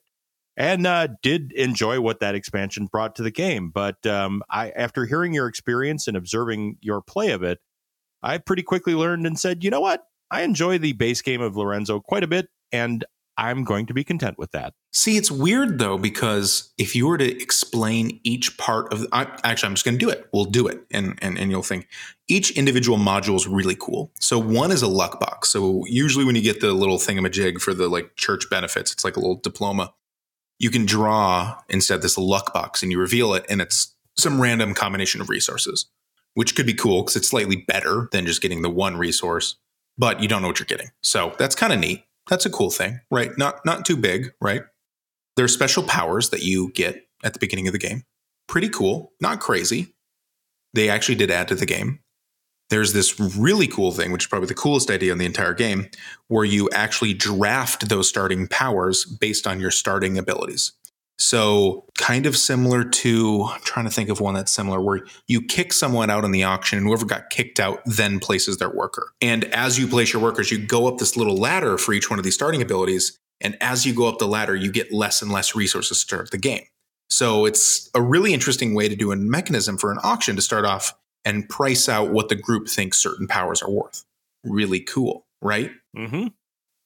and 0.57 0.85
uh, 0.85 1.07
did 1.21 1.51
enjoy 1.53 2.01
what 2.01 2.19
that 2.19 2.35
expansion 2.35 2.87
brought 2.87 3.15
to 3.15 3.23
the 3.23 3.31
game. 3.31 3.69
But 3.69 4.03
um, 4.07 4.41
I, 4.49 4.71
after 4.71 5.05
hearing 5.05 5.33
your 5.33 5.47
experience 5.47 6.07
and 6.07 6.17
observing 6.17 6.77
your 6.81 7.01
play 7.01 7.31
of 7.31 7.43
it, 7.43 7.59
I 8.23 8.37
pretty 8.37 8.63
quickly 8.63 8.95
learned 8.95 9.27
and 9.27 9.39
said, 9.39 9.63
you 9.63 9.69
know 9.69 9.81
what? 9.81 10.05
I 10.31 10.41
enjoy 10.41 10.77
the 10.79 10.93
base 10.93 11.21
game 11.21 11.41
of 11.41 11.55
Lorenzo 11.55 11.99
quite 11.99 12.23
a 12.23 12.27
bit, 12.27 12.49
and 12.71 13.05
I'm 13.37 13.63
going 13.63 13.87
to 13.87 13.93
be 13.93 14.03
content 14.03 14.37
with 14.37 14.51
that. 14.51 14.73
See, 14.91 15.17
it's 15.17 15.31
weird 15.31 15.79
though 15.79 15.97
because 15.97 16.71
if 16.77 16.95
you 16.95 17.07
were 17.07 17.17
to 17.17 17.41
explain 17.41 18.19
each 18.23 18.57
part 18.57 18.93
of, 18.93 19.05
I, 19.11 19.23
actually, 19.43 19.67
I'm 19.67 19.73
just 19.73 19.85
going 19.85 19.97
to 19.97 20.05
do 20.05 20.09
it. 20.09 20.27
We'll 20.31 20.45
do 20.45 20.67
it, 20.67 20.81
and 20.91 21.17
and 21.21 21.37
and 21.37 21.51
you'll 21.51 21.63
think 21.63 21.87
each 22.27 22.51
individual 22.51 22.97
module 22.97 23.35
is 23.35 23.47
really 23.47 23.75
cool. 23.75 24.11
So 24.19 24.37
one 24.39 24.71
is 24.71 24.81
a 24.81 24.87
luck 24.87 25.19
box. 25.19 25.49
So 25.49 25.85
usually 25.87 26.25
when 26.25 26.35
you 26.35 26.41
get 26.41 26.61
the 26.61 26.73
little 26.73 26.97
thingamajig 26.97 27.59
for 27.59 27.73
the 27.73 27.87
like 27.87 28.15
church 28.15 28.49
benefits, 28.49 28.91
it's 28.91 29.03
like 29.03 29.17
a 29.17 29.19
little 29.19 29.37
diploma. 29.37 29.93
You 30.59 30.69
can 30.69 30.85
draw 30.85 31.59
instead 31.69 32.01
this 32.01 32.17
luck 32.17 32.53
box, 32.53 32.83
and 32.83 32.91
you 32.91 32.99
reveal 32.99 33.33
it, 33.33 33.45
and 33.49 33.61
it's 33.61 33.95
some 34.15 34.39
random 34.39 34.75
combination 34.75 35.21
of 35.21 35.29
resources, 35.29 35.87
which 36.35 36.55
could 36.55 36.65
be 36.65 36.73
cool 36.73 37.01
because 37.01 37.15
it's 37.15 37.27
slightly 37.27 37.57
better 37.67 38.09
than 38.11 38.25
just 38.25 38.41
getting 38.41 38.61
the 38.61 38.69
one 38.69 38.97
resource, 38.97 39.55
but 39.97 40.21
you 40.21 40.27
don't 40.27 40.41
know 40.41 40.47
what 40.47 40.59
you're 40.59 40.65
getting. 40.65 40.89
So 41.01 41.35
that's 41.37 41.55
kind 41.55 41.73
of 41.73 41.79
neat. 41.79 42.03
That's 42.29 42.45
a 42.45 42.49
cool 42.49 42.69
thing, 42.69 42.99
right? 43.11 43.31
Not 43.37 43.65
not 43.65 43.85
too 43.85 43.97
big, 43.97 44.33
right? 44.41 44.63
There 45.35 45.45
are 45.45 45.49
special 45.49 45.83
powers 45.83 46.29
that 46.29 46.43
you 46.43 46.71
get 46.73 47.07
at 47.23 47.33
the 47.33 47.39
beginning 47.39 47.67
of 47.67 47.73
the 47.73 47.79
game. 47.79 48.03
Pretty 48.47 48.69
cool, 48.69 49.13
not 49.19 49.39
crazy. 49.39 49.95
They 50.73 50.89
actually 50.89 51.15
did 51.15 51.31
add 51.31 51.47
to 51.49 51.55
the 51.55 51.65
game. 51.65 51.99
There's 52.69 52.93
this 52.93 53.19
really 53.19 53.67
cool 53.67 53.91
thing, 53.91 54.11
which 54.11 54.23
is 54.23 54.27
probably 54.27 54.47
the 54.47 54.55
coolest 54.55 54.89
idea 54.89 55.11
in 55.11 55.17
the 55.17 55.25
entire 55.25 55.53
game, 55.53 55.89
where 56.27 56.45
you 56.45 56.69
actually 56.71 57.13
draft 57.13 57.89
those 57.89 58.09
starting 58.09 58.47
powers 58.47 59.05
based 59.05 59.45
on 59.45 59.59
your 59.59 59.69
starting 59.69 60.17
abilities. 60.17 60.71
So, 61.19 61.85
kind 61.97 62.25
of 62.25 62.35
similar 62.35 62.83
to, 62.83 63.43
I'm 63.43 63.61
trying 63.61 63.85
to 63.85 63.91
think 63.91 64.09
of 64.09 64.19
one 64.19 64.33
that's 64.33 64.51
similar, 64.51 64.81
where 64.81 65.05
you 65.27 65.41
kick 65.41 65.71
someone 65.71 66.09
out 66.09 66.25
in 66.25 66.31
the 66.31 66.43
auction, 66.43 66.77
and 66.79 66.87
whoever 66.87 67.05
got 67.05 67.29
kicked 67.29 67.59
out 67.59 67.81
then 67.85 68.19
places 68.19 68.57
their 68.57 68.71
worker. 68.71 69.11
And 69.21 69.45
as 69.45 69.77
you 69.77 69.87
place 69.87 70.11
your 70.11 70.21
workers, 70.21 70.51
you 70.51 70.57
go 70.57 70.87
up 70.87 70.97
this 70.97 71.15
little 71.15 71.37
ladder 71.37 71.77
for 71.77 71.93
each 71.93 72.09
one 72.09 72.17
of 72.17 72.25
these 72.25 72.33
starting 72.33 72.61
abilities. 72.61 73.17
And 73.41 73.57
as 73.61 73.85
you 73.85 73.93
go 73.93 74.07
up 74.07 74.17
the 74.17 74.27
ladder, 74.27 74.55
you 74.55 74.71
get 74.71 74.91
less 74.91 75.21
and 75.21 75.31
less 75.31 75.55
resources 75.55 75.99
to 75.99 76.05
start 76.05 76.31
the 76.31 76.37
game. 76.37 76.65
So, 77.09 77.45
it's 77.45 77.91
a 77.93 78.01
really 78.01 78.33
interesting 78.33 78.73
way 78.73 78.89
to 78.89 78.95
do 78.95 79.11
a 79.11 79.15
mechanism 79.15 79.77
for 79.77 79.91
an 79.91 79.99
auction 80.03 80.35
to 80.35 80.41
start 80.41 80.65
off 80.65 80.95
and 81.25 81.47
price 81.47 81.87
out 81.87 82.11
what 82.11 82.29
the 82.29 82.35
group 82.35 82.67
thinks 82.67 82.97
certain 82.97 83.27
powers 83.27 83.61
are 83.61 83.69
worth. 83.69 84.03
Really 84.43 84.79
cool, 84.79 85.25
right? 85.41 85.71
Mm-hmm. 85.95 86.27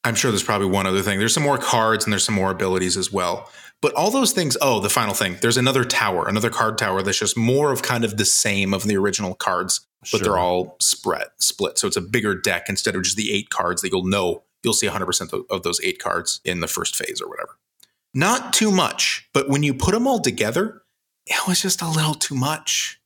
I'm 0.04 0.16
sure 0.16 0.32
there's 0.32 0.44
probably 0.44 0.68
one 0.68 0.88
other 0.88 1.02
thing. 1.02 1.20
There's 1.20 1.34
some 1.34 1.44
more 1.44 1.58
cards 1.58 2.06
and 2.06 2.14
there's 2.14 2.24
some 2.24 2.36
more 2.36 2.52
abilities 2.52 2.96
as 2.96 3.12
well. 3.12 3.50
But 3.82 3.94
all 3.94 4.10
those 4.10 4.32
things, 4.32 4.58
oh, 4.62 4.80
the 4.80 4.90
final 4.90 5.14
thing, 5.14 5.38
there's 5.42 5.58
another 5.58 5.84
tower, 5.84 6.28
another 6.28 6.50
card 6.50 6.78
tower 6.78 7.02
that's 7.04 7.20
just 7.20 7.38
more 7.38 7.72
of 7.72 7.84
kind 7.84 8.04
of 8.04 8.18
the 8.18 8.26
same 8.26 8.74
of 8.74 8.84
the 8.84 8.98
original 8.98 9.36
cards, 9.36 9.86
but 10.02 10.08
Sure. 10.10 10.20
they're 10.22 10.38
all 10.40 10.78
spread, 10.80 11.28
split. 11.38 11.78
So 11.78 11.88
it's 11.88 11.98
a 11.98 12.02
bigger 12.02 12.34
deck 12.34 12.70
instead 12.70 12.96
of 12.96 13.04
just 13.04 13.18
the 13.18 13.32
eight 13.32 13.50
cards 13.52 13.82
that 13.84 13.92
you'll 13.92 14.06
know, 14.06 14.44
you'll 14.64 14.74
see 14.74 14.88
100% 14.88 15.32
of- 15.50 15.64
those 15.64 15.80
eight 15.84 16.00
cards 16.00 16.42
in 16.44 16.60
the 16.60 16.68
first 16.68 16.96
phase 16.96 17.22
or 17.22 17.30
whatever. 17.30 17.60
Not 18.16 18.52
too 18.52 18.72
much, 18.72 19.30
but 19.32 19.48
when 19.48 19.62
you 19.62 19.76
put 19.76 19.92
them 19.94 20.08
all 20.08 20.20
together, 20.20 20.82
it 21.28 21.48
was 21.48 21.62
just 21.62 21.82
a 21.82 21.90
little 21.90 22.16
too 22.16 22.36
much. 22.36 23.00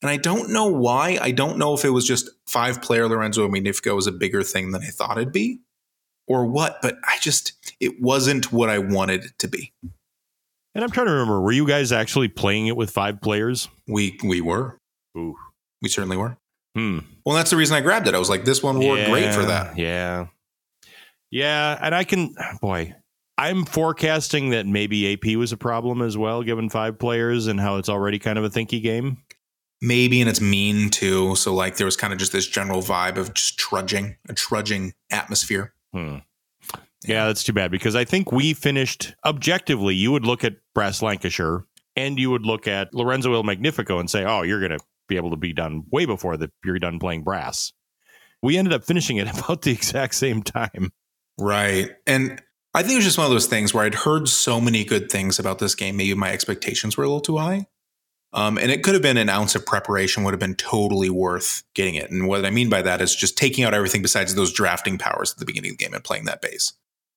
And 0.00 0.10
I 0.10 0.16
don't 0.16 0.50
know 0.50 0.66
why. 0.66 1.18
I 1.20 1.32
don't 1.32 1.58
know 1.58 1.74
if 1.74 1.84
it 1.84 1.90
was 1.90 2.06
just 2.06 2.30
five 2.46 2.80
player 2.80 3.08
Lorenzo 3.08 3.46
Magnifico 3.48 3.94
was 3.94 4.06
a 4.06 4.12
bigger 4.12 4.42
thing 4.42 4.70
than 4.70 4.82
I 4.82 4.86
thought 4.88 5.18
it'd 5.18 5.32
be 5.32 5.60
or 6.26 6.46
what, 6.46 6.80
but 6.80 6.96
I 7.04 7.18
just, 7.20 7.52
it 7.80 8.00
wasn't 8.00 8.52
what 8.52 8.70
I 8.70 8.78
wanted 8.78 9.24
it 9.24 9.38
to 9.40 9.48
be. 9.48 9.72
And 10.74 10.82
I'm 10.82 10.90
trying 10.90 11.06
to 11.06 11.12
remember, 11.12 11.40
were 11.40 11.52
you 11.52 11.66
guys 11.66 11.92
actually 11.92 12.28
playing 12.28 12.66
it 12.66 12.76
with 12.76 12.90
five 12.90 13.20
players? 13.20 13.68
We, 13.86 14.18
we 14.24 14.40
were. 14.40 14.78
Ooh. 15.16 15.36
We 15.80 15.88
certainly 15.88 16.16
were. 16.16 16.36
Hmm. 16.74 17.00
Well, 17.24 17.36
that's 17.36 17.50
the 17.50 17.56
reason 17.56 17.76
I 17.76 17.80
grabbed 17.80 18.08
it. 18.08 18.14
I 18.14 18.18
was 18.18 18.28
like, 18.28 18.44
this 18.44 18.62
one 18.62 18.78
worked 18.78 19.08
great 19.08 19.32
for 19.32 19.44
that. 19.44 19.78
Yeah. 19.78 20.26
Yeah. 21.30 21.78
And 21.80 21.94
I 21.94 22.02
can, 22.02 22.34
boy, 22.60 22.94
I'm 23.38 23.64
forecasting 23.64 24.50
that 24.50 24.66
maybe 24.66 25.12
AP 25.12 25.36
was 25.36 25.52
a 25.52 25.56
problem 25.56 26.02
as 26.02 26.18
well, 26.18 26.42
given 26.42 26.68
five 26.68 26.98
players 26.98 27.46
and 27.46 27.60
how 27.60 27.76
it's 27.76 27.88
already 27.88 28.18
kind 28.18 28.38
of 28.38 28.44
a 28.44 28.50
thinky 28.50 28.82
game. 28.82 29.18
Maybe, 29.80 30.20
and 30.20 30.30
it's 30.30 30.40
mean 30.40 30.88
too. 30.88 31.36
So, 31.36 31.52
like, 31.52 31.76
there 31.76 31.84
was 31.84 31.96
kind 31.96 32.12
of 32.12 32.18
just 32.18 32.32
this 32.32 32.46
general 32.46 32.80
vibe 32.80 33.18
of 33.18 33.34
just 33.34 33.58
trudging, 33.58 34.16
a 34.28 34.32
trudging 34.32 34.94
atmosphere. 35.10 35.74
Hmm. 35.92 36.18
Yeah, 37.04 37.26
that's 37.26 37.44
too 37.44 37.52
bad 37.52 37.70
because 37.70 37.94
I 37.94 38.04
think 38.04 38.32
we 38.32 38.54
finished 38.54 39.14
objectively. 39.24 39.94
You 39.94 40.12
would 40.12 40.24
look 40.24 40.44
at 40.44 40.54
Brass 40.74 41.02
Lancashire 41.02 41.66
and 41.96 42.18
you 42.18 42.30
would 42.30 42.46
look 42.46 42.66
at 42.66 42.94
Lorenzo 42.94 43.32
Il 43.34 43.42
Magnifico 43.42 43.98
and 43.98 44.10
say, 44.10 44.24
oh, 44.24 44.42
you're 44.42 44.60
going 44.60 44.78
to 44.78 44.84
be 45.08 45.16
able 45.16 45.30
to 45.30 45.36
be 45.36 45.52
done 45.52 45.84
way 45.90 46.06
before 46.06 46.36
that 46.36 46.50
you're 46.64 46.78
done 46.78 46.98
playing 46.98 47.22
Brass. 47.22 47.72
We 48.42 48.56
ended 48.56 48.72
up 48.72 48.84
finishing 48.84 49.18
it 49.18 49.28
about 49.38 49.62
the 49.62 49.72
exact 49.72 50.14
same 50.14 50.42
time. 50.42 50.92
Right. 51.38 51.90
And 52.06 52.42
I 52.74 52.82
think 52.82 52.92
it 52.92 52.96
was 52.96 53.04
just 53.04 53.18
one 53.18 53.26
of 53.26 53.32
those 53.32 53.46
things 53.46 53.74
where 53.74 53.84
I'd 53.84 53.94
heard 53.94 54.28
so 54.28 54.60
many 54.60 54.84
good 54.84 55.10
things 55.10 55.38
about 55.38 55.58
this 55.58 55.74
game. 55.74 55.96
Maybe 55.96 56.14
my 56.14 56.32
expectations 56.32 56.96
were 56.96 57.04
a 57.04 57.06
little 57.06 57.20
too 57.20 57.38
high. 57.38 57.66
Um, 58.32 58.58
and 58.58 58.72
it 58.72 58.82
could 58.82 58.94
have 58.94 59.02
been 59.02 59.16
an 59.16 59.28
ounce 59.28 59.54
of 59.54 59.64
preparation 59.64 60.24
would 60.24 60.34
have 60.34 60.40
been 60.40 60.56
totally 60.56 61.08
worth 61.08 61.62
getting 61.74 61.94
it. 61.94 62.10
And 62.10 62.26
what 62.26 62.44
I 62.44 62.50
mean 62.50 62.68
by 62.68 62.82
that 62.82 63.00
is 63.00 63.14
just 63.14 63.38
taking 63.38 63.62
out 63.62 63.74
everything 63.74 64.02
besides 64.02 64.34
those 64.34 64.52
drafting 64.52 64.98
powers 64.98 65.30
at 65.30 65.38
the 65.38 65.46
beginning 65.46 65.70
of 65.70 65.78
the 65.78 65.84
game 65.84 65.94
and 65.94 66.02
playing 66.02 66.24
that 66.24 66.42
base. 66.42 66.72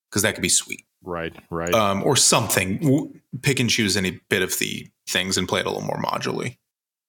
Because 0.09 0.21
that 0.21 0.35
could 0.35 0.41
be 0.41 0.49
sweet. 0.49 0.85
Right, 1.03 1.35
right. 1.49 1.73
Um, 1.73 2.03
or 2.03 2.15
something. 2.15 3.21
Pick 3.41 3.59
and 3.59 3.69
choose 3.69 3.95
any 3.95 4.19
bit 4.29 4.41
of 4.41 4.57
the 4.59 4.87
things 5.07 5.37
and 5.37 5.47
play 5.47 5.61
it 5.61 5.65
a 5.65 5.69
little 5.69 5.85
more 5.85 6.01
modularly. 6.01 6.57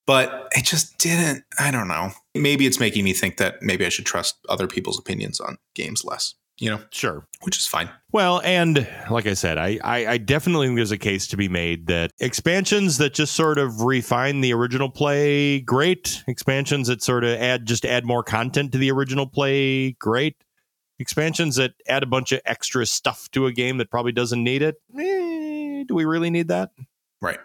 But 0.06 0.48
it 0.52 0.64
just 0.64 0.96
didn't. 0.98 1.44
I 1.58 1.70
don't 1.70 1.88
know. 1.88 2.12
Maybe 2.34 2.66
it's 2.66 2.80
making 2.80 3.04
me 3.04 3.12
think 3.12 3.36
that 3.36 3.60
maybe 3.60 3.84
I 3.84 3.90
should 3.90 4.06
trust 4.06 4.36
other 4.48 4.66
people's 4.66 4.98
opinions 4.98 5.38
on 5.38 5.58
games 5.74 6.02
less, 6.02 6.34
you 6.58 6.70
know, 6.70 6.80
sure. 6.90 7.26
which 7.42 7.58
is 7.58 7.66
fine. 7.66 7.90
Well, 8.10 8.40
and 8.42 8.88
like 9.10 9.26
I 9.26 9.34
said, 9.34 9.58
I, 9.58 9.78
I, 9.84 10.06
I 10.06 10.18
definitely 10.18 10.68
think 10.68 10.78
there's 10.78 10.92
a 10.92 10.98
case 10.98 11.26
to 11.26 11.36
be 11.36 11.48
made 11.48 11.88
that 11.88 12.12
expansions 12.20 12.96
that 12.98 13.12
just 13.12 13.34
sort 13.34 13.58
of 13.58 13.82
refine 13.82 14.40
the 14.40 14.54
original 14.54 14.88
play, 14.88 15.60
great. 15.60 16.24
Expansions 16.26 16.88
that 16.88 17.02
sort 17.02 17.24
of 17.24 17.38
add 17.38 17.66
just 17.66 17.84
add 17.84 18.06
more 18.06 18.22
content 18.22 18.72
to 18.72 18.78
the 18.78 18.90
original 18.90 19.26
play, 19.26 19.92
great. 19.92 20.36
Expansions 20.98 21.56
that 21.56 21.74
add 21.88 22.02
a 22.02 22.06
bunch 22.06 22.32
of 22.32 22.40
extra 22.44 22.84
stuff 22.86 23.28
to 23.32 23.46
a 23.46 23.52
game 23.52 23.78
that 23.78 23.90
probably 23.90 24.12
doesn't 24.12 24.42
need 24.42 24.62
it. 24.62 24.76
Eh, 24.98 25.84
do 25.86 25.94
we 25.94 26.04
really 26.04 26.30
need 26.30 26.48
that? 26.48 26.70
Right. 27.22 27.38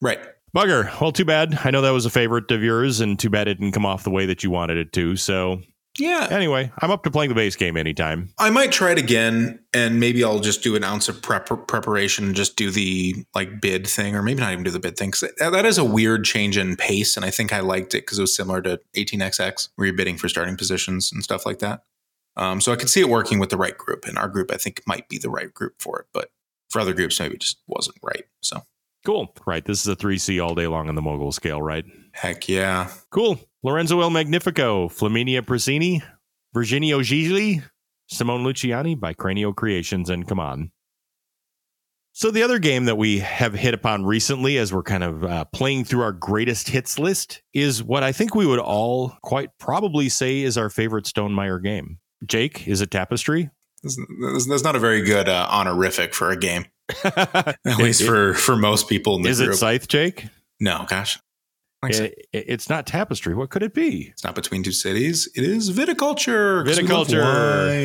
Right. 0.00 0.20
Bugger. 0.56 0.98
Well, 1.00 1.12
too 1.12 1.24
bad. 1.26 1.58
I 1.64 1.70
know 1.70 1.82
that 1.82 1.90
was 1.90 2.06
a 2.06 2.10
favorite 2.10 2.50
of 2.50 2.62
yours, 2.62 3.00
and 3.00 3.18
too 3.18 3.28
bad 3.30 3.48
it 3.48 3.54
didn't 3.60 3.72
come 3.72 3.84
off 3.84 4.04
the 4.04 4.10
way 4.10 4.24
that 4.26 4.42
you 4.42 4.50
wanted 4.50 4.78
it 4.78 4.92
to. 4.94 5.14
So, 5.16 5.60
Yeah. 5.98 6.28
anyway, 6.30 6.72
I'm 6.80 6.90
up 6.90 7.02
to 7.02 7.10
playing 7.10 7.28
the 7.28 7.34
base 7.34 7.54
game 7.56 7.76
anytime. 7.76 8.32
I 8.38 8.48
might 8.50 8.72
try 8.72 8.92
it 8.92 8.98
again 8.98 9.58
and 9.74 9.98
maybe 10.00 10.24
I'll 10.24 10.38
just 10.40 10.62
do 10.62 10.74
an 10.76 10.84
ounce 10.84 11.08
of 11.08 11.20
prep 11.20 11.48
preparation 11.66 12.26
and 12.26 12.34
just 12.36 12.56
do 12.56 12.70
the 12.70 13.16
like 13.34 13.60
bid 13.60 13.86
thing 13.86 14.14
or 14.14 14.22
maybe 14.22 14.40
not 14.40 14.52
even 14.52 14.64
do 14.64 14.70
the 14.70 14.78
bid 14.78 14.96
thing. 14.96 15.10
'Cause 15.10 15.24
that 15.38 15.50
that 15.50 15.66
is 15.66 15.76
a 15.76 15.84
weird 15.84 16.24
change 16.24 16.56
in 16.56 16.76
pace. 16.76 17.16
And 17.16 17.26
I 17.26 17.30
think 17.30 17.52
I 17.52 17.60
liked 17.60 17.94
it 17.94 18.02
because 18.06 18.18
it 18.18 18.22
was 18.22 18.34
similar 18.34 18.62
to 18.62 18.80
18XX 18.94 19.70
where 19.74 19.86
you're 19.86 19.96
bidding 19.96 20.16
for 20.16 20.28
starting 20.28 20.56
positions 20.56 21.10
and 21.12 21.22
stuff 21.24 21.44
like 21.44 21.58
that. 21.58 21.82
Um, 22.38 22.60
so 22.60 22.72
I 22.72 22.76
could 22.76 22.88
see 22.88 23.00
it 23.00 23.08
working 23.08 23.38
with 23.38 23.50
the 23.50 23.56
right 23.56 23.76
group. 23.76 24.06
And 24.06 24.16
our 24.16 24.28
group, 24.28 24.50
I 24.50 24.56
think, 24.56 24.82
might 24.86 25.08
be 25.08 25.18
the 25.18 25.30
right 25.30 25.52
group 25.52 25.74
for 25.80 26.00
it. 26.00 26.06
But 26.12 26.30
for 26.70 26.80
other 26.80 26.94
groups, 26.94 27.18
maybe 27.20 27.34
it 27.34 27.40
just 27.40 27.58
wasn't 27.66 27.98
right. 28.02 28.24
So 28.40 28.62
Cool. 29.04 29.32
Right. 29.46 29.64
This 29.64 29.80
is 29.80 29.88
a 29.88 29.96
3C 29.96 30.44
all 30.44 30.54
day 30.54 30.66
long 30.66 30.88
on 30.88 30.94
the 30.94 31.02
mogul 31.02 31.32
scale, 31.32 31.62
right? 31.62 31.84
heck 32.12 32.48
yeah. 32.48 32.90
Cool. 33.10 33.38
Lorenzo 33.62 34.00
El 34.00 34.10
Magnifico, 34.10 34.88
Flaminia 34.88 35.40
Brasini, 35.40 36.02
Virginio 36.54 37.00
Gigli, 37.00 37.62
Simone 38.08 38.44
Luciani 38.44 38.98
by 38.98 39.14
Cranio 39.14 39.54
Creations, 39.54 40.10
and 40.10 40.26
come 40.26 40.40
on. 40.40 40.72
So, 42.12 42.32
the 42.32 42.42
other 42.42 42.58
game 42.58 42.86
that 42.86 42.96
we 42.96 43.20
have 43.20 43.54
hit 43.54 43.74
upon 43.74 44.04
recently 44.04 44.58
as 44.58 44.72
we're 44.72 44.82
kind 44.82 45.04
of 45.04 45.24
uh, 45.24 45.44
playing 45.46 45.84
through 45.84 46.02
our 46.02 46.12
greatest 46.12 46.68
hits 46.68 46.98
list 46.98 47.42
is 47.54 47.82
what 47.82 48.02
I 48.02 48.10
think 48.10 48.34
we 48.34 48.46
would 48.46 48.58
all 48.58 49.16
quite 49.22 49.50
probably 49.58 50.08
say 50.08 50.40
is 50.40 50.58
our 50.58 50.68
favorite 50.68 51.04
Stonemaier 51.04 51.62
game. 51.62 51.98
Jake, 52.26 52.66
is 52.68 52.80
it 52.80 52.90
Tapestry? 52.90 53.50
That's 53.82 54.64
not 54.64 54.74
a 54.76 54.80
very 54.80 55.02
good 55.02 55.28
uh, 55.28 55.46
honorific 55.50 56.12
for 56.14 56.30
a 56.30 56.36
game, 56.36 56.66
at 57.04 57.56
least 57.78 58.02
for, 58.04 58.34
for 58.34 58.56
most 58.56 58.88
people 58.88 59.16
in 59.16 59.22
the 59.22 59.28
Is 59.28 59.40
it. 59.40 59.54
Scythe, 59.54 59.86
Jake? 59.88 60.26
no, 60.60 60.84
gosh. 60.88 61.18
Like 61.80 61.94
It- 61.94 62.18
it- 62.32 62.44
it's 62.48 62.68
not 62.68 62.86
Tapestry. 62.88 63.36
What 63.36 63.50
could 63.50 63.62
it 63.62 63.72
be? 63.72 64.08
It's 64.10 64.24
not 64.24 64.34
between 64.34 64.64
two 64.64 64.72
cities. 64.72 65.28
It 65.36 65.44
is 65.44 65.70
viticulture. 65.70 66.64
we 66.66 66.72
love 66.88 67.06
Viticulture. 67.06 67.22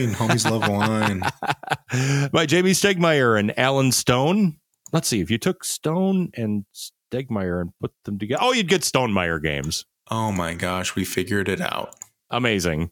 wine. 0.08 0.16
Homies 0.16 0.50
love 0.50 0.68
wine. 0.68 1.20
by 2.32 2.48
Jamey 2.48 2.72
Stegmaier 2.72 3.40
and 3.40 3.58
Alan 3.60 3.92
Stone. 3.92 4.58
Let's 4.92 5.08
see 5.08 5.20
if 5.22 5.30
you 5.30 5.38
took 5.38 5.64
Stone 5.64 6.32
and 6.36 6.66
Stegmaier 7.14 7.62
and 7.62 7.70
put 7.80 7.92
them 8.06 8.18
together. 8.18 8.42
Oh, 8.44 8.52
you'd 8.52 8.68
get 8.68 8.82
Stonemaier 8.82 9.42
games. 9.44 9.86
Oh 10.10 10.32
my 10.32 10.56
gosh, 10.56 10.96
we 10.96 11.06
figured 11.06 11.48
it 11.48 11.62
out. 11.62 11.94
Amazing. 12.34 12.90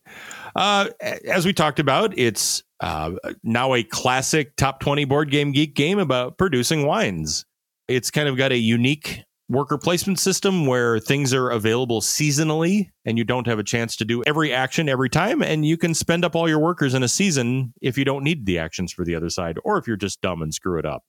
Uh, 0.56 0.90
as 1.28 1.46
we 1.48 1.52
talked 1.52 1.80
about, 1.80 2.18
it's 2.18 2.62
uh, 2.80 3.14
now 3.44 3.74
a 3.74 3.84
classic 3.84 4.56
top 4.56 4.80
20 4.80 5.06
board 5.06 5.32
game 5.32 5.52
geek 5.52 5.74
game 5.74 5.98
about 5.98 6.38
producing 6.38 6.86
wines. 6.86 7.44
It's 7.88 8.12
kind 8.12 8.30
of 8.30 8.38
got 8.38 8.52
a 8.52 8.58
unique 8.58 9.24
worker 9.50 9.80
placement 9.80 10.20
system 10.20 10.68
where 10.68 11.00
things 11.00 11.34
are 11.34 11.50
available 11.50 12.02
seasonally 12.02 12.90
and 13.04 13.18
you 13.18 13.24
don't 13.24 13.48
have 13.48 13.60
a 13.60 13.64
chance 13.64 13.98
to 13.98 14.06
do 14.06 14.24
every 14.26 14.54
action 14.54 14.88
every 14.88 15.10
time 15.10 15.42
and 15.42 15.66
you 15.66 15.76
can 15.76 15.94
spend 15.94 16.24
up 16.24 16.36
all 16.36 16.48
your 16.48 16.60
workers 16.60 16.94
in 16.94 17.04
a 17.04 17.08
season 17.08 17.74
if 17.82 17.98
you 17.98 18.06
don't 18.06 18.24
need 18.24 18.46
the 18.46 18.58
actions 18.58 18.94
for 18.94 19.04
the 19.04 19.14
other 19.14 19.30
side 19.30 19.58
or 19.66 19.78
if 19.78 19.88
you're 19.88 19.98
just 19.98 20.22
dumb 20.22 20.42
and 20.42 20.54
screw 20.54 20.80
it 20.80 20.86
up. 20.86 21.04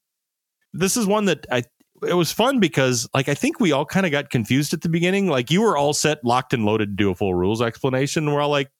This 0.72 0.96
is 0.96 1.06
one 1.06 1.26
that 1.26 1.46
I 1.52 1.64
it 2.06 2.14
was 2.14 2.32
fun 2.32 2.60
because 2.60 3.08
like 3.14 3.28
I 3.28 3.34
think 3.34 3.60
we 3.60 3.72
all 3.72 3.84
kind 3.84 4.06
of 4.06 4.12
got 4.12 4.30
confused 4.30 4.72
at 4.74 4.82
the 4.82 4.88
beginning. 4.88 5.28
Like 5.28 5.50
you 5.50 5.62
were 5.62 5.76
all 5.76 5.92
set, 5.92 6.24
locked 6.24 6.52
and 6.52 6.64
loaded 6.64 6.86
to 6.90 6.94
do 6.94 7.10
a 7.10 7.14
full 7.14 7.34
rules 7.34 7.62
explanation. 7.62 8.30
We're 8.32 8.40
all 8.40 8.50
like, 8.50 8.70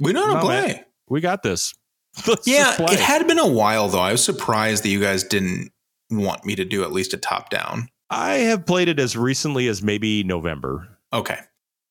we 0.00 0.12
know 0.12 0.22
how 0.22 0.28
to 0.28 0.34
"No, 0.34 0.40
play. 0.40 0.66
man, 0.66 0.84
we 1.08 1.20
got 1.20 1.42
this. 1.42 1.74
Let's 2.26 2.46
Yeah, 2.46 2.76
it 2.80 3.00
had 3.00 3.26
been 3.26 3.38
a 3.38 3.46
while 3.46 3.88
though. 3.88 4.00
I 4.00 4.12
was 4.12 4.24
surprised 4.24 4.84
that 4.84 4.88
you 4.88 5.00
guys 5.00 5.24
didn't 5.24 5.70
want 6.10 6.44
me 6.44 6.54
to 6.56 6.64
do 6.64 6.82
at 6.82 6.92
least 6.92 7.14
a 7.14 7.16
top 7.16 7.50
down. 7.50 7.88
I 8.10 8.34
have 8.34 8.64
played 8.64 8.88
it 8.88 8.98
as 8.98 9.16
recently 9.16 9.68
as 9.68 9.82
maybe 9.82 10.24
November. 10.24 10.98
Okay. 11.12 11.38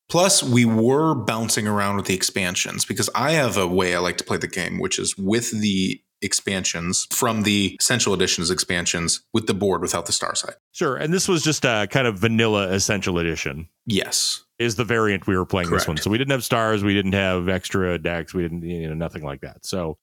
Plus, 0.08 0.42
we 0.42 0.64
were 0.64 1.14
bouncing 1.14 1.68
around 1.68 1.96
with 1.96 2.06
the 2.06 2.14
expansions 2.14 2.84
because 2.84 3.10
I 3.14 3.32
have 3.32 3.56
a 3.56 3.66
way 3.66 3.94
I 3.94 3.98
like 3.98 4.16
to 4.18 4.24
play 4.24 4.38
the 4.38 4.48
game, 4.48 4.78
which 4.78 4.98
is 4.98 5.16
with 5.18 5.50
the 5.52 6.00
expansions 6.22 7.06
from 7.10 7.42
the 7.42 7.76
Essential 7.80 8.14
Editions 8.14 8.50
expansions 8.50 9.22
with 9.32 9.46
the 9.46 9.54
board 9.54 9.80
without 9.80 10.06
the 10.06 10.12
star 10.12 10.34
side. 10.34 10.54
Sure, 10.72 10.96
and 10.96 11.12
this 11.12 11.28
was 11.28 11.42
just 11.42 11.64
a 11.64 11.86
kind 11.90 12.06
of 12.06 12.18
vanilla 12.18 12.68
essential 12.68 13.18
edition. 13.18 13.68
Yes. 13.86 14.44
Is 14.58 14.74
the 14.74 14.84
variant 14.84 15.26
we 15.26 15.36
were 15.36 15.46
playing 15.46 15.70
this 15.70 15.86
one. 15.86 15.98
So 15.98 16.10
we 16.10 16.18
didn't 16.18 16.32
have 16.32 16.42
stars, 16.42 16.82
we 16.82 16.92
didn't 16.92 17.12
have 17.12 17.48
extra 17.48 17.96
decks, 17.96 18.34
we 18.34 18.42
didn't 18.42 18.62
you 18.62 18.88
know 18.88 18.94
nothing 18.94 19.22
like 19.22 19.42
that. 19.42 19.64
So 19.64 19.98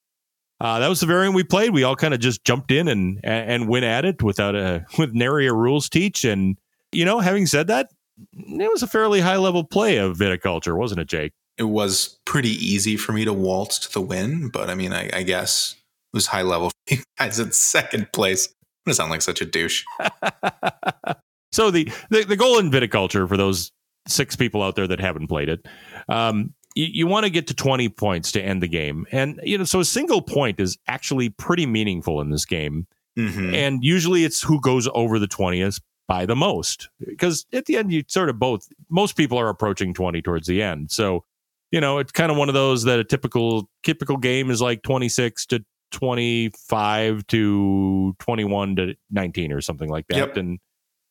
uh, 0.60 0.78
that 0.78 0.88
was 0.88 1.00
the 1.00 1.06
variant 1.06 1.34
we 1.34 1.44
played. 1.44 1.70
We 1.70 1.82
all 1.82 1.96
kind 1.96 2.14
of 2.14 2.20
just 2.20 2.44
jumped 2.44 2.70
in 2.70 2.88
and 2.88 3.20
and 3.22 3.68
went 3.68 3.84
at 3.84 4.04
it 4.04 4.22
without 4.22 4.54
a 4.54 4.86
with 4.98 5.12
nary 5.12 5.46
a 5.46 5.52
rules 5.52 5.88
teach. 5.88 6.24
And 6.24 6.56
you 6.92 7.04
know, 7.04 7.20
having 7.20 7.46
said 7.46 7.66
that, 7.66 7.90
it 8.34 8.70
was 8.70 8.82
a 8.82 8.86
fairly 8.86 9.20
high 9.20 9.36
level 9.36 9.64
play 9.64 9.98
of 9.98 10.16
viticulture, 10.16 10.76
wasn't 10.76 11.00
it, 11.00 11.08
Jake? 11.08 11.32
It 11.58 11.64
was 11.64 12.18
pretty 12.24 12.50
easy 12.50 12.96
for 12.96 13.12
me 13.12 13.24
to 13.24 13.32
waltz 13.32 13.78
to 13.80 13.92
the 13.92 14.00
win, 14.00 14.48
but 14.48 14.68
I 14.68 14.74
mean, 14.74 14.92
I, 14.92 15.10
I 15.12 15.22
guess 15.22 15.74
was 16.12 16.26
high 16.26 16.42
level. 16.42 16.70
You 16.90 16.98
guys 17.18 17.40
in 17.40 17.50
second 17.52 18.12
place. 18.12 18.46
I'm 18.48 18.90
gonna 18.90 18.94
sound 18.94 19.10
like 19.10 19.22
such 19.22 19.40
a 19.40 19.44
douche. 19.44 19.82
so 21.52 21.70
the, 21.70 21.90
the 22.10 22.24
the 22.24 22.36
goal 22.36 22.58
in 22.58 22.70
viticulture 22.70 23.28
for 23.28 23.36
those 23.36 23.72
six 24.06 24.36
people 24.36 24.62
out 24.62 24.76
there 24.76 24.86
that 24.86 25.00
haven't 25.00 25.26
played 25.28 25.48
it, 25.48 25.66
um, 26.08 26.54
you, 26.76 26.86
you 26.92 27.06
want 27.06 27.24
to 27.24 27.30
get 27.30 27.48
to 27.48 27.54
20 27.54 27.88
points 27.88 28.30
to 28.32 28.40
end 28.42 28.62
the 28.62 28.68
game, 28.68 29.06
and 29.10 29.40
you 29.42 29.58
know, 29.58 29.64
so 29.64 29.80
a 29.80 29.84
single 29.84 30.22
point 30.22 30.60
is 30.60 30.78
actually 30.86 31.28
pretty 31.30 31.66
meaningful 31.66 32.20
in 32.20 32.30
this 32.30 32.44
game, 32.44 32.86
Mhm. 33.18 33.54
and 33.54 33.82
usually 33.82 34.24
it's 34.24 34.42
who 34.42 34.60
goes 34.60 34.88
over 34.94 35.18
the 35.18 35.26
20th 35.28 35.80
by 36.06 36.24
the 36.26 36.36
most, 36.36 36.88
because 37.04 37.46
at 37.52 37.64
the 37.66 37.76
end 37.76 37.90
you 37.92 38.04
sort 38.06 38.28
of 38.28 38.38
both 38.38 38.68
most 38.90 39.16
people 39.16 39.38
are 39.38 39.48
approaching 39.48 39.92
20 39.94 40.22
towards 40.22 40.46
the 40.46 40.62
end, 40.62 40.90
so 40.92 41.24
you 41.72 41.80
know 41.80 41.98
it's 41.98 42.12
kind 42.12 42.30
of 42.30 42.36
one 42.38 42.48
of 42.48 42.54
those 42.54 42.84
that 42.84 43.00
a 43.00 43.04
typical 43.04 43.68
typical 43.82 44.16
game 44.18 44.50
is 44.50 44.60
like 44.62 44.82
26 44.82 45.46
to 45.46 45.64
25 45.92 47.26
to 47.28 48.14
21 48.18 48.76
to 48.76 48.94
19 49.10 49.52
or 49.52 49.60
something 49.60 49.88
like 49.88 50.06
that 50.08 50.16
Yep. 50.16 50.36
and 50.36 50.58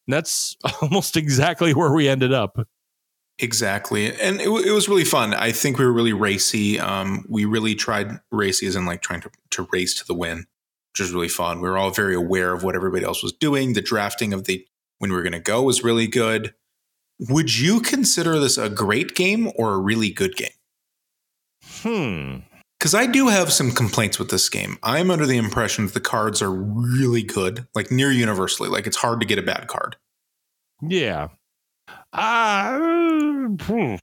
that's 0.07 0.55
almost 0.81 1.17
exactly 1.17 1.73
where 1.73 1.91
we 1.93 2.07
ended 2.07 2.33
up 2.33 2.57
Exactly. 3.37 4.07
And 4.21 4.39
it, 4.39 4.47
it 4.47 4.71
was 4.71 4.87
really 4.87 5.03
fun. 5.03 5.33
I 5.33 5.51
think 5.51 5.77
we 5.77 5.83
were 5.83 5.91
really 5.91 6.13
racy. 6.13 6.79
Um, 6.79 7.25
we 7.27 7.43
really 7.43 7.75
tried 7.75 8.21
racy 8.31 8.65
as 8.65 8.77
in 8.77 8.85
like 8.85 9.01
trying 9.01 9.19
to, 9.21 9.31
to 9.51 9.67
race 9.73 9.93
to 9.99 10.07
the 10.07 10.13
win, 10.13 10.45
which 10.93 11.01
was 11.01 11.11
really 11.11 11.27
fun. 11.27 11.59
We 11.59 11.67
were 11.67 11.77
all 11.77 11.91
very 11.91 12.15
aware 12.15 12.53
of 12.53 12.63
what 12.63 12.75
everybody 12.75 13.03
else 13.03 13.21
was 13.21 13.33
doing. 13.33 13.73
The 13.73 13.81
drafting 13.81 14.31
of 14.31 14.45
the 14.45 14.65
when 14.99 15.09
we 15.09 15.17
were 15.17 15.21
going 15.21 15.33
to 15.33 15.39
go 15.41 15.63
was 15.63 15.83
really 15.83 16.07
good. 16.07 16.53
Would 17.19 17.57
you 17.59 17.81
consider 17.81 18.39
this 18.39 18.57
a 18.57 18.69
great 18.69 19.15
game 19.15 19.51
or 19.57 19.73
a 19.73 19.79
really 19.79 20.11
good 20.11 20.37
game? 20.37 20.47
hmm 21.81 22.54
Because 22.79 22.93
I 22.93 23.05
do 23.07 23.27
have 23.29 23.51
some 23.53 23.71
complaints 23.71 24.19
with 24.19 24.29
this 24.29 24.49
game. 24.49 24.77
I'm 24.83 25.09
under 25.09 25.25
the 25.25 25.37
impression 25.37 25.85
that 25.85 25.93
the 25.93 25.99
cards 26.01 26.41
are 26.41 26.51
really 26.51 27.23
good, 27.23 27.65
like 27.73 27.89
near 27.91 28.11
universally. 28.11 28.69
Like 28.69 28.85
it's 28.85 28.97
hard 28.97 29.19
to 29.21 29.25
get 29.25 29.39
a 29.39 29.43
bad 29.43 29.67
card. 29.67 29.95
yeah 30.81 31.29
uh, 32.13 32.77
hmm. 33.61 33.95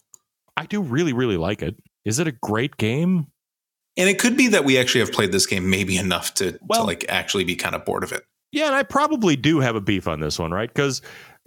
i 0.57 0.67
do 0.67 0.81
really 0.83 1.13
really 1.13 1.37
like 1.37 1.63
it 1.63 1.77
is 2.05 2.19
it 2.19 2.27
a 2.29 2.33
great 2.33 2.77
game 2.77 3.27
And 3.97 4.09
it 4.09 4.19
could 4.19 4.37
be 4.37 4.49
that 4.49 4.65
we 4.65 4.79
actually 4.79 5.01
have 5.01 5.13
played 5.13 5.33
this 5.33 5.47
game 5.47 5.69
maybe 5.71 5.97
enough 5.97 6.35
to, 6.35 6.59
Well- 6.63 6.81
to 6.83 6.87
like 6.87 7.05
actually 7.09 7.45
be 7.45 7.57
kind 7.57 7.75
of 7.75 7.85
bored 7.85 8.05
of 8.05 8.13
it. 8.13 8.25
Yeah, 8.53 8.67
and 8.67 8.75
I 8.75 8.83
probably 8.83 9.35
do 9.37 9.61
have 9.61 9.77
a 9.77 9.81
beef 9.81 10.07
on 10.07 10.21
this 10.21 10.39
one, 10.39 10.51
right? 10.51 10.69
Because 10.69 11.01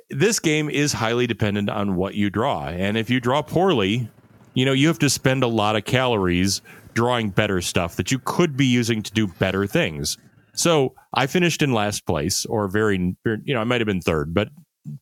this 0.10 0.40
game 0.40 0.70
is 0.72 0.92
highly 0.92 1.28
dependent 1.28 1.70
on 1.70 1.96
what 1.96 2.16
you 2.16 2.32
draw. 2.32 2.68
And 2.68 2.98
if 2.98 3.12
you 3.12 3.20
draw 3.20 3.44
poorly, 3.44 4.10
you 4.56 4.66
know, 4.66 4.74
you 4.74 4.88
have 4.88 4.98
to 5.00 5.10
spend 5.10 5.44
a 5.44 5.48
lot 5.48 5.76
of 5.76 5.86
calories 5.86 6.62
drawing 6.96 7.30
better 7.30 7.62
stuff 7.62 7.98
that 7.98 8.12
you 8.12 8.20
could 8.20 8.58
be 8.58 8.66
using 8.66 9.04
to 9.04 9.12
do 9.12 9.28
better 9.28 9.68
things. 9.68 10.18
So 10.54 10.96
I 11.14 11.28
finished 11.28 11.62
in 11.62 11.74
last 11.74 12.06
place, 12.08 12.46
or 12.46 12.68
very, 12.68 13.16
you 13.26 13.54
know, 13.54 13.62
I 13.62 13.66
might 13.66 13.82
have 13.82 13.88
been 13.88 14.02
third, 14.02 14.34
but 14.34 14.50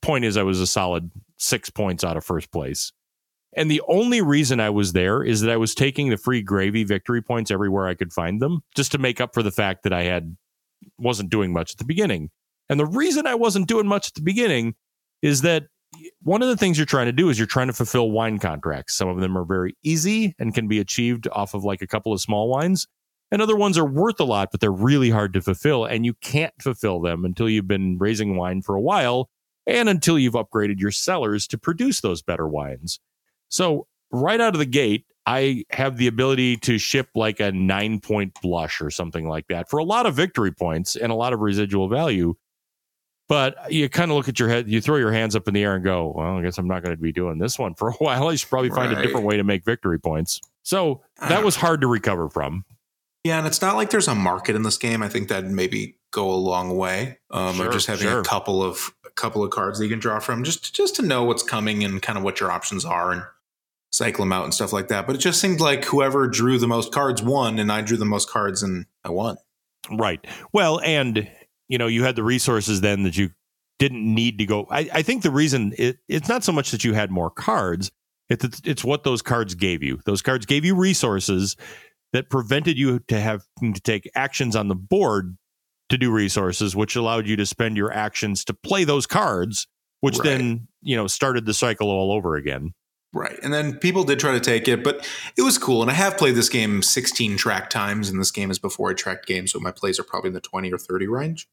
point 0.02 0.26
is, 0.26 0.36
I 0.36 0.44
was 0.44 0.60
a 0.60 0.68
solid 0.68 1.12
six 1.38 1.70
points 1.70 2.04
out 2.04 2.18
of 2.18 2.26
first 2.26 2.52
place. 2.52 2.92
And 3.56 3.70
the 3.70 3.84
only 3.88 4.22
reason 4.22 4.60
I 4.60 4.72
was 4.72 4.94
there 4.94 5.22
is 5.22 5.42
that 5.42 5.52
I 5.52 5.58
was 5.58 5.76
taking 5.76 6.10
the 6.10 6.18
free 6.18 6.42
gravy 6.42 6.84
victory 6.84 7.22
points 7.22 7.52
everywhere 7.52 7.88
I 7.88 7.94
could 7.94 8.12
find 8.12 8.42
them, 8.42 8.64
just 8.76 8.92
to 8.94 8.98
make 8.98 9.22
up 9.22 9.34
for 9.34 9.44
the 9.44 9.52
fact 9.52 9.84
that 9.84 9.94
I 9.94 10.04
had 10.04 10.36
wasn't 10.98 11.30
doing 11.30 11.54
much 11.54 11.72
at 11.72 11.78
the 11.78 11.86
beginning. 11.86 12.32
And 12.68 12.80
the 12.80 12.86
reason 12.86 13.28
I 13.28 13.36
wasn't 13.36 13.68
doing 13.68 13.86
much 13.86 14.08
at 14.08 14.14
the 14.16 14.22
beginning 14.22 14.74
is 15.22 15.42
that 15.42 15.66
one 16.22 16.42
of 16.42 16.48
the 16.48 16.58
things 16.58 16.78
you're 16.78 16.86
trying 16.86 17.08
to 17.08 17.12
do 17.12 17.30
is 17.30 17.38
you're 17.38 17.48
trying 17.48 17.68
to 17.68 17.74
fulfill 17.74 18.12
wine 18.12 18.40
contracts. 18.40 18.96
Some 18.96 19.10
of 19.10 19.20
them 19.20 19.38
are 19.38 19.46
very 19.46 19.76
easy 19.84 20.36
and 20.40 20.54
can 20.54 20.68
be 20.68 20.80
achieved 20.80 21.28
off 21.32 21.54
of 21.54 21.64
like 21.64 21.82
a 21.82 21.88
couple 21.88 22.14
of 22.14 22.22
small 22.22 22.50
wines. 22.50 22.88
And 23.32 23.42
other 23.42 23.56
ones 23.56 23.78
are 23.78 23.86
worth 23.86 24.20
a 24.20 24.26
lot, 24.26 24.50
but 24.52 24.62
they're 24.62 24.72
really 24.72 25.10
hard 25.10 25.34
to 25.34 25.42
fulfill. 25.42 25.86
And 25.86 26.06
you 26.06 26.14
can't 26.14 26.54
fulfill 26.62 27.02
them 27.02 27.26
until 27.26 27.50
you've 27.50 27.68
been 27.68 27.98
raising 27.98 28.36
wine 28.36 28.62
for 28.62 28.76
a 28.76 28.82
while 28.82 29.30
and 29.66 29.90
until 29.90 30.20
you've 30.20 30.34
upgraded 30.34 30.80
your 30.80 30.92
cellars 30.92 31.48
to 31.48 31.58
produce 31.58 32.02
those 32.02 32.22
better 32.22 32.48
wines. 32.48 33.00
So, 33.50 33.88
right 34.12 34.40
out 34.40 34.54
of 34.54 34.60
the 34.60 34.66
gate, 34.66 35.06
I 35.26 35.64
have 35.72 35.98
the 35.98 36.08
ability 36.08 36.58
to 36.58 36.78
ship 36.78 37.10
like 37.16 37.40
a 37.40 37.52
nine 37.52 38.00
point 38.00 38.40
blush 38.42 38.82
or 38.82 38.90
something 38.90 39.28
like 39.28 39.48
that 39.48 39.70
for 39.70 39.78
a 39.78 39.84
lot 39.84 40.06
of 40.06 40.16
victory 40.16 40.52
points 40.52 40.96
and 40.96 41.12
a 41.12 41.16
lot 41.16 41.34
of 41.34 41.40
residual 41.40 41.88
value. 41.88 42.36
But 43.34 43.74
you 43.74 43.90
kind 43.90 44.12
of 44.12 44.18
look 44.18 44.30
at 44.30 44.40
your 44.40 44.48
head, 44.48 44.70
you 44.70 44.80
throw 44.80 44.98
your 44.98 45.12
hands 45.12 45.36
up 45.36 45.48
in 45.48 45.56
the 45.56 45.64
air 45.64 45.74
and 45.74 45.84
go, 45.84 46.14
well, 46.16 46.38
I 46.38 46.44
guess 46.44 46.60
I'm 46.60 46.68
not 46.68 46.84
going 46.84 46.96
to 46.96 47.02
be 47.02 47.12
doing 47.12 47.40
this 47.40 47.58
one 47.58 47.74
for 47.74 47.90
a 47.90 47.94
while. 47.98 48.28
I 48.28 48.36
should 48.36 48.48
probably 48.48 48.70
find 48.70 48.94
a 48.94 49.02
different 49.02 49.26
way 49.26 49.38
to 49.38 49.44
make 49.44 49.66
victory 49.66 50.00
points. 50.00 50.40
So 50.62 51.02
that 51.20 51.44
was 51.44 51.56
hard 51.56 51.82
to 51.82 51.88
recover 51.88 52.30
from. 52.30 52.64
Yeah, 53.24 53.40
and 53.40 53.48
it's 53.48 53.60
not 53.60 53.76
like 53.76 53.90
there's 53.90 54.08
a 54.08 54.14
market 54.14 54.56
in 54.56 54.62
this 54.62 54.78
game. 54.78 55.02
I 55.02 55.10
think 55.10 55.30
that 55.30 55.46
maybe 55.46 55.98
go 56.12 56.30
a 56.30 56.36
long 56.36 56.78
way. 56.78 57.18
Um, 57.32 57.56
Sure, 57.56 57.70
or 57.70 57.72
just 57.72 57.88
having 57.88 58.08
sure. 58.08 58.20
a 58.20 58.24
couple 58.24 58.62
of 58.62 58.94
a 59.04 59.10
couple 59.10 59.44
of 59.44 59.50
cards 59.50 59.80
that 59.80 59.86
you 59.86 59.90
can 59.90 60.00
draw 60.00 60.20
from, 60.20 60.44
just 60.44 60.76
just 60.76 60.96
to 60.98 61.02
know 61.02 61.24
what's 61.24 61.42
coming 61.42 61.84
and 61.84 62.04
kind 62.04 62.20
of 62.20 62.24
what 62.24 62.40
your 62.40 62.52
options 62.52 62.86
are 62.86 63.12
and 63.12 63.24
cycle 63.92 64.26
them 64.26 64.32
out 64.32 64.44
and 64.44 64.54
stuff 64.54 64.74
like 64.74 64.90
that. 64.90 65.08
But 65.08 65.16
it 65.16 65.20
just 65.20 65.42
seemed 65.42 65.60
like 65.60 65.86
whoever 65.86 66.28
drew 66.28 66.60
the 66.60 66.68
most 66.68 66.92
cards 66.92 67.24
won, 67.24 67.58
and 67.58 67.72
I 67.72 67.82
drew 67.82 67.98
the 67.98 68.06
most 68.06 68.30
cards 68.30 68.62
and 68.62 68.86
I 69.04 69.10
won. 69.10 69.38
Right. 69.90 70.24
Well, 70.52 70.80
and 70.82 71.30
you 71.70 71.78
know, 71.78 71.88
you 71.88 72.04
had 72.04 72.16
the 72.16 72.24
resources 72.24 72.82
then 72.82 73.04
that 73.04 73.18
you 73.18 73.32
didn't 73.80 74.04
need 74.14 74.38
to 74.38 74.46
go. 74.46 74.68
I, 74.70 74.90
I 74.94 75.02
think 75.02 75.24
the 75.24 75.32
reason 75.32 75.74
it, 75.78 75.98
it's 76.08 76.30
not 76.30 76.44
so 76.44 76.52
much 76.52 76.72
that 76.72 76.84
you 76.84 76.94
had 76.94 77.12
more 77.12 77.30
cards, 77.30 77.92
it's 78.30 78.62
it's 78.64 78.84
what 78.84 79.04
those 79.04 79.22
cards 79.22 79.56
gave 79.56 79.84
you. 79.84 80.00
Those 80.06 80.22
cards 80.22 80.46
gave 80.46 80.66
you 80.66 80.76
resources 80.76 81.56
that 82.14 82.30
prevented 82.30 82.78
you 82.78 83.00
to 83.08 83.20
have 83.20 83.44
to 83.60 83.74
take 83.74 84.10
actions 84.16 84.56
on 84.56 84.68
the 84.68 84.76
board 84.76 85.38
to 85.90 85.98
do 85.98 86.12
resources, 86.12 86.76
which 86.76 86.96
allowed 86.96 87.28
you 87.28 87.36
to 87.36 87.46
spend 87.46 87.76
your 87.76 87.92
actions 87.92 88.46
to 88.46 88.54
play 88.54 88.84
those 88.84 89.06
cards, 89.06 89.68
which 90.02 90.18
Right. 90.20 90.26
then 90.26 90.68
you 90.82 90.96
know 90.96 91.08
started 91.08 91.46
the 91.46 91.54
cycle 91.54 91.90
all 91.90 92.12
over 92.12 92.36
again. 92.36 92.74
Right. 93.14 93.38
And 93.44 93.54
then 93.54 93.78
people 93.78 94.04
did 94.04 94.20
try 94.20 94.32
to 94.32 94.40
take 94.40 94.68
it, 94.68 94.84
but 94.84 95.08
it 95.38 95.44
was 95.44 95.60
cool. 95.60 95.84
And 95.84 95.92
I 95.92 95.94
have 95.94 96.18
played 96.18 96.34
this 96.34 96.50
game 96.50 96.82
16 96.82 97.38
track 97.38 97.70
times, 97.70 98.10
and 98.10 98.20
this 98.20 98.32
game 98.32 98.50
is 98.50 98.58
before 98.58 98.90
I 98.90 98.96
tracked 98.96 99.28
games, 99.28 99.52
so 99.52 99.60
my 99.60 99.72
plays 99.72 100.00
are 100.00 100.04
probably 100.04 100.30
in 100.30 100.34
the 100.34 100.42
20 100.42 100.74
or 100.74 100.80
30 100.80 101.08
range. 101.08 101.48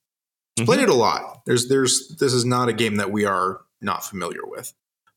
Mhm. 0.59 0.65
Played 0.65 0.81
it 0.81 0.89
a 0.89 0.95
lot. 0.95 1.43
There's 1.47 1.69
there's 1.69 2.17
this 2.19 2.33
is 2.33 2.45
not 2.47 2.69
a 2.71 2.73
game 2.73 2.97
that 2.97 3.13
we 3.13 3.27
are 3.27 3.61
not 3.81 4.05
familiar 4.05 4.45
with. 4.45 4.73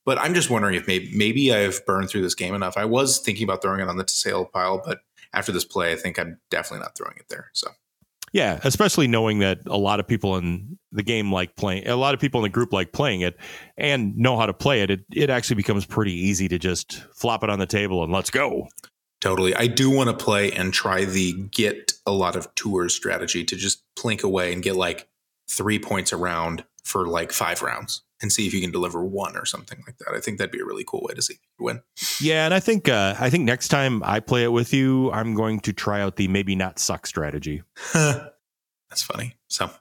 But 0.06 0.20
I'm 0.20 0.34
just 0.34 0.50
wondering 0.50 0.76
if 0.76 0.86
maybe 0.86 1.10
maybe 1.16 1.54
I've 1.54 1.86
burned 1.86 2.10
through 2.10 2.24
this 2.24 2.36
game 2.36 2.54
enough. 2.54 2.76
I 2.78 2.86
was 2.86 3.20
thinking 3.20 3.46
about 3.46 3.62
throwing 3.62 3.80
it 3.80 3.88
on 3.88 3.96
the 3.96 4.04
to 4.04 4.14
sale 4.14 4.44
pile, 4.46 4.82
but 4.84 5.00
after 5.34 5.52
this 5.54 5.64
play, 5.66 5.94
I 5.94 5.96
think 5.96 6.20
I'm 6.20 6.40
definitely 6.50 6.84
not 6.84 6.98
throwing 6.98 7.16
it 7.18 7.30
there. 7.30 7.50
So 7.54 7.70
Yeah, 8.34 8.60
especially 8.64 9.08
knowing 9.08 9.40
that 9.40 9.60
a 9.68 9.78
lot 9.78 10.00
of 10.00 10.08
people 10.08 10.38
in 10.38 10.80
the 10.92 11.04
game 11.04 11.32
like 11.32 11.56
playing, 11.56 11.88
a 11.88 11.96
lot 11.96 12.16
of 12.16 12.20
people 12.20 12.40
in 12.40 12.44
the 12.44 12.50
group 12.50 12.74
like 12.74 12.92
playing 12.92 13.22
it 13.22 13.38
and 13.78 14.18
know 14.18 14.38
how 14.38 14.48
to 14.48 14.54
play 14.54 14.82
it. 14.82 14.90
It, 14.90 15.06
it 15.14 15.30
actually 15.30 15.58
becomes 15.58 15.86
pretty 15.86 16.14
easy 16.14 16.48
to 16.48 16.58
just 16.58 17.04
flop 17.16 17.44
it 17.44 17.52
on 17.52 17.60
the 17.60 17.68
table 17.68 18.04
and 18.04 18.12
let's 18.12 18.32
go. 18.32 18.68
Totally. 19.22 19.56
I 19.56 19.68
do 19.68 19.90
want 19.90 20.10
to 20.10 20.26
play 20.26 20.52
and 20.52 20.74
try 20.74 21.06
the 21.06 21.34
get 21.52 21.94
a 22.06 22.12
lot 22.12 22.36
of 22.36 22.54
tours 22.56 22.96
strategy 22.96 23.46
to 23.46 23.56
just 23.56 23.84
plink 23.98 24.24
away 24.24 24.52
and 24.52 24.64
get 24.64 24.76
like 24.76 25.08
three 25.50 25.80
points 25.80 26.12
around 26.12 26.66
for 26.84 27.08
like 27.08 27.32
five 27.32 27.62
rounds 27.62 28.02
and 28.24 28.32
see 28.32 28.48
if 28.48 28.54
you 28.54 28.62
can 28.62 28.72
deliver 28.72 29.04
one 29.04 29.38
or 29.38 29.46
something 29.46 29.84
like 29.86 29.98
that. 30.00 30.16
I 30.16 30.20
think 30.20 30.40
that'd 30.40 30.52
be 30.52 30.62
a 30.62 30.66
really 30.66 30.86
cool 30.88 31.06
way 31.08 31.14
to 31.14 31.22
see 31.22 31.36
you 31.60 31.66
win. 31.66 31.82
Yeah, 32.20 32.46
and 32.46 32.54
I 32.54 32.60
think 32.60 32.90
uh, 32.90 33.16
I 33.20 33.30
think 33.30 33.44
next 33.44 33.68
time 33.68 34.02
I 34.04 34.20
play 34.20 34.44
it 34.44 34.52
with 34.52 34.74
you, 34.74 35.12
I'm 35.12 35.36
going 35.36 35.60
to 35.62 35.74
try 35.74 36.02
out 36.02 36.16
the 36.16 36.28
maybe 36.28 36.56
not 36.56 36.80
suck 36.80 37.06
strategy. 37.06 37.62
That's 37.94 39.04
funny. 39.04 39.36
So 39.48 39.72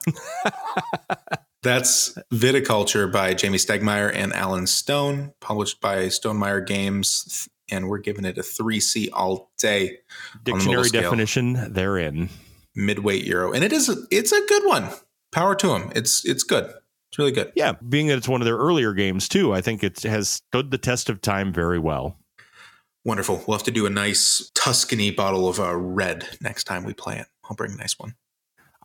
that's 1.63 2.17
Viticulture 2.33 3.11
by 3.11 3.35
Jamey 3.35 3.63
Stegmaier 3.63 4.11
and 4.11 4.33
Alan 4.33 4.65
Stone, 4.65 5.33
published 5.39 5.79
by 5.81 6.07
Stonemaier 6.07 6.65
Games, 6.65 7.47
and 7.69 7.89
we're 7.89 7.99
giving 7.99 8.25
it 8.25 8.39
a 8.39 8.43
three 8.43 8.79
C 8.79 9.11
all 9.11 9.51
day. 9.59 9.99
Dictionary 10.43 10.89
definition 10.89 11.73
therein. 11.73 12.29
Midweight 12.75 13.23
euro, 13.23 13.53
and 13.53 13.63
it 13.63 13.71
is 13.71 13.87
a, 13.87 13.97
it's 14.09 14.31
a 14.31 14.43
good 14.47 14.65
one. 14.65 14.89
Power 15.31 15.53
to 15.55 15.75
him. 15.75 15.91
It's 15.95 16.25
it's 16.25 16.41
good. 16.41 16.73
It's 17.13 17.19
really 17.19 17.31
good. 17.31 17.51
Yeah, 17.55 17.73
being 17.73 18.07
that 18.07 18.17
it's 18.17 18.27
one 18.27 18.41
of 18.41 18.45
their 18.45 18.57
earlier 18.57 18.91
games 18.91 19.29
too, 19.29 19.53
I 19.53 19.61
think 19.61 19.83
it 19.83 20.01
has 20.01 20.29
stood 20.29 20.71
the 20.71 20.79
test 20.79 21.11
of 21.11 21.21
time 21.21 21.53
very 21.53 21.77
well. 21.77 22.17
Wonderful. 23.05 23.43
We'll 23.45 23.55
have 23.55 23.65
to 23.65 23.71
do 23.71 23.85
a 23.85 23.89
nice 23.91 24.49
Tuscany 24.55 25.11
bottle 25.11 25.47
of 25.47 25.59
uh, 25.59 25.75
red 25.75 26.27
next 26.41 26.63
time 26.63 26.83
we 26.83 26.95
play 26.95 27.19
it. 27.19 27.27
I'll 27.43 27.55
bring 27.55 27.73
a 27.73 27.75
nice 27.75 27.99
one. 27.99 28.15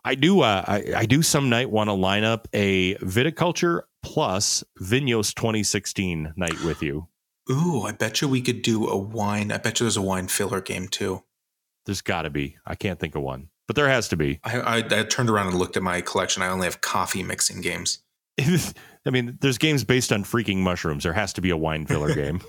I 0.05 0.15
do. 0.15 0.43
Uh, 0.43 0.63
I, 0.69 0.93
I 0.95 1.07
do 1.07 1.23
some 1.23 1.49
night 1.49 1.71
want 1.71 1.89
to 1.89 1.95
line 1.95 2.23
up 2.23 2.49
a 2.53 2.97
viticulture 2.97 3.85
plus 4.03 4.63
Vinhos 4.79 5.35
2016 5.35 6.35
night 6.37 6.63
with 6.63 6.83
you. 6.83 7.09
Ooh, 7.51 7.85
I 7.85 7.93
bet 7.93 8.21
you 8.21 8.29
we 8.29 8.43
could 8.43 8.61
do 8.61 8.89
a 8.89 8.99
wine. 8.99 9.51
I 9.51 9.57
bet 9.57 9.81
you 9.81 9.85
there's 9.85 9.97
a 9.97 10.03
wine 10.03 10.29
filler 10.29 10.61
game 10.61 10.89
too. 10.89 11.25
There's 11.87 12.03
got 12.03 12.23
to 12.23 12.31
be. 12.31 12.59
I 12.67 12.75
can't 12.75 13.01
think 13.01 13.15
of 13.15 13.23
one, 13.23 13.49
but 13.67 13.75
there 13.75 13.89
has 13.89 14.07
to 14.09 14.19
be. 14.19 14.39
I, 14.45 14.61
I, 14.61 14.77
I 14.77 15.03
turned 15.05 15.31
around 15.31 15.47
and 15.47 15.59
looked 15.59 15.79
at 15.79 15.83
my 15.83 16.03
collection. 16.03 16.43
I 16.43 16.49
only 16.49 16.67
have 16.67 16.83
coffee 16.83 17.23
mixing 17.23 17.63
games. 17.63 18.01
I 19.07 19.11
mean, 19.11 19.39
there's 19.41 19.59
games 19.59 19.85
based 19.85 20.13
on 20.13 20.25
freaking 20.25 20.59
mushrooms. 20.59 21.05
There 21.05 21.13
has 21.13 21.33
to 21.35 21.41
be 21.41 21.51
a 21.51 21.57
wine 21.57 21.87
filler 21.87 22.15
game. 22.15 22.41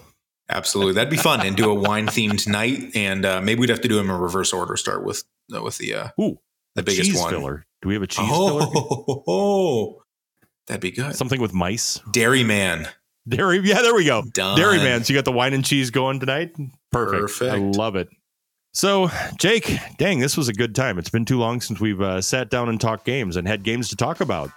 Absolutely, 0.50 0.94
that'd 0.94 1.12
be 1.12 1.18
fun, 1.18 1.46
and 1.46 1.56
do 1.56 1.70
a 1.70 1.74
wine 1.74 2.08
themed 2.08 2.48
night. 2.48 2.96
And 2.96 3.26
uh, 3.26 3.40
maybe 3.42 3.60
we'd 3.62 3.70
have 3.70 3.82
to 3.82 3.88
do 3.88 3.96
them 3.96 4.10
in 4.10 4.18
reverse 4.18 4.52
order. 4.52 4.76
Start 4.78 5.04
with 5.04 5.24
uh, 5.56 5.62
with 5.62 5.78
the 5.78 5.94
uh, 5.94 6.08
ooh 6.20 6.40
the 6.76 6.84
biggest 6.84 7.16
one. 7.20 7.30
filler. 7.30 7.66
Do 7.82 7.88
we 7.88 7.94
have 7.94 8.04
a 8.04 8.08
cheese 8.08 8.28
oh, 8.30 8.60
filler? 8.60 9.24
Oh, 9.28 10.04
that'd 10.68 10.82
be 10.82 10.92
good. 10.92 11.16
Something 11.16 11.42
with 11.42 11.54
mice. 11.54 12.00
Dairy 12.12 12.44
Man. 12.44 12.88
Dairy, 13.28 13.60
yeah, 13.60 13.82
there 13.82 13.94
we 13.94 14.06
go. 14.06 14.24
Done. 14.34 14.58
Dairy 14.58 14.78
Man. 14.78 15.04
So 15.04 15.14
you 15.14 15.18
got 15.18 15.26
the 15.26 15.32
wine 15.32 15.54
and 15.54 15.64
cheese 15.64 15.92
going 15.92 16.20
tonight. 16.20 16.56
Perfect. 16.92 17.22
Perfect. 17.22 17.54
I 17.54 17.58
love 17.58 17.96
it. 17.96 18.10
So, 18.74 19.10
Jake, 19.38 19.78
dang, 19.98 20.20
this 20.20 20.38
was 20.38 20.48
a 20.48 20.54
good 20.54 20.76
time. 20.76 21.00
It's 21.00 21.10
been 21.10 21.26
too 21.26 21.40
long 21.40 21.60
since 21.60 21.80
we've 21.80 22.02
uh, 22.02 22.22
sat 22.22 22.50
down 22.50 22.70
and 22.70 22.80
talked 22.80 23.04
games 23.04 23.36
and 23.36 23.48
had 23.48 23.64
games 23.64 23.90
to 23.90 23.96
talk 23.96 24.22
about. 24.22 24.52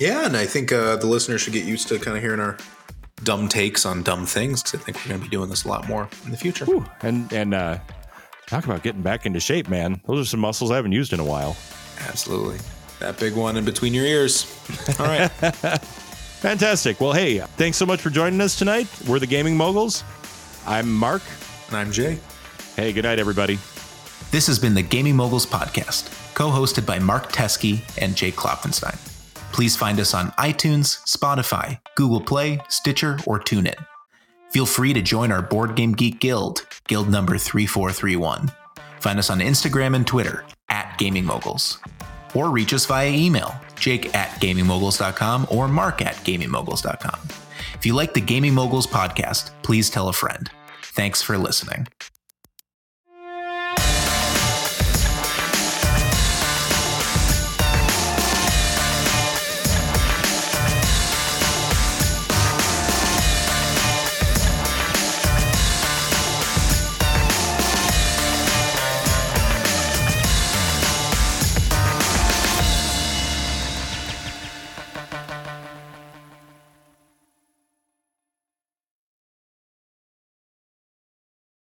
Yeah, 0.00 0.24
and 0.24 0.34
I 0.36 0.46
think 0.46 0.72
uh, 0.72 0.96
the 0.96 1.06
listeners 1.06 1.42
should 1.42 1.52
get 1.52 1.66
used 1.66 1.86
to 1.88 1.98
kind 1.98 2.16
of 2.16 2.22
hearing 2.22 2.40
our 2.40 2.56
dumb 3.22 3.48
takes 3.48 3.84
on 3.84 4.02
dumb 4.02 4.24
things 4.24 4.62
because 4.62 4.80
I 4.80 4.84
think 4.84 4.96
we're 5.04 5.10
going 5.10 5.20
to 5.20 5.26
be 5.26 5.30
doing 5.30 5.50
this 5.50 5.64
a 5.64 5.68
lot 5.68 5.86
more 5.86 6.08
in 6.24 6.30
the 6.30 6.38
future. 6.38 6.64
Whew. 6.64 6.86
And 7.02 7.30
and 7.32 7.52
uh, 7.52 7.78
talk 8.46 8.64
about 8.64 8.82
getting 8.82 9.02
back 9.02 9.26
into 9.26 9.40
shape, 9.40 9.68
man. 9.68 10.00
Those 10.06 10.26
are 10.26 10.28
some 10.28 10.40
muscles 10.40 10.70
I 10.70 10.76
haven't 10.76 10.92
used 10.92 11.12
in 11.12 11.20
a 11.20 11.24
while. 11.24 11.54
Absolutely. 12.08 12.58
That 12.98 13.18
big 13.18 13.34
one 13.34 13.58
in 13.58 13.64
between 13.66 13.92
your 13.92 14.06
ears. 14.06 14.46
All 14.98 15.06
right. 15.06 15.28
Fantastic. 16.40 16.98
Well, 16.98 17.12
hey, 17.12 17.38
thanks 17.38 17.76
so 17.76 17.84
much 17.84 18.00
for 18.00 18.08
joining 18.08 18.40
us 18.40 18.58
tonight. 18.58 18.86
We're 19.06 19.18
the 19.18 19.26
Gaming 19.26 19.54
Moguls. 19.54 20.02
I'm 20.66 20.90
Mark. 20.90 21.22
and 21.68 21.76
I'm 21.76 21.92
Jay. 21.92 22.18
Hey, 22.76 22.94
good 22.94 23.04
night, 23.04 23.18
everybody. 23.18 23.58
This 24.30 24.46
has 24.46 24.58
been 24.58 24.72
the 24.72 24.82
Gaming 24.82 25.16
Moguls 25.16 25.44
Podcast, 25.44 26.34
co 26.34 26.48
hosted 26.48 26.86
by 26.86 26.98
Mark 26.98 27.30
Teskey 27.32 27.82
and 28.00 28.16
Jake 28.16 28.36
Klopfenstein. 28.36 28.98
Please 29.52 29.76
find 29.76 29.98
us 29.98 30.14
on 30.14 30.30
iTunes, 30.32 31.00
Spotify, 31.06 31.80
Google 31.96 32.20
Play, 32.20 32.60
Stitcher, 32.68 33.18
or 33.26 33.40
TuneIn. 33.40 33.84
Feel 34.50 34.66
free 34.66 34.92
to 34.92 35.02
join 35.02 35.32
our 35.32 35.42
Board 35.42 35.76
Game 35.76 35.92
Geek 35.92 36.20
Guild, 36.20 36.66
guild 36.88 37.08
number 37.08 37.38
3431. 37.38 38.50
Find 39.00 39.18
us 39.18 39.30
on 39.30 39.40
Instagram 39.40 39.96
and 39.96 40.06
Twitter 40.06 40.44
at 40.68 40.96
Gaming 40.98 41.24
Moguls. 41.24 41.78
Or 42.34 42.50
reach 42.50 42.72
us 42.72 42.86
via 42.86 43.10
email, 43.10 43.54
jake 43.76 44.14
at 44.14 44.30
gamingmoguls.com 44.40 45.48
or 45.50 45.68
mark 45.68 46.02
at 46.02 46.14
gamingmoguls.com. 46.16 47.20
If 47.74 47.86
you 47.86 47.94
like 47.94 48.14
the 48.14 48.20
Gaming 48.20 48.54
Moguls 48.54 48.86
podcast, 48.86 49.50
please 49.62 49.90
tell 49.90 50.08
a 50.08 50.12
friend. 50.12 50.50
Thanks 50.82 51.22
for 51.22 51.38
listening. 51.38 51.86